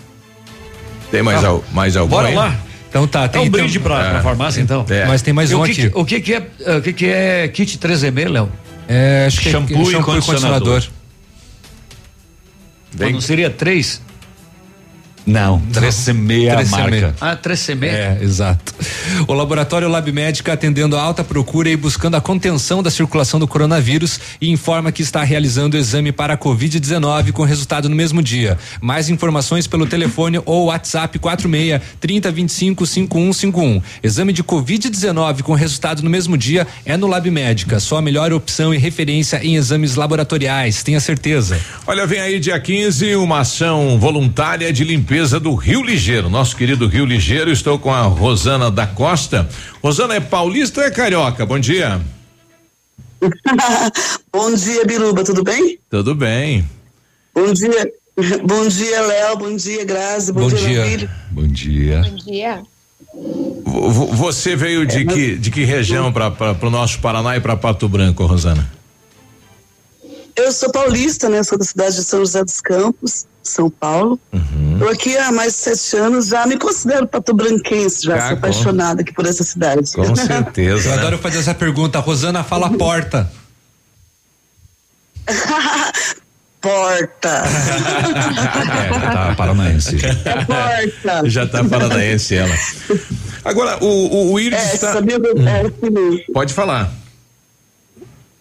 Tem 1.10 1.22
mais, 1.22 1.42
Ah, 1.42 1.48
al, 1.48 1.64
mais 1.72 1.96
algum 1.96 2.10
Bora 2.10 2.28
aí? 2.28 2.34
lá. 2.34 2.67
Então 2.88 3.06
tá, 3.06 3.24
É 3.24 3.28
tem 3.28 3.42
um 3.42 3.50
brinde 3.50 3.78
então- 3.78 3.82
pra, 3.82 4.08
pra 4.10 4.18
É. 4.18 4.22
farmácia, 4.22 4.60
então. 4.60 4.84
É. 4.88 5.04
Mas 5.06 5.20
tem 5.22 5.32
mais 5.34 5.50
E 5.50 5.54
um 5.54 5.60
o 5.60 5.64
que, 5.64 5.70
aqui. 5.72 5.90
que- 5.90 5.98
o 5.98 6.04
que 6.04 6.20
que 6.20 6.34
é, 6.34 6.46
eh, 6.64 6.76
o 6.76 6.82
que 6.82 6.92
que 6.92 7.06
é 7.06 7.48
kit 7.48 7.78
3M, 7.78 8.28
Léo? 8.28 8.50
É, 8.88 9.24
acho 9.26 9.40
que 9.40 9.48
é 9.48 9.52
Shampoo 9.52 9.90
e 9.90 9.94
condicionador. 10.02 10.82
Então 12.94 13.10
Não 13.10 13.20
seria 13.20 13.50
três? 13.50 14.00
Não, 15.28 15.60
3M 15.74 16.46
é 16.46 16.50
a 16.50 16.56
3M. 16.62 16.70
marca. 16.70 17.14
Ah, 17.20 17.36
3M. 17.36 17.84
É, 17.84 18.18
exato. 18.22 18.74
O 19.26 19.34
laboratório 19.34 19.86
Lab 19.86 20.10
Médica 20.10 20.54
atendendo 20.54 20.96
a 20.96 21.02
alta 21.02 21.22
procura 21.22 21.68
e 21.68 21.76
buscando 21.76 22.14
a 22.14 22.20
contenção 22.20 22.82
da 22.82 22.90
circulação 22.90 23.38
do 23.38 23.46
coronavírus 23.46 24.18
e 24.40 24.50
informa 24.50 24.90
que 24.90 25.02
está 25.02 25.22
realizando 25.22 25.74
o 25.74 25.76
exame 25.76 26.12
para 26.12 26.32
a 26.32 26.38
Covid-19 26.38 27.32
com 27.32 27.44
resultado 27.44 27.90
no 27.90 27.94
mesmo 27.94 28.22
dia. 28.22 28.56
Mais 28.80 29.10
informações 29.10 29.66
pelo 29.66 29.86
telefone 29.86 30.40
ou 30.46 30.66
WhatsApp 30.66 31.18
46 31.18 31.82
30 32.00 32.32
25 32.32 32.86
5151. 32.86 33.82
Exame 34.02 34.32
de 34.32 34.42
Covid-19 34.42 35.42
com 35.42 35.52
resultado 35.52 36.02
no 36.02 36.08
mesmo 36.08 36.38
dia 36.38 36.66
é 36.86 36.96
no 36.96 37.06
Lab 37.06 37.30
Médica. 37.30 37.78
Só 37.80 37.98
a 37.98 38.02
melhor 38.02 38.32
opção 38.32 38.72
e 38.72 38.78
referência 38.78 39.44
em 39.44 39.56
exames 39.56 39.94
laboratoriais, 39.94 40.82
tenha 40.82 41.00
certeza. 41.00 41.60
Olha, 41.86 42.06
vem 42.06 42.18
aí 42.18 42.40
dia 42.40 42.58
15 42.58 43.14
uma 43.16 43.40
ação 43.40 43.98
voluntária 43.98 44.72
de 44.72 44.84
limpeza 44.84 45.17
do 45.26 45.54
Rio 45.54 45.82
Ligeiro. 45.82 46.30
Nosso 46.30 46.54
querido 46.56 46.86
Rio 46.86 47.04
Ligeiro, 47.04 47.50
estou 47.50 47.78
com 47.78 47.92
a 47.92 48.02
Rosana 48.02 48.70
da 48.70 48.86
Costa. 48.86 49.48
Rosana 49.82 50.14
é 50.14 50.20
paulista 50.20 50.80
ou 50.80 50.86
é 50.86 50.90
carioca? 50.90 51.44
Bom 51.44 51.58
dia. 51.58 52.00
Bom 54.32 54.54
dia, 54.54 54.84
Biruba, 54.84 55.24
tudo 55.24 55.42
bem? 55.42 55.78
Tudo 55.90 56.14
bem. 56.14 56.64
Bom 57.34 57.52
dia. 57.52 57.90
Bom 58.44 58.68
dia, 58.68 59.00
Léo. 59.02 59.36
Bom 59.36 59.56
dia, 59.56 59.84
Grazi. 59.84 60.32
Bom, 60.32 60.42
Bom 60.42 60.48
dia, 60.48 60.84
dia. 60.98 61.10
Bom 61.30 61.46
dia. 61.46 62.00
Bom 62.08 62.14
dia. 62.16 62.62
Vo- 63.64 63.90
vo- 63.90 64.06
Você 64.14 64.54
veio 64.54 64.86
de 64.86 65.04
que 65.04 65.36
de 65.36 65.50
que 65.50 65.64
região 65.64 66.12
para 66.12 66.56
o 66.62 66.70
nosso 66.70 67.00
Paraná 67.00 67.36
e 67.36 67.40
para 67.40 67.56
Pato 67.56 67.88
Branco, 67.88 68.24
Rosana? 68.24 68.68
Eu 70.38 70.52
sou 70.52 70.70
paulista, 70.70 71.28
né? 71.28 71.42
Sou 71.42 71.58
da 71.58 71.64
cidade 71.64 71.96
de 71.96 72.04
São 72.04 72.20
José 72.20 72.44
dos 72.44 72.60
Campos, 72.60 73.26
São 73.42 73.68
Paulo. 73.68 74.18
Estou 74.72 74.88
aqui 74.88 75.16
há 75.16 75.32
mais 75.32 75.52
de 75.54 75.58
sete 75.58 75.96
anos, 75.96 76.28
já 76.28 76.46
me 76.46 76.56
considero 76.56 77.06
patobranquense, 77.08 78.04
já 78.06 78.14
Ah, 78.16 78.20
sou 78.20 78.28
com- 78.30 78.34
apaixonada 78.34 79.02
aqui 79.02 79.12
por 79.12 79.26
essa 79.26 79.42
cidade. 79.42 79.90
Com 79.92 80.14
certeza. 80.14 80.88
Eu 80.90 80.92
né? 80.94 80.98
adoro 81.02 81.18
fazer 81.18 81.38
essa 81.38 81.54
pergunta. 81.54 81.98
Rosana 81.98 82.44
fala 82.44 82.70
porta. 82.70 83.28
Porta. 86.60 87.44
É, 87.44 89.12
tá 89.12 89.34
paranaense. 89.36 89.96
É 90.04 90.44
porta. 90.44 91.28
Já 91.30 91.46
tá 91.46 91.62
paranaense 91.62 92.34
ela. 92.34 92.52
Agora, 93.44 93.78
o, 93.80 93.86
o, 93.86 94.32
o 94.32 94.40
Iris 94.40 94.58
É, 94.58 94.74
está. 94.74 94.92
sabia 94.94 95.20
que 95.20 95.26
é 95.28 95.60
assim. 95.60 96.32
Pode 96.32 96.52
falar. 96.52 96.90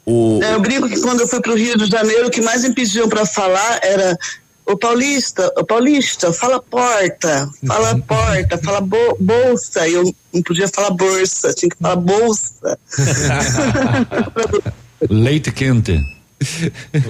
O, 0.08 0.40
É, 0.42 0.54
Eu 0.54 0.60
brinco 0.62 0.88
que 0.88 1.02
quando 1.02 1.20
eu 1.22 1.28
fui 1.28 1.42
para 1.42 1.52
o 1.52 1.56
Rio 1.56 1.78
de 1.78 1.86
Janeiro, 1.86 2.28
o 2.28 2.32
que 2.32 2.42
mais 2.42 2.64
me 2.64 2.74
pediam 2.74 3.10
para 3.10 3.26
falar 3.26 3.80
era 3.84 4.18
o 4.66 4.78
paulista, 4.78 5.52
o 5.58 5.66
paulista, 5.66 6.32
fala 6.34 6.62
porta, 6.62 7.50
fala 7.66 7.98
porta, 8.00 8.58
fala 8.58 8.82
bo- 8.82 9.18
bolsa. 9.20 9.88
E 9.88 9.94
eu 9.94 10.14
não 10.34 10.42
podia 10.42 10.68
falar 10.68 10.92
bolsa, 10.92 11.54
tinha 11.54 11.70
que 11.70 11.78
falar 11.78 11.96
bolsa. 11.98 12.78
Leite 15.10 15.52
quente. 15.52 16.00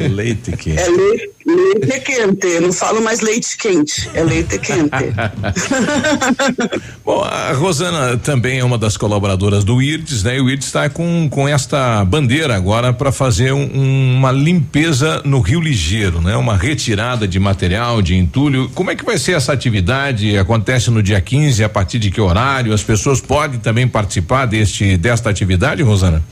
Leite 0.09 0.51
quente. 0.55 0.79
É 0.79 0.87
leite, 0.89 1.29
leite 1.45 1.99
quente, 2.01 2.47
eu 2.47 2.61
não 2.61 2.71
falo 2.73 3.01
mais 3.01 3.19
leite 3.19 3.57
quente, 3.57 4.09
é 4.13 4.23
leite 4.23 4.57
quente. 4.57 4.89
Bom, 7.03 7.23
a 7.23 7.51
Rosana 7.53 8.17
também 8.17 8.59
é 8.59 8.63
uma 8.63 8.77
das 8.77 8.95
colaboradoras 8.95 9.63
do 9.63 9.81
IRDS, 9.81 10.23
né? 10.23 10.37
E 10.37 10.41
o 10.41 10.49
IRDS 10.49 10.67
está 10.67 10.89
com, 10.89 11.27
com 11.29 11.47
esta 11.47 12.03
bandeira 12.05 12.55
agora 12.55 12.93
para 12.93 13.11
fazer 13.11 13.51
um- 13.53 14.15
uma 14.17 14.31
limpeza 14.31 15.21
no 15.25 15.39
Rio 15.41 15.59
Ligeiro, 15.59 16.21
né? 16.21 16.35
Uma 16.37 16.55
retirada 16.55 17.27
de 17.27 17.39
material, 17.39 18.01
de 18.01 18.15
entulho. 18.15 18.69
Como 18.73 18.91
é 18.91 18.95
que 18.95 19.03
vai 19.05 19.17
ser 19.17 19.33
essa 19.33 19.51
atividade? 19.53 20.37
Acontece 20.37 20.89
no 20.89 21.03
dia 21.03 21.19
15, 21.19 21.63
a 21.63 21.69
partir 21.69 21.99
de 21.99 22.09
que 22.11 22.21
horário? 22.21 22.73
As 22.73 22.83
pessoas 22.83 23.19
podem 23.19 23.59
também 23.59 23.87
participar 23.87 24.45
deste 24.45 24.95
desta 24.97 25.29
atividade, 25.29 25.81
Rosana? 25.83 26.23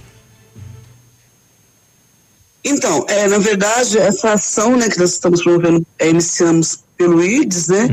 Então, 2.66 3.06
é, 3.08 3.28
na 3.28 3.38
verdade, 3.38 4.00
essa 4.00 4.34
ação 4.34 4.76
né, 4.76 4.90
que 4.90 4.98
nós 4.98 5.12
estamos 5.12 5.44
promovendo, 5.44 5.86
é, 6.00 6.10
iniciamos 6.10 6.80
pelo 6.98 7.24
IDES, 7.24 7.68
né? 7.68 7.88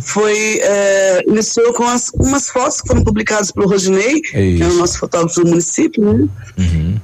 Foi, 0.00 0.58
é, 0.62 1.22
iniciou 1.26 1.72
com 1.74 1.84
as, 1.84 2.10
umas 2.14 2.48
fotos 2.48 2.80
que 2.80 2.88
foram 2.88 3.04
publicadas 3.04 3.52
pelo 3.52 3.68
Rodinei, 3.68 4.22
É 4.32 4.56
que 4.56 4.62
é 4.62 4.66
o 4.66 4.74
nosso 4.74 4.98
fotógrafo 4.98 5.42
do 5.42 5.50
município, 5.50 6.02
né? 6.02 6.28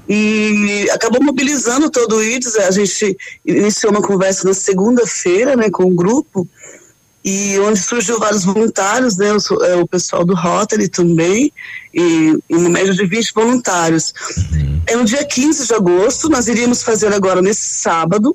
E 0.08 0.88
acabou 0.90 1.22
mobilizando 1.22 1.90
todo 1.90 2.16
o 2.16 2.24
IDES. 2.24 2.56
A 2.56 2.70
gente 2.70 3.16
iniciou 3.44 3.92
uma 3.92 4.02
conversa 4.02 4.48
na 4.48 4.54
segunda-feira, 4.54 5.54
né, 5.54 5.70
com 5.70 5.84
o 5.84 5.94
grupo, 5.94 6.48
e 7.24 7.56
onde 7.60 7.78
surgiu 7.78 8.18
vários 8.18 8.44
voluntários, 8.44 9.16
né, 9.16 9.32
o, 9.32 9.64
é, 9.64 9.76
o 9.76 9.86
pessoal 9.86 10.24
do 10.24 10.34
Rotary 10.34 10.88
também, 10.88 11.52
e, 11.94 12.36
e 12.50 12.54
uma 12.56 12.68
média 12.68 12.92
de 12.92 13.06
20 13.06 13.32
voluntários. 13.34 14.12
É 14.86 14.96
no 14.96 15.04
dia 15.04 15.24
15 15.24 15.66
de 15.68 15.74
agosto, 15.74 16.28
nós 16.28 16.48
iríamos 16.48 16.82
fazer 16.82 17.12
agora 17.12 17.40
nesse 17.40 17.62
sábado, 17.78 18.34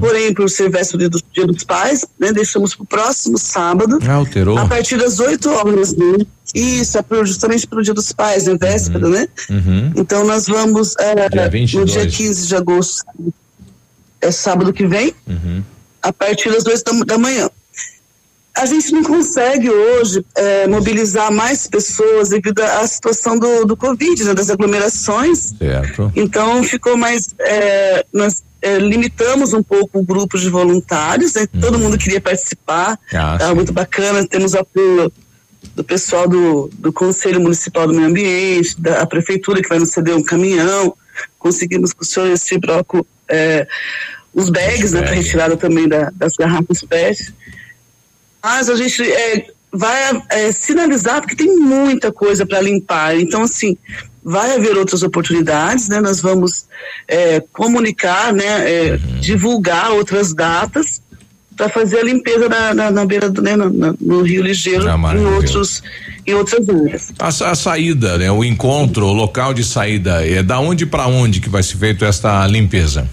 porém, 0.00 0.34
por 0.34 0.50
ser 0.50 0.68
véspera 0.70 1.08
do 1.08 1.22
Dia 1.32 1.46
dos 1.46 1.62
Pais, 1.62 2.04
né, 2.18 2.32
deixamos 2.32 2.74
para 2.74 2.82
o 2.82 2.86
próximo 2.86 3.38
sábado, 3.38 3.98
Alterou. 4.10 4.58
a 4.58 4.66
partir 4.66 4.96
das 4.98 5.20
8 5.20 5.48
horas, 5.50 5.94
né? 5.96 6.26
Isso, 6.54 6.96
é 6.98 7.02
pro- 7.02 7.24
justamente 7.26 7.66
para 7.66 7.78
o 7.78 7.82
Dia 7.82 7.94
dos 7.94 8.10
Pais, 8.12 8.46
né, 8.46 8.56
véspera, 8.58 9.08
né? 9.08 9.28
Uhum. 9.50 9.92
Então 9.94 10.24
nós 10.24 10.46
vamos 10.46 10.94
é, 10.98 11.28
Dia 11.28 11.44
no 11.44 11.50
22. 11.50 11.92
dia 11.92 12.06
15 12.06 12.46
de 12.48 12.56
agosto, 12.56 13.04
é 14.20 14.30
sábado 14.32 14.72
que 14.72 14.86
vem, 14.86 15.14
Uhum. 15.28 15.62
a 16.02 16.12
partir 16.12 16.50
das 16.50 16.64
duas 16.64 16.82
da, 16.82 16.92
da 17.04 17.18
manhã. 17.18 17.48
A 18.56 18.64
gente 18.66 18.90
não 18.92 19.02
consegue 19.02 19.68
hoje 19.70 20.24
é, 20.34 20.66
mobilizar 20.66 21.30
mais 21.30 21.66
pessoas 21.66 22.30
devido 22.30 22.60
à 22.60 22.86
situação 22.86 23.38
do, 23.38 23.64
do 23.66 23.76
Covid, 23.76 24.24
né, 24.24 24.34
das 24.34 24.48
aglomerações. 24.50 25.52
Certo. 25.58 26.10
Então 26.16 26.62
ficou 26.64 26.96
mais. 26.96 27.28
é, 27.38 28.04
nós 28.12 28.42
é, 28.62 28.78
limitamos 28.78 29.52
um 29.52 29.62
pouco 29.62 29.98
o 29.98 30.02
grupo 30.02 30.38
de 30.38 30.48
voluntários, 30.48 31.34
né, 31.34 31.46
todo 31.60 31.78
mundo 31.78 31.98
queria 31.98 32.20
participar, 32.20 32.98
Ah, 33.12 33.34
estava 33.34 33.54
muito 33.54 33.72
bacana, 33.72 34.26
temos 34.26 34.54
apoio 34.54 35.12
do 35.74 35.84
pessoal 35.84 36.26
do, 36.26 36.70
do 36.78 36.92
Conselho 36.92 37.40
Municipal 37.40 37.86
do 37.86 37.92
Meio 37.92 38.08
Ambiente, 38.08 38.80
da 38.80 39.04
Prefeitura 39.06 39.60
que 39.60 39.68
vai 39.68 39.78
nos 39.78 39.90
ceder 39.90 40.16
um 40.16 40.22
caminhão, 40.22 40.96
conseguimos 41.38 41.92
com 41.92 42.02
o 42.02 42.06
senhor 42.06 42.30
esse 42.30 42.58
bloco 42.58 43.06
é, 43.28 43.66
os 44.32 44.48
bags, 44.50 44.92
né, 44.92 45.00
para 45.02 45.14
retirada 45.14 45.56
também 45.56 45.86
da- 45.88 46.10
das 46.14 46.34
garrafas 46.34 46.82
PET. 46.82 47.34
Mas 48.46 48.70
a 48.70 48.76
gente 48.76 49.02
é, 49.02 49.44
vai 49.72 50.22
é, 50.30 50.52
sinalizar, 50.52 51.20
porque 51.20 51.34
tem 51.34 51.56
muita 51.56 52.12
coisa 52.12 52.46
para 52.46 52.60
limpar. 52.60 53.18
Então, 53.18 53.42
assim, 53.42 53.76
vai 54.22 54.54
haver 54.54 54.76
outras 54.76 55.02
oportunidades, 55.02 55.88
né? 55.88 56.00
Nós 56.00 56.20
vamos 56.20 56.64
é, 57.08 57.42
comunicar, 57.52 58.32
né? 58.32 58.70
é, 58.70 58.96
divulgar 59.20 59.90
outras 59.90 60.32
datas 60.32 61.02
para 61.56 61.68
fazer 61.68 61.98
a 61.98 62.04
limpeza 62.04 62.48
na, 62.48 62.72
na, 62.72 62.90
na 62.92 63.04
beira 63.04 63.28
do 63.28 63.42
né, 63.42 63.56
no, 63.56 64.22
Rio 64.22 64.44
Ligeiro 64.44 64.88
Ah, 64.88 65.16
em 65.16 65.26
outros 65.26 65.82
e 66.24 66.32
outras 66.32 66.68
áreas. 66.68 67.12
A, 67.18 67.50
a, 67.50 67.54
saída, 67.56 68.16
né? 68.16 68.30
O 68.30 68.44
encontro, 68.44 69.06
o 69.06 69.12
local 69.12 69.52
de 69.52 69.64
saída, 69.64 70.24
é 70.24 70.40
da 70.40 70.60
onde 70.60 70.86
para 70.86 71.08
onde 71.08 71.40
que 71.40 71.48
vai 71.48 71.64
ser 71.64 71.78
feito 71.78 72.04
esta 72.04 72.46
limpeza? 72.46 73.10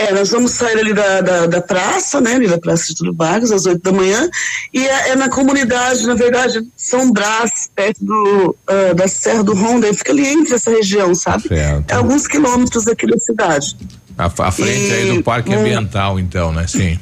É, 0.00 0.14
nós 0.14 0.30
vamos 0.30 0.52
sair 0.52 0.78
ali 0.78 0.94
da, 0.94 1.20
da, 1.20 1.46
da 1.46 1.60
praça, 1.60 2.22
né, 2.22 2.32
ali 2.32 2.48
da 2.48 2.56
Praça 2.56 2.86
de 2.86 2.94
Túlio 2.94 3.14
Vargas, 3.14 3.52
às 3.52 3.66
8 3.66 3.82
da 3.82 3.92
manhã, 3.92 4.30
e 4.72 4.86
é, 4.86 5.10
é, 5.10 5.14
na 5.14 5.28
comunidade, 5.28 6.06
na 6.06 6.14
verdade, 6.14 6.66
São 6.74 7.12
Brás, 7.12 7.68
perto 7.74 8.02
do, 8.02 8.56
uh, 8.66 8.94
da 8.94 9.06
Serra 9.06 9.44
do 9.44 9.52
Ronda, 9.52 9.92
fica 9.92 10.10
ali 10.10 10.26
entre 10.26 10.54
essa 10.54 10.70
região, 10.70 11.14
sabe? 11.14 11.48
Certo. 11.48 11.90
É 11.90 11.94
alguns 11.94 12.26
quilômetros 12.26 12.88
aqui 12.88 13.06
da 13.06 13.18
cidade. 13.18 13.76
À, 14.16 14.24
à 14.24 14.50
frente 14.50 14.88
e, 14.88 14.92
aí 14.92 15.16
do 15.18 15.22
Parque 15.22 15.50
um, 15.50 15.60
Ambiental, 15.60 16.18
então, 16.18 16.50
né? 16.50 16.66
Sim. 16.66 16.98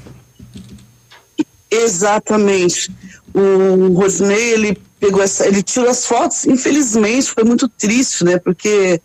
Exatamente. 1.70 2.90
O 3.32 3.92
Rosnei, 3.92 4.54
ele 4.54 4.78
pegou 4.98 5.22
essa, 5.22 5.46
ele 5.46 5.62
tirou 5.62 5.88
as 5.88 6.04
fotos, 6.04 6.46
infelizmente, 6.46 7.30
foi 7.30 7.44
muito 7.44 7.68
triste, 7.68 8.24
né, 8.24 8.38
porque 8.38 9.00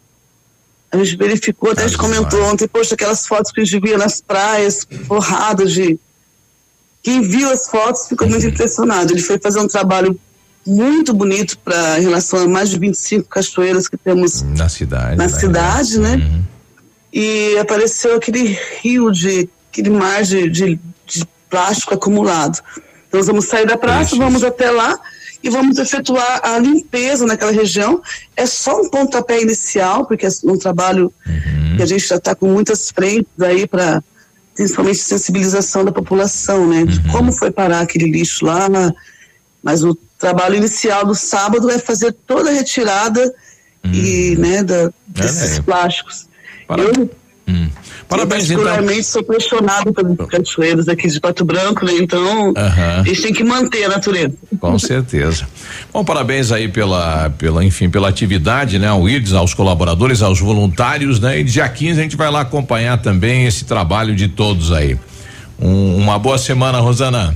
a 0.93 1.03
gente 1.03 1.17
verificou, 1.17 1.71
até 1.71 1.83
a 1.83 1.87
gente 1.87 1.97
comentou 1.97 2.43
ontem, 2.43 2.67
poxa, 2.67 2.93
aquelas 2.93 3.25
fotos 3.25 3.51
que 3.51 3.61
a 3.61 3.63
gente 3.65 3.79
via 3.79 3.97
nas 3.97 4.21
praias, 4.21 4.87
forradas 5.07 5.71
de. 5.73 5.99
Quem 7.01 7.21
viu 7.21 7.49
as 7.49 7.67
fotos 7.67 8.07
ficou 8.07 8.29
muito 8.29 8.45
impressionado. 8.45 9.11
Ele 9.11 9.21
foi 9.21 9.39
fazer 9.39 9.59
um 9.59 9.67
trabalho 9.67 10.17
muito 10.65 11.11
bonito 11.13 11.57
para 11.57 11.99
em 11.99 12.03
relação 12.03 12.43
a 12.43 12.47
mais 12.47 12.69
de 12.69 12.77
25 12.77 13.27
cachoeiras 13.27 13.87
que 13.87 13.97
temos 13.97 14.43
na 14.43 14.69
cidade. 14.69 15.17
Na 15.17 15.23
né? 15.23 15.29
cidade, 15.29 15.99
né? 15.99 16.15
Uhum. 16.15 16.43
E 17.11 17.57
apareceu 17.57 18.15
aquele 18.15 18.57
rio 18.81 19.11
de. 19.11 19.49
aquele 19.71 19.89
mar 19.89 20.21
de, 20.21 20.47
de, 20.47 20.79
de 21.07 21.27
plástico 21.49 21.95
acumulado. 21.95 22.59
Então 23.07 23.19
nós 23.19 23.25
vamos 23.27 23.45
sair 23.45 23.65
da 23.65 23.77
praça, 23.77 24.15
vamos 24.15 24.43
até 24.43 24.69
lá 24.69 24.99
e 25.43 25.49
vamos 25.49 25.77
efetuar 25.77 26.39
a 26.41 26.57
limpeza 26.57 27.25
naquela 27.25 27.51
região. 27.51 28.01
É 28.35 28.45
só 28.45 28.81
um 28.81 28.89
pontapé 28.89 29.41
inicial, 29.41 30.05
porque 30.05 30.25
é 30.25 30.29
um 30.45 30.57
trabalho 30.57 31.13
uhum. 31.27 31.75
que 31.75 31.83
a 31.83 31.85
gente 31.85 32.07
já 32.07 32.15
está 32.15 32.33
com 32.33 32.47
muitas 32.47 32.89
frentes 32.89 33.41
aí 33.41 33.67
para 33.67 34.01
principalmente 34.55 34.99
sensibilização 34.99 35.83
da 35.83 35.91
população, 35.91 36.67
né? 36.67 36.85
De 36.85 36.99
uhum. 36.99 37.11
como 37.11 37.31
foi 37.33 37.51
parar 37.51 37.81
aquele 37.81 38.09
lixo 38.09 38.45
lá, 38.45 38.69
mas 39.61 39.83
o 39.83 39.97
trabalho 40.17 40.55
inicial 40.55 41.05
do 41.05 41.15
sábado 41.15 41.69
é 41.69 41.77
fazer 41.77 42.13
toda 42.25 42.49
a 42.49 42.53
retirada 42.53 43.21
uhum. 43.83 43.91
e, 43.91 44.37
né, 44.37 44.63
da, 44.63 44.91
desses 45.07 45.57
é, 45.57 45.61
plásticos. 45.61 46.27
Eu 46.69 47.09
Hum. 47.47 47.67
Parabéns, 48.07 48.49
eu, 48.49 48.57
particularmente 48.57 48.99
então. 48.99 49.11
sou 49.11 49.21
apaixonado 49.21 49.93
pelos 49.93 50.27
cachoeiros 50.27 50.87
aqui 50.87 51.07
de 51.07 51.19
Pato 51.19 51.43
Branco, 51.43 51.85
né? 51.85 51.93
Então, 51.95 52.49
uhum. 52.49 52.53
a 53.01 53.03
gente 53.03 53.21
tem 53.21 53.33
que 53.33 53.43
manter 53.43 53.85
a 53.85 53.89
natureza. 53.89 54.33
Com 54.59 54.77
certeza. 54.79 55.47
Bom, 55.91 56.03
parabéns 56.05 56.51
aí 56.51 56.67
pela, 56.67 57.29
pela, 57.31 57.63
enfim, 57.63 57.89
pela 57.89 58.09
atividade, 58.09 58.77
né? 58.77 58.87
Ao 58.87 59.07
IRDS, 59.09 59.33
aos 59.33 59.53
colaboradores, 59.53 60.21
aos 60.21 60.39
voluntários, 60.39 61.19
né? 61.19 61.39
E 61.39 61.43
dia 61.43 61.67
15 61.67 61.99
a 61.99 62.03
gente 62.03 62.15
vai 62.15 62.29
lá 62.29 62.41
acompanhar 62.41 63.01
também 63.01 63.45
esse 63.45 63.65
trabalho 63.65 64.15
de 64.15 64.27
todos 64.27 64.71
aí. 64.71 64.97
Um, 65.59 65.97
uma 65.97 66.19
boa 66.19 66.37
semana, 66.37 66.79
Rosana. 66.79 67.35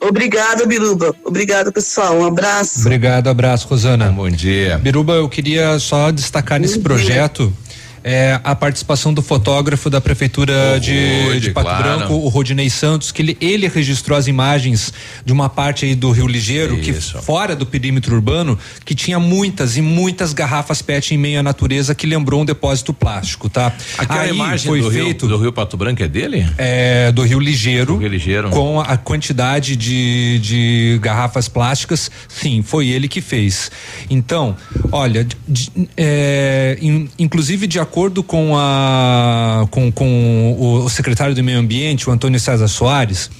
Obrigada, 0.00 0.66
Biruba. 0.66 1.14
Obrigada, 1.24 1.72
pessoal. 1.72 2.18
Um 2.18 2.26
abraço. 2.26 2.80
Obrigado, 2.80 3.28
abraço, 3.28 3.66
Rosana. 3.66 4.06
Bom 4.10 4.28
dia. 4.28 4.78
Biruba, 4.78 5.14
eu 5.14 5.28
queria 5.28 5.78
só 5.78 6.10
destacar 6.10 6.60
nesse 6.60 6.78
projeto 6.78 7.52
é, 8.06 8.40
a 8.44 8.54
participação 8.54 9.12
do 9.12 9.20
fotógrafo 9.20 9.90
da 9.90 10.00
prefeitura 10.00 10.78
de, 10.78 11.40
de, 11.40 11.50
Pato 11.50 11.66
claro. 11.68 11.82
Branco, 11.82 12.14
o 12.14 12.28
Rodinei 12.28 12.70
Santos, 12.70 13.10
que 13.10 13.20
ele, 13.20 13.36
ele, 13.40 13.66
registrou 13.66 14.16
as 14.16 14.28
imagens 14.28 14.92
de 15.24 15.32
uma 15.32 15.48
parte 15.48 15.84
aí 15.84 15.96
do 15.96 16.12
Rio 16.12 16.28
Ligeiro, 16.28 16.78
Isso. 16.78 17.18
que 17.18 17.24
fora 17.24 17.56
do 17.56 17.66
perímetro 17.66 18.14
urbano, 18.14 18.56
que 18.84 18.94
tinha 18.94 19.18
muitas 19.18 19.76
e 19.76 19.82
muitas 19.82 20.32
garrafas 20.32 20.80
PET 20.80 21.14
em 21.14 21.18
meio 21.18 21.40
à 21.40 21.42
natureza 21.42 21.96
que 21.96 22.06
lembrou 22.06 22.42
um 22.42 22.44
depósito 22.44 22.94
plástico, 22.94 23.48
tá? 23.48 23.72
Aquela 23.98 24.20
aí 24.20 24.30
imagem 24.30 24.68
foi 24.68 24.80
do 24.82 24.90
feito 24.92 25.26
Rio, 25.26 25.36
do 25.36 25.42
Rio 25.42 25.52
Pato 25.52 25.76
Branco 25.76 26.00
é 26.00 26.06
dele? 26.06 26.48
É, 26.56 27.10
do 27.10 27.24
Rio 27.24 27.40
Ligeiro. 27.40 27.94
Do 27.94 27.98
Rio 27.98 28.08
Ligeiro. 28.08 28.50
Com 28.50 28.80
a 28.80 28.96
quantidade 28.96 29.74
de, 29.74 30.38
de 30.38 30.98
garrafas 31.02 31.48
plásticas, 31.48 32.08
sim, 32.28 32.62
foi 32.62 32.86
ele 32.86 33.08
que 33.08 33.20
fez. 33.20 33.68
Então, 34.08 34.56
olha, 34.92 35.26
de, 35.48 35.72
é, 35.96 36.78
in, 36.80 37.08
inclusive 37.18 37.66
de 37.66 37.80
acordo 37.80 37.95
acordo 37.96 38.22
com, 38.22 38.52
a, 38.54 39.66
com, 39.70 39.90
com 39.90 40.84
o, 40.84 40.86
secretário 40.90 41.34
do 41.34 41.42
Meio 41.42 41.58
Ambiente, 41.58 42.06
o 42.10 42.12
Antônio 42.12 42.38
César 42.38 42.68
Soares, 42.68 43.30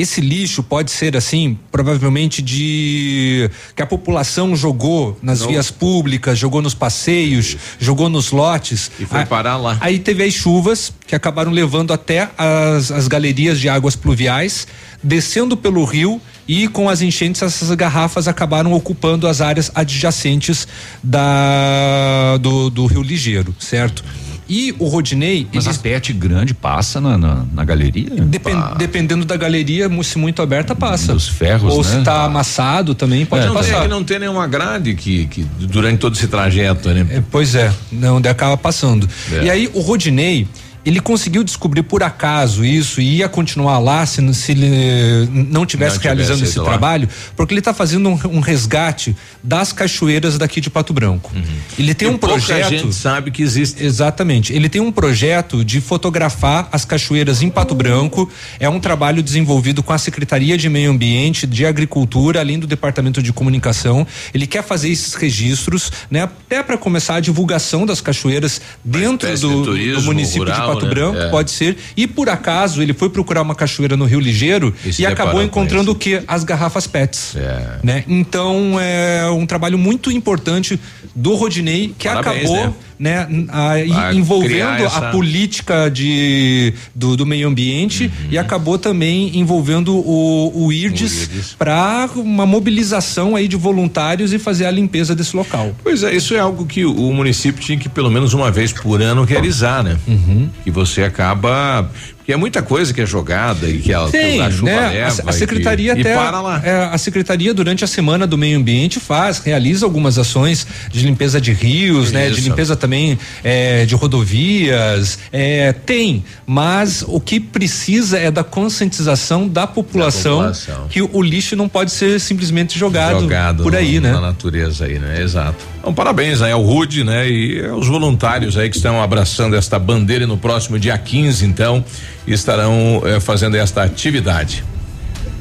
esse 0.00 0.20
lixo 0.20 0.62
pode 0.62 0.90
ser 0.90 1.16
assim, 1.16 1.58
provavelmente 1.70 2.40
de 2.40 3.50
que 3.76 3.82
a 3.82 3.86
população 3.86 4.56
jogou 4.56 5.18
nas 5.22 5.40
Não. 5.40 5.48
vias 5.48 5.70
públicas, 5.70 6.38
jogou 6.38 6.62
nos 6.62 6.74
passeios, 6.74 7.56
jogou 7.78 8.08
nos 8.08 8.30
lotes. 8.30 8.90
E 8.98 9.04
foi 9.04 9.24
parar 9.26 9.56
lá. 9.56 9.76
Aí 9.80 9.98
teve 9.98 10.24
as 10.24 10.32
chuvas 10.32 10.92
que 11.06 11.14
acabaram 11.14 11.50
levando 11.52 11.92
até 11.92 12.30
as, 12.38 12.90
as 12.90 13.08
galerias 13.08 13.60
de 13.60 13.68
águas 13.68 13.94
pluviais, 13.94 14.66
descendo 15.02 15.56
pelo 15.56 15.84
rio 15.84 16.20
e 16.48 16.66
com 16.66 16.88
as 16.88 17.02
enchentes 17.02 17.42
essas 17.42 17.70
garrafas 17.74 18.26
acabaram 18.26 18.72
ocupando 18.72 19.28
as 19.28 19.40
áreas 19.40 19.70
adjacentes 19.74 20.66
da 21.02 22.36
do, 22.38 22.70
do 22.70 22.86
Rio 22.86 23.02
Ligeiro, 23.02 23.54
certo? 23.58 24.02
E 24.50 24.74
o 24.80 24.88
Rodinei. 24.88 25.46
Mas 25.54 25.64
ele, 25.64 25.76
a 25.76 25.78
PET 25.78 26.12
grande 26.12 26.52
passa 26.52 27.00
na, 27.00 27.16
na, 27.16 27.44
na 27.54 27.64
galeria? 27.64 28.10
Depend, 28.10 28.76
dependendo 28.76 29.24
da 29.24 29.36
galeria, 29.36 29.88
se 30.02 30.18
muito 30.18 30.42
aberta, 30.42 30.74
passa. 30.74 31.12
Dos 31.12 31.28
ferros. 31.28 31.72
Ou 31.72 31.84
né? 31.84 31.88
se 31.88 31.98
está 31.98 32.24
amassado 32.24 32.92
também 32.92 33.24
pode 33.24 33.46
é, 33.46 33.52
passar. 33.52 33.78
É 33.78 33.82
que 33.82 33.88
não 33.88 34.02
tem 34.02 34.18
nenhuma 34.18 34.48
grade 34.48 34.94
que, 34.94 35.26
que 35.26 35.46
durante 35.60 35.98
todo 35.98 36.16
esse 36.16 36.26
trajeto, 36.26 36.88
né? 36.88 37.06
É, 37.10 37.22
pois 37.30 37.54
é, 37.54 37.72
onde 38.12 38.28
acaba 38.28 38.56
passando. 38.56 39.08
É. 39.30 39.44
E 39.44 39.50
aí 39.50 39.70
o 39.72 39.80
Rodinei 39.80 40.48
ele 40.84 41.00
conseguiu 41.00 41.44
descobrir 41.44 41.82
por 41.82 42.02
acaso 42.02 42.64
isso 42.64 43.00
e 43.00 43.18
ia 43.18 43.28
continuar 43.28 43.78
lá 43.78 44.04
se, 44.06 44.34
se 44.34 44.52
ele 44.52 45.28
não 45.48 45.66
tivesse 45.66 45.96
não 45.96 46.02
realizando 46.02 46.44
esse 46.44 46.54
trabalho, 46.54 47.08
porque 47.36 47.52
ele 47.52 47.60
está 47.60 47.74
fazendo 47.74 48.08
um, 48.08 48.18
um, 48.36 48.40
resgate 48.40 49.16
das 49.42 49.72
cachoeiras 49.72 50.38
daqui 50.38 50.60
de 50.60 50.70
Pato 50.70 50.92
Branco. 50.92 51.30
Uhum. 51.34 51.42
Ele 51.78 51.94
tem 51.94 52.08
e 52.08 52.10
um 52.10 52.18
projeto. 52.18 52.66
A 52.66 52.70
gente 52.70 52.94
sabe 52.94 53.30
que 53.30 53.42
existe. 53.42 53.84
Exatamente. 53.84 54.52
Ele 54.52 54.68
tem 54.68 54.80
um 54.80 54.92
projeto 54.92 55.64
de 55.64 55.80
fotografar 55.80 56.68
as 56.72 56.84
cachoeiras 56.84 57.42
em 57.42 57.50
Pato 57.50 57.74
Branco. 57.74 58.30
É 58.58 58.68
um 58.68 58.80
trabalho 58.80 59.22
desenvolvido 59.22 59.82
com 59.82 59.92
a 59.92 59.98
Secretaria 59.98 60.56
de 60.56 60.68
Meio 60.68 60.90
Ambiente, 60.90 61.46
de 61.46 61.66
Agricultura, 61.66 62.40
além 62.40 62.58
do 62.58 62.66
Departamento 62.66 63.22
de 63.22 63.32
Comunicação. 63.32 64.06
Ele 64.32 64.46
quer 64.46 64.62
fazer 64.62 64.88
esses 64.88 65.14
registros, 65.14 65.92
né? 66.10 66.22
Até 66.22 66.62
para 66.62 66.78
começar 66.78 67.16
a 67.16 67.20
divulgação 67.20 67.84
das 67.84 68.00
cachoeiras 68.00 68.60
dentro 68.84 69.28
do, 69.38 69.64
do, 69.64 70.02
município 70.02 70.44
rural, 70.44 70.69
de 70.69 70.69
Pato 70.74 70.86
né? 70.86 70.90
Branco, 70.90 71.18
é. 71.18 71.28
pode 71.30 71.50
ser. 71.50 71.76
E 71.96 72.06
por 72.06 72.28
acaso 72.28 72.82
ele 72.82 72.92
foi 72.92 73.10
procurar 73.10 73.42
uma 73.42 73.54
cachoeira 73.54 73.96
no 73.96 74.04
Rio 74.04 74.20
Ligeiro 74.20 74.74
e, 74.84 75.02
e 75.02 75.06
acabou 75.06 75.42
encontrando 75.42 75.92
o 75.92 75.94
que? 75.94 76.22
As 76.26 76.44
garrafas 76.44 76.86
PETs. 76.86 77.36
É. 77.36 77.78
Né? 77.82 78.04
Então 78.08 78.78
é 78.80 79.28
um 79.30 79.46
trabalho 79.46 79.78
muito 79.78 80.10
importante 80.10 80.78
do 81.14 81.34
Rodinei 81.34 81.94
que 81.98 82.08
Parabéns, 82.08 82.44
acabou. 82.44 82.66
Né? 82.66 82.74
Né, 83.00 83.26
a, 83.48 84.12
envolvendo 84.12 84.84
essa... 84.84 85.08
a 85.08 85.10
política 85.10 85.90
de, 85.90 86.74
do, 86.94 87.16
do 87.16 87.24
meio 87.24 87.48
ambiente 87.48 88.04
uhum. 88.04 88.28
e 88.30 88.36
acabou 88.36 88.78
também 88.78 89.38
envolvendo 89.38 89.96
o, 89.96 90.66
o 90.66 90.70
IRDES 90.70 91.56
para 91.58 92.10
uma 92.14 92.44
mobilização 92.44 93.34
aí 93.34 93.48
de 93.48 93.56
voluntários 93.56 94.34
e 94.34 94.38
fazer 94.38 94.66
a 94.66 94.70
limpeza 94.70 95.14
desse 95.14 95.34
local. 95.34 95.74
Pois 95.82 96.02
é, 96.02 96.14
isso 96.14 96.34
é 96.34 96.40
algo 96.40 96.66
que 96.66 96.84
o 96.84 97.10
município 97.10 97.62
tinha 97.62 97.78
que 97.78 97.88
pelo 97.88 98.10
menos 98.10 98.34
uma 98.34 98.50
vez 98.50 98.70
por 98.70 99.00
ano 99.00 99.24
realizar, 99.24 99.82
né? 99.82 99.98
Uhum. 100.06 100.50
Que 100.62 100.70
você 100.70 101.02
acaba 101.02 101.90
porque 102.30 102.34
é 102.34 102.36
muita 102.36 102.62
coisa 102.62 102.94
que 102.94 103.00
é 103.00 103.06
jogada 103.06 103.68
e 103.68 103.78
que 103.78 103.92
a, 103.92 104.06
Sim, 104.08 104.40
a 104.40 104.50
chuva 104.50 104.70
né? 104.70 104.88
leva. 104.90 105.22
A, 105.26 105.30
a 105.30 105.32
secretaria 105.32 105.94
que, 105.94 106.00
até. 106.02 106.14
E. 106.14 106.68
É, 106.68 106.88
a 106.92 106.98
secretaria, 106.98 107.52
durante 107.52 107.82
a 107.82 107.86
semana 107.86 108.26
do 108.26 108.38
meio 108.38 108.56
ambiente, 108.58 109.00
faz, 109.00 109.38
realiza 109.38 109.84
algumas 109.84 110.18
ações 110.18 110.66
de 110.90 111.04
limpeza 111.04 111.40
de 111.40 111.52
rios, 111.52 112.04
Isso. 112.04 112.14
né? 112.14 112.30
De 112.30 112.40
limpeza 112.40 112.76
também 112.76 113.18
é, 113.42 113.84
de 113.84 113.94
rodovias. 113.94 115.18
É, 115.32 115.72
tem, 115.72 116.24
mas 116.46 117.04
o 117.06 117.20
que 117.20 117.40
precisa 117.40 118.18
é 118.18 118.30
da 118.30 118.44
conscientização 118.44 119.48
da 119.48 119.66
população, 119.66 120.42
da 120.42 120.50
população. 120.50 120.88
que 120.88 121.02
o, 121.02 121.10
o, 121.12 121.22
lixo 121.22 121.56
não 121.56 121.68
pode 121.68 121.90
ser 121.90 122.20
simplesmente 122.20 122.78
jogado, 122.78 123.20
jogado 123.20 123.62
por 123.62 123.74
aí, 123.74 123.96
no, 123.96 124.02
né? 124.02 124.12
Na 124.12 124.20
natureza 124.20 124.84
aí, 124.84 124.98
né? 124.98 125.20
Exato. 125.22 125.64
Então, 125.80 125.92
parabéns 125.94 126.42
aí 126.42 126.52
ao 126.52 126.62
Rude, 126.62 127.02
né? 127.02 127.26
E 127.28 127.64
aos 127.64 127.88
voluntários 127.88 128.58
aí 128.58 128.68
que 128.68 128.76
estão 128.76 129.02
abraçando 129.02 129.56
esta 129.56 129.78
bandeira 129.78 130.26
no 130.26 130.36
próximo 130.36 130.78
dia 130.78 130.98
15, 130.98 131.46
então 131.46 131.82
estarão 132.26 133.00
eh, 133.04 133.18
fazendo 133.18 133.56
esta 133.56 133.82
atividade. 133.82 134.62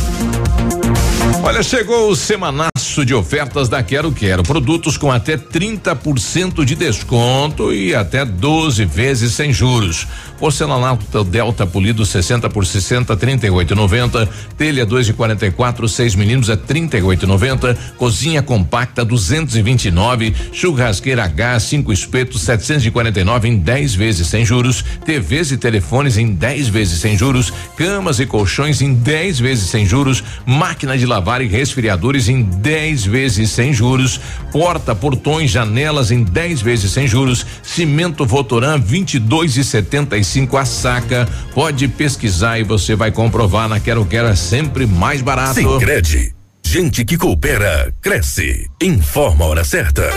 Olha, 1.43 1.63
chegou 1.63 2.09
o 2.09 2.15
semanaço 2.15 3.05
de 3.05 3.15
ofertas 3.15 3.67
da 3.67 3.81
Quero 3.81 4.11
Quero. 4.11 4.43
Produtos 4.43 4.97
com 4.97 5.11
até 5.11 5.37
30% 5.37 6.63
de 6.63 6.75
desconto 6.75 7.73
e 7.73 7.95
até 7.95 8.23
12 8.25 8.85
vezes 8.85 9.33
sem 9.33 9.51
juros. 9.51 10.07
Porcelanato 10.37 11.23
Delta 11.23 11.65
polido 11.65 12.05
60 12.05 12.49
por 12.49 12.65
60, 12.65 13.15
38,90. 13.15 14.27
Telha 14.57 14.85
2 14.85 15.05
de 15.07 15.13
44, 15.13 15.87
6 15.87 16.15
milímetros 16.15 16.49
é 16.49 16.57
38,90. 16.57 17.77
Cozinha 17.97 18.41
compacta 18.41 19.05
229. 19.05 20.35
Churrasqueira 20.51 21.27
gás 21.27 21.63
5 21.63 21.93
espetos 21.93 22.41
749 22.41 23.47
em 23.47 23.57
10 23.57 23.95
vezes 23.95 24.27
sem 24.27 24.45
juros. 24.45 24.83
TVs 25.05 25.51
e 25.51 25.57
telefones 25.57 26.17
em 26.17 26.33
10 26.33 26.67
vezes 26.67 26.99
sem 26.99 27.17
juros. 27.17 27.53
Camas 27.77 28.19
e 28.19 28.25
colchões 28.25 28.81
em 28.81 28.93
10 28.93 29.39
vezes 29.39 29.69
sem 29.69 29.85
juros. 29.85 30.23
Máquina 30.45 30.97
de 30.97 31.05
lavar 31.05 31.20
e 31.41 31.47
resfriadores 31.47 32.27
em 32.27 32.41
10 32.43 33.05
vezes 33.05 33.49
sem 33.51 33.73
juros. 33.73 34.19
Porta, 34.51 34.95
portões, 34.95 35.51
janelas 35.51 36.11
em 36.11 36.23
10 36.23 36.61
vezes 36.61 36.91
sem 36.91 37.07
juros. 37.07 37.45
Cimento 37.61 38.25
Votoran 38.25 38.79
22 38.79 39.57
e 39.57 39.63
75 39.63 40.57
a 40.57 40.65
saca. 40.65 41.29
Pode 41.53 41.87
pesquisar 41.87 42.59
e 42.59 42.63
você 42.63 42.95
vai 42.95 43.11
comprovar 43.11 43.69
na 43.69 43.79
Quero 43.79 44.05
Quero 44.05 44.27
é 44.27 44.35
sempre 44.35 44.85
mais 44.85 45.21
barato. 45.21 45.55
Sicredi. 45.55 46.33
Gente 46.65 47.03
que 47.05 47.17
coopera, 47.17 47.93
cresce. 48.01 48.69
Informa 48.81 49.45
a 49.45 49.47
hora 49.47 49.63
certa. 49.63 50.09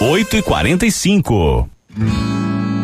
8 0.00 0.36
e 0.36 0.42
45 0.42 1.68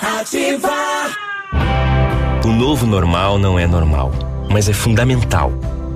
Ativa. 0.00 0.68
O 2.44 2.48
novo 2.48 2.86
normal 2.86 3.36
não 3.36 3.58
é 3.58 3.66
normal, 3.66 4.12
mas 4.48 4.68
é 4.68 4.72
fundamental. 4.72 5.52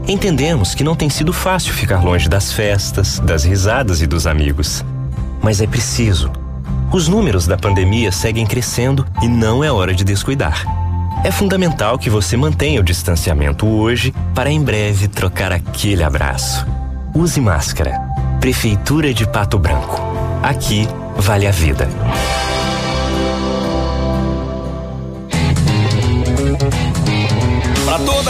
Entendemos 0.08 0.74
que 0.74 0.82
não 0.82 0.96
tem 0.96 1.08
sido 1.08 1.32
fácil 1.32 1.72
ficar 1.72 2.02
longe 2.02 2.28
das 2.28 2.52
festas, 2.52 3.20
das 3.20 3.44
risadas 3.44 4.02
e 4.02 4.06
dos 4.06 4.26
amigos. 4.26 4.84
Mas 5.40 5.60
é 5.60 5.68
preciso. 5.68 6.32
Os 6.92 7.06
números 7.06 7.46
da 7.46 7.56
pandemia 7.56 8.10
seguem 8.10 8.44
crescendo 8.44 9.06
e 9.22 9.28
não 9.28 9.62
é 9.62 9.70
hora 9.70 9.94
de 9.94 10.02
descuidar. 10.02 10.64
É 11.24 11.30
fundamental 11.30 11.96
que 11.96 12.10
você 12.10 12.36
mantenha 12.36 12.80
o 12.80 12.84
distanciamento 12.84 13.66
hoje 13.68 14.12
para 14.34 14.50
em 14.50 14.60
breve 14.60 15.06
trocar 15.06 15.52
aquele 15.52 16.02
abraço. 16.02 16.66
Use 17.14 17.40
máscara. 17.40 18.00
Prefeitura 18.40 19.14
de 19.14 19.26
Pato 19.28 19.60
Branco. 19.60 20.00
Aqui 20.42 20.88
vale 21.16 21.46
a 21.46 21.52
vida. 21.52 21.88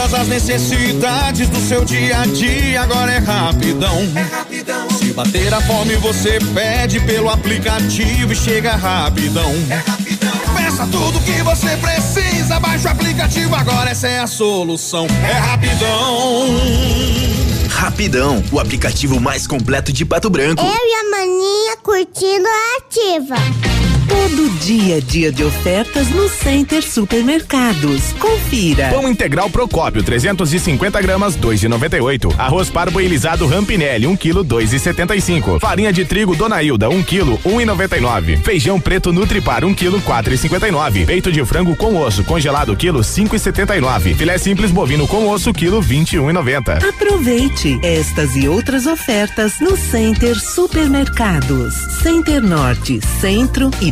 Todas 0.03 0.13
as 0.19 0.27
necessidades 0.27 1.47
do 1.47 1.59
seu 1.59 1.85
dia 1.85 2.21
a 2.21 2.25
dia, 2.25 2.81
agora 2.81 3.11
é 3.11 3.19
rapidão. 3.19 3.99
É 4.15 4.21
rapidão. 4.21 4.89
Se 4.89 5.13
bater 5.13 5.53
a 5.53 5.61
fome, 5.61 5.95
você 5.95 6.39
pede 6.53 6.99
pelo 7.01 7.29
aplicativo 7.29 8.33
e 8.33 8.35
chega 8.35 8.75
rapidão. 8.75 9.49
É 9.69 9.75
rapidão. 9.75 10.31
Peça 10.57 10.87
tudo 10.87 11.21
que 11.21 11.41
você 11.43 11.77
precisa, 11.77 12.59
baixa 12.59 12.89
o 12.89 12.91
aplicativo, 12.91 13.55
agora 13.55 13.91
essa 13.91 14.07
é 14.07 14.19
a 14.19 14.27
solução. 14.27 15.07
É 15.29 15.33
rapidão. 15.33 16.47
Rapidão, 17.69 18.43
o 18.51 18.59
aplicativo 18.59 19.21
mais 19.21 19.47
completo 19.47 19.93
de 19.93 20.03
Pato 20.05 20.29
Branco. 20.29 20.61
Eu 20.61 20.67
e 20.67 20.93
a 20.95 21.17
maninha 21.17 21.77
curtindo 21.77 22.45
a 22.45 22.77
ativa. 22.77 23.72
Todo 24.13 24.47
dia, 24.59 25.01
dia 25.01 25.31
de 25.31 25.43
ofertas 25.43 26.07
no 26.11 26.29
Center 26.29 26.83
Supermercados. 26.83 28.13
Confira. 28.19 28.89
Pão 28.89 29.09
integral 29.09 29.49
Procópio, 29.49 30.03
350 30.03 31.01
gramas, 31.01 31.35
2,98. 31.35 32.35
Arroz 32.37 32.69
parboilizado 32.69 33.47
Rampinelli, 33.47 34.05
1 34.05 34.15
kg, 34.15 34.43
2,75. 34.43 35.59
Farinha 35.59 35.91
de 35.91 36.05
trigo 36.05 36.35
Dona 36.35 36.61
Hilda, 36.61 36.89
1 36.89 37.03
kg, 37.03 37.39
1,99. 37.43 38.43
Feijão 38.43 38.79
preto 38.79 39.11
Nutripar, 39.11 39.65
1 39.65 39.73
kg, 39.73 39.99
4,59. 40.01 41.07
Peito 41.07 41.31
de 41.31 41.43
frango 41.43 41.75
com 41.75 41.99
osso 41.99 42.23
congelado, 42.23 42.75
quilo, 42.75 42.99
5,79. 42.99 44.13
Filé 44.13 44.37
simples 44.37 44.69
bovino 44.69 45.07
com 45.07 45.27
osso, 45.27 45.51
quilo, 45.51 45.81
21,90. 45.81 46.87
Aproveite 46.87 47.79
estas 47.81 48.35
e 48.35 48.47
outras 48.47 48.85
ofertas 48.85 49.59
no 49.59 49.75
Center 49.75 50.39
Supermercados. 50.39 51.73
Center 52.03 52.41
Norte, 52.43 52.99
Centro 53.19 53.71
e 53.81 53.91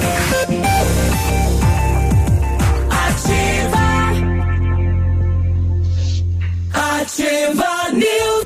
Ativa 7.01 7.89
News. 7.93 8.45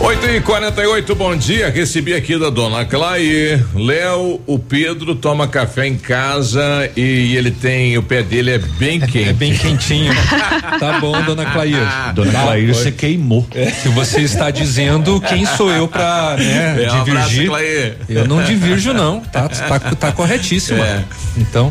8 0.00 0.26
e 0.30 0.40
48 0.40 1.14
bom 1.14 1.36
dia. 1.36 1.68
Recebi 1.68 2.14
aqui 2.14 2.38
da 2.38 2.48
dona 2.48 2.86
Clay. 2.86 3.62
Léo, 3.74 4.40
o 4.46 4.58
Pedro 4.58 5.14
toma 5.14 5.46
café 5.46 5.86
em 5.86 5.98
casa 5.98 6.90
e 6.96 7.36
ele 7.36 7.50
tem, 7.50 7.98
o 7.98 8.02
pé 8.02 8.22
dele 8.22 8.52
é 8.52 8.58
bem 8.58 8.98
quente. 8.98 9.18
É 9.28 9.32
bem 9.34 9.54
quentinho. 9.54 10.10
tá 10.78 10.98
bom, 10.98 11.20
dona 11.20 11.44
Clair. 11.44 12.14
Dona 12.14 12.32
Tá, 12.32 12.56
você 12.66 12.90
queimou. 12.90 13.46
Se 13.82 13.90
você 13.90 14.22
está 14.22 14.50
dizendo 14.50 15.20
quem 15.20 15.44
sou 15.44 15.70
eu 15.70 15.86
pra 15.86 16.36
né, 16.38 16.82
É, 16.82 16.92
um 16.92 17.02
abraço, 17.02 17.28
divergir. 17.28 17.96
Eu 18.08 18.26
não 18.26 18.42
divirjo, 18.42 18.94
não. 18.94 19.20
Tá, 19.20 19.50
tá, 19.50 19.78
tá 19.80 20.12
corretíssima. 20.16 20.82
É. 20.82 21.04
Então. 21.36 21.70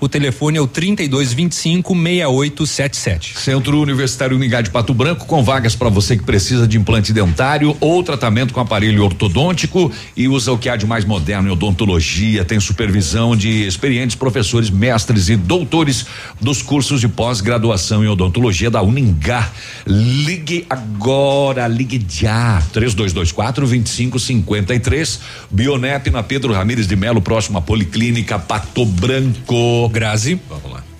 o 0.00 0.08
telefone 0.08 0.58
é 0.58 0.60
o 0.60 0.66
3225 0.66 1.94
6877. 1.94 3.38
Centro 3.38 3.80
Universitário 3.80 4.36
Uningá 4.36 4.60
de 4.60 4.70
Pato 4.70 4.94
Branco 4.94 5.26
com 5.26 5.42
vagas 5.42 5.74
para 5.74 5.88
você 5.88 6.16
que 6.16 6.24
precisa 6.24 6.66
de 6.66 6.78
implante 6.78 7.12
dentário 7.12 7.76
ou 7.80 8.02
tratamento 8.02 8.52
com 8.52 8.60
aparelho 8.60 9.04
ortodôntico 9.04 9.90
e 10.16 10.28
usa 10.28 10.52
o 10.52 10.58
que 10.58 10.68
há 10.68 10.76
de 10.76 10.86
mais 10.86 11.04
moderno 11.04 11.48
em 11.48 11.52
odontologia, 11.52 12.44
tem 12.44 12.60
supervisão 12.60 13.36
de 13.36 13.66
experientes 13.66 14.16
professores, 14.16 14.70
mestres 14.70 15.28
e 15.28 15.36
doutores 15.36 16.06
dos 16.40 16.62
cursos 16.62 17.00
de 17.00 17.08
pós-graduação 17.08 18.04
em 18.04 18.08
odontologia 18.08 18.70
da 18.70 18.82
Uningá. 18.82 19.50
Ligue 19.86 20.66
agora, 20.68 21.66
ligue 21.66 22.04
já. 22.08 22.62
3224 22.72 23.66
2553. 23.66 25.20
Bionep 25.50 26.10
na 26.10 26.22
Pedro 26.22 26.52
Ramires 26.52 26.86
de 26.86 26.96
Melo, 26.96 27.20
próximo 27.20 27.58
à 27.58 27.60
Policlínica 27.60 28.38
Pato 28.38 28.84
Branco. 28.84 29.51
Grazi. 29.90 30.40
Vamos 30.48 30.72
lá. 30.72 30.91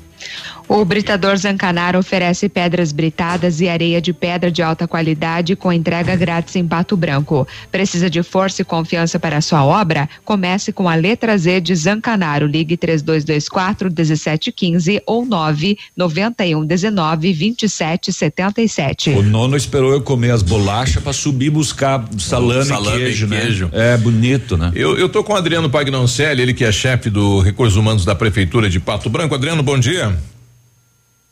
O 0.69 0.85
Britador 0.85 1.37
Zancanaro 1.37 1.99
oferece 1.99 2.49
pedras 2.49 2.93
britadas 2.93 3.61
e 3.61 3.69
areia 3.69 4.01
de 4.01 4.13
pedra 4.13 4.51
de 4.51 4.63
alta 4.63 4.87
qualidade 4.87 5.55
com 5.57 5.73
entrega 5.73 6.17
grátis 6.17 6.57
em 6.57 6.67
Pato 6.67 6.97
Branco. 6.97 7.47
Precisa 7.71 8.09
de 8.09 8.23
força 8.23 8.63
e 8.63 8.65
confiança 8.65 9.19
para 9.19 9.37
a 9.37 9.41
sua 9.41 9.65
obra? 9.65 10.09
Comece 10.25 10.73
com 10.73 10.89
a 10.89 10.95
letra 10.95 11.37
Z 11.37 11.61
de 11.61 11.75
Zancanaro. 11.75 12.47
Ligue 12.47 12.77
3224 12.77 13.89
1715 13.89 15.03
ou 15.07 15.25
991 15.27 16.65
19 16.65 17.33
27 17.33 18.13
77. 18.13 19.11
O 19.11 19.23
nono 19.23 19.57
esperou 19.57 19.93
eu 19.93 20.01
comer 20.01 20.31
as 20.31 20.43
bolachas 20.43 21.03
para 21.03 21.13
subir 21.13 21.51
buscar 21.51 22.05
salame, 22.19 22.65
Salame 22.65 22.97
e 22.97 23.05
queijo, 23.05 23.27
e 23.27 23.29
né? 23.29 23.41
queijo. 23.41 23.71
É 23.73 23.97
bonito, 23.97 24.57
né? 24.57 24.73
Eu, 24.75 24.97
eu 24.97 25.09
tô 25.09 25.23
com 25.23 25.33
o 25.33 25.37
Adriano 25.37 25.69
Pagnoncelli, 25.69 26.43
ele 26.43 26.55
que 26.55 26.65
é 26.65 26.73
chefe 26.73 27.11
do 27.11 27.41
Recursos 27.41 27.77
Humanos 27.77 28.05
da 28.05 28.15
Prefeitura 28.15 28.71
de 28.71 28.81
Pato 28.81 29.11
Branco. 29.11 29.35
Adriano, 29.35 29.63
bom 29.63 29.79
dia. 29.79 30.17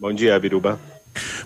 Bom 0.00 0.14
dia, 0.14 0.38
Biruba. 0.40 0.80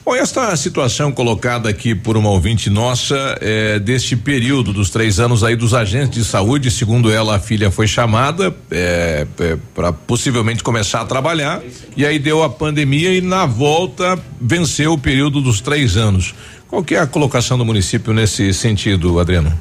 Bom, 0.05 0.15
esta 0.15 0.55
situação 0.57 1.11
colocada 1.11 1.69
aqui 1.69 1.93
por 1.93 2.17
uma 2.17 2.31
ouvinte 2.31 2.71
nossa 2.71 3.37
é, 3.41 3.81
deste 3.81 4.17
período 4.17 4.73
dos 4.73 4.91
três 4.91 5.19
anos 5.19 5.43
aí 5.43 5.57
dos 5.57 5.75
agentes 5.75 6.23
de 6.23 6.25
saúde, 6.25 6.71
segundo 6.71 7.11
ela, 7.11 7.35
a 7.35 7.41
filha 7.41 7.69
foi 7.69 7.89
chamada 7.89 8.55
é, 8.71 9.27
para 9.75 9.93
possivelmente 9.93 10.63
começar 10.63 11.01
a 11.01 11.05
trabalhar 11.05 11.61
e 11.97 12.07
aí 12.07 12.17
deu 12.17 12.45
a 12.45 12.51
pandemia 12.51 13.13
e 13.13 13.21
na 13.21 13.45
volta 13.45 14.17
venceu 14.41 14.93
o 14.93 14.99
período 14.99 15.41
dos 15.41 15.61
três 15.61 15.97
anos. 15.97 16.33
Qual 16.69 16.85
que 16.85 16.95
é 16.95 17.01
a 17.01 17.09
colocação 17.09 17.59
do 17.59 17.65
município 17.65 18.13
nesse 18.13 18.55
sentido, 18.55 19.19
Adriano? 19.19 19.53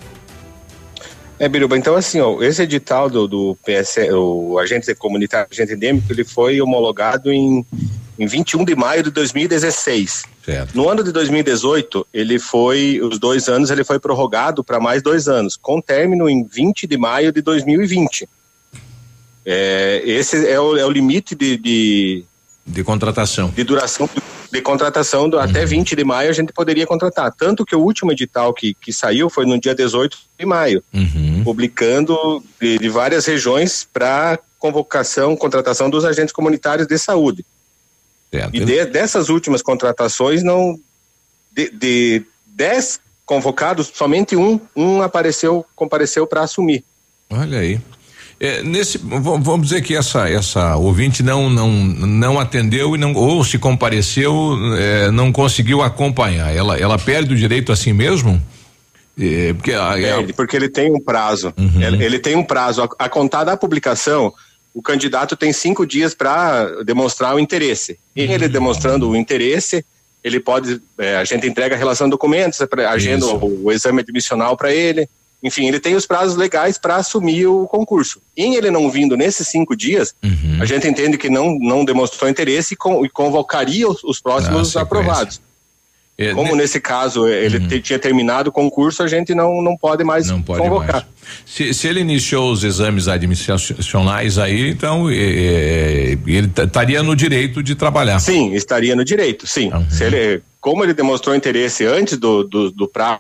É, 1.40 1.50
Biruba, 1.50 1.76
então 1.76 1.96
assim, 1.96 2.20
ó, 2.20 2.44
esse 2.44 2.62
edital 2.62 3.10
do, 3.10 3.28
do 3.28 3.58
PS, 3.66 3.98
o 4.12 4.60
agente 4.60 4.94
comunitário, 4.94 5.48
agente 5.52 5.74
endêmico, 5.74 6.14
ele 6.14 6.24
foi 6.24 6.62
homologado 6.62 7.32
em, 7.32 7.66
em 8.18 8.28
21 8.28 8.66
de 8.66 8.76
maio 8.76 9.04
de 9.04 9.12
2016. 9.12 10.24
Certo. 10.46 10.76
No 10.76 10.90
ano 10.90 11.04
de 11.04 11.12
2018, 11.12 12.08
ele 12.14 12.38
foi, 12.38 13.00
os 13.02 13.18
dois 13.18 13.48
anos, 13.48 13.70
ele 13.70 13.84
foi 13.84 14.00
prorrogado 14.00 14.64
para 14.64 14.80
mais 14.80 15.02
dois 15.02 15.28
anos, 15.28 15.56
com 15.56 15.82
término 15.82 16.30
em 16.30 16.44
20 16.44 16.86
de 16.86 16.98
maio 16.98 17.32
de 17.32 17.42
2020. 17.42 18.28
É, 19.46 20.02
esse 20.06 20.48
é 20.48 20.60
o, 20.60 20.78
é 20.78 20.86
o 20.86 20.90
limite 20.90 21.36
de, 21.36 21.58
de, 21.58 22.26
De 22.66 22.84
contratação. 22.84 23.50
de 23.50 23.64
duração 23.64 24.10
de 24.54 24.62
contratação 24.62 25.28
do, 25.28 25.40
até 25.40 25.66
20 25.66 25.96
de 25.96 26.04
maio 26.04 26.30
a 26.30 26.34
gente 26.34 26.54
poderia 26.54 26.86
contratar. 26.86 27.34
Tanto 27.34 27.66
que 27.66 27.76
o 27.76 27.80
último 27.80 28.12
edital 28.12 28.54
que, 28.54 28.76
que 28.76 28.94
saiu 28.94 29.28
foi 29.28 29.48
no 29.48 29.60
dia 29.60 29.74
18 29.74 30.16
de 30.38 30.46
maio, 30.46 30.84
publicando 31.44 32.44
de, 32.62 32.78
de 32.78 32.90
várias 32.90 33.26
regiões 33.26 33.88
para 33.92 34.38
convocação, 34.60 35.36
contratação 35.36 35.90
dos 35.90 36.06
agentes 36.06 36.32
comunitários 36.32 36.88
de 36.88 36.98
saúde. 37.00 37.44
Certo. 38.40 38.56
E 38.56 38.66
de- 38.66 38.86
dessas 38.86 39.30
últimas 39.30 39.62
contratações, 39.62 40.42
não 40.44 40.78
de, 41.56 41.70
de 41.70 42.24
dez 42.48 43.00
convocados, 43.26 43.92
somente 43.94 44.36
um, 44.36 44.60
um 44.76 45.02
apareceu, 45.02 45.66
compareceu 45.76 46.26
para 46.28 46.42
assumir. 46.42 46.84
Olha 47.30 47.60
aí. 47.60 47.80
É, 48.40 48.62
nesse, 48.64 48.98
vamos 48.98 49.68
dizer 49.68 49.82
que 49.82 49.96
essa 49.96 50.28
essa 50.28 50.76
ouvinte 50.76 51.22
não 51.24 51.50
não 51.50 51.72
não 51.72 52.40
atendeu 52.40 52.96
e 52.96 52.98
não 52.98 53.14
ou 53.14 53.44
se 53.46 53.58
compareceu 53.58 54.34
é, 54.78 55.12
não 55.12 55.32
conseguiu 55.32 55.82
acompanhar. 55.82 56.54
Ela 56.54 56.78
ela 56.78 56.98
perde 57.00 57.34
o 57.34 57.38
direito 57.38 57.72
assim 57.72 57.94
mesmo? 57.94 58.42
É, 59.18 59.54
porque 59.54 59.72
a, 59.72 59.92
a- 59.92 59.94
Perde, 59.94 60.34
porque 60.34 60.56
ele 60.58 60.68
tem 60.68 60.92
um 60.92 61.00
prazo. 61.00 61.54
Uhum. 61.56 61.82
Ele, 61.82 62.04
ele 62.04 62.20
tem 62.20 62.36
um 62.36 62.44
prazo. 62.44 62.82
A, 62.82 63.06
a 63.06 63.08
contar 63.08 63.44
da 63.46 63.56
publicação, 63.56 64.34
o 64.74 64.82
candidato 64.82 65.36
tem 65.36 65.54
cinco 65.54 65.86
dias 65.86 66.14
para 66.16 66.84
demonstrar 66.84 67.36
o 67.36 67.40
interesse. 67.40 68.00
E 68.16 68.26
Uhum. 68.26 68.32
ele 68.32 68.48
demonstrando 68.48 69.10
o 69.10 69.16
interesse, 69.16 69.86
ele 70.24 70.40
pode. 70.40 70.82
é, 70.98 71.18
a 71.18 71.24
gente 71.24 71.46
entrega 71.48 71.76
a 71.76 71.78
relação 71.78 72.08
de 72.08 72.12
documentos, 72.12 72.60
é 72.62 72.86
agenda 72.86 73.26
o, 73.26 73.66
o 73.66 73.72
exame 73.72 74.00
admissional 74.02 74.56
para 74.58 74.74
ele. 74.74 75.08
Enfim, 75.46 75.68
ele 75.68 75.78
tem 75.80 75.94
os 75.94 76.06
prazos 76.06 76.38
legais 76.38 76.78
para 76.78 76.96
assumir 76.96 77.46
o 77.48 77.68
concurso. 77.68 78.22
Em 78.36 78.56
ele 78.56 78.72
não 78.72 78.90
vindo 78.90 79.18
nesses 79.18 79.48
cinco 79.50 79.76
dias, 79.76 80.16
Uhum. 80.24 80.58
a 80.62 80.66
gente 80.66 80.88
entende 80.88 81.18
que 81.18 81.30
não, 81.30 81.58
não 81.60 81.84
demonstrou 81.84 82.30
interesse 82.30 82.74
e, 82.74 82.78
con- 82.78 83.06
e 83.06 83.10
convocaria 83.10 83.88
os, 83.90 84.02
os 84.06 84.22
próximos 84.22 84.70
sequência. 84.70 84.82
aprovados. 84.82 85.42
É, 86.18 86.32
Como 86.34 86.52
ne- 86.52 86.62
nesse 86.62 86.80
caso 86.80 87.28
ele 87.28 87.60
te- 87.68 87.82
tinha 87.82 87.98
terminado 87.98 88.50
o 88.50 88.54
concurso, 88.54 89.02
a 89.02 89.08
gente 89.08 89.34
não, 89.34 89.62
não 89.62 89.76
pode 89.76 90.04
mais 90.04 90.28
não 90.28 90.42
pode 90.42 90.62
convocar. 90.62 90.94
mais. 90.94 91.06
Se, 91.46 91.74
se 91.74 91.88
ele 91.88 92.02
iniciou 92.02 92.52
os 92.52 92.64
exames 92.64 93.08
admissionais 93.08 94.38
aí, 94.38 94.70
então 94.70 95.10
é, 95.10 95.16
é, 95.16 96.18
ele 96.28 96.52
estaria 96.56 97.02
no 97.02 97.16
direito 97.16 97.64
de 97.64 97.76
trabalhar. 97.76 98.20
Sim, 98.20 98.54
estaria 98.54 98.96
no 98.96 99.04
direito, 99.04 99.48
sim. 99.48 99.72
Se 99.90 100.04
ele, 100.04 100.42
como 100.62 100.84
ele 100.84 100.94
demonstrou 100.94 101.36
interesse 101.36 101.86
antes 101.86 102.18
do, 102.18 102.44
do, 102.44 102.70
do 102.72 102.88
prazo 102.88 103.20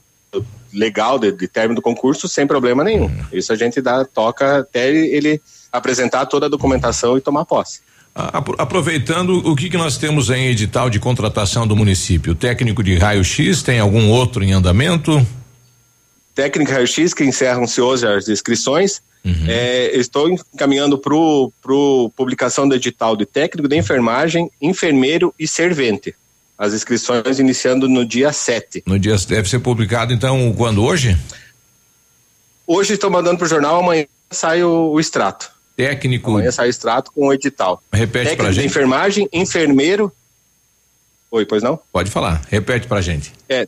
legal 0.73 1.19
de, 1.19 1.31
de 1.31 1.47
término 1.47 1.75
do 1.75 1.81
concurso, 1.81 2.27
sem 2.27 2.47
problema 2.47 2.83
nenhum. 2.83 3.09
Isso 3.31 3.53
a 3.53 3.55
gente 3.55 3.79
dá, 3.81 4.03
toca 4.05 4.59
até 4.59 4.89
ele 4.89 5.39
apresentar 5.71 6.25
toda 6.25 6.47
a 6.47 6.49
documentação 6.49 7.17
e 7.17 7.21
tomar 7.21 7.45
posse. 7.45 7.79
Aproveitando, 8.15 9.37
o 9.37 9.55
que 9.55 9.69
que 9.69 9.77
nós 9.77 9.97
temos 9.97 10.29
em 10.29 10.47
edital 10.47 10.89
de 10.89 10.99
contratação 10.99 11.65
do 11.65 11.75
município? 11.75 12.35
Técnico 12.35 12.83
de 12.83 12.95
raio-x, 12.95 13.63
tem 13.63 13.79
algum 13.79 14.09
outro 14.09 14.43
em 14.43 14.53
andamento? 14.53 15.25
Técnica 16.35 16.73
raio-x 16.73 17.13
que 17.13 17.23
encerram-se 17.23 17.81
hoje 17.81 18.07
as 18.07 18.27
inscrições. 18.27 19.01
É, 19.47 19.97
estou 19.97 20.29
encaminhando 20.29 20.97
para 20.97 21.13
o 21.15 22.11
publicação 22.15 22.67
do 22.67 22.75
edital 22.75 23.15
de 23.15 23.25
técnico 23.25 23.69
de 23.69 23.77
enfermagem, 23.77 24.51
enfermeiro 24.61 25.33
e 25.39 25.47
servente. 25.47 26.13
As 26.57 26.73
inscrições 26.73 27.39
iniciando 27.39 27.87
no 27.87 28.05
dia 28.05 28.33
7. 28.33 28.83
No 28.85 28.99
dia 28.99 29.15
deve 29.27 29.49
ser 29.49 29.59
publicado 29.59 30.13
então 30.13 30.53
quando 30.53 30.83
hoje? 30.83 31.17
Hoje 32.67 32.93
estou 32.93 33.09
mandando 33.09 33.37
para 33.37 33.45
o 33.45 33.49
jornal, 33.49 33.79
amanhã 33.79 34.05
sai 34.29 34.61
o, 34.63 34.91
o 34.91 34.99
extrato. 34.99 35.52
Técnico. 35.75 36.31
Amanhã 36.31 36.51
sai 36.51 36.69
extrato 36.69 37.11
com 37.11 37.27
o 37.27 37.33
edital. 37.33 37.81
Repete 37.91 38.25
Técnico 38.29 38.43
pra 38.43 38.49
de 38.51 38.55
gente. 38.55 38.65
enfermagem, 38.67 39.27
enfermeiro. 39.33 40.11
Oi, 41.31 41.45
pois 41.45 41.63
não? 41.63 41.79
Pode 41.91 42.11
falar. 42.11 42.41
Repete 42.49 42.87
pra 42.87 43.01
gente. 43.01 43.33
É, 43.49 43.67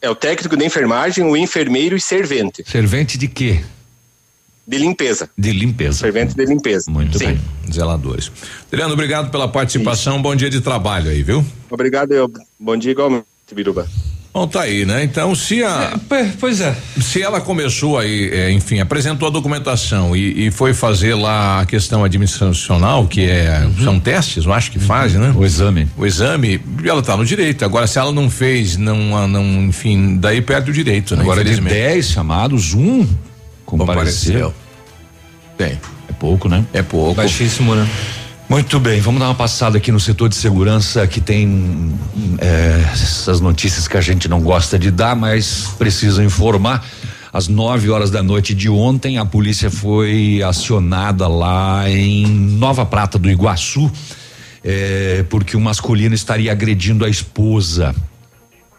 é 0.00 0.08
o 0.08 0.14
técnico 0.14 0.56
de 0.56 0.64
enfermagem, 0.64 1.24
o 1.24 1.36
enfermeiro 1.36 1.96
e 1.96 2.00
servente. 2.00 2.62
Servente 2.66 3.18
de 3.18 3.26
quê? 3.26 3.60
De 4.66 4.78
limpeza. 4.78 5.28
De 5.36 5.52
limpeza. 5.52 5.98
Servente 5.98 6.34
de 6.34 6.44
limpeza. 6.46 6.88
Muito 6.88 7.18
Sim. 7.18 7.26
bem. 7.26 7.40
Zeladores. 7.72 8.30
Adriano, 8.68 8.92
obrigado 8.94 9.28
pela 9.30 9.48
participação. 9.48 10.22
Bom 10.22 10.36
dia 10.36 10.48
de 10.48 10.60
trabalho 10.60 11.10
aí, 11.10 11.24
viu? 11.24 11.44
Obrigado, 11.68 12.12
eu. 12.12 12.32
Bom 12.58 12.76
dia 12.76 12.92
igualmente, 12.92 13.26
Biruba. 13.52 13.88
Bom, 14.32 14.46
tá 14.46 14.62
aí, 14.62 14.84
né? 14.84 15.02
Então, 15.02 15.34
se 15.34 15.64
a. 15.64 15.98
pois 16.38 16.60
é. 16.60 16.76
Se 17.00 17.20
ela 17.20 17.40
começou 17.40 17.98
aí, 17.98 18.30
é, 18.32 18.52
enfim, 18.52 18.78
apresentou 18.78 19.26
a 19.26 19.30
documentação 19.30 20.14
e, 20.14 20.46
e 20.46 20.50
foi 20.52 20.72
fazer 20.72 21.14
lá 21.14 21.60
a 21.60 21.66
questão 21.66 22.04
administracional, 22.04 23.08
que 23.08 23.28
é. 23.28 23.68
São 23.82 23.98
testes, 23.98 24.44
eu 24.44 24.52
acho 24.52 24.70
que 24.70 24.78
fazem, 24.78 25.20
né? 25.20 25.34
O 25.36 25.44
exame. 25.44 25.88
O 25.96 26.06
exame, 26.06 26.60
ela 26.84 27.02
tá 27.02 27.16
no 27.16 27.24
direito. 27.24 27.64
Agora, 27.64 27.88
se 27.88 27.98
ela 27.98 28.12
não 28.12 28.30
fez, 28.30 28.76
não, 28.76 29.26
não 29.26 29.44
enfim, 29.64 30.16
daí 30.16 30.40
perde 30.40 30.70
o 30.70 30.74
direito, 30.74 31.16
né? 31.16 31.22
Agora 31.22 31.42
de 31.42 31.50
Infelizmente. 31.50 31.74
10 31.74 32.06
chamados, 32.06 32.72
um 32.72 33.04
compareceu. 33.66 34.54
Tem. 35.58 35.78
É 36.08 36.12
pouco, 36.12 36.48
né? 36.48 36.64
É 36.72 36.82
pouco. 36.82 37.14
Baixíssimo, 37.14 37.74
né? 37.74 37.88
Muito 38.50 38.80
bem, 38.80 39.00
vamos 39.00 39.20
dar 39.20 39.28
uma 39.28 39.34
passada 39.36 39.78
aqui 39.78 39.92
no 39.92 40.00
setor 40.00 40.28
de 40.28 40.34
segurança 40.34 41.06
que 41.06 41.20
tem 41.20 41.94
é, 42.38 42.80
essas 42.92 43.40
notícias 43.40 43.86
que 43.86 43.96
a 43.96 44.00
gente 44.00 44.28
não 44.28 44.40
gosta 44.40 44.76
de 44.76 44.90
dar, 44.90 45.14
mas 45.14 45.68
precisa 45.78 46.24
informar. 46.24 46.84
Às 47.32 47.46
9 47.46 47.90
horas 47.90 48.10
da 48.10 48.24
noite 48.24 48.52
de 48.52 48.68
ontem, 48.68 49.18
a 49.18 49.24
polícia 49.24 49.70
foi 49.70 50.42
acionada 50.42 51.28
lá 51.28 51.88
em 51.88 52.26
Nova 52.26 52.84
Prata 52.84 53.20
do 53.20 53.30
Iguaçu, 53.30 53.88
é, 54.64 55.24
porque 55.30 55.56
um 55.56 55.60
masculino 55.60 56.12
estaria 56.12 56.50
agredindo 56.50 57.04
a 57.04 57.08
esposa. 57.08 57.94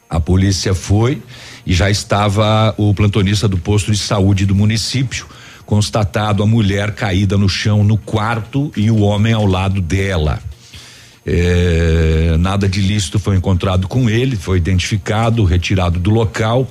A 0.10 0.20
polícia 0.20 0.76
foi 0.76 1.22
e 1.66 1.74
já 1.74 1.90
estava 1.90 2.76
o 2.78 2.94
plantonista 2.94 3.48
do 3.48 3.58
posto 3.58 3.90
de 3.90 3.98
saúde 4.00 4.46
do 4.46 4.54
município 4.54 5.26
constatado 5.72 6.44
a 6.44 6.46
mulher 6.46 6.92
caída 6.92 7.38
no 7.38 7.48
chão 7.48 7.82
no 7.82 7.96
quarto 7.96 8.70
e 8.76 8.92
o 8.92 9.00
homem 9.00 9.32
ao 9.32 9.46
lado 9.46 9.80
dela. 9.80 10.42
É, 11.26 12.36
nada 12.38 12.68
de 12.68 12.82
lícito 12.82 13.18
foi 13.18 13.38
encontrado 13.38 13.88
com 13.88 14.10
ele, 14.10 14.36
foi 14.36 14.58
identificado, 14.58 15.46
retirado 15.46 15.98
do 15.98 16.10
local. 16.10 16.70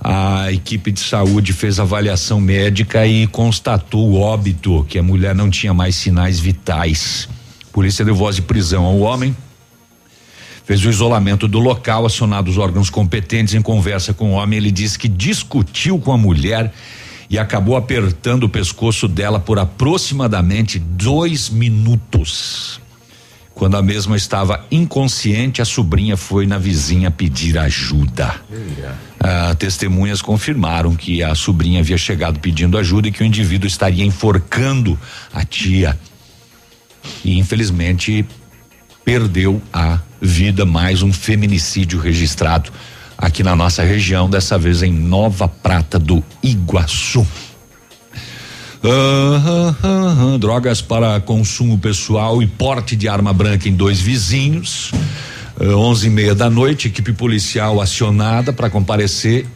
A 0.00 0.52
equipe 0.52 0.92
de 0.92 1.00
saúde 1.00 1.52
fez 1.52 1.80
avaliação 1.80 2.40
médica 2.40 3.04
e 3.04 3.26
constatou 3.26 4.12
o 4.12 4.20
óbito, 4.20 4.86
que 4.88 4.96
a 4.96 5.02
mulher 5.02 5.34
não 5.34 5.50
tinha 5.50 5.74
mais 5.74 5.96
sinais 5.96 6.38
vitais. 6.38 7.28
Polícia 7.72 8.04
deu 8.04 8.14
voz 8.14 8.36
de 8.36 8.42
prisão 8.42 8.84
ao 8.84 9.00
homem, 9.00 9.36
fez 10.64 10.84
o 10.84 10.88
isolamento 10.88 11.48
do 11.48 11.58
local, 11.58 12.06
acionado 12.06 12.48
os 12.48 12.58
órgãos 12.58 12.90
competentes 12.90 13.54
em 13.54 13.60
conversa 13.60 14.14
com 14.14 14.30
o 14.30 14.34
homem. 14.34 14.56
Ele 14.56 14.70
disse 14.70 14.96
que 14.96 15.08
discutiu 15.08 15.98
com 15.98 16.12
a 16.12 16.16
mulher 16.16 16.72
e 17.28 17.38
acabou 17.38 17.76
apertando 17.76 18.44
o 18.44 18.48
pescoço 18.48 19.08
dela 19.08 19.40
por 19.40 19.58
aproximadamente 19.58 20.78
dois 20.78 21.48
minutos. 21.48 22.80
Quando 23.54 23.76
a 23.76 23.82
mesma 23.82 24.16
estava 24.16 24.66
inconsciente, 24.70 25.62
a 25.62 25.64
sobrinha 25.64 26.14
foi 26.16 26.46
na 26.46 26.58
vizinha 26.58 27.10
pedir 27.10 27.56
ajuda. 27.56 28.34
Ah, 29.18 29.54
testemunhas 29.58 30.20
confirmaram 30.20 30.94
que 30.94 31.22
a 31.22 31.34
sobrinha 31.34 31.80
havia 31.80 31.96
chegado 31.96 32.38
pedindo 32.38 32.76
ajuda 32.76 33.08
e 33.08 33.12
que 33.12 33.22
o 33.22 33.26
indivíduo 33.26 33.66
estaria 33.66 34.04
enforcando 34.04 34.98
a 35.32 35.42
tia. 35.42 35.98
E 37.24 37.38
infelizmente 37.38 38.26
perdeu 39.04 39.62
a 39.72 40.00
vida, 40.20 40.66
mais 40.66 41.02
um 41.02 41.12
feminicídio 41.12 41.98
registrado 41.98 42.70
aqui 43.18 43.42
na 43.42 43.56
nossa 43.56 43.82
região, 43.82 44.28
dessa 44.28 44.58
vez 44.58 44.82
em 44.82 44.92
Nova 44.92 45.48
Prata 45.48 45.98
do 45.98 46.22
Iguaçu. 46.42 47.26
drogas 50.38 50.80
para 50.80 51.20
consumo 51.20 51.78
pessoal 51.78 52.42
e 52.42 52.46
porte 52.46 52.94
de 52.94 53.08
arma 53.08 53.32
branca 53.32 53.68
em 53.68 53.72
dois 53.72 54.00
vizinhos. 54.00 54.92
onze 55.60 56.08
e 56.08 56.10
meia 56.10 56.34
da 56.34 56.50
noite, 56.50 56.88
equipe 56.88 57.12
policial 57.12 57.80
acionada 57.80 58.52
para 58.52 58.68
comparecer 58.68 59.46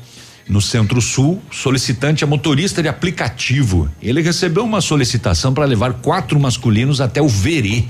no 0.49 0.61
Centro-Sul, 0.61 1.41
solicitante 1.51 2.25
é 2.25 2.27
motorista 2.27 2.83
de 2.83 2.89
aplicativo. 2.89 3.89
Ele 4.03 4.21
recebeu 4.21 4.65
uma 4.65 4.81
solicitação 4.81 5.55
para 5.55 5.65
levar 5.65 5.93
quatro 5.95 6.41
masculinos 6.41 7.01
até 7.01 7.23
o 7.23 7.29
Verê 7.29 7.85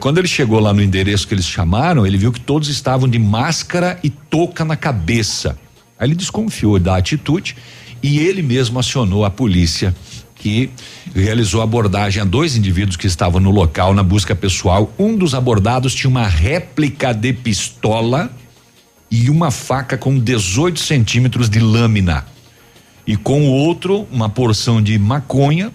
quando 0.00 0.18
ele 0.18 0.28
chegou 0.28 0.60
lá 0.60 0.72
no 0.72 0.82
endereço 0.82 1.26
que 1.26 1.34
eles 1.34 1.46
chamaram, 1.46 2.06
ele 2.06 2.16
viu 2.16 2.32
que 2.32 2.40
todos 2.40 2.68
estavam 2.68 3.08
de 3.08 3.18
máscara 3.18 3.98
e 4.02 4.10
touca 4.10 4.64
na 4.64 4.76
cabeça. 4.76 5.58
Aí 5.98 6.08
ele 6.08 6.14
desconfiou 6.14 6.78
da 6.78 6.96
atitude 6.96 7.56
e 8.02 8.18
ele 8.18 8.42
mesmo 8.42 8.78
acionou 8.78 9.24
a 9.24 9.30
polícia 9.30 9.94
que 10.34 10.70
realizou 11.14 11.60
abordagem 11.60 12.22
a 12.22 12.24
dois 12.24 12.56
indivíduos 12.56 12.96
que 12.96 13.06
estavam 13.06 13.40
no 13.40 13.50
local 13.50 13.92
na 13.92 14.02
busca 14.02 14.34
pessoal. 14.34 14.92
Um 14.98 15.16
dos 15.16 15.34
abordados 15.34 15.94
tinha 15.94 16.08
uma 16.08 16.26
réplica 16.26 17.12
de 17.12 17.32
pistola 17.32 18.30
e 19.10 19.28
uma 19.28 19.50
faca 19.50 19.98
com 19.98 20.18
18 20.18 20.78
centímetros 20.78 21.50
de 21.50 21.58
lâmina. 21.58 22.24
E 23.06 23.16
com 23.16 23.48
o 23.48 23.52
outro, 23.52 24.06
uma 24.12 24.28
porção 24.28 24.80
de 24.80 24.98
maconha 24.98 25.72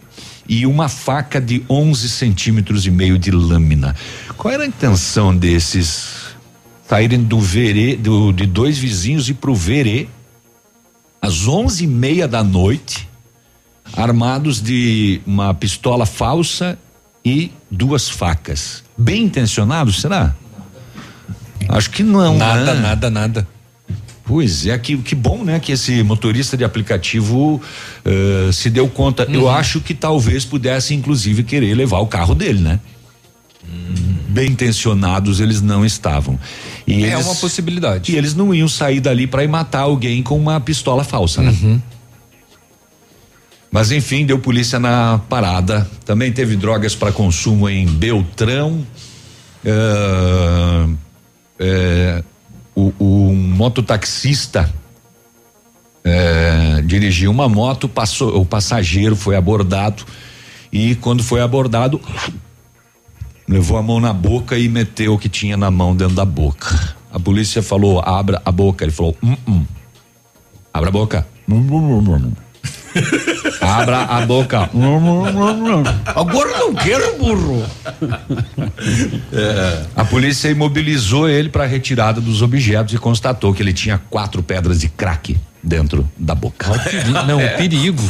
e 0.47 0.65
uma 0.65 0.89
faca 0.89 1.39
de 1.39 1.63
11 1.69 2.09
centímetros 2.09 2.85
e 2.85 2.91
meio 2.91 3.17
de 3.17 3.31
lâmina. 3.31 3.95
Qual 4.37 4.53
era 4.53 4.63
a 4.63 4.67
intenção 4.67 5.35
desses 5.35 6.33
saírem 6.87 7.23
do 7.23 7.39
verê, 7.39 7.95
do, 7.95 8.31
de 8.31 8.45
dois 8.45 8.77
vizinhos 8.77 9.29
e 9.29 9.33
pro 9.33 9.55
verê 9.55 10.07
às 11.21 11.47
onze 11.47 11.85
e 11.85 11.87
meia 11.87 12.27
da 12.27 12.43
noite, 12.43 13.07
armados 13.95 14.61
de 14.61 15.21
uma 15.25 15.53
pistola 15.53 16.05
falsa 16.05 16.77
e 17.23 17.51
duas 17.71 18.09
facas. 18.09 18.83
Bem 18.97 19.23
intencionados, 19.23 20.01
será? 20.01 20.35
Acho 21.69 21.89
que 21.89 22.03
não. 22.03 22.37
Nada, 22.37 22.73
né? 22.73 22.81
nada, 22.81 23.09
nada. 23.09 23.47
Pois 24.25 24.65
é, 24.65 24.77
que, 24.77 24.97
que 24.97 25.15
bom, 25.15 25.43
né? 25.43 25.59
Que 25.59 25.73
esse 25.73 26.01
motorista 26.01 26.55
de 26.55 26.63
aplicativo 26.63 27.61
uh, 28.05 28.53
se 28.53 28.69
deu 28.69 28.87
conta. 28.87 29.27
Uhum. 29.27 29.33
Eu 29.33 29.49
acho 29.49 29.81
que 29.81 29.93
talvez 29.93 30.45
pudesse, 30.45 30.93
inclusive, 30.93 31.43
querer 31.43 31.75
levar 31.75 31.99
o 31.99 32.07
carro 32.07 32.33
dele, 32.33 32.59
né? 32.59 32.79
Uhum. 33.67 34.15
Bem 34.29 34.51
intencionados 34.51 35.41
eles 35.41 35.61
não 35.61 35.85
estavam. 35.85 36.39
E 36.87 37.03
é 37.03 37.13
eles, 37.13 37.25
uma 37.25 37.35
possibilidade. 37.35 38.11
E 38.13 38.15
eles 38.15 38.33
não 38.33 38.53
iam 38.53 38.67
sair 38.67 39.01
dali 39.01 39.27
para 39.27 39.43
ir 39.43 39.49
matar 39.49 39.81
alguém 39.81 40.23
com 40.23 40.37
uma 40.37 40.59
pistola 40.59 41.03
falsa, 41.03 41.41
né? 41.41 41.51
Uhum. 41.61 41.81
Mas 43.69 43.91
enfim, 43.91 44.25
deu 44.25 44.39
polícia 44.39 44.79
na 44.79 45.19
parada. 45.27 45.89
Também 46.05 46.31
teve 46.31 46.55
drogas 46.55 46.95
para 46.95 47.11
consumo 47.11 47.67
em 47.67 47.87
Beltrão. 47.87 48.85
Uh, 49.65 50.93
uh, 51.59 52.23
o, 52.75 52.93
o 52.99 53.29
um 53.29 53.35
mototaxista 53.35 54.71
é, 56.03 56.81
dirigiu 56.81 57.31
uma 57.31 57.47
moto, 57.47 57.87
passou, 57.87 58.39
o 58.39 58.45
passageiro 58.45 59.15
foi 59.15 59.35
abordado 59.35 60.03
e 60.71 60.95
quando 60.95 61.23
foi 61.23 61.41
abordado 61.41 62.01
levou 63.47 63.77
a 63.77 63.83
mão 63.83 63.99
na 63.99 64.13
boca 64.13 64.57
e 64.57 64.67
meteu 64.67 65.13
o 65.13 65.19
que 65.19 65.29
tinha 65.29 65.55
na 65.55 65.69
mão 65.69 65.95
dentro 65.95 66.15
da 66.15 66.25
boca. 66.25 66.95
A 67.11 67.19
polícia 67.19 67.61
falou: 67.61 68.01
abra 68.03 68.41
a 68.43 68.51
boca. 68.51 68.83
Ele 68.83 68.91
falou: 68.91 69.15
hum, 69.21 69.37
hum. 69.47 69.65
abra 70.73 70.89
a 70.89 70.91
boca. 70.91 71.27
Abra 73.63 73.97
a 74.03 74.25
boca. 74.25 74.69
Agora 76.05 76.57
não 76.57 76.73
quero, 76.73 77.17
burro. 77.17 77.65
É. 79.31 79.83
A 79.95 80.05
polícia 80.05 80.49
imobilizou 80.49 81.29
ele 81.29 81.49
para 81.49 81.65
retirada 81.65 82.19
dos 82.21 82.41
objetos 82.41 82.93
e 82.93 82.97
constatou 82.97 83.53
que 83.53 83.61
ele 83.61 83.73
tinha 83.73 83.97
quatro 84.09 84.43
pedras 84.43 84.79
de 84.79 84.89
crack 84.89 85.37
dentro 85.63 86.05
da 86.17 86.35
boca. 86.35 86.67
não, 87.25 87.37
o 87.37 87.57
perigo. 87.57 88.01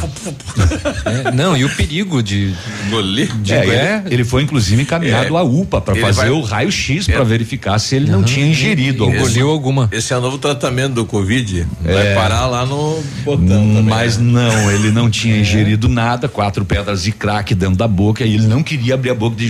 É, 1.06 1.30
não, 1.30 1.56
e 1.56 1.64
o 1.64 1.70
perigo 1.76 2.22
de 2.22 2.52
engolir. 2.86 3.30
É, 3.48 4.02
ele, 4.06 4.14
ele, 4.14 4.24
foi 4.24 4.42
inclusive 4.42 4.82
encaminhado 4.82 5.36
É. 5.36 5.38
à 5.38 5.42
UPA 5.42 5.80
para 5.80 5.94
fazer 5.94 6.20
vai- 6.22 6.30
o 6.30 6.40
raio-x 6.40 7.06
para 7.06 7.20
É. 7.20 7.24
verificar 7.24 7.78
se 7.78 7.94
ele 7.96 8.10
não 8.10 8.18
Uhum. 8.18 8.24
tinha 8.24 8.46
ingerido 8.46 9.04
alguma 9.04 9.26
Esse- 9.26 9.40
alguma. 9.40 9.88
Esse 9.92 10.12
é 10.12 10.18
o 10.18 10.20
novo 10.20 10.38
tratamento 10.38 10.94
do 10.94 11.04
Covid. 11.06 11.66
É. 11.84 11.92
Vai 11.92 12.14
parar 12.14 12.46
lá 12.46 12.66
no 12.66 13.02
botão 13.24 13.46
também. 13.46 13.82
Mas 13.84 14.18
né? 14.18 14.24
não, 14.32 14.70
ele 14.72 14.90
não 14.90 15.06
É. 15.06 15.10
tinha 15.10 15.36
ingerido 15.38 15.88
nada, 15.88 16.28
quatro 16.28 16.64
pedras 16.64 17.04
de 17.04 17.12
crack 17.12 17.54
dentro 17.54 17.76
da 17.76 17.86
boca 17.86 18.24
e 18.24 18.34
ele 18.34 18.46
não 18.46 18.62
queria 18.62 18.94
abrir 18.94 19.10
a 19.10 19.14
boca 19.14 19.36
de 19.36 19.46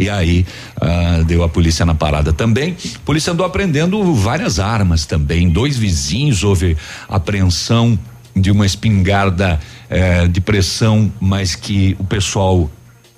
e 0.00 0.08
aí 0.08 0.46
ah, 0.80 1.22
deu 1.26 1.42
a 1.42 1.48
polícia 1.48 1.84
na 1.84 1.94
parada 1.94 2.32
também. 2.32 2.76
A 2.96 2.98
polícia 3.00 3.32
andou 3.32 3.44
apreendendo 3.44 4.14
várias 4.14 4.58
armas 4.58 5.04
também. 5.04 5.48
Dois 5.48 5.76
vizinhos 5.76 6.42
houve 6.42 6.76
apreensão 7.08 7.98
de 8.34 8.50
uma 8.50 8.64
espingarda 8.64 9.60
eh, 9.88 10.28
de 10.28 10.40
pressão, 10.40 11.12
mas 11.20 11.54
que 11.54 11.96
o 11.98 12.04
pessoal 12.04 12.70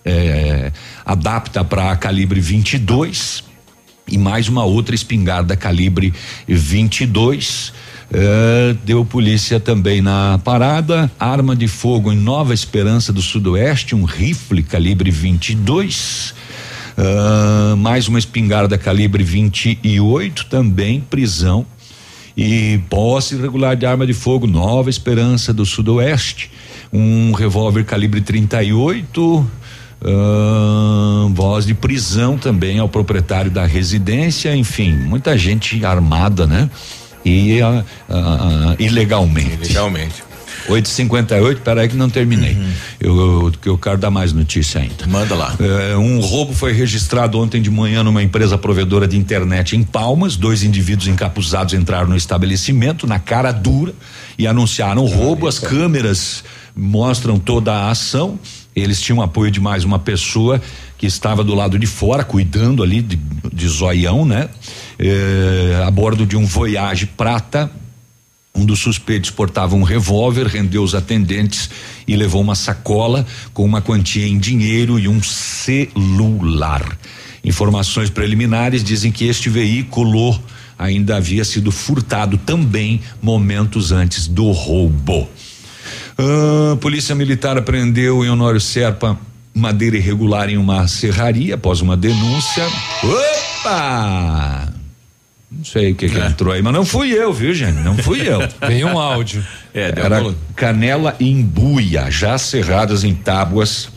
eh, 0.05 0.73
adapta 1.05 1.63
para 1.63 1.95
calibre 1.97 2.41
22 2.41 3.45
e 4.09 4.19
mais 4.19 4.49
uma 4.49 4.65
outra 4.65 4.95
espingarda 4.95 5.57
calibre 5.57 6.13
22. 6.49 7.73
Eh, 8.15 8.77
deu 8.85 9.05
polícia 9.05 9.59
também 9.59 10.03
na 10.03 10.39
parada, 10.45 11.11
arma 11.19 11.57
de 11.57 11.67
fogo 11.67 12.13
em 12.13 12.17
Nova 12.17 12.53
Esperança 12.53 13.13
do 13.13 13.23
Sudoeste, 13.23 13.95
um 13.95 14.05
rifle 14.05 14.63
calibre 14.63 15.11
22. 15.11 16.35
Ah, 16.97 17.75
mais 17.77 18.09
uma 18.09 18.19
espingarda 18.19 18.77
calibre 18.77 19.23
28, 19.25 20.47
também 20.47 21.01
prisão. 21.01 21.67
E 22.37 22.81
posse 22.89 23.35
irregular 23.35 23.77
de 23.77 23.85
arma 23.85 24.07
de 24.07 24.15
fogo, 24.15 24.47
Nova 24.47 24.89
Esperança 24.89 25.53
do 25.53 25.67
Sudoeste. 25.67 26.51
Um 26.93 27.33
revólver 27.33 27.85
calibre 27.85 28.21
38. 28.21 29.47
ah, 30.05 31.29
voz 31.33 31.65
de 31.67 31.75
prisão 31.75 32.37
também 32.37 32.79
ao 32.79 32.89
proprietário 32.89 33.51
da 33.51 33.65
residência, 33.65 34.55
enfim, 34.55 34.93
muita 34.93 35.37
gente 35.39 35.85
armada, 35.85 36.47
né? 36.47 36.69
E 37.25 37.61
ah, 37.63 37.85
ah, 38.09 38.77
ilegalmente. 38.79 39.73
Legalmente. 40.69 40.91
8h58, 40.91 41.59
peraí 41.61 41.89
que 41.89 41.97
não 41.97 42.09
terminei. 42.09 42.55
Uhum. 42.55 42.73
Eu, 43.01 43.17
eu, 43.17 43.53
eu 43.65 43.79
quero 43.79 43.99
dar 43.99 44.11
mais 44.11 44.33
notícia 44.33 44.81
ainda. 44.81 45.07
Manda 45.07 45.35
lá. 45.35 45.55
É, 45.59 45.97
um 45.97 46.21
roubo 46.21 46.53
foi 46.53 46.73
registrado 46.73 47.39
ontem 47.39 47.61
de 47.61 47.71
manhã 47.71 48.03
numa 48.03 48.23
empresa 48.23 48.57
provedora 48.57 49.07
de 49.07 49.17
internet 49.17 49.77
em 49.77 49.83
Palmas. 49.83 50.37
Dois 50.37 50.63
indivíduos 50.63 51.09
encapuzados 51.09 51.75
entraram 51.75 52.09
no 52.09 52.17
estabelecimento 52.17 53.07
na 53.07 53.19
cara 53.19 53.53
dura 53.53 53.95
e 54.39 54.47
anunciaram 54.47 55.05
o 55.05 55.07
roubo. 55.07 55.47
As 55.47 55.59
câmeras 55.59 56.45
mostram 56.77 57.39
toda 57.39 57.73
a 57.73 57.91
ação. 57.91 58.39
Eles 58.75 59.01
tinham 59.01 59.21
apoio 59.21 59.51
de 59.51 59.61
mais 59.61 59.85
uma 59.85 59.99
pessoa 59.99 60.61
que 60.97 61.07
estava 61.07 61.45
do 61.45 61.55
lado 61.55 61.79
de 61.79 61.87
fora, 61.87 62.25
cuidando 62.25 62.83
ali 62.83 63.03
de, 63.03 63.19
de 63.53 63.69
zoião, 63.69 64.25
né? 64.25 64.49
É, 64.99 65.83
a 65.85 65.91
bordo 65.91 66.25
de 66.25 66.37
um 66.37 66.47
Voyage 66.47 67.07
prata 67.07 67.71
um 68.55 68.65
dos 68.65 68.81
suspeitos 68.81 69.31
portava 69.31 69.75
um 69.75 69.83
revólver, 69.83 70.47
rendeu 70.47 70.83
os 70.83 70.95
atendentes 70.95 71.71
e 72.07 72.15
levou 72.17 72.41
uma 72.41 72.55
sacola 72.55 73.27
com 73.55 73.65
uma 73.65 73.81
quantia 73.81 74.27
em 74.27 74.39
dinheiro 74.39 74.99
e 74.99 75.09
um 75.09 75.23
celular. 75.23 76.99
Informações 77.43 78.11
preliminares 78.11 78.85
dizem 78.85 79.11
que 79.11 79.27
este 79.27 79.49
veículo 79.49 80.39
ainda 80.79 81.17
havia 81.17 81.45
sido 81.45 81.71
furtado 81.71 82.37
também 82.39 83.01
momentos 83.21 83.91
antes 83.91 84.27
do 84.29 84.51
roubo. 84.51 85.29
Ah, 86.19 86.77
Polícia 86.81 87.15
Militar 87.15 87.57
apreendeu 87.57 88.25
em 88.25 88.31
Honório 88.31 88.61
Serpa 88.61 89.19
madeira 89.55 89.97
irregular 89.97 90.49
em 90.49 90.57
uma 90.57 90.87
serraria 90.89 91.55
após 91.57 91.81
uma 91.81 91.97
denúncia. 91.97 92.67
Opa! 93.65 94.82
Não 95.57 95.65
sei 95.65 95.93
o 95.93 95.95
que, 95.95 96.09
que 96.09 96.19
é. 96.19 96.27
entrou 96.27 96.53
aí, 96.53 96.63
mas 96.63 96.73
não 96.73 96.85
fui 96.85 97.13
eu, 97.13 97.33
viu, 97.33 97.53
gente? 97.55 97.79
Não 97.81 97.97
fui 97.97 98.27
eu. 98.27 98.41
Veio 98.67 98.89
um 98.89 98.99
áudio. 98.99 99.45
É, 99.75 99.91
Era 99.97 100.35
canela 100.55 101.17
em 101.19 101.41
buia, 101.41 102.11
já 102.11 102.37
cerradas 102.37 103.05
em 103.05 103.15
tábuas. 103.15 103.89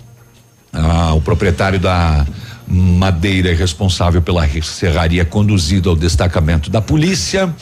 Ah, 0.72 1.14
o 1.14 1.20
proprietário 1.20 1.78
da 1.78 2.26
madeira 2.66 3.52
é 3.52 3.54
responsável 3.54 4.22
pela 4.22 4.48
serraria 4.62 5.26
conduzido 5.26 5.90
ao 5.90 5.96
destacamento 5.98 6.70
da 6.70 6.82
polícia. 6.82 7.54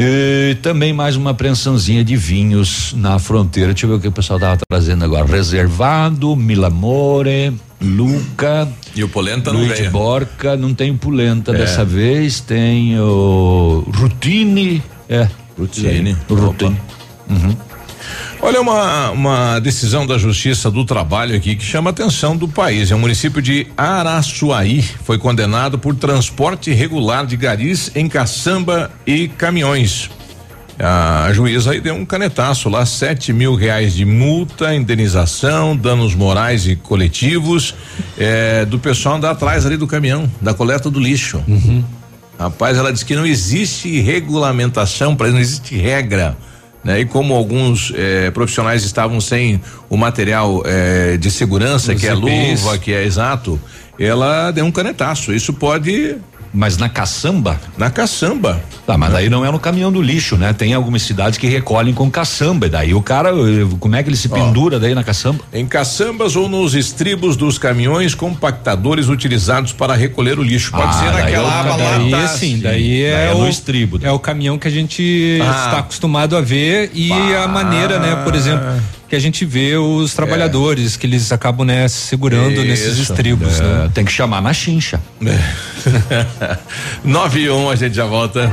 E 0.00 0.56
também 0.62 0.92
mais 0.92 1.16
uma 1.16 1.30
apreensãozinha 1.30 2.04
de 2.04 2.16
vinhos 2.16 2.94
na 2.96 3.18
fronteira. 3.18 3.72
Deixa 3.72 3.84
eu 3.84 3.90
ver 3.90 3.96
o 3.96 4.00
que 4.00 4.06
o 4.06 4.12
pessoal 4.12 4.38
tava 4.38 4.56
trazendo 4.68 5.04
agora. 5.04 5.26
Reservado, 5.26 6.36
Milamore, 6.36 7.52
Luca. 7.82 8.68
E 8.94 9.02
o 9.02 9.08
Polenta 9.08 9.52
não 9.52 9.66
veio. 9.66 9.90
Borca, 9.90 10.56
não 10.56 10.72
tem 10.72 10.96
Polenta 10.96 11.50
é. 11.50 11.58
dessa 11.58 11.84
vez, 11.84 12.40
tem 12.40 12.96
o 13.00 13.84
Rutine. 13.92 14.80
É. 15.08 15.28
Rutine. 15.58 16.16
Rutine. 16.30 16.80
Uhum. 17.28 17.56
Olha, 18.40 18.60
uma, 18.60 19.10
uma 19.10 19.58
decisão 19.58 20.06
da 20.06 20.16
Justiça 20.16 20.70
do 20.70 20.84
Trabalho 20.84 21.36
aqui 21.36 21.56
que 21.56 21.64
chama 21.64 21.90
a 21.90 21.92
atenção 21.92 22.36
do 22.36 22.46
país. 22.46 22.90
É 22.90 22.94
o 22.94 22.98
município 22.98 23.42
de 23.42 23.66
Araçuaí. 23.76 24.82
Foi 24.82 25.18
condenado 25.18 25.78
por 25.78 25.94
transporte 25.94 26.70
irregular 26.70 27.26
de 27.26 27.36
garis 27.36 27.90
em 27.94 28.08
caçamba 28.08 28.90
e 29.06 29.28
caminhões. 29.28 30.10
A 30.80 31.32
juíza 31.32 31.72
aí 31.72 31.80
deu 31.80 31.94
um 31.96 32.06
canetaço 32.06 32.68
lá, 32.68 32.86
sete 32.86 33.32
mil 33.32 33.56
reais 33.56 33.94
de 33.94 34.04
multa, 34.04 34.72
indenização, 34.72 35.76
danos 35.76 36.14
morais 36.14 36.68
e 36.68 36.76
coletivos 36.76 37.74
é, 38.16 38.64
do 38.64 38.78
pessoal 38.78 39.16
andar 39.16 39.32
atrás 39.32 39.66
ali 39.66 39.76
do 39.76 39.88
caminhão, 39.88 40.30
da 40.40 40.54
coleta 40.54 40.88
do 40.88 41.00
lixo. 41.00 41.42
Uhum. 41.48 41.82
Rapaz, 42.38 42.78
ela 42.78 42.92
disse 42.92 43.04
que 43.04 43.16
não 43.16 43.26
existe 43.26 44.00
regulamentação 44.00 45.16
para 45.16 45.28
não 45.32 45.40
existe 45.40 45.76
regra 45.76 46.36
né? 46.84 47.00
E 47.00 47.04
como 47.04 47.34
alguns 47.34 47.92
eh, 47.94 48.30
profissionais 48.30 48.84
estavam 48.84 49.20
sem 49.20 49.60
o 49.88 49.96
material 49.96 50.62
eh, 50.64 51.16
de 51.16 51.30
segurança, 51.30 51.92
Os 51.92 52.00
que 52.00 52.06
é 52.06 52.14
luva, 52.14 52.78
que 52.78 52.92
é 52.92 53.04
exato, 53.04 53.60
ela 53.98 54.50
deu 54.50 54.64
um 54.64 54.70
canetaço. 54.70 55.32
Isso 55.32 55.52
pode 55.52 56.16
mas 56.52 56.76
na 56.76 56.88
caçamba? 56.88 57.60
Na 57.76 57.90
caçamba. 57.90 58.60
Tá, 58.86 58.96
mas 58.96 59.12
daí 59.12 59.28
não 59.28 59.44
é 59.44 59.50
no 59.50 59.58
caminhão 59.58 59.92
do 59.92 60.00
lixo, 60.00 60.36
né? 60.36 60.52
Tem 60.52 60.72
algumas 60.74 61.02
cidades 61.02 61.38
que 61.38 61.46
recolhem 61.46 61.92
com 61.92 62.10
caçamba. 62.10 62.66
E 62.66 62.70
daí 62.70 62.94
o 62.94 63.02
cara, 63.02 63.30
como 63.78 63.96
é 63.96 64.02
que 64.02 64.08
ele 64.08 64.16
se 64.16 64.28
pendura 64.28 64.80
daí 64.80 64.94
na 64.94 65.04
caçamba? 65.04 65.40
Em 65.52 65.66
caçambas 65.66 66.36
ou 66.36 66.48
nos 66.48 66.74
estribos 66.74 67.36
dos 67.36 67.58
caminhões 67.58 68.14
compactadores 68.14 69.08
utilizados 69.08 69.72
para 69.72 69.94
recolher 69.94 70.38
o 70.38 70.42
lixo. 70.42 70.70
Pode 70.72 70.88
ah, 70.88 70.92
ser 70.92 71.12
naquela 71.12 71.60
aba 71.60 71.76
lá. 71.76 71.98
Daí, 71.98 72.10
tá, 72.10 72.28
sim, 72.28 72.58
daí 72.60 73.02
é, 73.02 73.12
daí 73.12 73.28
é 73.28 73.34
o, 73.34 73.38
no 73.38 73.48
estribo. 73.48 73.98
É 74.02 74.10
o 74.10 74.18
caminhão 74.18 74.58
que 74.58 74.68
a 74.68 74.70
gente 74.70 75.38
ah. 75.42 75.64
está 75.66 75.78
acostumado 75.78 76.36
a 76.36 76.40
ver 76.40 76.90
e 76.94 77.12
a 77.12 77.46
maneira, 77.46 77.98
né? 77.98 78.16
Por 78.24 78.34
exemplo 78.34 78.66
que 79.08 79.16
a 79.16 79.18
gente 79.18 79.44
vê 79.44 79.76
os 79.76 80.12
trabalhadores 80.14 80.94
é. 80.94 80.98
que 80.98 81.06
eles 81.06 81.32
acabam 81.32 81.66
né 81.66 81.88
segurando 81.88 82.52
Isso. 82.52 82.64
nesses 82.64 82.98
estribos. 82.98 83.58
É. 83.58 83.62
Né? 83.62 83.90
Tem 83.94 84.04
que 84.04 84.12
chamar 84.12 84.42
na 84.42 84.52
chincha. 84.52 85.00
É. 85.24 86.58
9 87.02 87.40
e 87.40 87.50
1, 87.50 87.56
um, 87.56 87.70
a 87.70 87.76
gente 87.76 87.94
já 87.94 88.04
volta. 88.04 88.50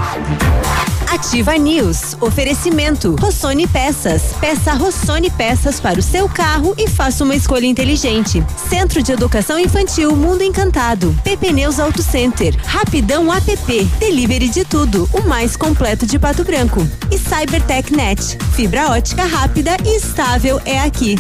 Ativa 1.16 1.58
News. 1.58 2.18
Oferecimento. 2.20 3.16
Rossoni 3.16 3.66
Peças. 3.68 4.34
Peça 4.38 4.74
Rossoni 4.74 5.32
Peças 5.32 5.80
para 5.80 5.98
o 5.98 6.04
seu 6.04 6.28
carro 6.28 6.76
e 6.78 6.90
faça 6.90 7.24
uma 7.24 7.34
escolha 7.34 7.66
inteligente. 7.66 8.44
Centro 8.70 9.02
de 9.02 9.14
Educação 9.14 9.58
Infantil 9.58 10.14
Mundo 10.14 10.44
Encantado. 10.44 11.16
PP 11.24 11.54
Neus 11.54 11.80
Auto 11.80 12.04
Center. 12.04 12.54
Rapidão 12.66 13.32
app. 13.34 13.86
Delivery 13.98 14.50
de 14.50 14.66
tudo. 14.66 15.10
O 15.14 15.22
mais 15.22 15.56
completo 15.56 16.06
de 16.06 16.20
Pato 16.20 16.44
Branco. 16.44 16.86
E 17.10 17.18
Cybertech 17.18 17.96
Net. 17.96 18.38
Fibra 18.54 18.90
ótica 18.90 19.24
rápida 19.24 19.78
e 19.86 19.96
estável 19.96 20.62
é 20.66 20.82
aqui. 20.82 21.16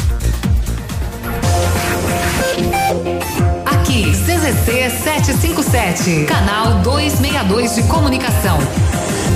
Aqui, 3.65 4.11
CZC 4.11 4.89
757. 4.89 6.25
Canal 6.25 6.81
262 6.81 7.75
de 7.75 7.83
Comunicação. 7.83 8.59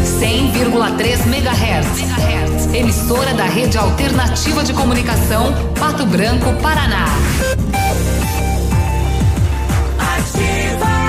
100,3 0.10 1.27
MHz. 1.27 2.73
Emissora 2.73 3.34
da 3.34 3.45
Rede 3.45 3.77
Alternativa 3.77 4.64
de 4.64 4.73
Comunicação, 4.73 5.53
Pato 5.80 6.06
Branco, 6.06 6.53
Paraná. 6.61 7.06
Ativa. 9.98 10.99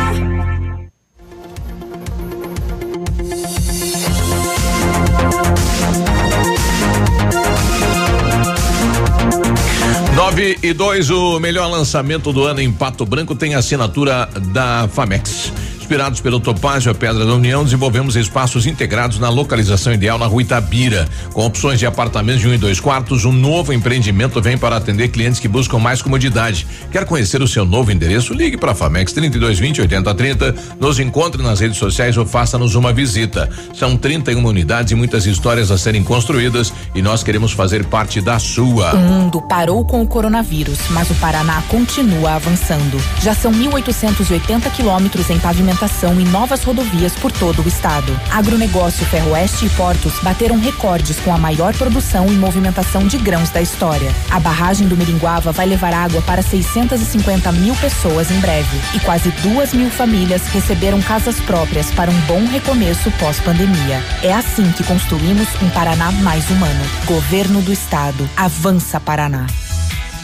Nove 10.15 10.59
e 10.63 10.73
dois, 10.73 11.11
o 11.11 11.41
melhor 11.41 11.69
lançamento 11.71 12.33
do 12.33 12.45
ano 12.45 12.61
em 12.61 12.71
Pato 12.71 13.07
Branco 13.07 13.35
tem 13.35 13.55
assinatura 13.55 14.29
da 14.53 14.89
Famex. 14.93 15.53
Inspirados 15.91 16.21
pelo 16.21 16.39
Topázio, 16.39 16.93
a 16.93 16.95
Pedra 16.95 17.27
da 17.27 17.35
União, 17.35 17.65
desenvolvemos 17.65 18.15
espaços 18.15 18.65
integrados 18.65 19.19
na 19.19 19.29
localização 19.29 19.93
ideal 19.93 20.17
na 20.19 20.27
rua 20.27 20.43
Itabira. 20.43 21.09
Com 21.33 21.45
opções 21.45 21.81
de 21.81 21.87
apartamentos 21.87 22.41
de 22.41 22.47
um 22.47 22.55
e 22.55 22.59
dois 22.59 22.79
quartos, 22.79 23.25
um 23.25 23.33
novo 23.33 23.73
empreendimento 23.73 24.41
vem 24.41 24.57
para 24.57 24.77
atender 24.77 25.09
clientes 25.09 25.41
que 25.41 25.49
buscam 25.49 25.81
mais 25.81 26.01
comodidade. 26.01 26.65
Quer 26.93 27.05
conhecer 27.05 27.43
o 27.43 27.49
seu 27.49 27.65
novo 27.65 27.91
endereço? 27.91 28.33
Ligue 28.33 28.57
para 28.57 28.71
a 28.71 28.75
Famex 28.75 29.13
3220 29.13 29.81
8030, 29.81 30.55
nos 30.79 31.01
encontre 31.01 31.43
nas 31.43 31.59
redes 31.59 31.79
sociais 31.79 32.17
ou 32.17 32.25
faça-nos 32.25 32.77
uma 32.77 32.93
visita. 32.93 33.51
São 33.75 33.97
31 33.97 34.47
unidades 34.47 34.93
e 34.93 34.95
muitas 34.95 35.27
histórias 35.27 35.73
a 35.73 35.77
serem 35.77 36.05
construídas 36.05 36.73
e 36.95 37.03
nós 37.03 37.25
queremos 37.25 37.51
fazer 37.51 37.85
parte 37.85 38.21
da 38.21 38.39
sua. 38.39 38.95
O 38.95 38.99
mundo 38.99 39.43
parou 39.43 39.85
com 39.85 40.01
o 40.01 40.07
coronavírus, 40.07 40.79
mas 40.91 41.11
o 41.11 41.17
Paraná 41.17 41.61
continua 41.69 42.35
avançando. 42.35 42.97
Já 43.21 43.35
são 43.35 43.51
1.880 43.51 44.71
quilômetros 44.71 45.29
em 45.31 45.39
pavimento 45.81 46.21
e 46.21 46.25
novas 46.25 46.63
rodovias 46.63 47.15
por 47.15 47.33
todo 47.33 47.63
o 47.63 47.69
estado. 47.69 48.19
Agronegócio, 48.31 49.05
Ferroeste 49.07 49.67
e 49.67 49.71
Portos 49.71 50.13
bateram 50.23 50.59
recordes 50.59 51.19
com 51.21 51.33
a 51.33 51.39
maior 51.39 51.75
produção 51.75 52.27
e 52.27 52.37
movimentação 52.37 53.07
de 53.07 53.17
grãos 53.17 53.51
da 53.51 53.63
história. 53.63 54.15
A 54.31 54.39
barragem 54.39 54.87
do 54.87 54.97
Miringuava 54.97 55.53
vai 55.53 55.67
levar 55.67 55.95
água 55.95 56.21
para 56.23 56.43
650 56.43 57.53
mil 57.53 57.75
pessoas 57.77 58.31
em 58.31 58.41
breve. 58.41 58.81
E 58.95 59.01
quase 59.01 59.31
duas 59.43 59.73
mil 59.73 59.91
famílias 59.91 60.47
receberam 60.49 61.01
casas 61.01 61.41
próprias 61.41 61.91
para 61.93 62.11
um 62.11 62.21
bom 62.23 62.45
recomeço 62.47 63.11
pós-pandemia. 63.13 64.03
É 64.23 64.33
assim 64.33 64.71
que 64.73 64.85
construímos 64.85 65.49
um 65.63 65.71
Paraná 65.71 66.11
mais 66.13 66.49
humano. 66.51 66.85
Governo 67.07 67.63
do 67.63 67.73
Estado. 67.73 68.29
Avança 68.37 69.01
Paraná. 69.01 69.47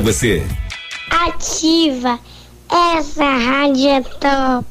você. 0.00 0.42
Ativa. 1.10 2.18
Essa 2.70 3.24
rádio 3.24 3.88
é 3.88 4.00
top. 4.02 4.66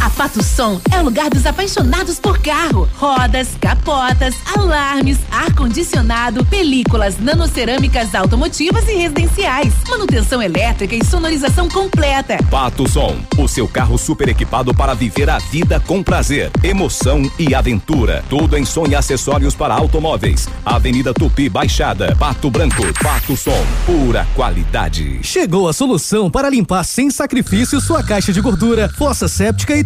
A 0.00 0.10
Pato 0.10 0.42
Som 0.42 0.80
é 0.92 0.98
o 1.00 1.04
lugar 1.04 1.30
dos 1.30 1.46
apaixonados 1.46 2.18
por 2.18 2.38
carro. 2.38 2.88
Rodas, 2.96 3.48
capotas, 3.60 4.34
alarmes, 4.54 5.18
ar-condicionado, 5.30 6.44
películas, 6.44 7.18
nanocerâmicas 7.18 8.14
automotivas 8.14 8.88
e 8.88 8.94
residenciais, 8.94 9.72
manutenção 9.88 10.42
elétrica 10.42 10.94
e 10.94 11.04
sonorização 11.04 11.68
completa. 11.68 12.38
Pato 12.50 12.88
Som, 12.88 13.16
o 13.38 13.48
seu 13.48 13.66
carro 13.66 13.96
super 13.96 14.28
equipado 14.28 14.74
para 14.74 14.94
viver 14.94 15.30
a 15.30 15.38
vida 15.38 15.80
com 15.80 16.02
prazer, 16.02 16.50
emoção 16.62 17.30
e 17.38 17.54
aventura. 17.54 18.24
Tudo 18.28 18.56
em 18.56 18.64
som 18.64 18.86
e 18.86 18.94
acessórios 18.94 19.54
para 19.54 19.74
automóveis. 19.74 20.48
Avenida 20.64 21.14
Tupi 21.14 21.48
Baixada, 21.48 22.14
Pato 22.16 22.50
Branco, 22.50 22.84
Pato 23.02 23.36
Som, 23.36 23.64
pura 23.84 24.26
qualidade. 24.34 25.20
Chegou 25.22 25.68
a 25.68 25.72
solução 25.72 26.30
para 26.30 26.50
limpar 26.50 26.84
sem 26.84 27.10
sacrifício 27.10 27.80
sua 27.80 28.02
caixa 28.02 28.32
de 28.32 28.40
gordura, 28.40 28.88
fossa 28.96 29.28
séptica 29.28 29.76
e 29.76 29.85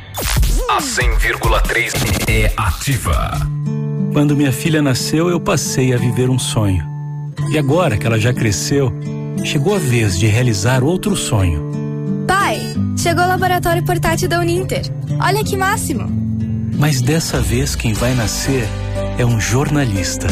A 0.69 0.77
100,3 0.77 1.93
é 2.29 2.53
ativa. 2.55 3.31
Quando 4.13 4.35
minha 4.35 4.51
filha 4.51 4.81
nasceu, 4.81 5.29
eu 5.29 5.39
passei 5.39 5.93
a 5.93 5.97
viver 5.97 6.29
um 6.29 6.39
sonho. 6.39 6.85
E 7.51 7.57
agora 7.57 7.97
que 7.97 8.05
ela 8.05 8.19
já 8.19 8.33
cresceu, 8.33 8.91
chegou 9.43 9.75
a 9.75 9.79
vez 9.79 10.17
de 10.17 10.27
realizar 10.27 10.83
outro 10.83 11.15
sonho. 11.15 11.71
Pai, 12.27 12.59
chegou 12.97 13.23
o 13.23 13.27
laboratório 13.27 13.83
portátil 13.83 14.29
da 14.29 14.39
Uninter. 14.39 14.83
Olha 15.19 15.43
que 15.43 15.57
máximo. 15.57 16.07
Mas 16.77 17.01
dessa 17.01 17.39
vez 17.39 17.75
quem 17.75 17.93
vai 17.93 18.13
nascer 18.13 18.67
é 19.17 19.25
um 19.25 19.39
jornalista. 19.39 20.27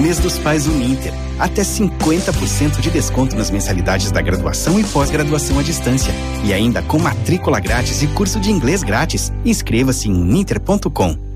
Mês 0.00 0.18
dos 0.18 0.38
Pais 0.38 0.66
Uninter. 0.66 1.12
Até 1.38 1.62
50% 1.62 2.80
de 2.80 2.90
desconto 2.90 3.36
nas 3.36 3.50
mensalidades 3.50 4.10
da 4.10 4.22
graduação 4.22 4.78
e 4.78 4.84
pós-graduação 4.84 5.58
à 5.58 5.62
distância. 5.62 6.12
E 6.44 6.52
ainda 6.52 6.82
com 6.82 6.98
matrícula 6.98 7.60
grátis 7.60 8.02
e 8.02 8.06
curso 8.06 8.40
de 8.40 8.50
inglês 8.50 8.82
grátis. 8.82 9.32
Inscreva-se 9.44 10.08
em 10.08 10.14
uninter.com. 10.14 11.35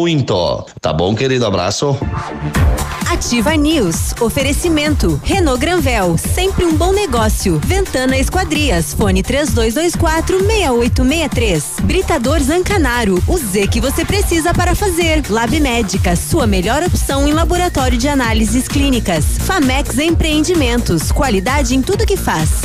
Tá 0.79 0.91
bom, 0.93 1.15
querido? 1.15 1.45
Abraço. 1.45 1.97
Ativa 3.11 3.55
News. 3.55 4.13
Oferecimento. 4.21 5.19
Renault 5.23 5.59
Granvel. 5.59 6.17
Sempre 6.17 6.65
um 6.65 6.75
bom 6.75 6.93
negócio. 6.93 7.59
Ventana 7.63 8.17
Esquadrias. 8.17 8.93
Fone 8.93 9.21
3224 9.21 10.39
6863. 10.39 11.63
Britador 11.83 12.39
Zancanaro. 12.39 13.21
O 13.27 13.37
Z 13.37 13.67
que 13.67 13.81
você 13.81 14.05
precisa 14.05 14.53
para 14.53 14.73
fazer. 14.73 15.23
Lab 15.29 15.59
Médica. 15.59 16.15
Sua 16.15 16.47
melhor 16.47 16.83
opção 16.83 17.27
em 17.27 17.33
laboratório 17.33 17.97
de 17.97 18.07
análises 18.07 18.67
clínicas. 18.67 19.25
Famex 19.39 19.97
Empreendimentos. 19.97 21.11
Qualidade 21.11 21.75
em 21.75 21.81
tudo 21.81 22.05
que 22.05 22.15
faz. 22.15 22.61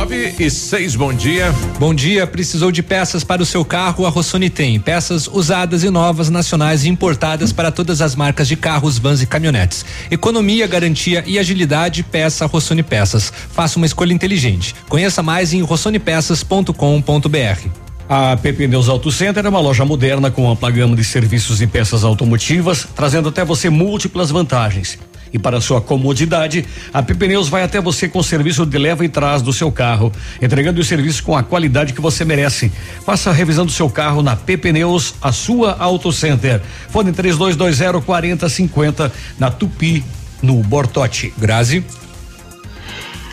9 0.00 0.34
e 0.38 0.50
6, 0.50 0.96
bom 0.96 1.12
dia. 1.12 1.54
Bom 1.78 1.94
dia, 1.94 2.26
precisou 2.26 2.72
de 2.72 2.82
peças 2.82 3.22
para 3.22 3.42
o 3.42 3.46
seu 3.46 3.62
carro? 3.62 4.06
A 4.06 4.08
Rossoni 4.08 4.48
tem. 4.48 4.80
Peças 4.80 5.28
usadas 5.28 5.84
e 5.84 5.90
novas, 5.90 6.30
nacionais 6.30 6.84
e 6.84 6.88
importadas 6.88 7.52
para 7.52 7.70
todas 7.70 8.00
as 8.00 8.16
marcas 8.16 8.48
de 8.48 8.56
carros, 8.56 8.96
vans 8.96 9.20
e 9.20 9.26
caminhonetes. 9.26 9.84
Economia, 10.10 10.66
garantia 10.66 11.22
e 11.26 11.38
agilidade, 11.38 12.02
peça 12.02 12.46
Rossoni 12.46 12.82
Peças. 12.82 13.30
Faça 13.52 13.76
uma 13.76 13.84
escolha 13.84 14.14
inteligente. 14.14 14.74
Conheça 14.88 15.22
mais 15.22 15.52
em 15.52 15.60
rossonipeças.com.br. 15.60 17.68
A 18.08 18.38
PP 18.38 18.68
Neus 18.68 18.88
Auto 18.88 19.12
Center 19.12 19.44
é 19.44 19.48
uma 19.50 19.60
loja 19.60 19.84
moderna 19.84 20.30
com 20.30 20.50
ampla 20.50 20.70
gama 20.70 20.96
de 20.96 21.04
serviços 21.04 21.60
e 21.60 21.66
peças 21.66 22.04
automotivas, 22.04 22.88
trazendo 22.96 23.28
até 23.28 23.44
você 23.44 23.68
múltiplas 23.68 24.30
vantagens. 24.30 24.98
E 25.32 25.38
para 25.38 25.60
sua 25.60 25.80
comodidade, 25.80 26.64
a 26.92 27.02
PP 27.02 27.28
Neus 27.28 27.48
vai 27.48 27.62
até 27.62 27.80
você 27.80 28.08
com 28.08 28.22
serviço 28.22 28.66
de 28.66 28.78
leva 28.78 29.04
e 29.04 29.08
trás 29.08 29.42
do 29.42 29.52
seu 29.52 29.70
carro, 29.70 30.12
entregando 30.40 30.80
o 30.80 30.84
serviço 30.84 31.22
com 31.22 31.36
a 31.36 31.42
qualidade 31.42 31.92
que 31.92 32.00
você 32.00 32.24
merece. 32.24 32.72
Faça 33.04 33.30
a 33.30 33.32
revisão 33.32 33.64
do 33.64 33.72
seu 33.72 33.88
carro 33.88 34.22
na 34.22 34.34
PP 34.36 34.72
Neus, 34.72 35.14
a 35.22 35.32
sua 35.32 35.76
Auto 35.78 36.12
Center. 36.12 36.60
Fone 36.88 37.12
3220 37.12 38.04
4050 38.04 39.12
na 39.38 39.50
Tupi, 39.50 40.04
no 40.42 40.54
Bortote. 40.62 41.32
Grazi. 41.38 41.84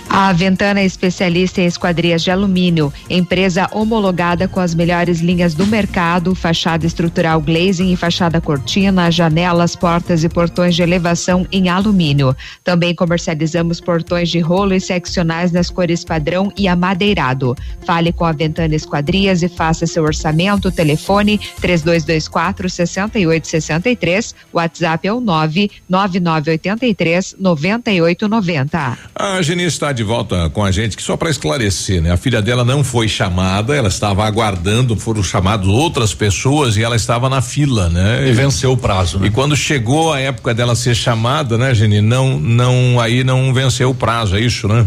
A 0.10 0.32
Ventana 0.34 0.80
é 0.80 0.86
especialista 0.86 1.62
em 1.62 1.66
esquadrias 1.66 2.24
de 2.24 2.32
alumínio, 2.32 2.92
empresa 3.10 3.68
homologada 3.72 4.48
com 4.48 4.60
as 4.60 4.74
melhores 4.74 5.20
linhas 5.20 5.54
do 5.54 5.68
mercado, 5.68 6.34
fachada 6.34 6.88
estrutural 6.88 7.42
glazing 7.42 7.92
e 7.92 7.96
fachada 7.96 8.42
cortina, 8.42 9.12
janelas, 9.12 9.76
portas 9.76 10.24
e 10.24 10.30
portões 10.30 10.76
de 10.76 10.82
elevação 10.82 11.46
em 11.52 11.70
alumínio. 11.70 12.36
Também 12.64 12.96
comercializamos 12.96 13.82
portões 13.82 14.30
de 14.30 14.40
rolo 14.40 14.74
e 14.74 14.82
seccionais 14.82 15.52
nas 15.52 15.70
cores 15.70 16.04
padrão 16.04 16.52
e 16.58 16.68
amadeirado. 16.68 17.56
Fale 17.86 18.12
com 18.12 18.26
a 18.26 18.32
Ventana 18.32 18.74
Esquadrias 18.76 19.44
e 19.44 19.50
faça 19.50 19.86
seu 19.86 20.04
orçamento. 20.04 20.72
Telefone 20.72 21.40
3224 21.62 22.68
6863. 22.70 24.34
WhatsApp 24.54 25.08
é 25.08 25.14
o 25.14 25.20
99983 25.20 27.36
9890. 27.38 28.98
A 29.14 29.42
Geni 29.42 29.66
está 29.66 29.92
de 29.98 30.04
volta 30.04 30.50
com 30.52 30.64
a 30.64 30.72
gente, 30.72 30.96
que 30.96 31.04
só 31.04 31.18
para 31.18 31.30
esclarecer, 31.30 32.02
né? 32.02 32.12
A 32.12 32.18
filha 32.18 32.42
dela 32.42 32.64
não 32.64 32.84
foi 32.84 33.08
chamada, 33.08 33.76
ela 33.76 33.88
estava 33.88 34.26
aguardando, 34.26 34.96
foram 34.96 35.24
chamadas 35.24 35.68
outras 35.68 36.14
pessoas 36.14 36.78
e 36.78 36.84
ela 36.84 36.96
estava 36.96 37.28
na 37.28 37.42
fila, 37.42 37.90
né? 37.90 38.28
E 38.28 38.32
venceu 38.32 38.72
o 38.72 38.78
prazo, 38.78 39.20
né? 39.20 39.28
E 39.28 39.30
quando 39.32 39.56
chegou 39.56 40.14
a 40.14 40.20
época 40.20 40.54
dela 40.54 40.76
ser 40.76 40.96
chamada, 40.96 41.58
né, 41.58 41.74
Geni? 41.74 42.00
Não, 42.00 42.40
não, 42.40 43.00
aí 43.00 43.24
não 43.24 43.54
venceu 43.54 43.90
o 43.90 43.96
prazo, 43.96 44.38
é 44.38 44.40
isso, 44.40 44.68
né? 44.68 44.86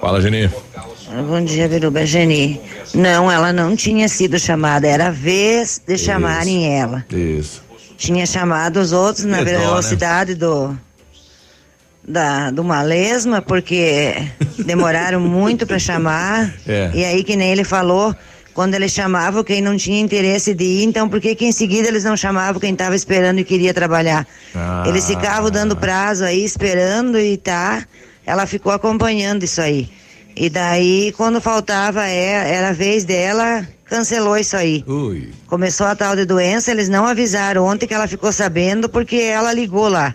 Fala, 0.00 0.20
Geni. 0.20 0.50
Bom 1.28 1.42
dia, 1.42 1.66
Biruba 1.66 2.04
Geni. 2.04 2.60
Não, 2.94 3.32
ela 3.32 3.52
não 3.52 3.74
tinha 3.74 4.08
sido 4.08 4.38
chamada, 4.38 4.86
era 4.86 5.08
a 5.08 5.10
vez 5.10 5.80
de 5.86 5.96
chamarem 5.96 6.78
ela. 6.78 7.04
Isso. 7.10 7.64
Tinha 7.96 8.26
chamado 8.26 8.78
os 8.78 8.92
outros 8.92 9.24
na 9.24 9.38
dó, 9.38 9.44
né? 9.44 9.58
velocidade 9.58 10.34
do 10.34 10.76
da 12.06 12.50
do 12.50 12.62
Malesma, 12.62 13.42
porque 13.42 14.14
demoraram 14.64 15.20
muito 15.20 15.66
para 15.66 15.78
chamar. 15.78 16.54
É. 16.66 16.90
E 16.94 17.04
aí 17.04 17.24
que 17.24 17.36
nem 17.36 17.50
ele 17.50 17.64
falou, 17.64 18.14
quando 18.54 18.74
eles 18.74 18.92
chamavam 18.92 19.42
quem 19.42 19.60
não 19.60 19.76
tinha 19.76 20.00
interesse 20.00 20.54
de 20.54 20.64
ir, 20.64 20.84
então 20.84 21.08
por 21.08 21.20
que 21.20 21.34
que 21.34 21.44
em 21.44 21.52
seguida 21.52 21.88
eles 21.88 22.04
não 22.04 22.16
chamavam 22.16 22.60
quem 22.60 22.72
estava 22.72 22.94
esperando 22.94 23.38
e 23.38 23.44
queria 23.44 23.74
trabalhar? 23.74 24.26
Ah. 24.54 24.84
Eles 24.86 25.06
ficavam 25.06 25.50
dando 25.50 25.76
prazo 25.76 26.24
aí, 26.24 26.44
esperando 26.44 27.18
e 27.18 27.36
tá. 27.36 27.84
Ela 28.24 28.46
ficou 28.46 28.72
acompanhando 28.72 29.44
isso 29.44 29.60
aí. 29.60 29.88
E 30.34 30.50
daí, 30.50 31.12
quando 31.16 31.40
faltava, 31.40 32.06
é, 32.06 32.54
era 32.54 32.68
a 32.68 32.72
vez 32.72 33.04
dela, 33.04 33.66
cancelou 33.86 34.36
isso 34.36 34.56
aí. 34.56 34.84
Ui. 34.86 35.30
Começou 35.46 35.86
a 35.86 35.96
tal 35.96 36.14
de 36.14 36.24
doença, 36.24 36.70
eles 36.70 36.88
não 36.88 37.06
avisaram 37.06 37.64
ontem 37.64 37.86
que 37.86 37.94
ela 37.94 38.06
ficou 38.06 38.32
sabendo 38.32 38.88
porque 38.88 39.16
ela 39.16 39.52
ligou 39.52 39.88
lá. 39.88 40.14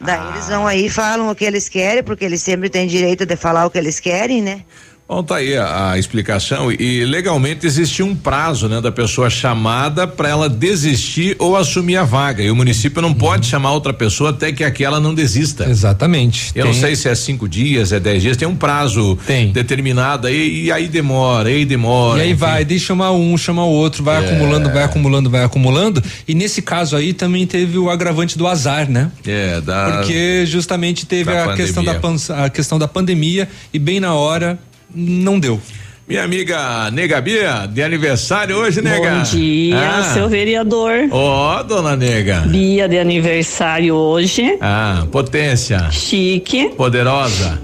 Daí 0.00 0.28
eles 0.32 0.48
vão 0.48 0.66
aí, 0.66 0.88
falam 0.90 1.30
o 1.30 1.34
que 1.34 1.44
eles 1.44 1.68
querem, 1.68 2.02
porque 2.02 2.24
eles 2.24 2.42
sempre 2.42 2.68
têm 2.68 2.86
direito 2.86 3.24
de 3.24 3.36
falar 3.36 3.66
o 3.66 3.70
que 3.70 3.78
eles 3.78 3.98
querem, 3.98 4.42
né? 4.42 4.64
Bom, 5.08 5.22
tá 5.22 5.36
aí 5.36 5.56
a, 5.56 5.92
a 5.92 5.98
explicação 5.98 6.72
e 6.72 7.04
legalmente 7.04 7.64
existe 7.64 8.02
um 8.02 8.12
prazo, 8.12 8.68
né, 8.68 8.80
da 8.80 8.90
pessoa 8.90 9.30
chamada 9.30 10.04
para 10.04 10.28
ela 10.28 10.48
desistir 10.48 11.36
ou 11.38 11.56
assumir 11.56 11.96
a 11.96 12.02
vaga. 12.02 12.42
E 12.42 12.50
o 12.50 12.56
município 12.56 13.00
não 13.00 13.14
pode 13.14 13.46
chamar 13.46 13.70
outra 13.70 13.92
pessoa 13.92 14.30
até 14.30 14.50
que 14.50 14.64
aquela 14.64 14.98
não 14.98 15.14
desista. 15.14 15.64
Exatamente. 15.70 16.50
Eu 16.56 16.64
Tem- 16.64 16.72
não 16.74 16.80
sei 16.80 16.96
se 16.96 17.08
é 17.08 17.14
cinco 17.14 17.48
dias, 17.48 17.92
é 17.92 18.00
dez 18.00 18.20
dias, 18.20 18.36
tem 18.36 18.48
um 18.48 18.56
prazo 18.56 19.16
determinado 19.52 20.26
aí 20.26 20.64
e 20.64 20.72
aí 20.72 20.88
demora, 20.88 21.50
aí 21.50 21.64
demora. 21.64 22.18
E 22.18 22.22
aí 22.22 22.28
enfim. 22.30 22.40
vai, 22.40 22.64
deixa 22.64 22.86
chamar 22.86 23.12
um, 23.12 23.38
chama 23.38 23.64
o 23.64 23.70
outro, 23.70 24.02
vai 24.02 24.16
É. 24.24 24.26
acumulando, 24.26 24.70
vai 24.72 24.82
acumulando, 24.82 25.30
vai 25.30 25.44
acumulando. 25.44 26.02
E 26.26 26.34
nesse 26.34 26.60
caso 26.60 26.96
aí 26.96 27.12
também 27.12 27.46
teve 27.46 27.78
o 27.78 27.88
agravante 27.90 28.36
do 28.36 28.46
azar, 28.48 28.90
né? 28.90 29.12
É, 29.24 29.60
da. 29.60 29.98
Porque 29.98 30.44
justamente 30.46 31.06
teve 31.06 31.30
a 31.30 31.54
questão 31.54 31.84
da, 31.84 31.96
a 32.44 32.50
questão 32.50 32.76
da 32.76 32.88
pandemia 32.88 33.48
e 33.72 33.78
bem 33.78 34.00
na 34.00 34.12
hora 34.12 34.58
não 34.96 35.38
deu. 35.38 35.60
Minha 36.08 36.22
amiga 36.22 36.88
Nega 36.92 37.20
Bia, 37.20 37.66
de 37.66 37.82
aniversário 37.82 38.56
hoje, 38.56 38.80
Nega. 38.80 39.10
Bom 39.16 39.22
dia, 39.22 39.76
Ah. 39.98 40.02
seu 40.14 40.28
vereador. 40.28 40.92
Ó, 41.10 41.62
dona 41.64 41.96
Nega. 41.96 42.42
Bia 42.46 42.88
de 42.88 42.96
aniversário 42.98 43.94
hoje. 43.94 44.56
Ah, 44.60 45.04
potência. 45.10 45.88
Chique. 45.90 46.68
Poderosa. 46.76 47.60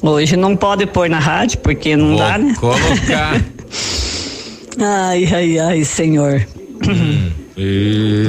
Hoje 0.00 0.36
não 0.36 0.56
pode 0.56 0.86
pôr 0.86 1.08
na 1.10 1.18
rádio, 1.18 1.58
porque 1.58 1.96
não 1.96 2.10
Vou 2.10 2.18
dá, 2.18 2.38
né? 2.38 2.54
colocar. 2.58 3.40
Ai, 4.80 5.28
ai, 5.32 5.58
ai, 5.58 5.84
senhor. 5.84 6.44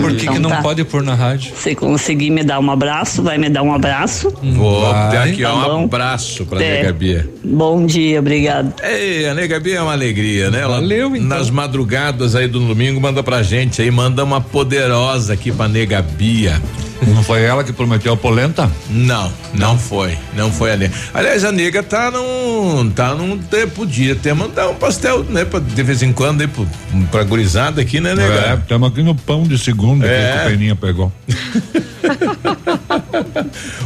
Por 0.01 0.11
que, 0.11 0.17
que 0.17 0.23
Então 0.25 0.39
não 0.39 0.49
tá. 0.49 0.61
pode 0.61 0.83
pôr 0.83 1.03
na 1.03 1.15
rádio? 1.15 1.53
Se 1.55 1.75
conseguir 1.75 2.29
me 2.29 2.43
dar 2.43 2.59
um 2.59 2.69
abraço, 2.71 3.21
vai 3.23 3.37
me 3.37 3.49
dar 3.49 3.63
um 3.63 3.73
abraço. 3.73 4.33
Vou 4.41 4.81
Vai. 4.91 5.11
dar 5.11 5.23
aqui 5.23 5.43
ó, 5.45 5.51
Tá 5.51 5.67
um 5.73 5.79
bom. 5.79 5.83
abraço 5.85 6.45
pra 6.45 6.61
É. 6.63 6.77
Nega 6.81 6.93
Bia. 6.93 7.29
Bom 7.43 7.85
dia, 7.85 8.19
obrigado. 8.19 8.73
Ei, 8.83 9.27
a 9.27 9.33
Nega 9.33 9.59
Bia 9.59 9.77
é 9.77 9.81
uma 9.81 9.93
alegria, 9.93 10.49
né? 10.49 10.61
Ela, 10.61 10.75
Valeu, 10.79 11.15
então. 11.15 11.27
Nas 11.27 11.49
madrugadas 11.49 12.35
aí 12.35 12.47
do 12.47 12.59
domingo, 12.59 12.99
manda 13.01 13.21
pra 13.23 13.41
gente 13.43 13.81
aí, 13.81 13.89
manda 13.91 14.23
uma 14.23 14.41
poderosa 14.41 15.33
aqui 15.33 15.51
pra 15.51 15.67
Nega 15.67 16.01
Bia. 16.01 16.61
Não 17.05 17.21
foi 17.21 17.43
ela 17.43 17.65
que 17.65 17.73
prometeu 17.73 18.13
a 18.13 18.17
polenta? 18.17 18.71
Não, 18.89 19.29
não 19.53 19.77
foi, 19.77 20.17
não 20.37 20.49
foi 20.49 20.71
a 20.71 20.77
nega. 20.77 20.93
Aliás, 21.13 21.43
a 21.43 21.51
nega 21.51 21.83
tá 21.83 22.09
num, 22.09 22.89
tá 22.91 23.13
num, 23.13 23.37
podia 23.75 24.15
ter 24.15 24.33
mandar 24.33 24.69
um 24.69 24.75
pastel, 24.75 25.21
né, 25.25 25.43
pra, 25.43 25.59
de 25.59 25.83
vez 25.83 26.01
em 26.01 26.13
quando 26.13 26.39
aí 26.39 26.47
pro, 26.47 26.65
pra 27.11 27.23
gurizada 27.23 27.81
aqui, 27.81 27.99
né, 27.99 28.11
É, 28.11 28.15
nega? 28.15 28.59
estamos 28.61 28.89
aqui 28.89 29.03
no 29.03 29.15
pão 29.25 29.43
de 29.43 29.57
segunda 29.57 30.05
É. 30.05 30.31
que 30.33 30.37
a 30.39 30.49
Peninha 30.49 30.75
pegou. 30.75 31.11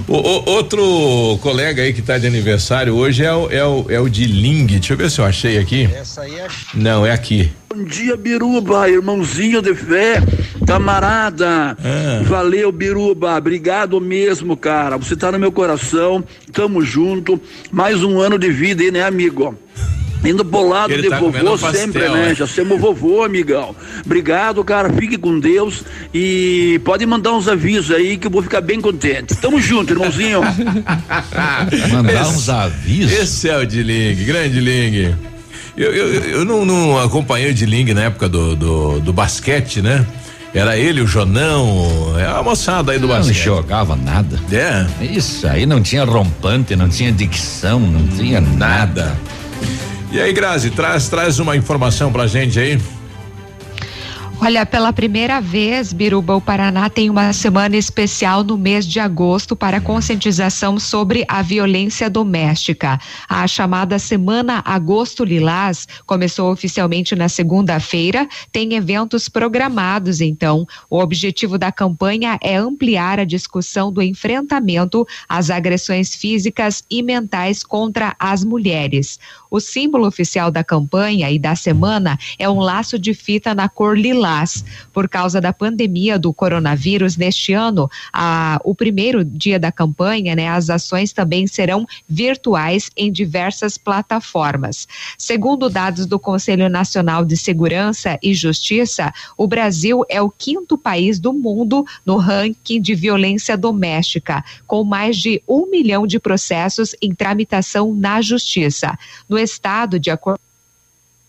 O, 0.08 0.14
o- 0.16 0.50
outro 0.52 1.38
colega 1.42 1.82
aí 1.84 1.92
que 1.94 2.02
tá 2.02 2.18
de 2.18 2.26
aniversário 2.26 2.96
hoje 2.96 3.24
é 3.26 3.34
o, 3.34 3.52
é 3.52 3.66
o, 3.66 3.86
é 3.90 4.00
o 4.00 4.08
de 4.10 4.26
Ling, 4.26 4.66
deixa 4.66 4.94
eu 4.94 4.98
ver 4.98 5.12
se 5.12 5.20
eu 5.20 5.26
achei 5.26 5.58
aqui. 5.58 5.84
Essa 5.94 6.22
aí 6.22 6.36
é. 6.36 6.48
Não, 6.74 7.06
é 7.06 7.12
aqui. 7.12 7.52
Bom 7.70 7.84
dia, 7.84 8.16
Biruba, 8.16 8.90
irmãozinho 8.90 9.62
de 9.62 9.76
fé, 9.76 10.22
camarada. 10.66 11.78
Ah. 11.84 12.22
Valeu, 12.24 12.72
Biruba, 12.72 13.36
obrigado 13.38 14.00
mesmo, 14.00 14.56
cara. 14.56 14.98
Você 14.98 15.16
tá 15.16 15.32
no 15.32 15.38
meu 15.40 15.52
coração, 15.52 16.24
tamo 16.54 16.82
junto. 16.82 17.40
Mais 17.72 18.02
um 18.04 18.20
ano 18.20 18.40
de 18.40 18.50
vida 18.50 18.84
aí, 18.84 18.92
né, 18.92 19.04
amigo? 19.04 19.56
Indo 20.26 20.44
pro 20.44 20.68
lado 20.68 20.92
Ele 20.92 21.04
de 21.04 21.10
tá 21.10 21.20
vovô 21.20 21.38
um 21.54 21.58
pastel, 21.58 21.74
sempre, 21.74 22.10
né? 22.10 22.32
é. 22.32 22.36
Já 22.36 22.48
somos 22.48 22.80
vovô, 22.82 23.24
amigão. 23.24 23.76
Obrigado, 24.06 24.64
cara. 24.64 24.92
Fique 24.92 25.18
com 25.18 25.40
Deus 25.40 25.84
e 26.14 26.82
pode 26.84 27.06
mandar 27.06 27.34
uns 27.34 27.48
avisos 27.48 27.92
aí 27.96 28.18
que 28.18 28.28
eu 28.28 28.32
vou 28.32 28.42
ficar 28.42 28.60
bem 28.62 28.82
contente. 28.82 29.36
Tamo 29.36 29.62
junto, 29.62 29.94
irmãozinho. 29.94 30.42
Mandar 31.92 32.22
Esse- 32.22 32.32
uns 32.32 32.50
avisos. 32.50 33.12
Esse 33.14 33.50
é 33.50 33.58
o 33.58 33.66
de 33.66 33.84
Ling, 33.84 34.16
grande 34.26 34.60
Ling. 34.60 35.16
Eu, 35.78 35.94
eu, 35.94 36.08
eu 36.40 36.46
não, 36.46 36.66
não 36.66 37.00
acompanhei 37.00 37.52
o 37.52 37.54
de 37.54 37.66
Ling 37.66 37.94
na 37.94 38.04
época 38.06 38.28
do, 38.28 38.56
do, 38.56 39.00
do 39.00 39.14
basquete, 39.14 39.82
né? 39.82 40.06
Era 40.54 40.76
ele, 40.78 41.02
o 41.02 41.08
Jonão, 41.08 42.16
é 42.18 42.26
a 42.26 42.42
moçada 42.42 42.92
aí 42.92 42.98
do 42.98 43.08
Não 43.08 43.16
basquete. 43.16 43.36
jogava 43.44 43.96
nada. 43.96 44.40
É. 44.52 44.86
Isso 45.06 45.46
aí 45.48 45.66
não 45.68 45.82
tinha 45.82 46.04
rompante, 46.04 46.76
não 46.76 46.90
tinha 46.90 47.12
dicção, 47.12 47.80
não 47.80 48.08
tinha 48.08 48.42
nada. 48.42 49.16
E 50.18 50.20
aí, 50.20 50.34
Grazi, 50.34 50.72
traz, 50.72 51.08
traz 51.08 51.38
uma 51.38 51.56
informação 51.56 52.12
pra 52.12 52.26
gente 52.26 52.60
aí. 52.60 52.82
Olha, 54.40 54.68
pela 54.68 54.94
primeira 54.94 55.42
vez, 55.42 55.92
Biruba, 55.92 56.36
o 56.36 56.42
Paraná 56.42 56.90
tem 56.90 57.10
uma 57.10 57.34
semana 57.34 57.76
especial 57.76 58.44
no 58.44 58.56
mês 58.56 58.86
de 58.86 59.00
agosto 59.00 59.56
para 59.56 59.82
conscientização 59.82 60.80
sobre 60.80 61.26
a 61.28 61.42
violência 61.42 62.08
doméstica. 62.08 63.00
A 63.28 63.48
chamada 63.48 63.98
Semana 63.98 64.62
Agosto 64.64 65.24
Lilás 65.24 65.88
começou 66.06 66.52
oficialmente 66.52 67.16
na 67.16 67.28
segunda-feira, 67.28 68.28
tem 68.52 68.76
eventos 68.76 69.28
programados, 69.28 70.22
então. 70.22 70.68
O 70.88 71.00
objetivo 71.00 71.58
da 71.58 71.72
campanha 71.72 72.38
é 72.42 72.56
ampliar 72.56 73.20
a 73.20 73.26
discussão 73.26 73.92
do 73.92 74.04
enfrentamento 74.04 75.06
às 75.28 75.50
agressões 75.50 76.14
físicas 76.14 76.84
e 76.92 77.02
mentais 77.02 77.64
contra 77.64 78.16
as 78.20 78.44
mulheres. 78.44 79.20
O 79.50 79.60
símbolo 79.60 80.06
oficial 80.08 80.52
da 80.52 80.64
campanha 80.64 81.30
e 81.32 81.40
da 81.40 81.56
semana 81.56 82.18
é 82.38 82.50
um 82.50 82.60
laço 82.60 82.98
de 83.00 83.14
fita 83.14 83.54
na 83.56 83.70
cor 83.70 83.98
lilás. 83.98 84.64
Por 84.94 85.08
causa 85.08 85.40
da 85.40 85.54
pandemia 85.54 86.20
do 86.20 86.34
coronavírus 86.34 87.18
neste 87.18 87.54
ano, 87.54 87.90
a- 88.12 88.60
o 88.64 88.76
primeiro 88.76 89.24
dia 89.24 89.60
da 89.60 89.72
campanha, 89.72 90.36
né, 90.36 90.48
as 90.48 90.70
ações 90.70 91.14
também 91.14 91.48
serão 91.48 91.86
virtuais 92.08 92.90
em 92.96 93.12
diversas 93.12 93.78
plataformas. 93.78 94.88
Segundo 95.18 95.70
dados 95.70 96.06
do 96.06 96.20
Conselho 96.20 96.70
Nacional 96.70 97.24
de 97.26 97.38
Segurança 97.38 98.18
e 98.22 98.34
Justiça, 98.34 99.14
o 99.38 99.48
Brasil 99.48 100.04
é 100.10 100.22
o 100.22 100.30
quinto 100.30 100.78
país 100.78 101.20
do 101.20 101.34
mundo 101.34 101.86
no 102.06 102.18
ranking 102.18 102.82
de 102.82 102.94
violência 102.96 103.58
doméstica, 103.58 104.44
com 104.66 104.84
mais 104.84 105.18
de 105.18 105.42
um 105.48 105.70
milhão 105.70 106.06
de 106.06 106.20
processos 106.20 106.96
em 107.02 107.14
tramitação 107.14 107.94
na 107.94 108.22
Justiça. 108.22 108.98
No 109.28 109.37
estado, 109.38 110.00
de 110.00 110.12
acordo 110.12 110.40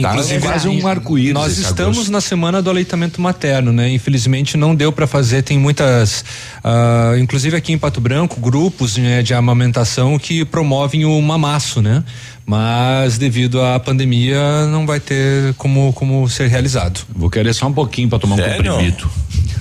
Tá 0.00 0.10
Inclusive, 0.12 0.40
quase 0.40 0.68
um 0.68 0.86
arco-íris. 0.86 1.34
Nós 1.34 1.58
estamos 1.58 1.98
agosto. 1.98 2.12
na 2.12 2.20
semana 2.20 2.62
do 2.62 2.70
aleitamento 2.70 3.20
materno, 3.20 3.72
né? 3.72 3.90
Infelizmente 3.90 4.56
não 4.56 4.74
deu 4.74 4.90
para 4.90 5.06
fazer, 5.06 5.42
tem 5.42 5.58
muitas, 5.58 6.24
ah, 6.64 7.14
inclusive 7.18 7.56
aqui 7.56 7.72
em 7.72 7.78
Pato 7.78 8.00
Branco, 8.00 8.40
grupos 8.40 8.96
né, 8.96 9.22
de 9.22 9.34
amamentação 9.34 10.18
que 10.18 10.44
promovem 10.44 11.04
o 11.04 11.20
mamaço, 11.20 11.82
né? 11.82 12.02
Mas 12.46 13.18
devido 13.18 13.62
à 13.62 13.78
pandemia 13.78 14.66
não 14.66 14.86
vai 14.86 14.98
ter 14.98 15.54
como 15.54 15.92
como 15.92 16.28
ser 16.28 16.48
realizado. 16.48 17.00
Vou 17.14 17.30
querer 17.30 17.54
só 17.54 17.66
um 17.66 17.72
pouquinho 17.72 18.08
para 18.08 18.18
tomar 18.18 18.36
Sério? 18.36 18.72
um 18.72 18.76
comprimido. 18.76 19.10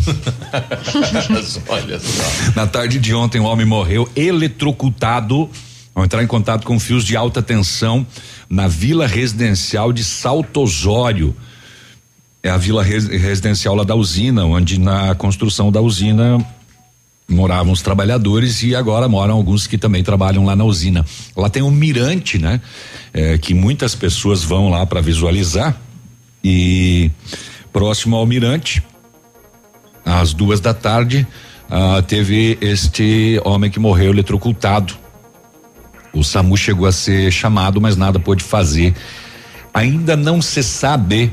Olha 1.67 1.99
só. 1.99 2.23
Na 2.55 2.65
tarde 2.65 2.97
de 2.97 3.13
ontem, 3.13 3.39
um 3.39 3.45
homem 3.45 3.65
morreu 3.65 4.09
eletrocutado 4.15 5.49
ao 5.93 6.03
entrar 6.05 6.23
em 6.23 6.27
contato 6.27 6.65
com 6.65 6.79
fios 6.79 7.03
de 7.03 7.15
alta 7.15 7.41
tensão 7.41 8.05
na 8.49 8.67
vila 8.67 9.05
residencial 9.07 9.91
de 9.91 10.03
Salto 10.03 10.61
Osório. 10.61 11.35
É 12.41 12.49
a 12.49 12.57
vila 12.57 12.83
res- 12.83 13.07
residencial 13.07 13.75
lá 13.75 13.83
da 13.83 13.95
usina, 13.95 14.45
onde 14.45 14.79
na 14.79 15.13
construção 15.15 15.71
da 15.71 15.81
usina 15.81 16.37
moravam 17.27 17.71
os 17.73 17.81
trabalhadores 17.81 18.63
e 18.63 18.75
agora 18.75 19.07
moram 19.07 19.35
alguns 19.35 19.67
que 19.67 19.77
também 19.77 20.03
trabalham 20.03 20.45
lá 20.45 20.55
na 20.55 20.63
usina. 20.63 21.05
Lá 21.35 21.49
tem 21.49 21.61
um 21.61 21.69
mirante, 21.69 22.39
né? 22.39 22.61
É, 23.13 23.37
que 23.37 23.53
muitas 23.53 23.93
pessoas 23.93 24.43
vão 24.43 24.69
lá 24.69 24.85
para 24.85 25.01
visualizar 25.01 25.79
e 26.43 27.11
próximo 27.73 28.15
ao 28.15 28.25
mirante 28.25 28.81
às 30.05 30.33
duas 30.33 30.59
da 30.59 30.73
tarde, 30.73 31.27
ah, 31.69 32.01
teve 32.01 32.57
este 32.61 33.39
homem 33.45 33.69
que 33.69 33.79
morreu 33.79 34.11
eletrocutado. 34.11 34.97
O 36.13 36.23
SAMU 36.23 36.57
chegou 36.57 36.87
a 36.87 36.91
ser 36.91 37.31
chamado, 37.31 37.79
mas 37.79 37.95
nada 37.95 38.19
pôde 38.19 38.43
fazer. 38.43 38.93
Ainda 39.73 40.15
não 40.15 40.41
se 40.41 40.63
sabe 40.63 41.31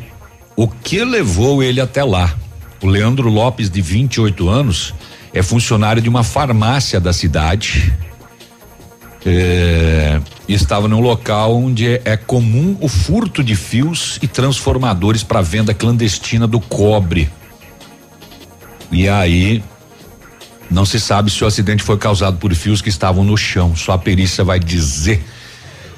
o 0.55 0.69
que 0.69 1.05
levou 1.05 1.63
ele 1.63 1.81
até 1.81 2.05
lá. 2.05 2.35
O 2.83 2.87
Leandro 2.87 3.29
Lopes, 3.29 3.71
de 3.71 3.81
28 3.81 4.49
anos, 4.49 4.95
é 5.33 5.43
funcionário 5.43 6.03
de 6.03 6.09
uma 6.09 6.23
farmácia 6.23 7.01
da 7.01 7.13
cidade. 7.13 7.93
É, 9.25 10.21
estava 10.49 10.87
num 10.87 11.01
local 11.01 11.57
onde 11.57 12.01
é 12.05 12.17
comum 12.17 12.77
o 12.81 12.89
furto 12.89 13.43
de 13.43 13.57
fios 13.57 14.19
e 14.23 14.29
transformadores 14.29 15.25
para 15.25 15.41
venda 15.41 15.75
clandestina 15.75 16.47
do 16.47 16.61
cobre. 16.61 17.29
E 18.93 19.09
aí, 19.09 19.65
não 20.71 20.85
se 20.85 20.99
sabe 20.99 21.31
se 21.31 21.43
o 21.45 21.47
acidente 21.47 21.83
foi 21.83 21.97
causado 21.97 22.39
por 22.39 22.55
fios 22.55 22.83
que 22.83 22.89
estavam 22.89 23.25
no 23.25 23.37
chão. 23.37 23.75
Só 23.77 23.93
a 23.93 23.99
perícia 23.99 24.45
vai 24.45 24.59
dizer. 24.59 25.25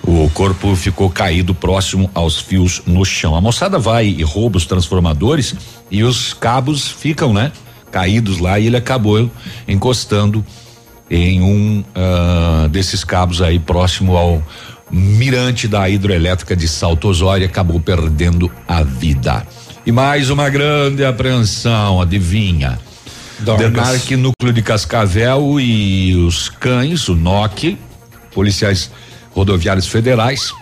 O 0.03 0.31
corpo 0.31 0.74
ficou 0.77 1.11
caído 1.11 1.55
próximo 1.55 2.11
aos 2.15 2.40
fios 2.40 2.82
no 2.86 3.05
chão. 3.05 3.35
A 3.35 3.40
moçada 3.40 3.78
vai 3.78 4.07
e 4.07 4.23
rouba 4.23 4.57
os 4.57 4.66
transformadores 4.66 5.55
e 5.90 6.03
os 6.03 6.32
cabos 6.32 6.89
ficam, 6.90 7.32
né? 7.32 7.53
Caídos 7.90 8.39
lá 8.39 8.59
e 8.59 8.66
ele 8.66 8.77
acabou 8.77 9.31
encostando 9.66 10.45
em 11.11 11.43
um 11.43 11.85
ah, 11.95 12.69
desses 12.70 13.03
cabos 13.03 13.43
aí 13.43 13.59
próximo 13.59 14.16
ao 14.16 14.43
mirante 14.90 15.69
da 15.69 15.89
hidroelétrica 15.89 16.57
de 16.57 16.69
Salto 16.69 17.09
Osório 17.09 17.45
e 17.45 17.47
acabou 17.47 17.81
perdendo 17.81 18.51
a 18.66 18.82
vida. 18.82 19.47
E 19.85 19.93
mais 19.93 20.31
uma 20.31 20.49
grande 20.49 21.05
apreensão, 21.05 22.01
adivinha? 22.01 22.78
Denarc, 23.39 24.16
núcleo 24.16 24.52
de 24.52 24.62
Cascavel 24.62 25.60
e 25.60 26.15
os 26.15 26.48
cães, 26.48 27.09
o 27.09 27.15
NOC, 27.15 27.78
policiais 28.32 28.90
rodoviários 29.32 29.86
federais, 29.86 30.52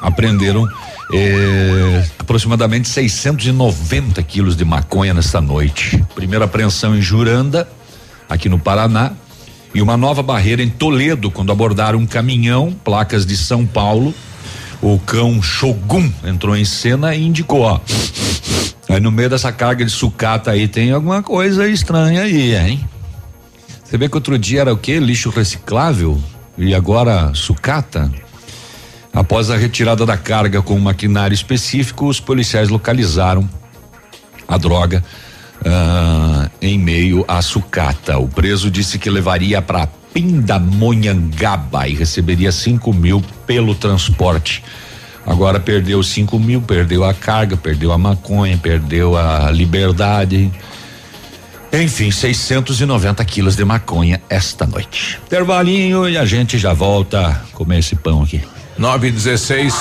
apreenderam 0.00 0.68
eh, 1.12 2.04
aproximadamente 2.18 2.88
690 2.88 4.22
quilos 4.22 4.56
de 4.56 4.64
maconha 4.64 5.12
nesta 5.12 5.40
noite. 5.40 6.02
Primeira 6.14 6.46
apreensão 6.46 6.96
em 6.96 7.02
Juranda, 7.02 7.68
aqui 8.28 8.48
no 8.48 8.58
Paraná, 8.58 9.12
e 9.74 9.82
uma 9.82 9.96
nova 9.96 10.22
barreira 10.22 10.62
em 10.62 10.70
Toledo, 10.70 11.30
quando 11.30 11.52
abordaram 11.52 11.98
um 11.98 12.06
caminhão, 12.06 12.74
placas 12.84 13.26
de 13.26 13.36
São 13.36 13.66
Paulo. 13.66 14.14
O 14.80 14.98
cão 14.98 15.42
Shogun 15.42 16.10
entrou 16.24 16.56
em 16.56 16.64
cena 16.64 17.14
e 17.14 17.22
indicou, 17.22 17.60
ó. 17.60 17.80
Aí 18.88 19.00
no 19.00 19.10
meio 19.10 19.28
dessa 19.28 19.50
carga 19.52 19.84
de 19.84 19.90
sucata 19.90 20.52
aí 20.52 20.68
tem 20.68 20.92
alguma 20.92 21.22
coisa 21.22 21.68
estranha 21.68 22.22
aí, 22.22 22.54
hein? 22.54 22.88
Você 23.82 23.96
vê 23.96 24.08
que 24.08 24.16
outro 24.16 24.38
dia 24.38 24.62
era 24.62 24.72
o 24.72 24.76
quê? 24.76 24.98
Lixo 24.98 25.30
reciclável 25.30 26.20
e 26.56 26.74
agora 26.74 27.32
sucata? 27.34 28.10
Após 29.12 29.50
a 29.50 29.56
retirada 29.56 30.04
da 30.04 30.16
carga 30.16 30.60
com 30.60 30.74
um 30.74 30.80
maquinário 30.80 31.34
específico, 31.34 32.06
os 32.06 32.20
policiais 32.20 32.68
localizaram 32.68 33.48
a 34.46 34.58
droga 34.58 35.02
ah, 35.64 36.50
em 36.60 36.78
meio 36.78 37.24
à 37.26 37.40
sucata. 37.42 38.18
O 38.18 38.28
preso 38.28 38.70
disse 38.70 38.98
que 38.98 39.08
levaria 39.10 39.62
para 39.62 39.88
Pindamonhangaba 40.12 41.88
e 41.88 41.94
receberia 41.94 42.50
cinco 42.50 42.92
mil 42.92 43.22
pelo 43.46 43.74
transporte. 43.74 44.62
Agora 45.26 45.58
perdeu 45.58 46.02
cinco 46.02 46.38
mil, 46.38 46.62
perdeu 46.62 47.04
a 47.04 47.12
carga, 47.12 47.56
perdeu 47.56 47.90
a 47.92 47.98
maconha, 47.98 48.56
perdeu 48.56 49.16
a 49.16 49.50
liberdade. 49.50 50.52
Enfim, 51.72 52.10
690 52.10 53.24
quilos 53.24 53.56
de 53.56 53.64
maconha 53.64 54.22
esta 54.30 54.66
noite. 54.66 55.20
Intervalinho 55.26 56.08
e 56.08 56.16
a 56.16 56.24
gente 56.24 56.56
já 56.56 56.72
volta 56.72 57.42
comer 57.52 57.80
esse 57.80 57.96
pão 57.96 58.22
aqui. 58.22 58.40
9 58.78 59.08
e 59.08 59.10
16. 59.10 59.74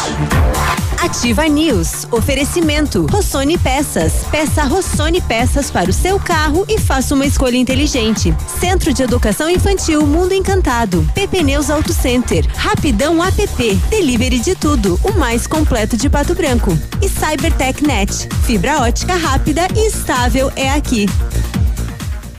Ativa 1.02 1.48
News. 1.48 2.08
Oferecimento. 2.12 3.06
Rossoni 3.12 3.58
Peças. 3.58 4.24
Peça 4.32 4.64
Rossoni 4.64 5.22
Peças 5.22 5.70
para 5.70 5.90
o 5.90 5.94
seu 5.94 6.20
carro 6.20 6.66
e 6.68 6.80
faça 6.80 7.14
uma 7.14 7.26
escolha 7.26 7.58
inteligente. 7.58 8.34
Centro 8.60 8.94
de 8.94 9.04
Educação 9.04 9.50
Infantil 9.50 10.06
Mundo 10.06 10.34
Encantado. 10.34 11.08
PP 11.14 11.44
Neus 11.44 11.70
Auto 11.70 11.94
Center. 11.94 12.46
Rapidão 12.56 13.22
app. 13.24 13.76
Delivery 13.90 14.40
de 14.40 14.56
tudo. 14.56 15.00
O 15.04 15.12
mais 15.20 15.46
completo 15.46 15.98
de 15.98 16.10
Pato 16.10 16.34
Branco. 16.34 16.78
E 17.02 17.10
Cybertech 17.10 17.84
Net. 17.86 18.30
Fibra 18.46 18.80
ótica 18.82 19.16
rápida 19.16 19.68
e 19.76 19.88
estável 19.88 20.52
é 20.56 20.72
aqui. 20.72 21.06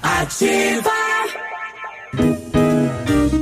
Ativa. 0.02 0.90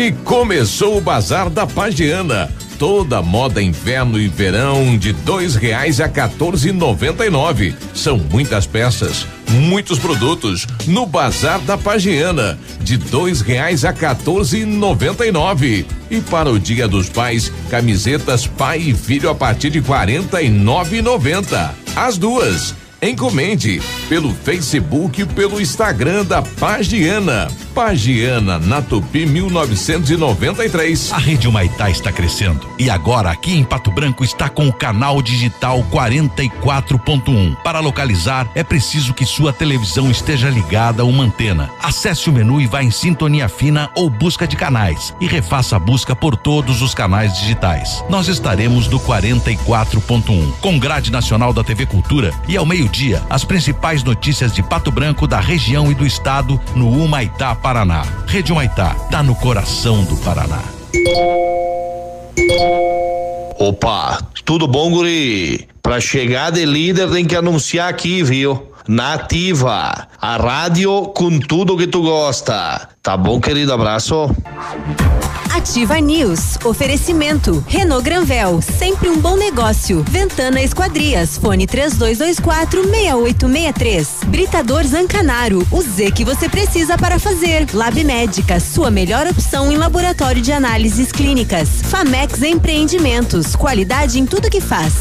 E 0.00 0.12
começou 0.24 0.96
o 0.96 1.00
Bazar 1.02 1.50
da 1.50 1.66
Pagiana. 1.66 2.50
Toda 2.78 3.20
moda 3.20 3.60
inverno 3.60 4.18
e 4.18 4.28
verão 4.28 4.96
de 4.96 5.12
dois 5.12 5.54
reais 5.54 6.00
a 6.00 6.08
14,99. 6.08 7.74
São 7.92 8.16
muitas 8.16 8.66
peças, 8.66 9.26
muitos 9.50 9.98
produtos 9.98 10.66
no 10.86 11.04
Bazar 11.04 11.60
da 11.60 11.76
Pagiana 11.76 12.58
de 12.80 12.96
dois 12.96 13.42
reais 13.42 13.84
a 13.84 13.92
14,99. 13.92 15.84
E 16.10 16.18
para 16.22 16.48
o 16.48 16.58
Dia 16.58 16.88
dos 16.88 17.10
Pais, 17.10 17.52
camisetas 17.68 18.46
pai 18.46 18.78
e 18.78 18.94
filho 18.94 19.28
a 19.28 19.34
partir 19.34 19.68
de 19.68 19.82
49,90. 19.82 21.72
As 21.94 22.16
duas. 22.16 22.74
Encomende 23.02 23.80
pelo 24.10 24.34
Facebook 24.34 25.22
e 25.22 25.24
pelo 25.24 25.58
Instagram 25.58 26.22
da 26.22 26.42
Pagiana. 26.42 27.48
Pagiana, 27.74 28.58
na 28.58 28.82
Tupi 28.82 29.24
1993. 29.24 31.12
A 31.12 31.18
Rede 31.18 31.48
Humaitá 31.48 31.88
está 31.88 32.12
crescendo 32.12 32.68
e 32.78 32.90
agora 32.90 33.30
aqui 33.30 33.56
em 33.56 33.64
Pato 33.64 33.90
Branco 33.90 34.22
está 34.22 34.50
com 34.50 34.68
o 34.68 34.72
canal 34.72 35.22
digital 35.22 35.82
44.1. 35.90 37.56
Para 37.62 37.80
localizar 37.80 38.50
é 38.54 38.62
preciso 38.62 39.14
que 39.14 39.24
sua 39.24 39.50
televisão 39.50 40.10
esteja 40.10 40.50
ligada 40.50 41.02
a 41.02 41.06
uma 41.06 41.24
antena. 41.24 41.70
Acesse 41.82 42.28
o 42.28 42.32
menu 42.32 42.60
e 42.60 42.66
vá 42.66 42.82
em 42.82 42.90
sintonia 42.90 43.48
fina 43.48 43.90
ou 43.94 44.10
busca 44.10 44.46
de 44.46 44.56
canais 44.56 45.14
e 45.20 45.26
refaça 45.26 45.76
a 45.76 45.78
busca 45.78 46.14
por 46.14 46.36
todos 46.36 46.82
os 46.82 46.92
canais 46.92 47.32
digitais. 47.38 48.04
Nós 48.10 48.28
estaremos 48.28 48.88
no 48.88 49.00
44.1 49.00 50.52
com 50.60 50.78
grade 50.78 51.10
nacional 51.10 51.52
da 51.52 51.64
TV 51.64 51.86
Cultura 51.86 52.34
e 52.46 52.56
ao 52.56 52.66
meio-dia 52.90 53.22
as 53.30 53.44
principais 53.44 54.02
notícias 54.02 54.52
de 54.52 54.62
Pato 54.62 54.90
Branco, 54.90 55.26
da 55.26 55.40
região 55.40 55.90
e 55.90 55.94
do 55.94 56.04
estado 56.04 56.60
no 56.74 56.90
Humaitá, 56.90 57.54
Paraná. 57.54 58.04
Rede 58.26 58.52
Humaitá, 58.52 58.94
tá 59.10 59.22
no 59.22 59.34
coração 59.34 60.04
do 60.04 60.16
Paraná. 60.16 60.60
Opa, 63.58 64.18
Tudo 64.44 64.66
bom, 64.66 64.90
guri? 64.90 65.68
Pra 65.82 66.00
chegar 66.00 66.50
de 66.50 66.64
líder 66.64 67.10
tem 67.10 67.24
que 67.24 67.36
anunciar 67.36 67.88
aqui, 67.88 68.22
viu? 68.22 68.69
Nativa, 68.88 70.08
a 70.20 70.36
rádio 70.36 71.08
com 71.08 71.38
tudo 71.38 71.76
que 71.76 71.86
tu 71.86 72.02
gosta. 72.02 72.88
Tá 73.02 73.16
bom, 73.16 73.40
querido? 73.40 73.72
Abraço. 73.72 74.30
Ativa 75.54 76.00
News. 76.00 76.56
Oferecimento. 76.64 77.64
Renault 77.66 78.04
Granvel. 78.04 78.62
Sempre 78.62 79.08
um 79.08 79.18
bom 79.18 79.36
negócio. 79.36 80.04
Ventana 80.08 80.62
Esquadrias. 80.62 81.36
Fone 81.38 81.66
3224 81.66 82.82
6863. 82.82 84.08
Britador 84.26 84.84
Zancanaro. 84.84 85.66
O 85.70 85.82
Z 85.82 86.12
que 86.12 86.24
você 86.24 86.48
precisa 86.48 86.96
para 86.96 87.18
fazer. 87.18 87.66
Lab 87.74 88.02
Médica. 88.04 88.60
Sua 88.60 88.90
melhor 88.90 89.26
opção 89.26 89.72
em 89.72 89.76
laboratório 89.76 90.40
de 90.40 90.52
análises 90.52 91.10
clínicas. 91.10 91.68
Famex 91.82 92.42
Empreendimentos. 92.42 93.56
Qualidade 93.56 94.20
em 94.20 94.26
tudo 94.26 94.50
que 94.50 94.60
faz. 94.60 94.94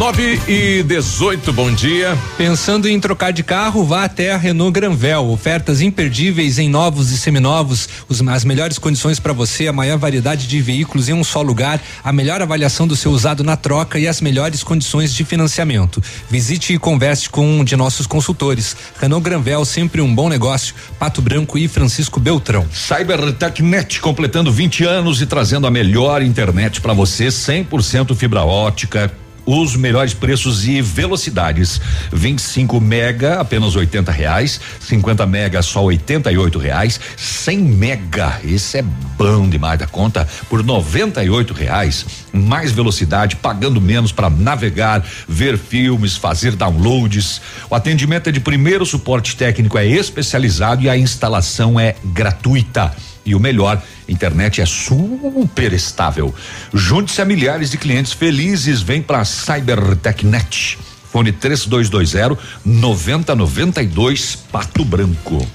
9 0.00 0.40
e 0.48 0.82
18, 0.82 1.52
bom 1.52 1.70
dia. 1.70 2.16
Pensando 2.38 2.88
em 2.88 2.98
trocar 2.98 3.34
de 3.34 3.42
carro, 3.42 3.84
vá 3.84 4.04
até 4.04 4.32
a 4.32 4.38
Renault 4.38 4.72
Granvel. 4.72 5.28
Ofertas 5.28 5.82
imperdíveis 5.82 6.58
em 6.58 6.70
novos 6.70 7.10
e 7.10 7.18
seminovos, 7.18 7.86
os, 8.08 8.26
as 8.26 8.42
melhores 8.42 8.78
condições 8.78 9.20
para 9.20 9.34
você, 9.34 9.68
a 9.68 9.74
maior 9.74 9.98
variedade 9.98 10.46
de 10.46 10.58
veículos 10.58 11.10
em 11.10 11.12
um 11.12 11.22
só 11.22 11.42
lugar, 11.42 11.78
a 12.02 12.14
melhor 12.14 12.40
avaliação 12.40 12.88
do 12.88 12.96
seu 12.96 13.12
usado 13.12 13.44
na 13.44 13.58
troca 13.58 13.98
e 13.98 14.08
as 14.08 14.22
melhores 14.22 14.62
condições 14.62 15.12
de 15.12 15.22
financiamento. 15.22 16.02
Visite 16.30 16.72
e 16.72 16.78
converse 16.78 17.28
com 17.28 17.46
um 17.46 17.62
de 17.62 17.76
nossos 17.76 18.06
consultores. 18.06 18.74
Renault 18.98 19.22
Granvel, 19.22 19.66
sempre 19.66 20.00
um 20.00 20.14
bom 20.14 20.30
negócio. 20.30 20.74
Pato 20.98 21.20
Branco 21.20 21.58
e 21.58 21.68
Francisco 21.68 22.18
Beltrão. 22.18 22.66
CyberTechNet 22.72 24.00
completando 24.00 24.50
20 24.50 24.82
anos 24.82 25.20
e 25.20 25.26
trazendo 25.26 25.66
a 25.66 25.70
melhor 25.70 26.22
internet 26.22 26.80
para 26.80 26.94
você, 26.94 27.26
100% 27.26 28.16
fibra 28.16 28.44
ótica. 28.44 29.12
Os 29.44 29.76
melhores 29.76 30.14
preços 30.14 30.66
e 30.66 30.80
velocidades. 30.80 31.80
25 32.12 32.80
mega, 32.80 33.40
apenas 33.40 33.74
80 33.76 34.12
reais. 34.12 34.60
50 34.80 35.26
mega, 35.26 35.62
só 35.62 35.82
88 35.84 36.58
reais. 36.58 37.00
100 37.16 37.58
mega, 37.58 38.40
esse 38.44 38.78
é 38.78 38.82
bom 38.82 39.48
demais 39.48 39.78
da 39.78 39.86
conta, 39.86 40.26
por 40.48 40.62
98 40.62 41.52
reais. 41.52 42.06
Mais 42.32 42.72
velocidade, 42.72 43.36
pagando 43.36 43.80
menos 43.80 44.12
para 44.12 44.30
navegar, 44.30 45.04
ver 45.28 45.58
filmes, 45.58 46.16
fazer 46.16 46.56
downloads. 46.56 47.40
O 47.68 47.74
atendimento 47.74 48.28
é 48.28 48.32
de 48.32 48.40
primeiro, 48.40 48.84
o 48.84 48.86
suporte 48.86 49.36
técnico 49.36 49.76
é 49.78 49.86
especializado 49.86 50.82
e 50.82 50.88
a 50.88 50.96
instalação 50.96 51.78
é 51.78 51.96
gratuita. 52.04 52.94
E 53.24 53.34
o 53.34 53.40
melhor, 53.40 53.82
internet 54.08 54.60
é 54.60 54.66
super 54.66 55.72
estável. 55.72 56.34
Junte-se 56.72 57.20
a 57.20 57.24
milhares 57.24 57.70
de 57.70 57.78
clientes 57.78 58.12
felizes, 58.12 58.80
vem 58.82 59.02
para 59.02 59.24
CyberTechNet. 59.24 60.78
Fone 61.10 61.32
3220 61.32 62.38
9092 62.64 64.36
Pato 64.50 64.84
Branco. 64.84 65.46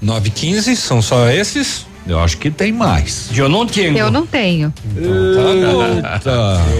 915, 0.00 0.76
são 0.76 1.02
só 1.02 1.28
esses? 1.28 1.86
Eu 2.10 2.18
acho 2.18 2.38
que 2.38 2.50
tem 2.50 2.72
mais. 2.72 3.30
Eu 3.36 3.48
não 3.48 3.64
tenho. 3.66 3.96
Eu 3.96 4.10
não 4.10 4.26
tenho. 4.26 4.72
Eita. 4.96 6.30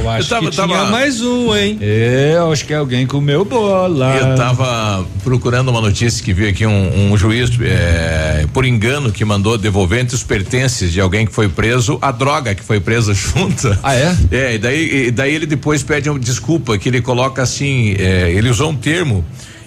Eu 0.03 0.11
acho 0.11 0.25
Eu 0.25 0.29
tava- 0.29 0.45
que 0.47 0.51
tinha 0.51 0.69
tava- 0.69 0.91
mais 0.91 1.21
um, 1.21 1.55
hein? 1.57 1.79
Eu 1.81 2.51
acho 2.53 2.65
que 2.65 2.75
alguém 2.75 3.07
comeu 3.07 3.45
bola. 3.45 4.17
Eu 4.17 4.35
tava 4.37 5.07
procurando 5.23 5.69
uma 5.69 5.81
notícia 5.81 6.23
que 6.25 6.33
vi 6.33 6.49
aqui 6.49 6.67
um, 6.67 7.13
um 7.13 7.17
juiz, 7.17 7.51
é, 7.63 8.45
por 8.53 8.65
engano, 8.65 9.13
que 9.13 9.25
mandou 9.25 9.57
devolver 9.57 10.01
entre 10.01 10.15
os 10.17 10.23
pertences 10.23 10.93
de 10.93 11.01
alguém 11.01 11.27
que 11.27 11.33
foi 11.33 11.49
preso 11.49 11.99
a 12.03 12.11
droga 12.11 12.55
que 12.55 12.63
foi 12.65 12.81
presa 12.81 13.13
junta. 13.15 13.79
Ah, 13.83 13.95
é? 13.95 14.17
É, 14.31 14.55
e 14.55 14.59
daí, 14.59 15.07
e 15.07 15.11
daí 15.11 15.35
ele 15.35 15.47
depois 15.47 15.83
pede 15.83 16.11
uma 16.11 16.19
desculpa, 16.19 16.77
que 16.77 16.89
ele 16.89 17.01
coloca 17.01 17.43
assim, 17.43 17.95
é, 17.99 18.31
ele 18.33 18.49
usou 18.49 18.71
um 18.71 18.77
termo. 18.77 19.25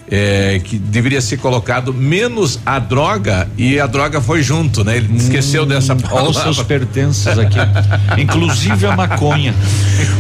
É, 0.09 0.59
que 0.63 0.77
deveria 0.77 1.21
ser 1.21 1.37
colocado 1.37 1.93
menos 1.93 2.59
a 2.65 2.77
droga 2.79 3.49
e 3.57 3.79
a 3.79 3.87
droga 3.87 4.21
foi 4.21 4.43
junto, 4.43 4.83
né? 4.83 4.97
Ele 4.97 5.17
esqueceu 5.17 5.65
dessa 5.65 5.93
Olha 5.93 6.01
palavra. 6.03 6.29
os 6.29 6.37
seus 6.37 6.63
pertences 6.63 7.27
aqui. 7.27 7.57
Inclusive 8.21 8.85
a 8.85 8.95
maconha. 8.95 9.55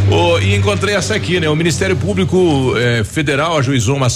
Ô, 0.09 0.39
e 0.39 0.55
encontrei 0.55 0.95
essa 0.95 1.15
aqui, 1.15 1.39
né? 1.39 1.49
O 1.49 1.55
Ministério 1.55 1.95
Público 1.95 2.73
eh, 2.77 3.03
Federal 3.03 3.57
ajuizou 3.57 3.97
uma 3.97 4.07